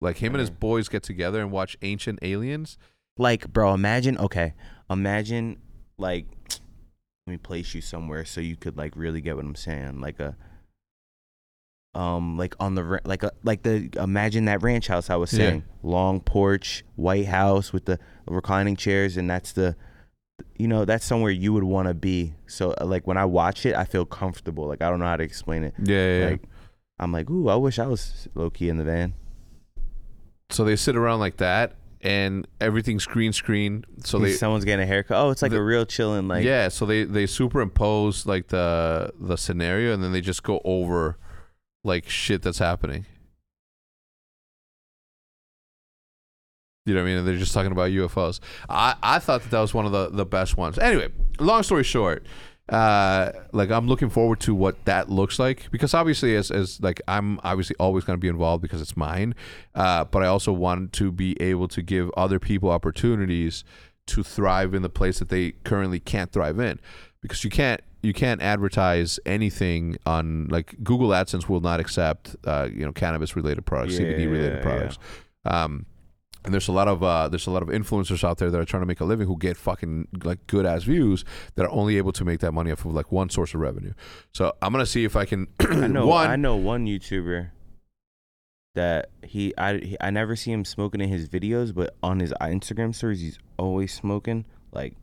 Like 0.01 0.17
him 0.17 0.33
and 0.33 0.39
his 0.39 0.49
Mhm. 0.49 0.59
boys 0.59 0.89
get 0.89 1.03
together 1.03 1.39
and 1.41 1.51
watch 1.51 1.77
Ancient 1.81 2.19
Aliens. 2.23 2.77
Like, 3.17 3.53
bro, 3.53 3.73
imagine. 3.73 4.17
Okay, 4.17 4.53
imagine 4.89 5.57
like 5.97 6.25
let 7.27 7.31
me 7.33 7.37
place 7.37 7.75
you 7.75 7.81
somewhere 7.81 8.25
so 8.25 8.41
you 8.41 8.55
could 8.55 8.75
like 8.77 8.95
really 8.95 9.21
get 9.21 9.35
what 9.35 9.45
I'm 9.45 9.55
saying. 9.55 10.01
Like 10.01 10.19
a 10.19 10.35
um 11.93 12.37
like 12.37 12.55
on 12.59 12.75
the 12.75 12.83
ra- 12.83 12.99
like 13.03 13.21
a 13.21 13.31
like 13.43 13.63
the 13.63 13.89
imagine 13.97 14.45
that 14.45 14.63
ranch 14.63 14.87
house 14.87 15.09
I 15.09 15.15
was 15.17 15.31
Yeah. 15.33 15.37
saying. 15.37 15.63
Long 15.83 16.19
porch, 16.21 16.83
white 16.95 17.25
house 17.27 17.73
with 17.73 17.85
the 17.85 17.99
reclining 18.27 18.75
chairs 18.75 19.17
and 19.17 19.29
that's 19.29 19.51
the 19.51 19.75
you 20.57 20.67
know, 20.67 20.85
that's 20.85 21.05
somewhere 21.05 21.31
you 21.31 21.53
would 21.53 21.63
want 21.63 21.87
to 21.87 21.93
be. 21.93 22.33
So 22.47 22.73
uh, 22.81 22.85
like 22.85 23.05
when 23.05 23.17
I 23.17 23.25
watch 23.25 23.65
it, 23.65 23.75
I 23.75 23.83
feel 23.85 24.05
comfortable. 24.05 24.65
Like 24.67 24.81
I 24.81 24.89
don't 24.89 24.99
know 24.99 25.05
how 25.05 25.17
to 25.17 25.23
explain 25.23 25.63
it. 25.63 25.73
Yeah, 25.77 26.17
yeah. 26.19 26.25
Like 26.31 26.41
I'm 26.97 27.11
like, 27.11 27.29
"Ooh, 27.29 27.49
I 27.49 27.55
wish 27.55 27.77
I 27.79 27.87
was 27.87 28.27
low 28.35 28.49
key 28.49 28.69
in 28.69 28.77
the 28.77 28.83
van." 28.83 29.13
So 30.51 30.63
they 30.63 30.75
sit 30.75 30.95
around 30.95 31.19
like 31.19 31.37
that, 31.37 31.75
and 32.01 32.47
everything's 32.59 33.05
green 33.05 33.33
screen. 33.33 33.83
So 34.03 34.19
they 34.19 34.33
someone's 34.33 34.65
getting 34.65 34.83
a 34.83 34.87
haircut. 34.87 35.17
Oh, 35.17 35.29
it's 35.31 35.41
like 35.41 35.51
the- 35.51 35.57
a 35.57 35.63
real 35.63 35.85
chilling 35.85 36.27
like 36.27 36.43
yeah, 36.45 36.67
so 36.69 36.85
they 36.85 37.03
they 37.03 37.25
superimpose 37.25 38.25
like 38.25 38.47
the 38.47 39.11
the 39.19 39.37
scenario, 39.37 39.93
and 39.93 40.03
then 40.03 40.11
they 40.11 40.21
just 40.21 40.43
go 40.43 40.61
over 40.65 41.17
like 41.83 42.07
shit 42.09 42.41
that's 42.41 42.59
happening. 42.59 43.05
You 46.85 46.95
know 46.95 47.01
what 47.01 47.05
I 47.07 47.09
mean? 47.09 47.17
And 47.19 47.27
they're 47.27 47.37
just 47.37 47.53
talking 47.53 47.71
about 47.71 47.91
UFOs. 47.91 48.39
I, 48.67 48.95
I 49.03 49.19
thought 49.19 49.43
that 49.43 49.51
that 49.51 49.59
was 49.59 49.71
one 49.73 49.85
of 49.85 49.91
the, 49.91 50.09
the 50.09 50.25
best 50.25 50.57
ones. 50.57 50.79
Anyway, 50.79 51.09
long 51.39 51.61
story 51.61 51.83
short, 51.83 52.25
uh, 52.71 53.33
like 53.51 53.69
I'm 53.69 53.87
looking 53.87 54.09
forward 54.09 54.39
to 54.41 54.55
what 54.55 54.85
that 54.85 55.09
looks 55.09 55.37
like 55.37 55.69
because 55.71 55.93
obviously, 55.93 56.35
as, 56.37 56.49
as 56.49 56.81
like 56.81 57.01
I'm 57.07 57.39
obviously 57.43 57.75
always 57.79 58.05
going 58.05 58.17
to 58.17 58.21
be 58.21 58.29
involved 58.29 58.61
because 58.61 58.81
it's 58.81 58.95
mine, 58.95 59.35
uh, 59.75 60.05
but 60.05 60.23
I 60.23 60.27
also 60.27 60.53
want 60.53 60.93
to 60.93 61.11
be 61.11 61.39
able 61.41 61.67
to 61.67 61.81
give 61.81 62.09
other 62.15 62.39
people 62.39 62.71
opportunities 62.71 63.65
to 64.07 64.23
thrive 64.23 64.73
in 64.73 64.81
the 64.83 64.89
place 64.89 65.19
that 65.19 65.27
they 65.27 65.51
currently 65.63 65.99
can't 65.99 66.31
thrive 66.31 66.59
in 66.59 66.79
because 67.21 67.43
you 67.43 67.49
can't 67.49 67.81
you 68.03 68.13
can't 68.13 68.41
advertise 68.41 69.19
anything 69.25 69.97
on 70.05 70.47
like 70.47 70.75
Google 70.81 71.09
AdSense 71.09 71.49
will 71.49 71.59
not 71.59 71.81
accept 71.81 72.37
uh, 72.45 72.69
you 72.73 72.85
know 72.85 72.93
cannabis 72.93 73.35
related 73.35 73.65
products, 73.65 73.99
Yeah, 73.99 74.05
CBD 74.05 74.31
related 74.31 74.55
yeah, 74.57 74.63
products. 74.63 74.97
Um, 75.43 75.85
and 76.43 76.53
there's 76.53 76.67
a 76.67 76.71
lot 76.71 76.87
of 76.87 77.03
uh, 77.03 77.27
there's 77.29 77.47
a 77.47 77.51
lot 77.51 77.61
of 77.61 77.69
influencers 77.69 78.23
out 78.23 78.37
there 78.37 78.49
that 78.49 78.59
are 78.59 78.65
trying 78.65 78.81
to 78.81 78.87
make 78.87 78.99
a 78.99 79.05
living 79.05 79.27
who 79.27 79.37
get 79.37 79.57
fucking 79.57 80.07
like 80.23 80.45
good 80.47 80.65
ass 80.65 80.83
views 80.83 81.23
that 81.55 81.65
are 81.65 81.71
only 81.71 81.97
able 81.97 82.11
to 82.13 82.25
make 82.25 82.39
that 82.39 82.51
money 82.51 82.71
off 82.71 82.85
of 82.85 82.93
like 82.93 83.11
one 83.11 83.29
source 83.29 83.53
of 83.53 83.59
revenue. 83.59 83.93
So 84.33 84.53
I'm 84.61 84.71
gonna 84.71 84.85
see 84.85 85.03
if 85.03 85.15
I 85.15 85.25
can 85.25 85.47
I 85.59 85.87
know 85.87 86.07
one 86.07 86.29
I 86.29 86.35
know 86.35 86.55
one 86.55 86.85
YouTuber 86.85 87.51
that 88.75 89.09
he 89.23 89.53
I 89.57 89.77
he, 89.77 89.97
I 89.99 90.09
never 90.09 90.35
see 90.35 90.51
him 90.51 90.65
smoking 90.65 91.01
in 91.01 91.09
his 91.09 91.27
videos, 91.29 91.73
but 91.73 91.95
on 92.01 92.19
his 92.19 92.33
Instagram 92.41 92.95
stories 92.95 93.19
he's 93.21 93.39
always 93.57 93.93
smoking 93.93 94.45
like 94.71 94.95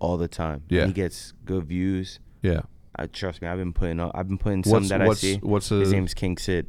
all 0.00 0.16
the 0.16 0.28
time. 0.28 0.64
Yeah. 0.68 0.82
And 0.82 0.88
he 0.90 0.94
gets 0.94 1.32
good 1.44 1.64
views. 1.66 2.20
yeah. 2.42 2.62
I 2.96 3.06
trust 3.06 3.40
me. 3.40 3.46
I've 3.48 3.56
been 3.56 3.72
putting 3.72 4.00
up, 4.00 4.10
I've 4.14 4.26
been 4.26 4.36
putting 4.36 4.64
some 4.64 4.72
What's 4.72 4.88
that 4.88 5.00
what's 5.06 5.24
I 5.24 5.34
see. 5.34 5.36
what's 5.36 5.68
the 5.68 5.76
His 5.76 5.92
name's 5.92 6.12
King 6.12 6.36
Sid. 6.36 6.66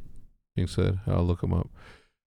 King 0.55 0.67
said. 0.67 0.99
I'll 1.07 1.23
look 1.23 1.41
him 1.43 1.51
up. 1.53 1.67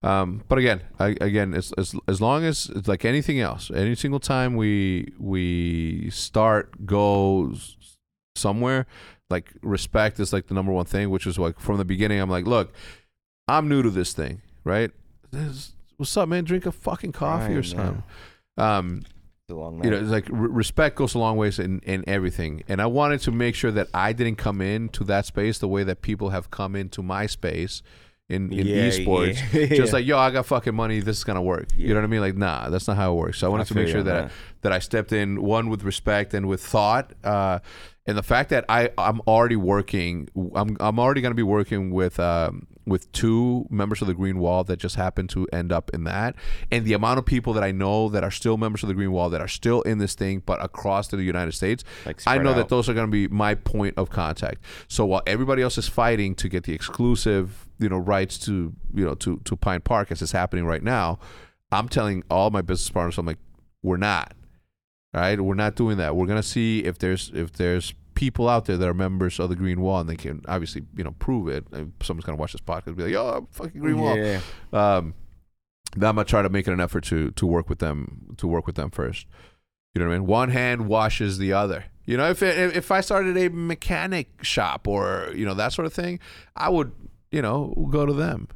Um, 0.04 0.44
but 0.48 0.58
again, 0.58 0.82
I, 0.98 1.16
again, 1.22 1.54
as, 1.54 1.72
as 1.78 1.94
as 2.06 2.20
long 2.20 2.44
as 2.44 2.70
it's 2.76 2.86
like 2.86 3.06
anything 3.06 3.40
else, 3.40 3.70
any 3.74 3.94
single 3.94 4.20
time 4.20 4.54
we 4.54 5.12
we 5.18 6.10
start 6.10 6.84
go 6.84 7.54
somewhere, 8.36 8.86
like 9.30 9.54
respect 9.62 10.20
is 10.20 10.30
like 10.30 10.48
the 10.48 10.54
number 10.54 10.72
one 10.72 10.84
thing. 10.84 11.08
Which 11.08 11.26
is 11.26 11.38
like 11.38 11.58
from 11.58 11.78
the 11.78 11.86
beginning, 11.86 12.20
I'm 12.20 12.28
like, 12.28 12.46
look, 12.46 12.74
I'm 13.48 13.66
new 13.66 13.82
to 13.82 13.88
this 13.88 14.12
thing, 14.12 14.42
right? 14.62 14.90
This, 15.30 15.72
what's 15.96 16.14
up, 16.18 16.28
man? 16.28 16.44
Drink 16.44 16.66
a 16.66 16.72
fucking 16.72 17.12
coffee 17.12 17.54
or 17.54 17.56
Right, 17.56 17.64
something. 17.64 18.02
Um, 18.58 19.02
long 19.48 19.82
you 19.82 19.90
know, 19.90 19.98
it's 19.98 20.10
like 20.10 20.28
re- 20.28 20.48
respect 20.50 20.96
goes 20.96 21.14
a 21.14 21.18
long 21.18 21.36
ways 21.38 21.58
in, 21.58 21.80
in 21.80 22.04
everything. 22.06 22.62
And 22.68 22.80
I 22.80 22.86
wanted 22.86 23.20
to 23.22 23.30
make 23.30 23.54
sure 23.54 23.70
that 23.70 23.88
I 23.92 24.12
didn't 24.12 24.36
come 24.36 24.60
into 24.60 25.02
that 25.04 25.26
space 25.26 25.58
the 25.58 25.68
way 25.68 25.82
that 25.84 26.02
people 26.02 26.30
have 26.30 26.50
come 26.50 26.76
into 26.76 27.02
my 27.02 27.26
space 27.26 27.82
in, 28.28 28.52
in 28.52 28.66
Yeah, 28.66 28.88
esports. 28.88 29.38
yeah. 29.52 29.76
Just 29.76 29.92
like, 29.92 30.06
yo, 30.06 30.18
I 30.18 30.30
got 30.30 30.46
fucking 30.46 30.74
money. 30.74 31.00
This 31.00 31.18
is 31.18 31.24
gonna 31.24 31.42
work. 31.42 31.68
You 31.76 31.88
know 31.88 31.96
what 31.96 32.04
I 32.04 32.08
mean? 32.08 32.20
Like, 32.20 32.36
nah, 32.36 32.70
that's 32.70 32.88
not 32.88 32.96
how 32.96 33.12
it 33.12 33.16
works. 33.16 33.38
So 33.38 33.46
I 33.46 33.50
wanted 33.50 33.66
to 33.66 33.74
make 33.74 33.88
sure 33.88 34.02
that 34.02 34.24
I, 34.24 34.30
that 34.62 34.72
I 34.72 34.78
stepped 34.78 35.12
in 35.12 35.42
one 35.42 35.68
with 35.68 35.82
respect 35.82 36.34
and 36.34 36.46
with 36.46 36.64
thought. 36.64 37.12
Uh, 37.22 37.58
and 38.06 38.18
the 38.18 38.22
fact 38.22 38.50
that 38.50 38.64
I 38.68 38.90
I'm 38.98 39.20
already 39.26 39.56
working. 39.56 40.28
I'm 40.54 40.76
I'm 40.80 40.98
already 40.98 41.20
gonna 41.20 41.34
be 41.34 41.42
working 41.42 41.90
with 41.90 42.18
um 42.20 42.66
with 42.86 43.10
two 43.12 43.66
members 43.70 44.02
of 44.02 44.08
the 44.08 44.14
Green 44.14 44.38
Wall 44.38 44.64
that 44.64 44.78
just 44.78 44.96
happened 44.96 45.30
to 45.30 45.46
end 45.52 45.72
up 45.72 45.90
in 45.94 46.04
that, 46.04 46.36
and 46.70 46.84
the 46.84 46.92
amount 46.92 47.18
of 47.18 47.26
people 47.26 47.52
that 47.54 47.64
I 47.64 47.72
know 47.72 48.08
that 48.10 48.22
are 48.22 48.30
still 48.30 48.56
members 48.56 48.82
of 48.82 48.88
the 48.88 48.94
Green 48.94 49.12
Wall 49.12 49.30
that 49.30 49.40
are 49.40 49.48
still 49.48 49.82
in 49.82 49.98
this 49.98 50.14
thing, 50.14 50.42
but 50.44 50.62
across 50.62 51.08
the 51.08 51.22
United 51.22 51.52
States. 51.52 51.84
Like 52.04 52.20
I 52.26 52.38
know 52.38 52.54
that 52.54 52.68
those 52.68 52.88
are 52.88 52.94
going 52.94 53.06
to 53.06 53.10
be 53.10 53.28
my 53.28 53.54
point 53.54 53.94
of 53.96 54.10
contact. 54.10 54.62
So 54.88 55.04
while 55.06 55.22
everybody 55.26 55.62
else 55.62 55.78
is 55.78 55.88
fighting 55.88 56.34
to 56.36 56.48
get 56.48 56.64
the 56.64 56.72
exclusive, 56.72 57.68
you 57.78 57.88
know, 57.88 57.98
rights 57.98 58.38
to 58.40 58.74
you 58.94 59.04
know 59.04 59.14
to 59.14 59.40
to 59.44 59.56
Pine 59.56 59.80
Park 59.80 60.10
as 60.10 60.22
is 60.22 60.32
happening 60.32 60.66
right 60.66 60.82
now, 60.82 61.18
I'm 61.72 61.88
telling 61.88 62.22
all 62.30 62.50
my 62.50 62.62
business 62.62 62.90
partners, 62.90 63.18
I'm 63.18 63.26
like, 63.26 63.38
we're 63.82 63.96
not. 63.96 64.34
All 65.14 65.20
right, 65.20 65.40
we're 65.40 65.54
not 65.54 65.76
doing 65.76 65.96
that. 65.98 66.16
We're 66.16 66.26
gonna 66.26 66.42
see 66.42 66.80
if 66.80 66.98
there's 66.98 67.30
if 67.34 67.52
there's 67.52 67.94
people 68.14 68.48
out 68.48 68.64
there 68.66 68.76
that 68.76 68.88
are 68.88 68.94
members 68.94 69.38
of 69.40 69.48
the 69.48 69.56
Green 69.56 69.80
Wall 69.80 70.00
and 70.00 70.08
they 70.08 70.16
can 70.16 70.42
obviously 70.46 70.82
you 70.96 71.04
know 71.04 71.12
prove 71.18 71.48
it. 71.48 71.66
And 71.72 71.92
someone's 72.02 72.24
gonna 72.24 72.38
watch 72.38 72.52
this 72.52 72.60
podcast 72.60 72.88
and 72.88 72.96
be 72.96 73.04
like, 73.04 73.14
"Oh, 73.14 73.38
I'm 73.38 73.46
fucking 73.46 73.80
Green 73.80 73.98
Wall." 73.98 74.16
Yeah. 74.16 74.40
Um, 74.72 75.14
I'm 75.94 76.00
gonna 76.00 76.24
try 76.24 76.42
to 76.42 76.48
make 76.48 76.66
it 76.66 76.72
an 76.72 76.80
effort 76.80 77.04
to 77.04 77.30
to 77.32 77.46
work 77.46 77.68
with 77.68 77.78
them 77.78 78.34
to 78.38 78.46
work 78.46 78.66
with 78.66 78.76
them 78.76 78.90
first. 78.90 79.26
You 79.94 80.02
know 80.02 80.08
what 80.08 80.14
I 80.14 80.18
mean? 80.18 80.26
One 80.26 80.50
hand 80.50 80.88
washes 80.88 81.38
the 81.38 81.52
other. 81.52 81.84
You 82.04 82.16
know, 82.16 82.28
if 82.28 82.42
it, 82.42 82.76
if 82.76 82.90
I 82.90 83.00
started 83.00 83.36
a 83.36 83.48
mechanic 83.48 84.42
shop 84.42 84.86
or 84.88 85.30
you 85.34 85.46
know 85.46 85.54
that 85.54 85.72
sort 85.72 85.86
of 85.86 85.92
thing, 85.92 86.20
I 86.56 86.68
would 86.68 86.92
you 87.30 87.42
know 87.42 87.88
go 87.90 88.04
to 88.04 88.12
them. 88.12 88.48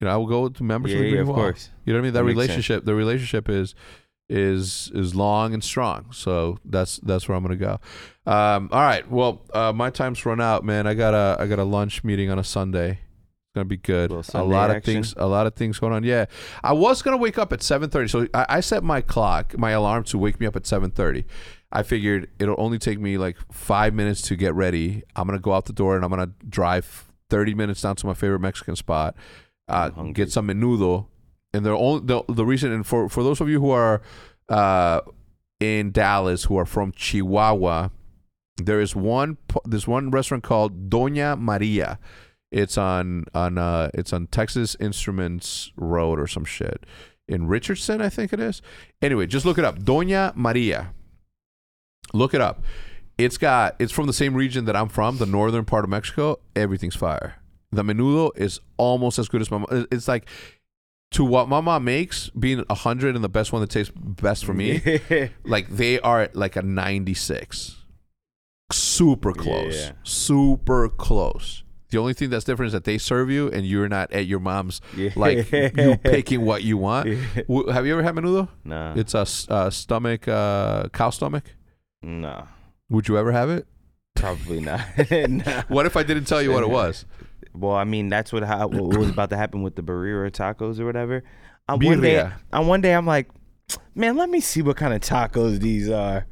You 0.00 0.06
know, 0.06 0.14
I 0.14 0.16
would 0.16 0.28
go 0.28 0.48
to 0.48 0.62
members 0.62 0.92
Yeah, 0.92 0.98
of 0.98 1.02
the 1.04 1.10
Green 1.10 1.18
yeah, 1.18 1.24
Green 1.24 1.30
of 1.30 1.34
course. 1.34 1.70
You 1.84 1.92
know 1.92 1.98
what 1.98 2.02
I 2.02 2.04
mean? 2.04 2.12
That, 2.14 2.20
That 2.20 2.24
relationship, 2.24 2.84
the 2.84 2.94
relationship 2.94 3.48
is 3.48 3.74
is 4.28 4.90
is 4.94 5.14
long 5.14 5.54
and 5.54 5.62
strong. 5.64 6.12
So 6.12 6.58
that's 6.64 6.98
that's 6.98 7.28
where 7.28 7.36
I'm 7.36 7.42
gonna 7.42 7.56
go. 7.56 7.78
Um, 8.26 8.68
all 8.72 8.82
right. 8.82 9.08
Well, 9.10 9.42
uh, 9.52 9.72
my 9.72 9.90
time's 9.90 10.24
run 10.26 10.40
out, 10.40 10.64
man. 10.64 10.86
I 10.86 10.94
got 10.94 11.14
a 11.14 11.40
I 11.40 11.46
got 11.46 11.58
a 11.58 11.64
lunch 11.64 12.04
meeting 12.04 12.30
on 12.30 12.38
a 12.38 12.44
Sunday. 12.44 12.90
It's 12.90 13.54
gonna 13.54 13.64
be 13.64 13.76
good. 13.76 14.12
A 14.12 14.22
Sunday 14.22 14.54
lot 14.54 14.70
of 14.70 14.84
things. 14.84 15.14
A 15.16 15.26
lot 15.26 15.46
of 15.46 15.54
things 15.54 15.78
going 15.78 15.92
on. 15.92 16.04
Yeah, 16.04 16.26
I 16.62 16.72
was 16.72 17.02
gonna 17.02 17.16
wake 17.16 17.38
up 17.38 17.52
at 17.52 17.60
7:30. 17.60 18.10
So 18.10 18.26
I, 18.34 18.46
I 18.48 18.60
set 18.60 18.84
my 18.84 19.00
clock, 19.00 19.56
my 19.56 19.70
alarm 19.70 20.04
to 20.04 20.18
wake 20.18 20.40
me 20.40 20.46
up 20.46 20.56
at 20.56 20.64
7:30. 20.64 21.24
I 21.70 21.82
figured 21.82 22.30
it'll 22.38 22.56
only 22.58 22.78
take 22.78 22.98
me 22.98 23.18
like 23.18 23.36
five 23.52 23.94
minutes 23.94 24.22
to 24.22 24.36
get 24.36 24.54
ready. 24.54 25.02
I'm 25.16 25.26
gonna 25.26 25.38
go 25.38 25.52
out 25.52 25.66
the 25.66 25.72
door 25.72 25.96
and 25.96 26.04
I'm 26.04 26.10
gonna 26.10 26.32
drive 26.48 27.08
30 27.30 27.54
minutes 27.54 27.82
down 27.82 27.96
to 27.96 28.06
my 28.06 28.14
favorite 28.14 28.40
Mexican 28.40 28.74
spot, 28.76 29.14
uh, 29.68 29.90
get 30.12 30.32
some 30.32 30.48
menudo, 30.48 31.06
and 31.52 31.64
the 31.64 31.70
only 31.70 32.04
the, 32.04 32.22
the 32.28 32.44
reason 32.44 32.72
and 32.72 32.86
for 32.86 33.08
for 33.08 33.22
those 33.22 33.40
of 33.40 33.48
you 33.48 33.60
who 33.60 33.70
are 33.70 34.02
uh, 34.48 35.00
in 35.60 35.92
Dallas 35.92 36.44
who 36.44 36.56
are 36.58 36.66
from 36.66 36.92
Chihuahua, 36.92 37.88
there 38.56 38.80
is 38.80 38.94
one 38.94 39.38
there's 39.64 39.86
one 39.86 40.10
restaurant 40.10 40.44
called 40.44 40.90
Doña 40.90 41.38
Maria. 41.38 41.98
It's 42.50 42.78
on 42.78 43.26
on 43.34 43.58
uh 43.58 43.90
it's 43.94 44.12
on 44.12 44.26
Texas 44.28 44.76
Instruments 44.80 45.70
Road 45.76 46.18
or 46.18 46.26
some 46.26 46.44
shit 46.44 46.84
in 47.28 47.46
Richardson, 47.46 48.00
I 48.00 48.08
think 48.08 48.32
it 48.32 48.40
is. 48.40 48.62
Anyway, 49.02 49.26
just 49.26 49.44
look 49.44 49.58
it 49.58 49.64
up. 49.64 49.78
Doña 49.78 50.34
Maria. 50.34 50.94
Look 52.14 52.32
it 52.32 52.40
up. 52.40 52.62
It's 53.18 53.36
got 53.36 53.76
it's 53.78 53.92
from 53.92 54.06
the 54.06 54.12
same 54.12 54.34
region 54.34 54.64
that 54.64 54.76
I'm 54.76 54.88
from, 54.88 55.18
the 55.18 55.26
northern 55.26 55.64
part 55.64 55.84
of 55.84 55.90
Mexico. 55.90 56.38
Everything's 56.56 56.96
fire. 56.96 57.36
The 57.70 57.82
menudo 57.82 58.30
is 58.34 58.60
almost 58.78 59.18
as 59.18 59.28
good 59.28 59.42
as 59.42 59.50
my. 59.50 59.62
It's 59.92 60.08
like 60.08 60.26
to 61.12 61.24
what 61.24 61.48
my 61.48 61.60
mom 61.60 61.84
makes, 61.84 62.28
being 62.30 62.64
a 62.68 62.74
hundred 62.74 63.14
and 63.14 63.24
the 63.24 63.28
best 63.28 63.52
one 63.52 63.60
that 63.62 63.70
tastes 63.70 63.92
best 63.96 64.44
for 64.44 64.52
me. 64.54 65.00
like 65.44 65.68
they 65.68 65.98
are 66.00 66.20
at 66.22 66.36
like 66.36 66.54
a 66.56 66.62
96 66.62 67.76
super 68.70 69.32
close 69.32 69.74
Yeah. 69.74 69.92
super 70.02 70.90
close 70.90 71.64
the 71.90 71.96
only 71.96 72.12
thing 72.12 72.28
that's 72.28 72.44
different 72.44 72.66
is 72.68 72.72
that 72.74 72.84
they 72.84 72.98
serve 72.98 73.30
you 73.30 73.48
and 73.50 73.64
you're 73.64 73.88
not 73.88 74.12
at 74.12 74.26
your 74.26 74.40
mom's 74.40 74.82
Yeah. 74.94 75.08
like 75.16 75.50
you 75.50 75.96
picking 76.04 76.42
what 76.44 76.62
you 76.64 76.76
want 76.76 77.08
W- 77.48 77.68
have 77.70 77.86
you 77.86 77.94
ever 77.94 78.02
had 78.02 78.14
menudo 78.14 78.46
Nah. 78.64 78.92
it's 78.94 79.14
a, 79.14 79.26
uh, 79.50 79.70
stomach 79.70 80.28
uh, 80.28 80.88
cow 80.90 81.08
stomach 81.08 81.44
nah. 82.02 82.42
would 82.90 83.08
you 83.08 83.16
ever 83.16 83.32
have 83.32 83.48
it 83.48 83.66
Probably 84.14 84.60
not. 84.60 84.80
nah. 85.10 85.62
what 85.68 85.86
if 85.86 85.96
i 85.96 86.02
didn't 86.02 86.24
tell 86.26 86.42
you 86.42 86.52
what 86.52 86.62
it 86.62 86.68
was 86.68 87.06
Well, 87.54 87.74
I 87.74 87.84
mean, 87.84 88.08
that's 88.08 88.32
what, 88.32 88.42
how, 88.42 88.68
what 88.68 88.96
was 88.96 89.10
about 89.10 89.30
to 89.30 89.36
happen 89.36 89.62
with 89.62 89.76
the 89.76 89.82
burrito 89.82 90.30
tacos 90.30 90.78
or 90.78 90.86
whatever. 90.86 91.24
On 91.68 91.78
one 91.84 92.00
day, 92.00 92.20
on 92.20 92.32
uh, 92.52 92.62
one 92.62 92.80
day, 92.80 92.94
I'm 92.94 93.06
like, 93.06 93.28
man, 93.94 94.16
let 94.16 94.30
me 94.30 94.40
see 94.40 94.62
what 94.62 94.76
kind 94.76 94.94
of 94.94 95.00
tacos 95.00 95.60
these 95.60 95.90
are. 95.90 96.26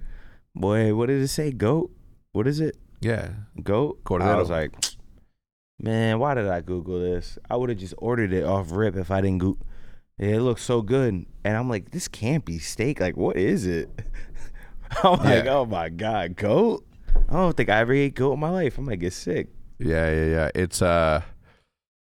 Boy, 0.55 0.95
what 0.95 1.07
did 1.07 1.21
it 1.21 1.29
say? 1.29 1.51
Goat? 1.51 1.91
What 2.33 2.47
is 2.47 2.61
it? 2.61 2.77
yeah 3.01 3.29
Goat? 3.62 4.01
I 4.11 4.37
was 4.37 4.51
like, 4.51 4.73
man, 5.79 6.19
why 6.19 6.35
did 6.35 6.49
I 6.49 6.61
Google 6.61 7.01
this? 7.01 7.39
I 7.51 7.57
would 7.57 7.69
have 7.69 7.79
just 7.79 7.95
ordered 7.99 8.33
it 8.33 8.45
off 8.45 8.71
rip 8.73 8.97
if 8.97 9.11
I 9.11 9.21
didn't 9.21 9.39
go. 9.39 9.59
It 10.19 10.41
looks 10.41 10.62
so 10.62 10.81
good, 10.81 11.27
and 11.45 11.57
I'm 11.57 11.69
like, 11.69 11.91
this 11.91 12.09
can't 12.09 12.45
be 12.45 12.59
steak. 12.59 13.01
Like, 13.01 13.19
what 13.19 13.37
is 13.37 13.67
it? 13.67 13.91
I'm 15.05 15.19
like, 15.19 15.47
oh 15.47 15.67
my 15.67 15.91
god, 15.91 16.37
goat. 16.37 16.87
I 17.29 17.35
don't 17.35 17.57
think 17.57 17.69
I 17.69 17.81
ever 17.81 17.93
ate 17.93 18.14
goat 18.14 18.35
in 18.35 18.41
my 18.41 18.49
life. 18.49 18.79
I 18.79 18.83
might 18.83 19.01
get 19.01 19.12
sick. 19.12 19.49
Yeah 19.79 20.11
yeah 20.11 20.24
yeah 20.24 20.51
it's 20.55 20.81
uh 20.81 21.20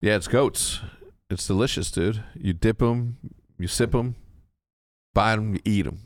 yeah 0.02 0.16
it's 0.16 0.28
goats 0.28 0.82
it's 1.30 1.48
delicious 1.48 1.90
dude 1.92 2.24
you 2.36 2.54
dip 2.54 2.80
them 2.80 3.18
you 3.58 3.68
sip 3.68 3.92
them 3.92 4.16
buy 5.14 5.36
them 5.36 5.54
you 5.54 5.62
eat 5.66 5.84
them 5.86 6.00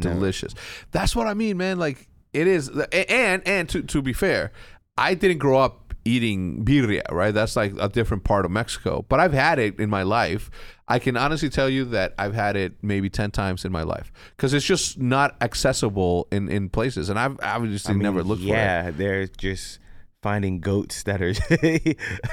delicious. 0.00 0.54
That's 0.90 1.14
what 1.14 1.26
I 1.26 1.34
mean, 1.34 1.56
man. 1.56 1.78
Like 1.78 2.08
it 2.32 2.46
is, 2.46 2.68
and 2.68 3.46
and 3.46 3.68
to 3.68 3.82
to 3.82 4.02
be 4.02 4.12
fair, 4.12 4.52
I 4.96 5.14
didn't 5.14 5.38
grow 5.38 5.58
up 5.58 5.94
eating 6.04 6.64
birria, 6.64 7.02
right? 7.10 7.32
That's 7.32 7.56
like 7.56 7.72
a 7.78 7.88
different 7.88 8.24
part 8.24 8.44
of 8.44 8.50
Mexico. 8.50 9.04
But 9.08 9.20
I've 9.20 9.32
had 9.32 9.58
it 9.58 9.78
in 9.78 9.90
my 9.90 10.02
life. 10.02 10.50
I 10.86 10.98
can 10.98 11.16
honestly 11.16 11.48
tell 11.48 11.68
you 11.68 11.86
that 11.86 12.14
I've 12.18 12.34
had 12.34 12.56
it 12.56 12.74
maybe 12.82 13.08
ten 13.08 13.30
times 13.30 13.64
in 13.64 13.72
my 13.72 13.82
life 13.82 14.12
because 14.36 14.52
it's 14.52 14.66
just 14.66 14.98
not 14.98 15.36
accessible 15.40 16.28
in 16.30 16.48
in 16.48 16.68
places, 16.68 17.08
and 17.08 17.18
I've 17.18 17.38
obviously 17.42 17.92
I 17.92 17.94
mean, 17.94 18.02
never 18.02 18.22
looked 18.22 18.42
for 18.42 18.48
it. 18.48 18.52
yeah, 18.52 18.90
they're 18.90 19.26
just 19.26 19.78
finding 20.24 20.58
goats 20.60 21.02
that 21.04 21.20
are, 21.22 21.34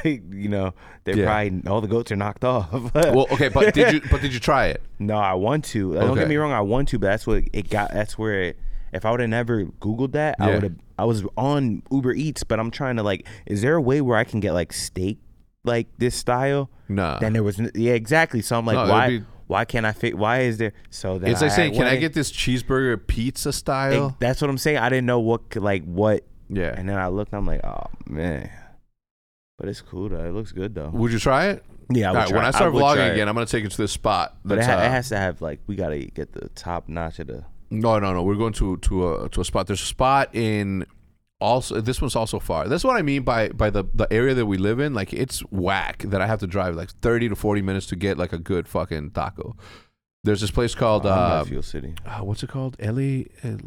you 0.07 0.47
know, 0.49 0.73
they're 1.03 1.17
Yeah. 1.17 1.25
probably 1.25 1.69
all 1.69 1.81
the 1.81 1.87
goats 1.87 2.11
are 2.11 2.15
knocked 2.15 2.43
off. 2.45 2.69
Well, 2.95 3.27
okay, 3.31 3.49
but 3.49 3.73
did 3.73 3.93
you 3.93 4.01
but 4.09 4.21
did 4.21 4.33
you 4.33 4.39
try 4.39 4.67
it? 4.67 4.81
no, 4.97 5.15
I 5.17 5.33
want 5.33 5.65
to. 5.65 5.93
Don't 5.95 6.17
get 6.17 6.27
me 6.29 6.37
wrong, 6.37 6.51
I 6.53 6.61
want 6.61 6.87
to, 6.89 6.99
but 6.99 7.07
that's 7.07 7.27
what 7.27 7.43
it 7.53 7.69
got. 7.69 7.91
That's 7.93 8.17
where 8.17 8.41
it. 8.43 8.59
If 8.93 9.05
I 9.05 9.11
would 9.11 9.19
have 9.19 9.29
never 9.29 9.65
Googled 9.65 10.13
that, 10.13 10.35
I 10.39 10.47
would 10.51 10.63
have. 10.63 10.75
I 10.97 11.05
was 11.05 11.23
on 11.37 11.81
Uber 11.91 12.13
Eats, 12.13 12.43
but 12.43 12.59
I'm 12.59 12.71
trying 12.71 12.95
to 12.97 13.03
like. 13.03 13.27
Is 13.45 13.61
there 13.61 13.75
a 13.75 13.81
way 13.81 14.01
where 14.01 14.17
I 14.17 14.23
can 14.23 14.39
get 14.39 14.53
like 14.53 14.71
steak, 14.73 15.19
like 15.63 15.87
this 15.97 16.15
style? 16.15 16.69
Nah. 16.89 17.19
then 17.19 17.33
there 17.33 17.43
was 17.43 17.59
yeah 17.75 17.93
exactly. 17.93 18.41
So 18.41 18.57
I'm 18.57 18.65
like, 18.65 18.75
No, 18.75 18.87
why? 18.91 19.21
why 19.47 19.65
can't 19.65 19.85
I 19.85 19.91
fit? 19.93 20.17
Why 20.17 20.41
is 20.41 20.57
there? 20.57 20.73
So 20.89 21.19
then 21.19 21.31
it's 21.31 21.41
like 21.41 21.51
I 21.51 21.55
saying, 21.55 21.73
can 21.73 21.83
I 21.83 21.91
went- 21.91 22.01
get 22.01 22.13
this 22.13 22.31
cheeseburger 22.31 22.95
pizza 23.05 23.51
style? 23.53 24.07
Ex- 24.07 24.15
That's 24.19 24.41
what 24.41 24.49
I'm 24.49 24.57
saying. 24.57 24.77
I 24.77 24.87
didn't 24.89 25.05
know 25.07 25.19
what 25.19 25.55
like 25.55 25.83
what 25.85 26.23
yeah. 26.51 26.73
And 26.77 26.87
then 26.87 26.97
I 26.97 27.07
looked, 27.07 27.33
I'm 27.33 27.45
like, 27.47 27.63
oh 27.65 27.87
man. 28.05 28.49
But 29.57 29.69
it's 29.69 29.81
cool 29.81 30.09
though. 30.09 30.23
It 30.25 30.33
looks 30.33 30.51
good 30.51 30.75
though. 30.75 30.89
Would 30.89 31.11
you 31.11 31.19
try 31.19 31.47
it? 31.47 31.63
Yeah, 31.93 32.09
All 32.09 32.15
right, 32.15 32.31
when 32.31 32.45
I 32.45 32.51
start 32.51 32.73
would 32.73 32.79
try 32.79 32.95
vlogging 32.95 33.09
it. 33.09 33.13
again, 33.13 33.27
I'm 33.27 33.33
gonna 33.35 33.45
take 33.45 33.65
it 33.65 33.71
to 33.71 33.77
this 33.77 33.91
spot. 33.91 34.37
But 34.45 34.55
it, 34.55 34.57
that's, 34.61 34.67
ha- 34.67 34.79
uh, 34.81 34.85
it 34.85 34.91
has 34.91 35.09
to 35.09 35.17
have 35.17 35.41
like 35.41 35.59
we 35.67 35.75
gotta 35.75 35.99
get 35.99 36.33
the 36.33 36.49
top 36.49 36.87
notch 36.87 37.19
of 37.19 37.27
the. 37.27 37.45
No, 37.69 37.99
no, 37.99 38.13
no. 38.13 38.23
We're 38.23 38.35
going 38.35 38.53
to 38.53 38.77
to 38.77 39.13
a 39.13 39.29
to 39.29 39.41
a 39.41 39.45
spot. 39.45 39.67
There's 39.67 39.81
a 39.81 39.85
spot 39.85 40.33
in 40.33 40.85
also. 41.39 41.79
This 41.81 42.01
one's 42.01 42.15
also 42.15 42.39
far. 42.39 42.67
That's 42.67 42.83
what 42.83 42.95
I 42.97 43.01
mean 43.01 43.23
by 43.23 43.49
by 43.49 43.69
the 43.69 43.83
the 43.93 44.11
area 44.11 44.33
that 44.33 44.45
we 44.45 44.57
live 44.57 44.79
in. 44.79 44.93
Like 44.93 45.13
it's 45.13 45.39
whack 45.51 46.03
that 46.07 46.21
I 46.21 46.27
have 46.27 46.39
to 46.39 46.47
drive 46.47 46.75
like 46.75 46.89
30 46.89 47.29
to 47.29 47.35
40 47.35 47.61
minutes 47.61 47.85
to 47.87 47.95
get 47.95 48.17
like 48.17 48.33
a 48.33 48.39
good 48.39 48.67
fucking 48.67 49.11
taco. 49.11 49.55
There's 50.23 50.41
this 50.41 50.51
place 50.51 50.75
called 50.75 51.07
I'm 51.07 51.41
uh, 51.41 51.45
Fuel 51.45 51.63
City. 51.63 51.95
uh, 52.05 52.19
what's 52.19 52.43
it 52.43 52.49
called? 52.49 52.75
Ellie 52.79 53.31
uh, 53.43 53.57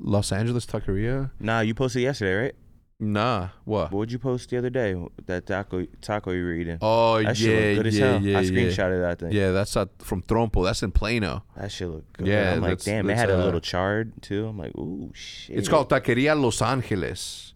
Los 0.00 0.32
Angeles 0.32 0.66
Taqueria. 0.66 1.30
Nah, 1.38 1.60
you 1.60 1.72
posted 1.74 2.02
yesterday, 2.02 2.34
right? 2.34 2.54
Nah, 2.98 3.50
what? 3.64 3.92
What 3.92 3.98
would 3.98 4.12
you 4.12 4.18
post 4.18 4.50
the 4.50 4.58
other 4.58 4.70
day? 4.70 4.96
That 5.26 5.46
taco 5.46 5.84
taco 6.00 6.32
you 6.32 6.44
were 6.44 6.52
eating. 6.52 6.78
Oh 6.80 7.22
that 7.22 7.38
yeah, 7.38 7.74
good 7.74 7.86
as 7.88 7.98
yeah, 7.98 8.06
hell. 8.06 8.22
yeah, 8.22 8.38
I 8.38 8.40
yeah. 8.40 8.50
screenshotted 8.50 9.02
that 9.02 9.18
thing. 9.20 9.32
Yeah, 9.32 9.50
that's 9.52 9.76
uh, 9.76 9.86
from 9.98 10.22
Trompo. 10.22 10.64
That's 10.64 10.82
in 10.82 10.90
Plano. 10.90 11.44
That 11.56 11.70
shit 11.70 11.88
look 11.88 12.12
good. 12.12 12.26
Yeah, 12.26 12.54
I'm 12.54 12.60
like, 12.60 12.70
that's- 12.70 12.84
damn, 12.84 13.04
it 13.04 13.08
that's, 13.08 13.20
had 13.20 13.30
a 13.30 13.40
uh, 13.40 13.44
little 13.44 13.60
charred 13.60 14.20
too. 14.22 14.46
I'm 14.48 14.58
like, 14.58 14.76
ooh 14.76 15.10
shit. 15.14 15.58
It's 15.58 15.68
called 15.68 15.90
Taqueria 15.90 16.40
Los 16.40 16.62
Angeles, 16.62 17.52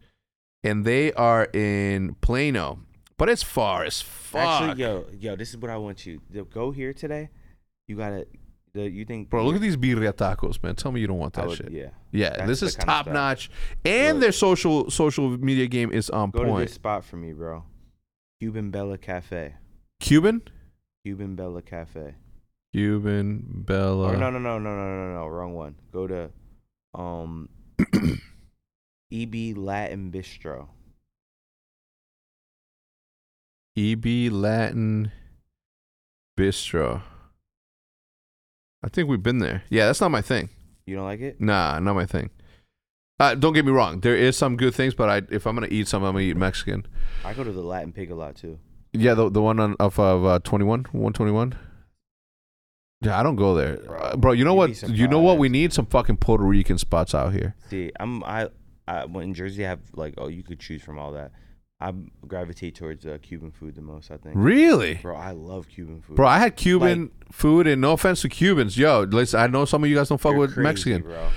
and 0.63 0.85
they 0.85 1.13
are 1.15 1.45
in 1.55 2.17
Plano, 2.21 2.81
but 3.17 3.29
it's 3.29 3.43
far 3.43 3.85
as 3.85 4.01
fuck. 4.01 4.41
Actually, 4.41 4.83
yo, 4.83 5.07
yo, 5.19 5.37
this 5.37 5.51
is 5.51 5.57
what 5.57 5.71
I 5.71 5.77
want 5.77 6.05
you 6.05 6.21
to 6.35 6.45
go 6.45 6.71
here 6.71 6.93
today. 6.93 7.31
You 7.89 7.97
gotta. 7.97 8.27
The, 8.75 8.89
you 8.89 9.07
think, 9.07 9.31
Bro, 9.31 9.47
look 9.47 9.55
at 9.57 9.63
these 9.63 9.79
birria 9.79 10.13
tacos, 10.13 10.63
man. 10.63 10.77
Tell 10.77 10.93
me 10.93 11.01
you 11.01 11.07
don't 11.07 11.17
want 11.19 11.33
that 11.35 11.47
would- 11.49 11.57
shit. 11.57 11.73
Yeah. 11.73 11.89
Yeah, 12.13 12.37
That's 12.37 12.47
this 12.49 12.63
is 12.63 12.75
top 12.75 13.07
notch, 13.07 13.51
and 13.85 14.19
Look. 14.19 14.23
their 14.23 14.33
social 14.33 14.91
social 14.91 15.31
media 15.39 15.67
game 15.67 15.91
is 15.91 16.09
on 16.11 16.31
Go 16.31 16.45
to 16.45 16.49
point. 16.51 16.67
this 16.69 16.75
spot 16.75 17.05
for 17.05 17.17
me, 17.17 17.33
bro. 17.33 17.65
Cuban 18.41 18.71
Bella 18.71 18.97
Cafe. 18.99 19.55
Cuban, 20.01 20.43
Cuban 21.05 21.35
Bella 21.35 21.61
Cafe. 21.63 22.15
Cuban 22.75 23.43
Bella. 23.67 24.13
or 24.13 24.17
no, 24.17 24.31
no, 24.31 24.39
no, 24.39 24.59
no, 24.59 24.71
no, 24.77 25.07
no, 25.07 25.15
no, 25.15 25.27
wrong 25.27 25.55
one. 25.55 25.75
Go 25.93 26.07
to 26.07 26.31
um 26.95 27.49
EB 29.13 29.57
Latin 29.57 30.11
Bistro. 30.13 30.69
EB 33.77 34.31
Latin 34.33 35.11
Bistro. 36.39 37.03
I 38.83 38.89
think 38.89 39.09
we've 39.09 39.23
been 39.23 39.39
there. 39.39 39.63
Yeah, 39.71 39.87
that's 39.87 40.01
not 40.01 40.11
my 40.11 40.23
thing. 40.23 40.49
You 40.87 40.97
don't 40.97 41.05
like 41.05 41.21
it? 41.21 41.41
Nah, 41.41 41.79
not 41.81 41.95
my 41.95 42.07
thing. 42.07 42.31
Uh, 43.21 43.35
don't 43.35 43.53
get 43.53 43.65
me 43.65 43.73
wrong. 43.73 44.01
There 44.01 44.17
is 44.17 44.37
some 44.37 44.57
good 44.57 44.75
things, 44.75 44.95
but 44.95 45.09
I, 45.09 45.23
if 45.35 45.47
I'm 45.47 45.55
gonna 45.57 45.67
eat 45.71 45.89
some, 45.89 46.05
I'm 46.05 46.13
gonna 46.13 46.25
eat 46.25 46.37
Mexican. 46.37 46.87
I 47.25 47.35
go 47.35 47.43
to 47.43 47.51
the 47.51 47.61
Latin 47.61 47.93
Pig 47.93 48.11
a 48.11 48.15
lot 48.15 48.37
too. 48.37 48.59
Yeah, 48.93 49.15
the 49.15 49.29
the 49.29 49.43
one 49.43 49.59
on 49.59 49.75
off 49.81 49.99
of 49.99 50.25
uh, 50.25 50.39
21, 50.45 50.85
121. 50.93 51.55
Yeah, 53.01 53.19
I 53.19 53.23
don't 53.23 53.37
go 53.37 53.55
there, 53.55 53.79
Uh, 53.91 54.17
bro. 54.17 54.33
You 54.33 54.45
know 54.45 54.53
You'd 54.67 54.83
what? 54.83 54.89
You 54.91 55.09
know 55.09 55.21
what? 55.21 55.39
We 55.39 55.49
need 55.49 55.73
some 55.73 55.87
fucking 55.87 56.17
Puerto 56.19 56.45
Rican 56.45 56.79
spots 56.79 57.15
out 57.15 57.33
here. 57.33 57.55
See, 57.69 57.91
I'm 57.99 58.23
I, 58.25 58.49
I 58.87 59.05
when 59.05 59.25
in 59.25 59.35
Jersey 59.35 59.67
I 59.67 59.71
have 59.71 59.81
like 59.95 60.15
oh 60.19 60.29
you 60.29 60.43
could 60.45 60.61
choose 60.61 60.83
from 60.83 60.99
all 60.99 61.13
that. 61.13 61.33
I 61.81 61.93
gravitate 62.27 62.75
towards 62.75 63.07
uh, 63.07 63.19
Cuban 63.23 63.53
food 63.53 63.77
the 63.77 63.83
most. 63.83 64.11
I 64.11 64.17
think. 64.17 64.35
Really, 64.37 64.95
Bro, 64.95 65.17
I 65.17 65.31
love 65.31 65.69
Cuban 65.69 66.01
food. 66.01 66.17
bro? 66.17 66.27
I 66.27 66.39
had 66.39 66.57
Cuban 66.57 67.11
food, 67.31 67.67
and 67.67 67.81
no 67.81 67.93
offense 67.93 68.23
to 68.23 68.29
Cubans, 68.29 68.77
yo. 68.77 69.03
Listen, 69.03 69.41
I 69.41 69.47
know 69.47 69.65
some 69.65 69.85
of 69.85 69.91
you 69.91 69.97
guys 69.97 70.09
don't 70.09 70.21
fuck 70.21 70.35
with 70.35 70.55
crazy, 70.55 70.63
Mexican, 70.63 71.03
bro. 71.03 71.29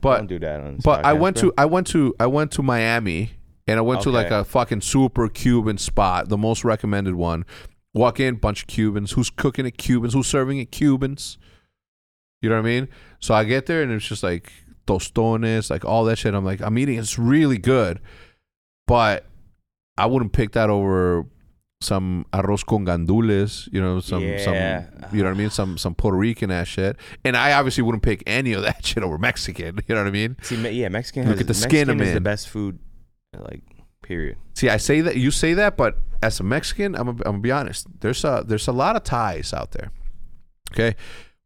but 0.00 0.18
don't 0.18 0.26
do 0.26 0.38
that 0.38 0.60
on. 0.60 0.78
But 0.82 1.04
I 1.04 1.12
went 1.12 1.40
bro. 1.40 1.50
to 1.50 1.54
I 1.58 1.66
went 1.66 1.86
to 1.88 2.14
I 2.18 2.26
went 2.26 2.52
to 2.52 2.62
Miami 2.62 3.32
and 3.66 3.78
I 3.78 3.82
went 3.82 4.00
to 4.02 4.10
like 4.10 4.30
a 4.30 4.42
fucking 4.44 4.80
super 4.80 5.28
Cuban 5.28 5.78
spot, 5.78 6.28
the 6.28 6.38
most 6.38 6.64
recommended 6.64 7.14
one. 7.14 7.44
Walk 7.92 8.20
in, 8.20 8.36
bunch 8.36 8.62
of 8.62 8.68
Cubans. 8.68 9.12
Who's 9.12 9.30
cooking 9.30 9.66
it? 9.66 9.72
Cubans. 9.72 10.14
Who's 10.14 10.28
serving 10.28 10.58
it? 10.58 10.70
Cubans. 10.70 11.38
You 12.40 12.48
know 12.48 12.56
what 12.56 12.62
I 12.62 12.64
mean? 12.64 12.88
So 13.18 13.34
I 13.34 13.44
get 13.44 13.66
there 13.66 13.82
and 13.82 13.92
it's 13.92 14.06
just 14.06 14.22
like 14.22 14.52
tostones, 14.86 15.70
like 15.70 15.84
all 15.84 16.04
that 16.04 16.16
shit. 16.16 16.34
I'm 16.34 16.44
like, 16.44 16.60
I'm 16.60 16.78
eating. 16.78 16.98
It's 16.98 17.18
really 17.18 17.58
good, 17.58 18.00
but 18.86 19.26
I 19.96 20.06
wouldn't 20.06 20.32
pick 20.32 20.52
that 20.52 20.70
over 20.70 21.26
some 21.82 22.26
arroz 22.32 22.64
con 22.66 22.84
gandules. 22.84 23.68
You 23.72 23.80
know, 23.80 24.00
some 24.00 24.22
Yeah. 24.22 24.38
some. 24.44 24.54
You 25.16 25.22
know 25.22 25.30
what 25.30 25.36
I 25.36 25.38
mean? 25.38 25.50
Some 25.50 25.78
some 25.78 25.94
Puerto 25.94 26.16
Rican 26.16 26.50
ass 26.50 26.68
shit. 26.68 26.96
And 27.24 27.36
I 27.36 27.52
obviously 27.52 27.82
wouldn't 27.82 28.02
pick 28.02 28.22
any 28.26 28.52
of 28.52 28.62
that 28.62 28.84
shit 28.86 29.02
over 29.02 29.18
Mexican. 29.18 29.78
You 29.88 29.94
know 29.94 30.02
what 30.02 30.08
I 30.08 30.12
mean? 30.12 30.36
See, 30.42 30.56
me- 30.56 30.70
yeah, 30.70 30.88
Mexican. 30.88 31.24
Look 31.24 31.34
has, 31.36 31.40
at 31.42 31.46
the 31.48 31.54
skin 31.54 31.88
Mexican 31.88 32.00
I'm 32.00 32.06
is 32.06 32.14
the 32.14 32.20
best 32.20 32.48
food, 32.48 32.78
like 33.38 33.62
period. 34.02 34.36
See, 34.54 34.68
I 34.68 34.76
say 34.76 35.00
that 35.00 35.16
you 35.16 35.30
say 35.30 35.54
that, 35.54 35.76
but 35.76 35.98
as 36.22 36.38
a 36.40 36.42
Mexican, 36.42 36.94
I'm, 36.94 37.08
I'm 37.08 37.16
gonna 37.16 37.38
be 37.38 37.50
honest. 37.52 37.86
There's 38.00 38.24
a 38.24 38.44
there's 38.46 38.68
a 38.68 38.72
lot 38.72 38.96
of 38.96 39.04
ties 39.04 39.52
out 39.54 39.70
there. 39.72 39.90
Okay, 40.72 40.96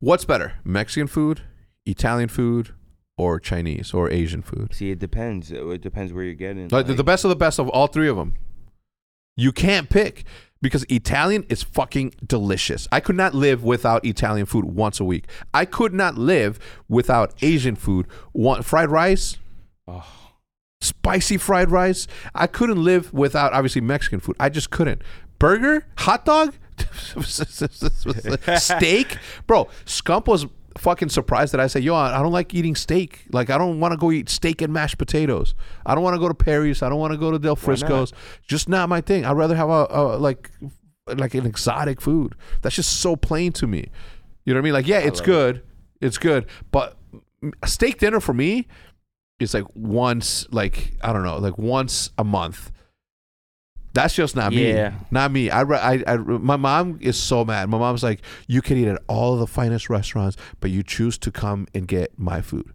what's 0.00 0.24
better, 0.24 0.54
Mexican 0.64 1.06
food, 1.06 1.42
Italian 1.86 2.28
food, 2.28 2.74
or 3.16 3.38
Chinese 3.40 3.92
or 3.94 4.10
Asian 4.10 4.42
food? 4.42 4.74
See, 4.74 4.90
it 4.90 4.98
depends. 4.98 5.50
It 5.52 5.80
depends 5.80 6.12
where 6.12 6.24
you're 6.24 6.34
getting. 6.34 6.68
Like, 6.68 6.86
the- 6.86 6.94
the 6.94 7.04
best 7.04 7.24
of 7.24 7.28
the 7.28 7.36
best 7.36 7.58
of 7.58 7.68
all 7.68 7.86
three 7.86 8.08
of 8.08 8.16
them. 8.16 8.34
You 9.36 9.50
can't 9.52 9.90
pick 9.90 10.24
because 10.62 10.84
Italian 10.88 11.44
is 11.48 11.62
fucking 11.62 12.14
delicious. 12.24 12.86
I 12.92 13.00
could 13.00 13.16
not 13.16 13.34
live 13.34 13.64
without 13.64 14.04
Italian 14.04 14.46
food 14.46 14.64
once 14.64 15.00
a 15.00 15.04
week. 15.04 15.26
I 15.52 15.64
could 15.64 15.92
not 15.92 16.16
live 16.16 16.58
without 16.88 17.34
Asian 17.42 17.74
food. 17.76 18.06
One 18.32 18.62
fried 18.62 18.90
rice, 18.90 19.36
Oh, 19.88 20.06
spicy 20.80 21.36
fried 21.36 21.70
rice. 21.70 22.06
I 22.34 22.46
couldn't 22.46 22.82
live 22.82 23.12
without 23.12 23.52
obviously 23.52 23.80
Mexican 23.82 24.20
food. 24.20 24.36
I 24.40 24.48
just 24.48 24.70
couldn't. 24.70 25.02
Burger, 25.38 25.84
hot 25.98 26.24
dog, 26.24 26.54
steak, 28.56 29.18
bro. 29.46 29.66
Scump 29.84 30.26
was 30.26 30.46
fucking 30.76 31.08
surprised 31.08 31.52
that 31.52 31.60
I 31.60 31.66
say, 31.66 31.80
"Yo, 31.80 31.94
I 31.94 32.20
don't 32.22 32.32
like 32.32 32.54
eating 32.54 32.74
steak. 32.74 33.26
Like, 33.32 33.50
I 33.50 33.58
don't 33.58 33.80
want 33.80 33.92
to 33.92 33.98
go 33.98 34.10
eat 34.10 34.28
steak 34.28 34.62
and 34.62 34.72
mashed 34.72 34.98
potatoes. 34.98 35.54
I 35.86 35.94
don't 35.94 36.04
want 36.04 36.14
to 36.14 36.20
go 36.20 36.28
to 36.28 36.34
Perry's. 36.34 36.82
I 36.82 36.88
don't 36.88 36.98
want 36.98 37.12
to 37.12 37.18
go 37.18 37.30
to 37.30 37.38
Del 37.38 37.54
Why 37.54 37.60
not? 37.60 37.64
Frisco's. 37.64 38.12
Just 38.46 38.68
not 38.68 38.88
my 38.88 39.00
thing. 39.00 39.24
I'd 39.24 39.36
rather 39.36 39.56
have 39.56 39.68
a, 39.68 39.86
a 39.90 40.02
like 40.18 40.50
like 41.06 41.34
an 41.34 41.46
exotic 41.46 42.00
food. 42.00 42.34
That's 42.62 42.76
just 42.76 43.00
so 43.00 43.16
plain 43.16 43.52
to 43.52 43.66
me. 43.66 43.90
You 44.44 44.54
know 44.54 44.58
what 44.58 44.62
I 44.62 44.64
mean? 44.64 44.72
Like, 44.74 44.86
yeah, 44.86 44.98
it's 44.98 45.20
love 45.20 45.28
it. 45.28 45.32
good. 45.32 45.62
It's 46.00 46.18
good, 46.18 46.46
but 46.70 46.98
a 47.62 47.66
steak 47.66 47.98
dinner 47.98 48.20
for 48.20 48.34
me 48.34 48.66
is 49.40 49.54
like 49.54 49.64
once 49.74 50.46
like 50.52 50.92
i 51.02 51.12
don't 51.12 51.24
know 51.24 51.38
like 51.38 51.58
once 51.58 52.10
a 52.18 52.24
month 52.24 52.70
that's 53.94 54.14
just 54.14 54.36
not 54.36 54.52
Yeah. 54.52 54.90
me 54.90 54.96
not 55.10 55.30
me 55.32 55.50
I, 55.50 55.62
I 55.62 56.04
i 56.06 56.16
my 56.16 56.56
mom 56.56 56.98
is 57.00 57.16
so 57.16 57.44
mad 57.44 57.68
my 57.70 57.78
mom's 57.78 58.02
like 58.02 58.20
you 58.46 58.60
can 58.60 58.76
eat 58.76 58.88
at 58.88 59.00
all 59.08 59.36
the 59.36 59.46
finest 59.46 59.88
restaurants 59.88 60.36
but 60.60 60.70
you 60.70 60.82
choose 60.82 61.16
to 61.18 61.30
come 61.30 61.66
and 61.74 61.88
get 61.88 62.18
my 62.18 62.42
food 62.42 62.72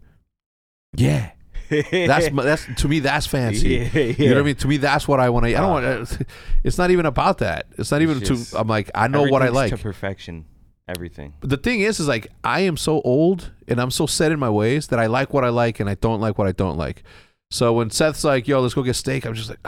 yeah 0.96 1.32
that's 1.70 2.30
that's 2.34 2.66
to 2.82 2.88
me 2.88 3.00
that's 3.00 3.28
fancy 3.28 3.70
Yeah, 3.70 3.90
yeah. 3.94 4.02
you 4.18 4.30
know 4.30 4.36
what 4.36 4.42
I 4.42 4.46
mean? 4.46 4.56
To 4.56 4.68
me, 4.68 4.78
that's 4.78 5.08
what 5.08 5.20
I 5.20 5.30
want 5.30 5.46
to 5.46 5.52
eat. 5.52 5.56
I 5.56 5.62
don't 5.62 5.84
uh, 5.86 5.98
want. 6.00 6.12
Uh, 6.14 6.24
it's 6.64 6.80
not 6.80 6.90
even 6.90 7.06
about 7.06 7.38
that. 7.40 7.68
It's 7.78 7.92
not 7.92 8.02
even 8.02 8.24
It's 8.24 8.52
to. 8.52 8.58
I'm 8.60 8.68
like, 8.68 8.90
I 8.96 9.08
know 9.08 9.24
what 9.24 9.44
I 9.44 9.50
like. 9.50 9.70
to 9.70 9.78
perfection. 9.78 10.46
Everything. 10.88 11.36
But 11.40 11.52
the 11.52 11.58
thing 11.58 11.82
is, 11.82 12.00
is 12.00 12.08
like 12.08 12.28
I 12.44 12.62
am 12.62 12.76
so 12.76 13.02
old 13.02 13.52
and 13.68 13.80
I'm 13.80 13.92
so 13.92 14.08
set 14.08 14.32
in 14.32 14.40
my 14.40 14.50
ways 14.50 14.88
that 14.88 14.98
I 14.98 15.06
like 15.06 15.32
what 15.32 15.44
I 15.46 15.50
like 15.50 15.80
and 15.80 15.88
I 15.88 15.94
don't 15.94 16.20
like 16.20 16.40
what 16.40 16.48
I 16.48 16.52
don't 16.54 16.78
like. 16.78 17.04
So 17.52 17.74
when 17.74 17.92
Seth's 17.92 18.24
like, 18.24 18.48
"Yo, 18.48 18.60
let's 18.62 18.74
go 18.74 18.82
get 18.82 18.96
steak," 18.96 19.26
I'm 19.28 19.36
just 19.36 19.50
like, 19.50 19.60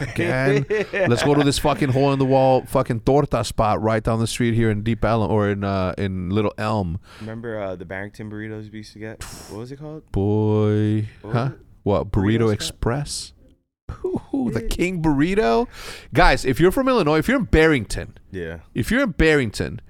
again. 0.00 0.66
let's 0.92 1.22
go 1.22 1.34
to 1.34 1.42
this 1.44 1.58
fucking 1.58 1.90
hole 1.90 2.12
in 2.12 2.18
the 2.18 2.24
wall 2.24 2.62
fucking 2.66 3.00
torta 3.00 3.44
spot 3.44 3.80
right 3.82 4.02
down 4.02 4.18
the 4.20 4.26
street 4.26 4.54
here 4.54 4.70
in 4.70 4.82
Deep 4.82 5.04
Ellum 5.04 5.30
or 5.30 5.48
in 5.50 5.64
uh 5.64 5.94
in 5.98 6.30
Little 6.30 6.54
Elm. 6.58 6.98
Remember 7.20 7.58
uh, 7.60 7.76
the 7.76 7.84
Barrington 7.84 8.30
burritos 8.30 8.70
we 8.72 8.78
used 8.78 8.92
to 8.94 8.98
get? 8.98 9.22
What 9.50 9.58
was 9.58 9.72
it 9.72 9.78
called? 9.78 10.10
Boy, 10.12 11.08
What 11.22 11.32
huh? 11.32 11.50
What 11.82 12.10
Burrito 12.12 12.38
Burrito? 12.46 12.52
Express? 12.52 13.32
Ooh, 14.04 14.50
the 14.52 14.62
King 14.62 15.02
Burrito, 15.02 15.68
guys. 16.14 16.44
If 16.44 16.58
you're 16.60 16.72
from 16.72 16.88
Illinois, 16.88 17.18
if 17.18 17.28
you're 17.28 17.38
in 17.38 17.44
Barrington, 17.44 18.16
Yeah. 18.30 18.60
if 18.74 18.90
you're 18.90 19.02
in 19.02 19.10
Barrington, 19.10 19.80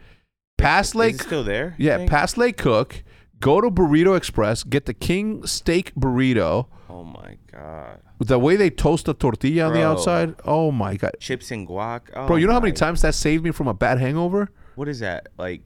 past 0.59 0.95
Lake 0.95 1.21
still 1.23 1.45
there? 1.45 1.75
Yeah, 1.79 2.07
past 2.07 2.37
Lake 2.37 2.57
Cook. 2.57 3.03
Go 3.43 3.61
to 3.61 3.71
Burrito 3.71 4.17
Express. 4.17 4.63
Get 4.63 4.87
the 4.87 4.95
King 4.95 5.45
Steak 5.47 5.93
Burrito. 5.95 6.69
Oh 6.89 7.03
my 7.05 7.37
god. 7.51 8.01
The 8.21 8.39
way 8.39 8.55
they 8.57 8.71
toast 8.71 9.07
the 9.07 9.15
tortilla 9.15 9.65
on 9.67 9.73
the 9.73 9.81
Bro. 9.81 9.91
outside. 9.91 10.35
Oh 10.45 10.71
my 10.71 10.97
god, 10.97 11.13
Chips 11.19 11.51
and 11.51 11.67
guac. 11.67 12.03
Oh 12.15 12.27
bro! 12.29 12.37
You 12.37 12.47
know 12.47 12.53
how 12.53 12.61
many 12.61 12.71
my- 12.73 12.77
times 12.77 13.03
that 13.03 13.15
saved 13.15 13.43
me 13.45 13.51
from 13.51 13.67
a 13.67 13.75
bad 13.75 13.99
hangover? 13.99 14.49
What 14.77 14.89
is 14.89 15.01
that? 15.01 15.29
Like 15.37 15.63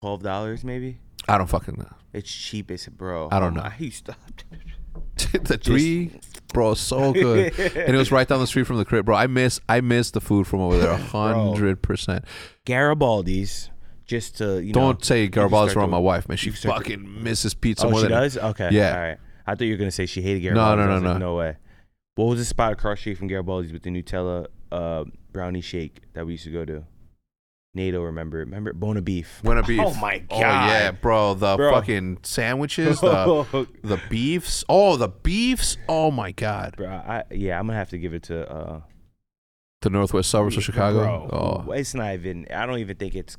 twelve 0.00 0.22
dollars 0.22 0.62
maybe? 0.62 1.00
I 1.28 1.36
don't 1.38 1.48
fucking 1.48 1.74
know. 1.76 1.92
It's 2.12 2.30
cheap 2.32 2.70
as 2.70 2.86
bro. 2.86 3.28
I 3.32 3.40
don't 3.40 3.58
Oh 3.58 3.62
know. 3.62 3.66
I 3.68 3.74
used 3.78 4.06
to. 4.06 4.16
the 5.32 5.58
three, 5.58 6.12
bro, 6.54 6.74
so 6.74 7.12
good. 7.12 7.52
and 7.58 7.94
it 7.94 7.98
was 7.98 8.12
right 8.12 8.26
down 8.28 8.38
the 8.38 8.46
street 8.46 8.66
from 8.66 8.76
the 8.76 8.84
crib, 8.84 9.06
bro. 9.06 9.16
I 9.16 9.26
miss, 9.26 9.60
I 9.68 9.80
miss 9.80 10.12
the 10.12 10.20
food 10.20 10.46
from 10.46 10.60
over 10.60 10.78
there, 10.78 10.90
a 10.92 10.96
hundred 10.96 11.82
percent. 11.82 12.24
Garibaldi's, 12.64 13.70
just 14.06 14.38
to 14.38 14.62
you 14.62 14.72
Don't 14.72 14.98
know. 15.00 15.04
say 15.04 15.28
start 15.28 15.52
around 15.76 15.90
my 15.90 15.98
wife, 15.98 16.28
man. 16.28 16.38
She 16.38 16.50
you 16.50 16.56
start 16.56 16.84
to- 16.84 16.90
fucking 16.90 17.22
misses 17.22 17.54
pizza 17.54 17.86
Oh, 17.86 17.90
more 17.90 18.00
she 18.00 18.08
than 18.08 18.12
does. 18.12 18.36
Okay. 18.38 18.68
Yeah. 18.72 18.94
All 18.94 19.00
right. 19.02 19.18
I 19.46 19.54
thought 19.54 19.64
you 19.64 19.72
were 19.74 19.78
gonna 19.78 19.90
say 19.90 20.06
she 20.06 20.22
hated 20.22 20.42
No, 20.42 20.50
Garibaldi's. 20.60 20.76
no, 20.78 20.82
I 20.82 20.86
no, 20.86 20.94
was 20.94 21.02
like, 21.02 21.12
no. 21.14 21.18
no 21.18 21.34
way. 21.36 21.56
What 22.16 22.24
was 22.26 22.38
the 22.38 22.44
spot 22.44 22.72
across 22.72 22.98
the 22.98 23.00
street 23.02 23.18
from 23.18 23.28
Garibaldi's 23.28 23.72
with 23.72 23.82
the 23.82 23.90
Nutella 23.90 24.46
uh, 24.72 25.04
brownie 25.32 25.60
shake 25.60 26.00
that 26.14 26.24
we 26.26 26.32
used 26.32 26.44
to 26.44 26.50
go 26.50 26.64
to? 26.64 26.84
NATO, 27.74 28.00
remember? 28.02 28.38
Remember 28.38 28.72
Buona 28.72 29.02
Beef? 29.02 29.40
Buona 29.44 29.62
beef. 29.66 29.80
Oh 29.84 29.92
my 29.94 30.18
god. 30.20 30.32
Oh 30.32 30.38
yeah, 30.40 30.90
bro. 30.92 31.34
The 31.34 31.56
Bro. 31.56 31.72
fucking 31.72 32.18
sandwiches, 32.22 33.00
the 33.00 33.66
the 33.82 34.00
beefs. 34.08 34.64
Oh, 34.68 34.96
the 34.96 35.08
beefs. 35.08 35.76
Oh 35.88 36.10
my 36.10 36.32
god. 36.32 36.74
Bro, 36.78 36.88
I, 36.88 37.24
yeah, 37.32 37.58
I'm 37.58 37.66
gonna 37.66 37.78
have 37.78 37.90
to 37.90 37.98
give 37.98 38.14
it 38.14 38.22
to 38.24 38.50
uh, 38.50 38.80
The 39.82 39.90
northwest 39.90 40.30
suburbs 40.30 40.56
of 40.56 40.62
Chicago. 40.64 41.00
Bro, 41.00 41.66
Oh, 41.68 41.72
it's 41.72 41.92
not 41.94 42.14
even. 42.14 42.46
I 42.50 42.64
don't 42.64 42.78
even 42.78 42.96
think 42.96 43.14
it's. 43.14 43.36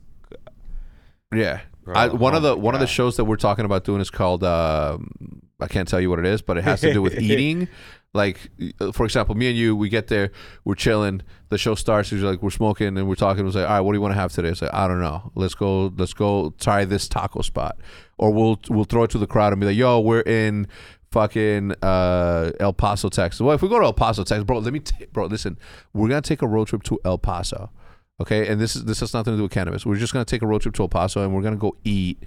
Yeah. 1.33 1.61
I, 1.93 2.07
one 2.09 2.33
oh 2.33 2.37
of 2.37 2.43
the 2.43 2.57
one 2.57 2.73
of 2.73 2.81
the 2.81 2.87
shows 2.87 3.15
that 3.17 3.25
we're 3.25 3.37
talking 3.37 3.65
about 3.65 3.83
doing 3.83 4.01
is 4.01 4.09
called. 4.09 4.43
Um, 4.43 5.41
I 5.59 5.67
can't 5.67 5.87
tell 5.87 5.99
you 5.99 6.09
what 6.09 6.19
it 6.19 6.25
is, 6.25 6.41
but 6.41 6.57
it 6.57 6.63
has 6.63 6.81
to 6.81 6.93
do 6.93 7.01
with 7.01 7.17
eating. 7.19 7.67
Like, 8.13 8.49
uh, 8.79 8.91
for 8.91 9.05
example, 9.05 9.35
me 9.35 9.49
and 9.49 9.57
you, 9.57 9.75
we 9.75 9.89
get 9.89 10.07
there, 10.07 10.31
we're 10.65 10.75
chilling. 10.75 11.21
The 11.49 11.57
show 11.57 11.75
starts. 11.75 12.11
We're 12.11 12.23
like, 12.23 12.41
we're 12.41 12.49
smoking 12.49 12.97
and 12.97 13.07
we're 13.07 13.15
talking. 13.15 13.45
It's 13.45 13.55
like, 13.55 13.67
all 13.67 13.75
right, 13.75 13.81
what 13.81 13.91
do 13.93 13.97
you 13.97 14.01
want 14.01 14.13
to 14.13 14.19
have 14.19 14.31
today? 14.31 14.49
It's 14.49 14.61
like, 14.61 14.73
I 14.73 14.87
don't 14.87 14.99
know. 14.99 15.31
Let's 15.35 15.55
go. 15.55 15.93
Let's 15.95 16.13
go 16.13 16.53
try 16.59 16.83
this 16.83 17.07
taco 17.07 17.41
spot, 17.41 17.77
or 18.17 18.31
we'll 18.31 18.59
we'll 18.69 18.85
throw 18.85 19.03
it 19.03 19.11
to 19.11 19.17
the 19.17 19.27
crowd 19.27 19.53
and 19.53 19.59
be 19.59 19.67
like, 19.67 19.77
yo, 19.77 19.99
we're 19.99 20.21
in 20.21 20.67
fucking 21.11 21.73
uh, 21.81 22.51
El 22.59 22.73
Paso, 22.73 23.09
Texas. 23.09 23.41
Well, 23.41 23.55
if 23.55 23.61
we 23.61 23.69
go 23.69 23.79
to 23.79 23.85
El 23.85 23.93
Paso, 23.93 24.23
Texas, 24.23 24.43
bro, 24.43 24.59
let 24.59 24.73
me, 24.73 24.79
t- 24.79 25.05
bro, 25.11 25.25
listen, 25.25 25.57
we're 25.93 26.09
gonna 26.09 26.21
take 26.21 26.41
a 26.41 26.47
road 26.47 26.67
trip 26.67 26.83
to 26.83 26.99
El 27.05 27.17
Paso. 27.17 27.71
Okay, 28.19 28.47
and 28.47 28.59
this 28.59 28.75
is 28.75 28.85
this 28.85 28.99
has 29.01 29.13
nothing 29.13 29.33
to 29.33 29.37
do 29.37 29.43
with 29.43 29.51
cannabis. 29.51 29.85
We're 29.85 29.95
just 29.97 30.11
gonna 30.13 30.25
take 30.25 30.41
a 30.41 30.47
road 30.47 30.61
trip 30.61 30.73
to 30.75 30.83
El 30.83 30.89
Paso 30.89 31.23
and 31.23 31.33
we're 31.35 31.41
gonna 31.43 31.55
go 31.55 31.75
eat 31.83 32.23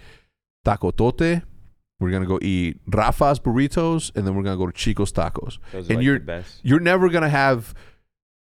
taco 0.65 0.91
tote. 0.91 1.43
We're 1.99 2.11
gonna 2.11 2.27
go 2.27 2.39
eat 2.41 2.79
Rafa's 2.87 3.39
burritos, 3.41 4.11
and 4.17 4.27
then 4.27 4.35
we're 4.35 4.43
gonna 4.43 4.57
go 4.57 4.67
to 4.67 4.73
Chico's 4.73 5.13
tacos. 5.13 5.59
Those 5.73 5.89
And 5.89 5.97
like 5.97 6.05
you're- 6.05 6.19
the 6.19 6.25
best. 6.25 6.61
You're 6.63 6.81
never 6.81 7.09
gonna 7.11 7.29
have, 7.29 7.75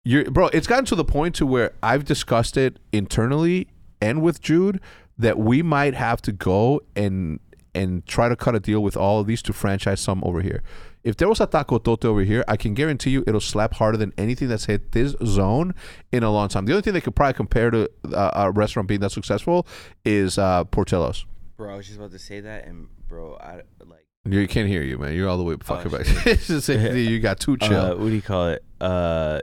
you're 0.04 0.30
bro. 0.30 0.48
It's 0.48 0.68
gotten 0.68 0.86
to 0.86 0.96
the 0.96 1.06
point 1.06 1.36
to 1.36 1.46
where 1.46 1.74
I've 1.82 2.06
discussed 2.06 2.58
it 2.58 2.78
internally 2.92 3.68
and 4.02 4.22
with 4.22 4.42
Jude 4.42 4.80
that 5.18 5.40
we 5.40 5.64
might 5.64 5.96
have 5.96 6.22
to 6.24 6.32
go 6.32 6.82
and 6.96 7.40
and 7.74 8.06
try 8.08 8.28
to 8.28 8.36
cut 8.36 8.56
a 8.56 8.60
deal 8.60 8.82
with 8.84 8.98
all 8.98 9.20
of 9.22 9.28
these 9.28 9.42
to 9.44 9.54
franchise 9.54 10.00
some 10.02 10.22
over 10.24 10.42
here. 10.42 10.62
If 11.08 11.16
there 11.16 11.30
was 11.30 11.40
a 11.40 11.46
taco 11.48 11.78
tote 11.78 12.04
over 12.04 12.22
here, 12.22 12.44
I 12.50 12.58
can 12.58 12.74
guarantee 12.74 13.12
you 13.12 13.24
it'll 13.26 13.40
slap 13.40 13.74
harder 13.76 13.98
than 13.98 14.12
anything 14.18 14.50
that's 14.50 14.66
hit 14.66 14.92
this 14.92 15.16
zone 15.26 15.74
in 16.12 16.22
a 16.24 16.30
long 16.30 16.50
time. 16.50 16.66
The 16.66 16.74
only 16.74 16.82
thing 16.82 16.94
they 16.94 17.00
could 17.02 17.16
probably 17.16 17.34
compare 17.34 17.70
to 17.72 17.90
uh, 18.14 18.32
a 18.36 18.52
restaurant 18.52 18.88
being 18.90 19.00
that 19.00 19.12
successful 19.14 19.66
is 20.04 20.38
uh, 20.38 20.66
Portillo's. 20.66 21.26
Bro, 21.56 21.74
I 21.74 21.78
was 21.78 21.86
just 21.88 21.98
about 21.98 22.12
to 22.12 22.20
say 22.20 22.42
that, 22.42 22.66
and 22.68 22.90
bro, 23.08 23.38
I 23.40 23.62
like. 23.86 24.06
You 24.26 24.46
can't 24.50 24.68
hear 24.68 24.84
you, 24.84 24.98
man. 24.98 25.14
You're 25.16 25.30
all 25.30 25.38
the 25.38 25.44
way 25.46 25.56
fucking 25.64 25.94
Oh, 25.94 25.98
back. 25.98 26.06
shit. 26.08 26.28
It's 26.28 26.48
just- 26.48 26.68
you 27.12 27.20
got 27.22 27.40
too 27.40 27.56
chill. 27.58 27.80
Uh, 27.80 27.96
what 27.96 28.10
do 28.10 28.16
you 28.16 28.22
call 28.22 28.50
it? 28.50 28.64
Uh, 28.82 29.40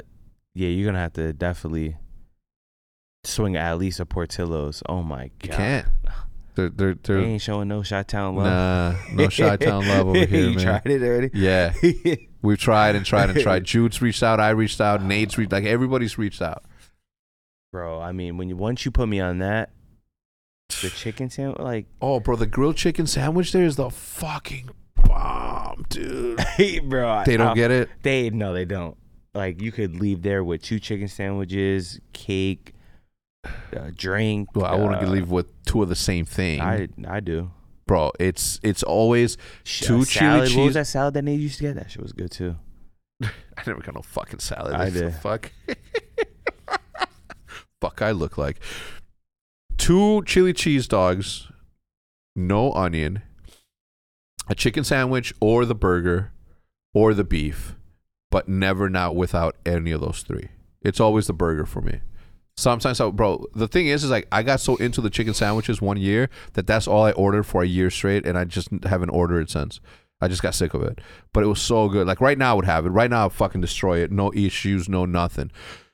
yeah, 0.55 0.69
you're 0.69 0.85
gonna 0.87 1.01
have 1.01 1.15
to 1.15 1.33
definitely 1.33 1.97
swing 3.25 3.57
at 3.57 3.79
least 3.79 4.01
a 4.01 4.05
Portillo's. 4.07 4.83
Oh 4.87 5.03
my 5.03 5.31
god. 5.39 5.45
You 5.45 5.49
can't. 5.49 5.87
They're 6.55 6.69
they're, 6.69 6.95
They 6.95 7.01
they're 7.03 7.19
ain't 7.21 7.43
showing 7.43 7.69
no 7.69 7.83
Chi 7.83 8.03
Town 8.05 8.37
love. 8.37 8.47
nah, 8.47 8.95
no 9.15 9.29
Chi 9.29 9.57
Town 9.57 9.87
love 9.89 10.09
over 10.09 10.25
here, 10.27 10.49
you 10.51 10.57
man. 10.57 10.65
tried 10.83 10.87
it 10.93 11.03
already? 11.03 11.31
Yeah, 11.35 11.73
we've 12.43 12.59
tried 12.59 12.95
and 12.95 13.05
tried 13.05 13.31
and 13.31 13.41
tried. 13.41 13.65
Jude's 13.65 14.01
reached 14.01 14.23
out. 14.23 14.39
I 14.41 14.51
reached 14.51 14.81
out. 14.81 15.03
Nate's 15.03 15.37
reached. 15.37 15.53
Like 15.53 15.65
everybody's 15.65 16.17
reached 16.19 16.43
out. 16.43 16.65
Bro, 17.73 18.01
I 18.01 18.13
mean, 18.13 18.37
when 18.37 18.49
you 18.49 18.57
once 18.57 18.85
you 18.85 18.91
put 18.91 19.09
me 19.09 19.19
on 19.21 19.39
that, 19.41 19.71
the 20.83 20.91
chicken 20.91 21.29
sandwich, 21.31 21.59
like, 21.59 21.87
Oh, 22.01 22.21
bro, 22.21 22.37
the 22.37 22.47
grilled 22.47 22.77
chicken 22.77 23.07
sandwich 23.07 23.51
there 23.53 23.65
is 23.65 23.77
the 23.77 23.91
fucking 23.91 24.71
bomb, 24.97 25.85
dude. 25.89 26.39
hey, 26.41 26.79
bro, 26.79 27.23
They 27.27 27.37
don't 27.37 27.49
I- 27.49 27.55
get 27.55 27.71
it. 27.73 27.89
They 28.03 28.31
no, 28.31 28.53
they 28.55 28.65
don't. 28.65 28.97
Like, 29.35 29.61
you 29.61 29.73
could 29.73 29.97
leave 30.01 30.23
there 30.23 30.45
with 30.45 30.63
two 30.63 30.79
chicken 30.79 31.09
sandwiches, 31.09 31.99
cake, 32.13 32.74
uh, 33.45 33.91
drink. 33.95 34.55
Well, 34.55 34.67
I 34.67 34.77
want 34.77 35.01
to 35.01 35.07
uh, 35.07 35.11
leave 35.11 35.31
with 35.31 35.47
two 35.65 35.83
of 35.83 35.89
the 35.89 35.97
same 35.97 36.25
thing, 36.25 36.61
I 36.61 36.89
I 37.07 37.21
do. 37.21 37.51
bro. 37.87 38.13
It's 38.19 38.61
it's 38.63 38.83
always 38.83 39.37
Two 39.65 40.01
uh, 40.01 40.05
chili 40.05 40.47
salad. 40.47 40.57
What 40.57 40.65
was 40.67 40.75
that 40.75 40.87
salad 40.87 41.15
that 41.15 41.23
Nate 41.23 41.41
used 41.41 41.59
to 41.59 41.63
get? 41.65 41.75
That 41.77 41.91
shit 41.91 42.03
was 42.03 42.13
good 42.13 42.31
too. 42.31 42.57
I 43.23 43.29
never 43.67 43.81
got 43.81 43.95
no 43.95 44.03
fucking 44.03 44.41
salad. 44.41 44.75
I 44.75 44.91
did. 44.91 45.15
Fuck. 45.23 45.53
fuck, 47.81 48.03
I 48.03 48.11
look 48.13 48.39
like 48.39 48.59
two 49.77 50.23
chili 50.25 50.53
cheese 50.53 50.89
dogs, 50.89 51.49
no 52.35 52.73
onion, 52.73 53.23
a 54.49 54.55
chicken 54.55 54.85
sandwich 54.85 55.33
or 55.41 55.65
the 55.65 55.75
burger 55.75 56.33
or 56.93 57.13
the 57.15 57.25
beef, 57.25 57.75
but 58.31 58.49
never 58.49 58.89
not 58.89 59.15
without 59.17 59.57
any 59.67 59.91
of 59.91 60.01
those 60.01 60.23
three. 60.23 60.49
It's 60.83 61.01
always 61.01 61.27
the 61.27 61.33
burger 61.33 61.67
for 61.67 61.81
me. 61.81 62.01
Sometimes, 62.57 63.01
I, 63.01 63.11
bro. 63.11 63.47
The 63.55 63.69
thing 63.69 63.89
is, 63.89 64.05
is 64.05 64.11
like 64.11 64.29
I 64.31 64.43
got 64.43 64.61
so 64.61 64.77
into 64.77 65.01
the 65.01 65.11
chicken 65.11 65.35
sandwiches 65.35 65.83
one 65.83 65.97
year 65.97 66.31
that 66.53 66.67
that's 66.67 66.87
all 66.87 67.05
I 67.05 67.13
ordered 67.13 67.45
for 67.45 67.63
a 67.63 67.67
year 67.67 67.91
straight, 67.91 68.27
and 68.27 68.39
I 68.39 68.45
just 68.45 68.69
haven't 68.85 69.11
ordered 69.11 69.41
it 69.41 69.51
since. 69.51 69.81
I 70.21 70.29
just 70.29 70.43
got 70.43 70.55
sick 70.55 70.73
of 70.75 70.83
it. 70.83 71.01
But 71.33 71.43
it 71.43 71.49
was 71.49 71.61
so 71.61 71.89
good. 71.89 72.07
Like 72.07 72.21
right 72.21 72.39
now, 72.39 72.53
I 72.53 72.55
would 72.55 72.65
have 72.65 72.87
it. 72.87 72.91
Right 72.91 73.11
now, 73.11 73.27
I'd 73.27 73.33
fucking 73.33 73.61
destroy 73.61 73.99
it. 73.99 74.13
No 74.13 74.33
issues, 74.33 74.89
no 74.89 75.05
nothing. 75.05 75.51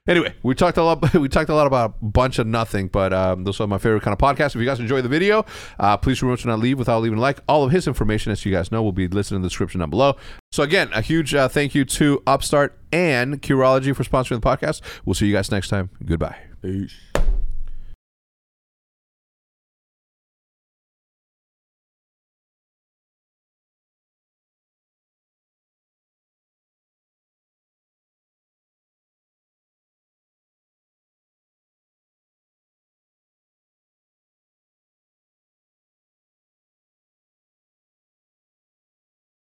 Anyway, 0.08 0.34
we 0.42 0.54
talked 0.54 0.76
a 0.76 0.82
lot. 0.82 1.14
We 1.20 1.28
talked 1.28 1.50
a 1.50 1.54
lot 1.54 1.66
about 1.66 1.94
a 2.00 2.04
bunch 2.04 2.38
of 2.38 2.46
nothing, 2.46 2.88
but 2.88 3.12
um, 3.12 3.44
those 3.44 3.60
are 3.60 3.66
my 3.66 3.78
favorite 3.78 4.02
kind 4.02 4.12
of 4.12 4.18
podcasts. 4.18 4.54
If 4.54 4.60
you 4.60 4.64
guys 4.64 4.80
enjoy 4.80 5.02
the 5.02 5.08
video, 5.08 5.44
uh, 5.78 5.96
please 5.96 6.22
remember 6.22 6.40
to 6.42 6.48
not 6.48 6.58
leave 6.58 6.78
without 6.78 7.02
leaving 7.02 7.18
a 7.18 7.20
like. 7.20 7.40
All 7.48 7.64
of 7.64 7.70
his 7.70 7.86
information, 7.86 8.32
as 8.32 8.44
you 8.44 8.52
guys 8.52 8.72
know, 8.72 8.82
will 8.82 8.92
be 8.92 9.08
listed 9.08 9.36
in 9.36 9.42
the 9.42 9.48
description 9.48 9.80
down 9.80 9.90
below. 9.90 10.16
So 10.52 10.62
again, 10.62 10.90
a 10.94 11.00
huge 11.00 11.34
uh, 11.34 11.48
thank 11.48 11.74
you 11.74 11.84
to 11.84 12.22
Upstart 12.26 12.78
and 12.92 13.40
Curology 13.40 13.94
for 13.94 14.04
sponsoring 14.04 14.40
the 14.40 14.46
podcast. 14.46 14.80
We'll 15.04 15.14
see 15.14 15.26
you 15.26 15.32
guys 15.32 15.50
next 15.50 15.68
time. 15.68 15.90
Goodbye. 16.04 16.49
Peace. 16.62 17.09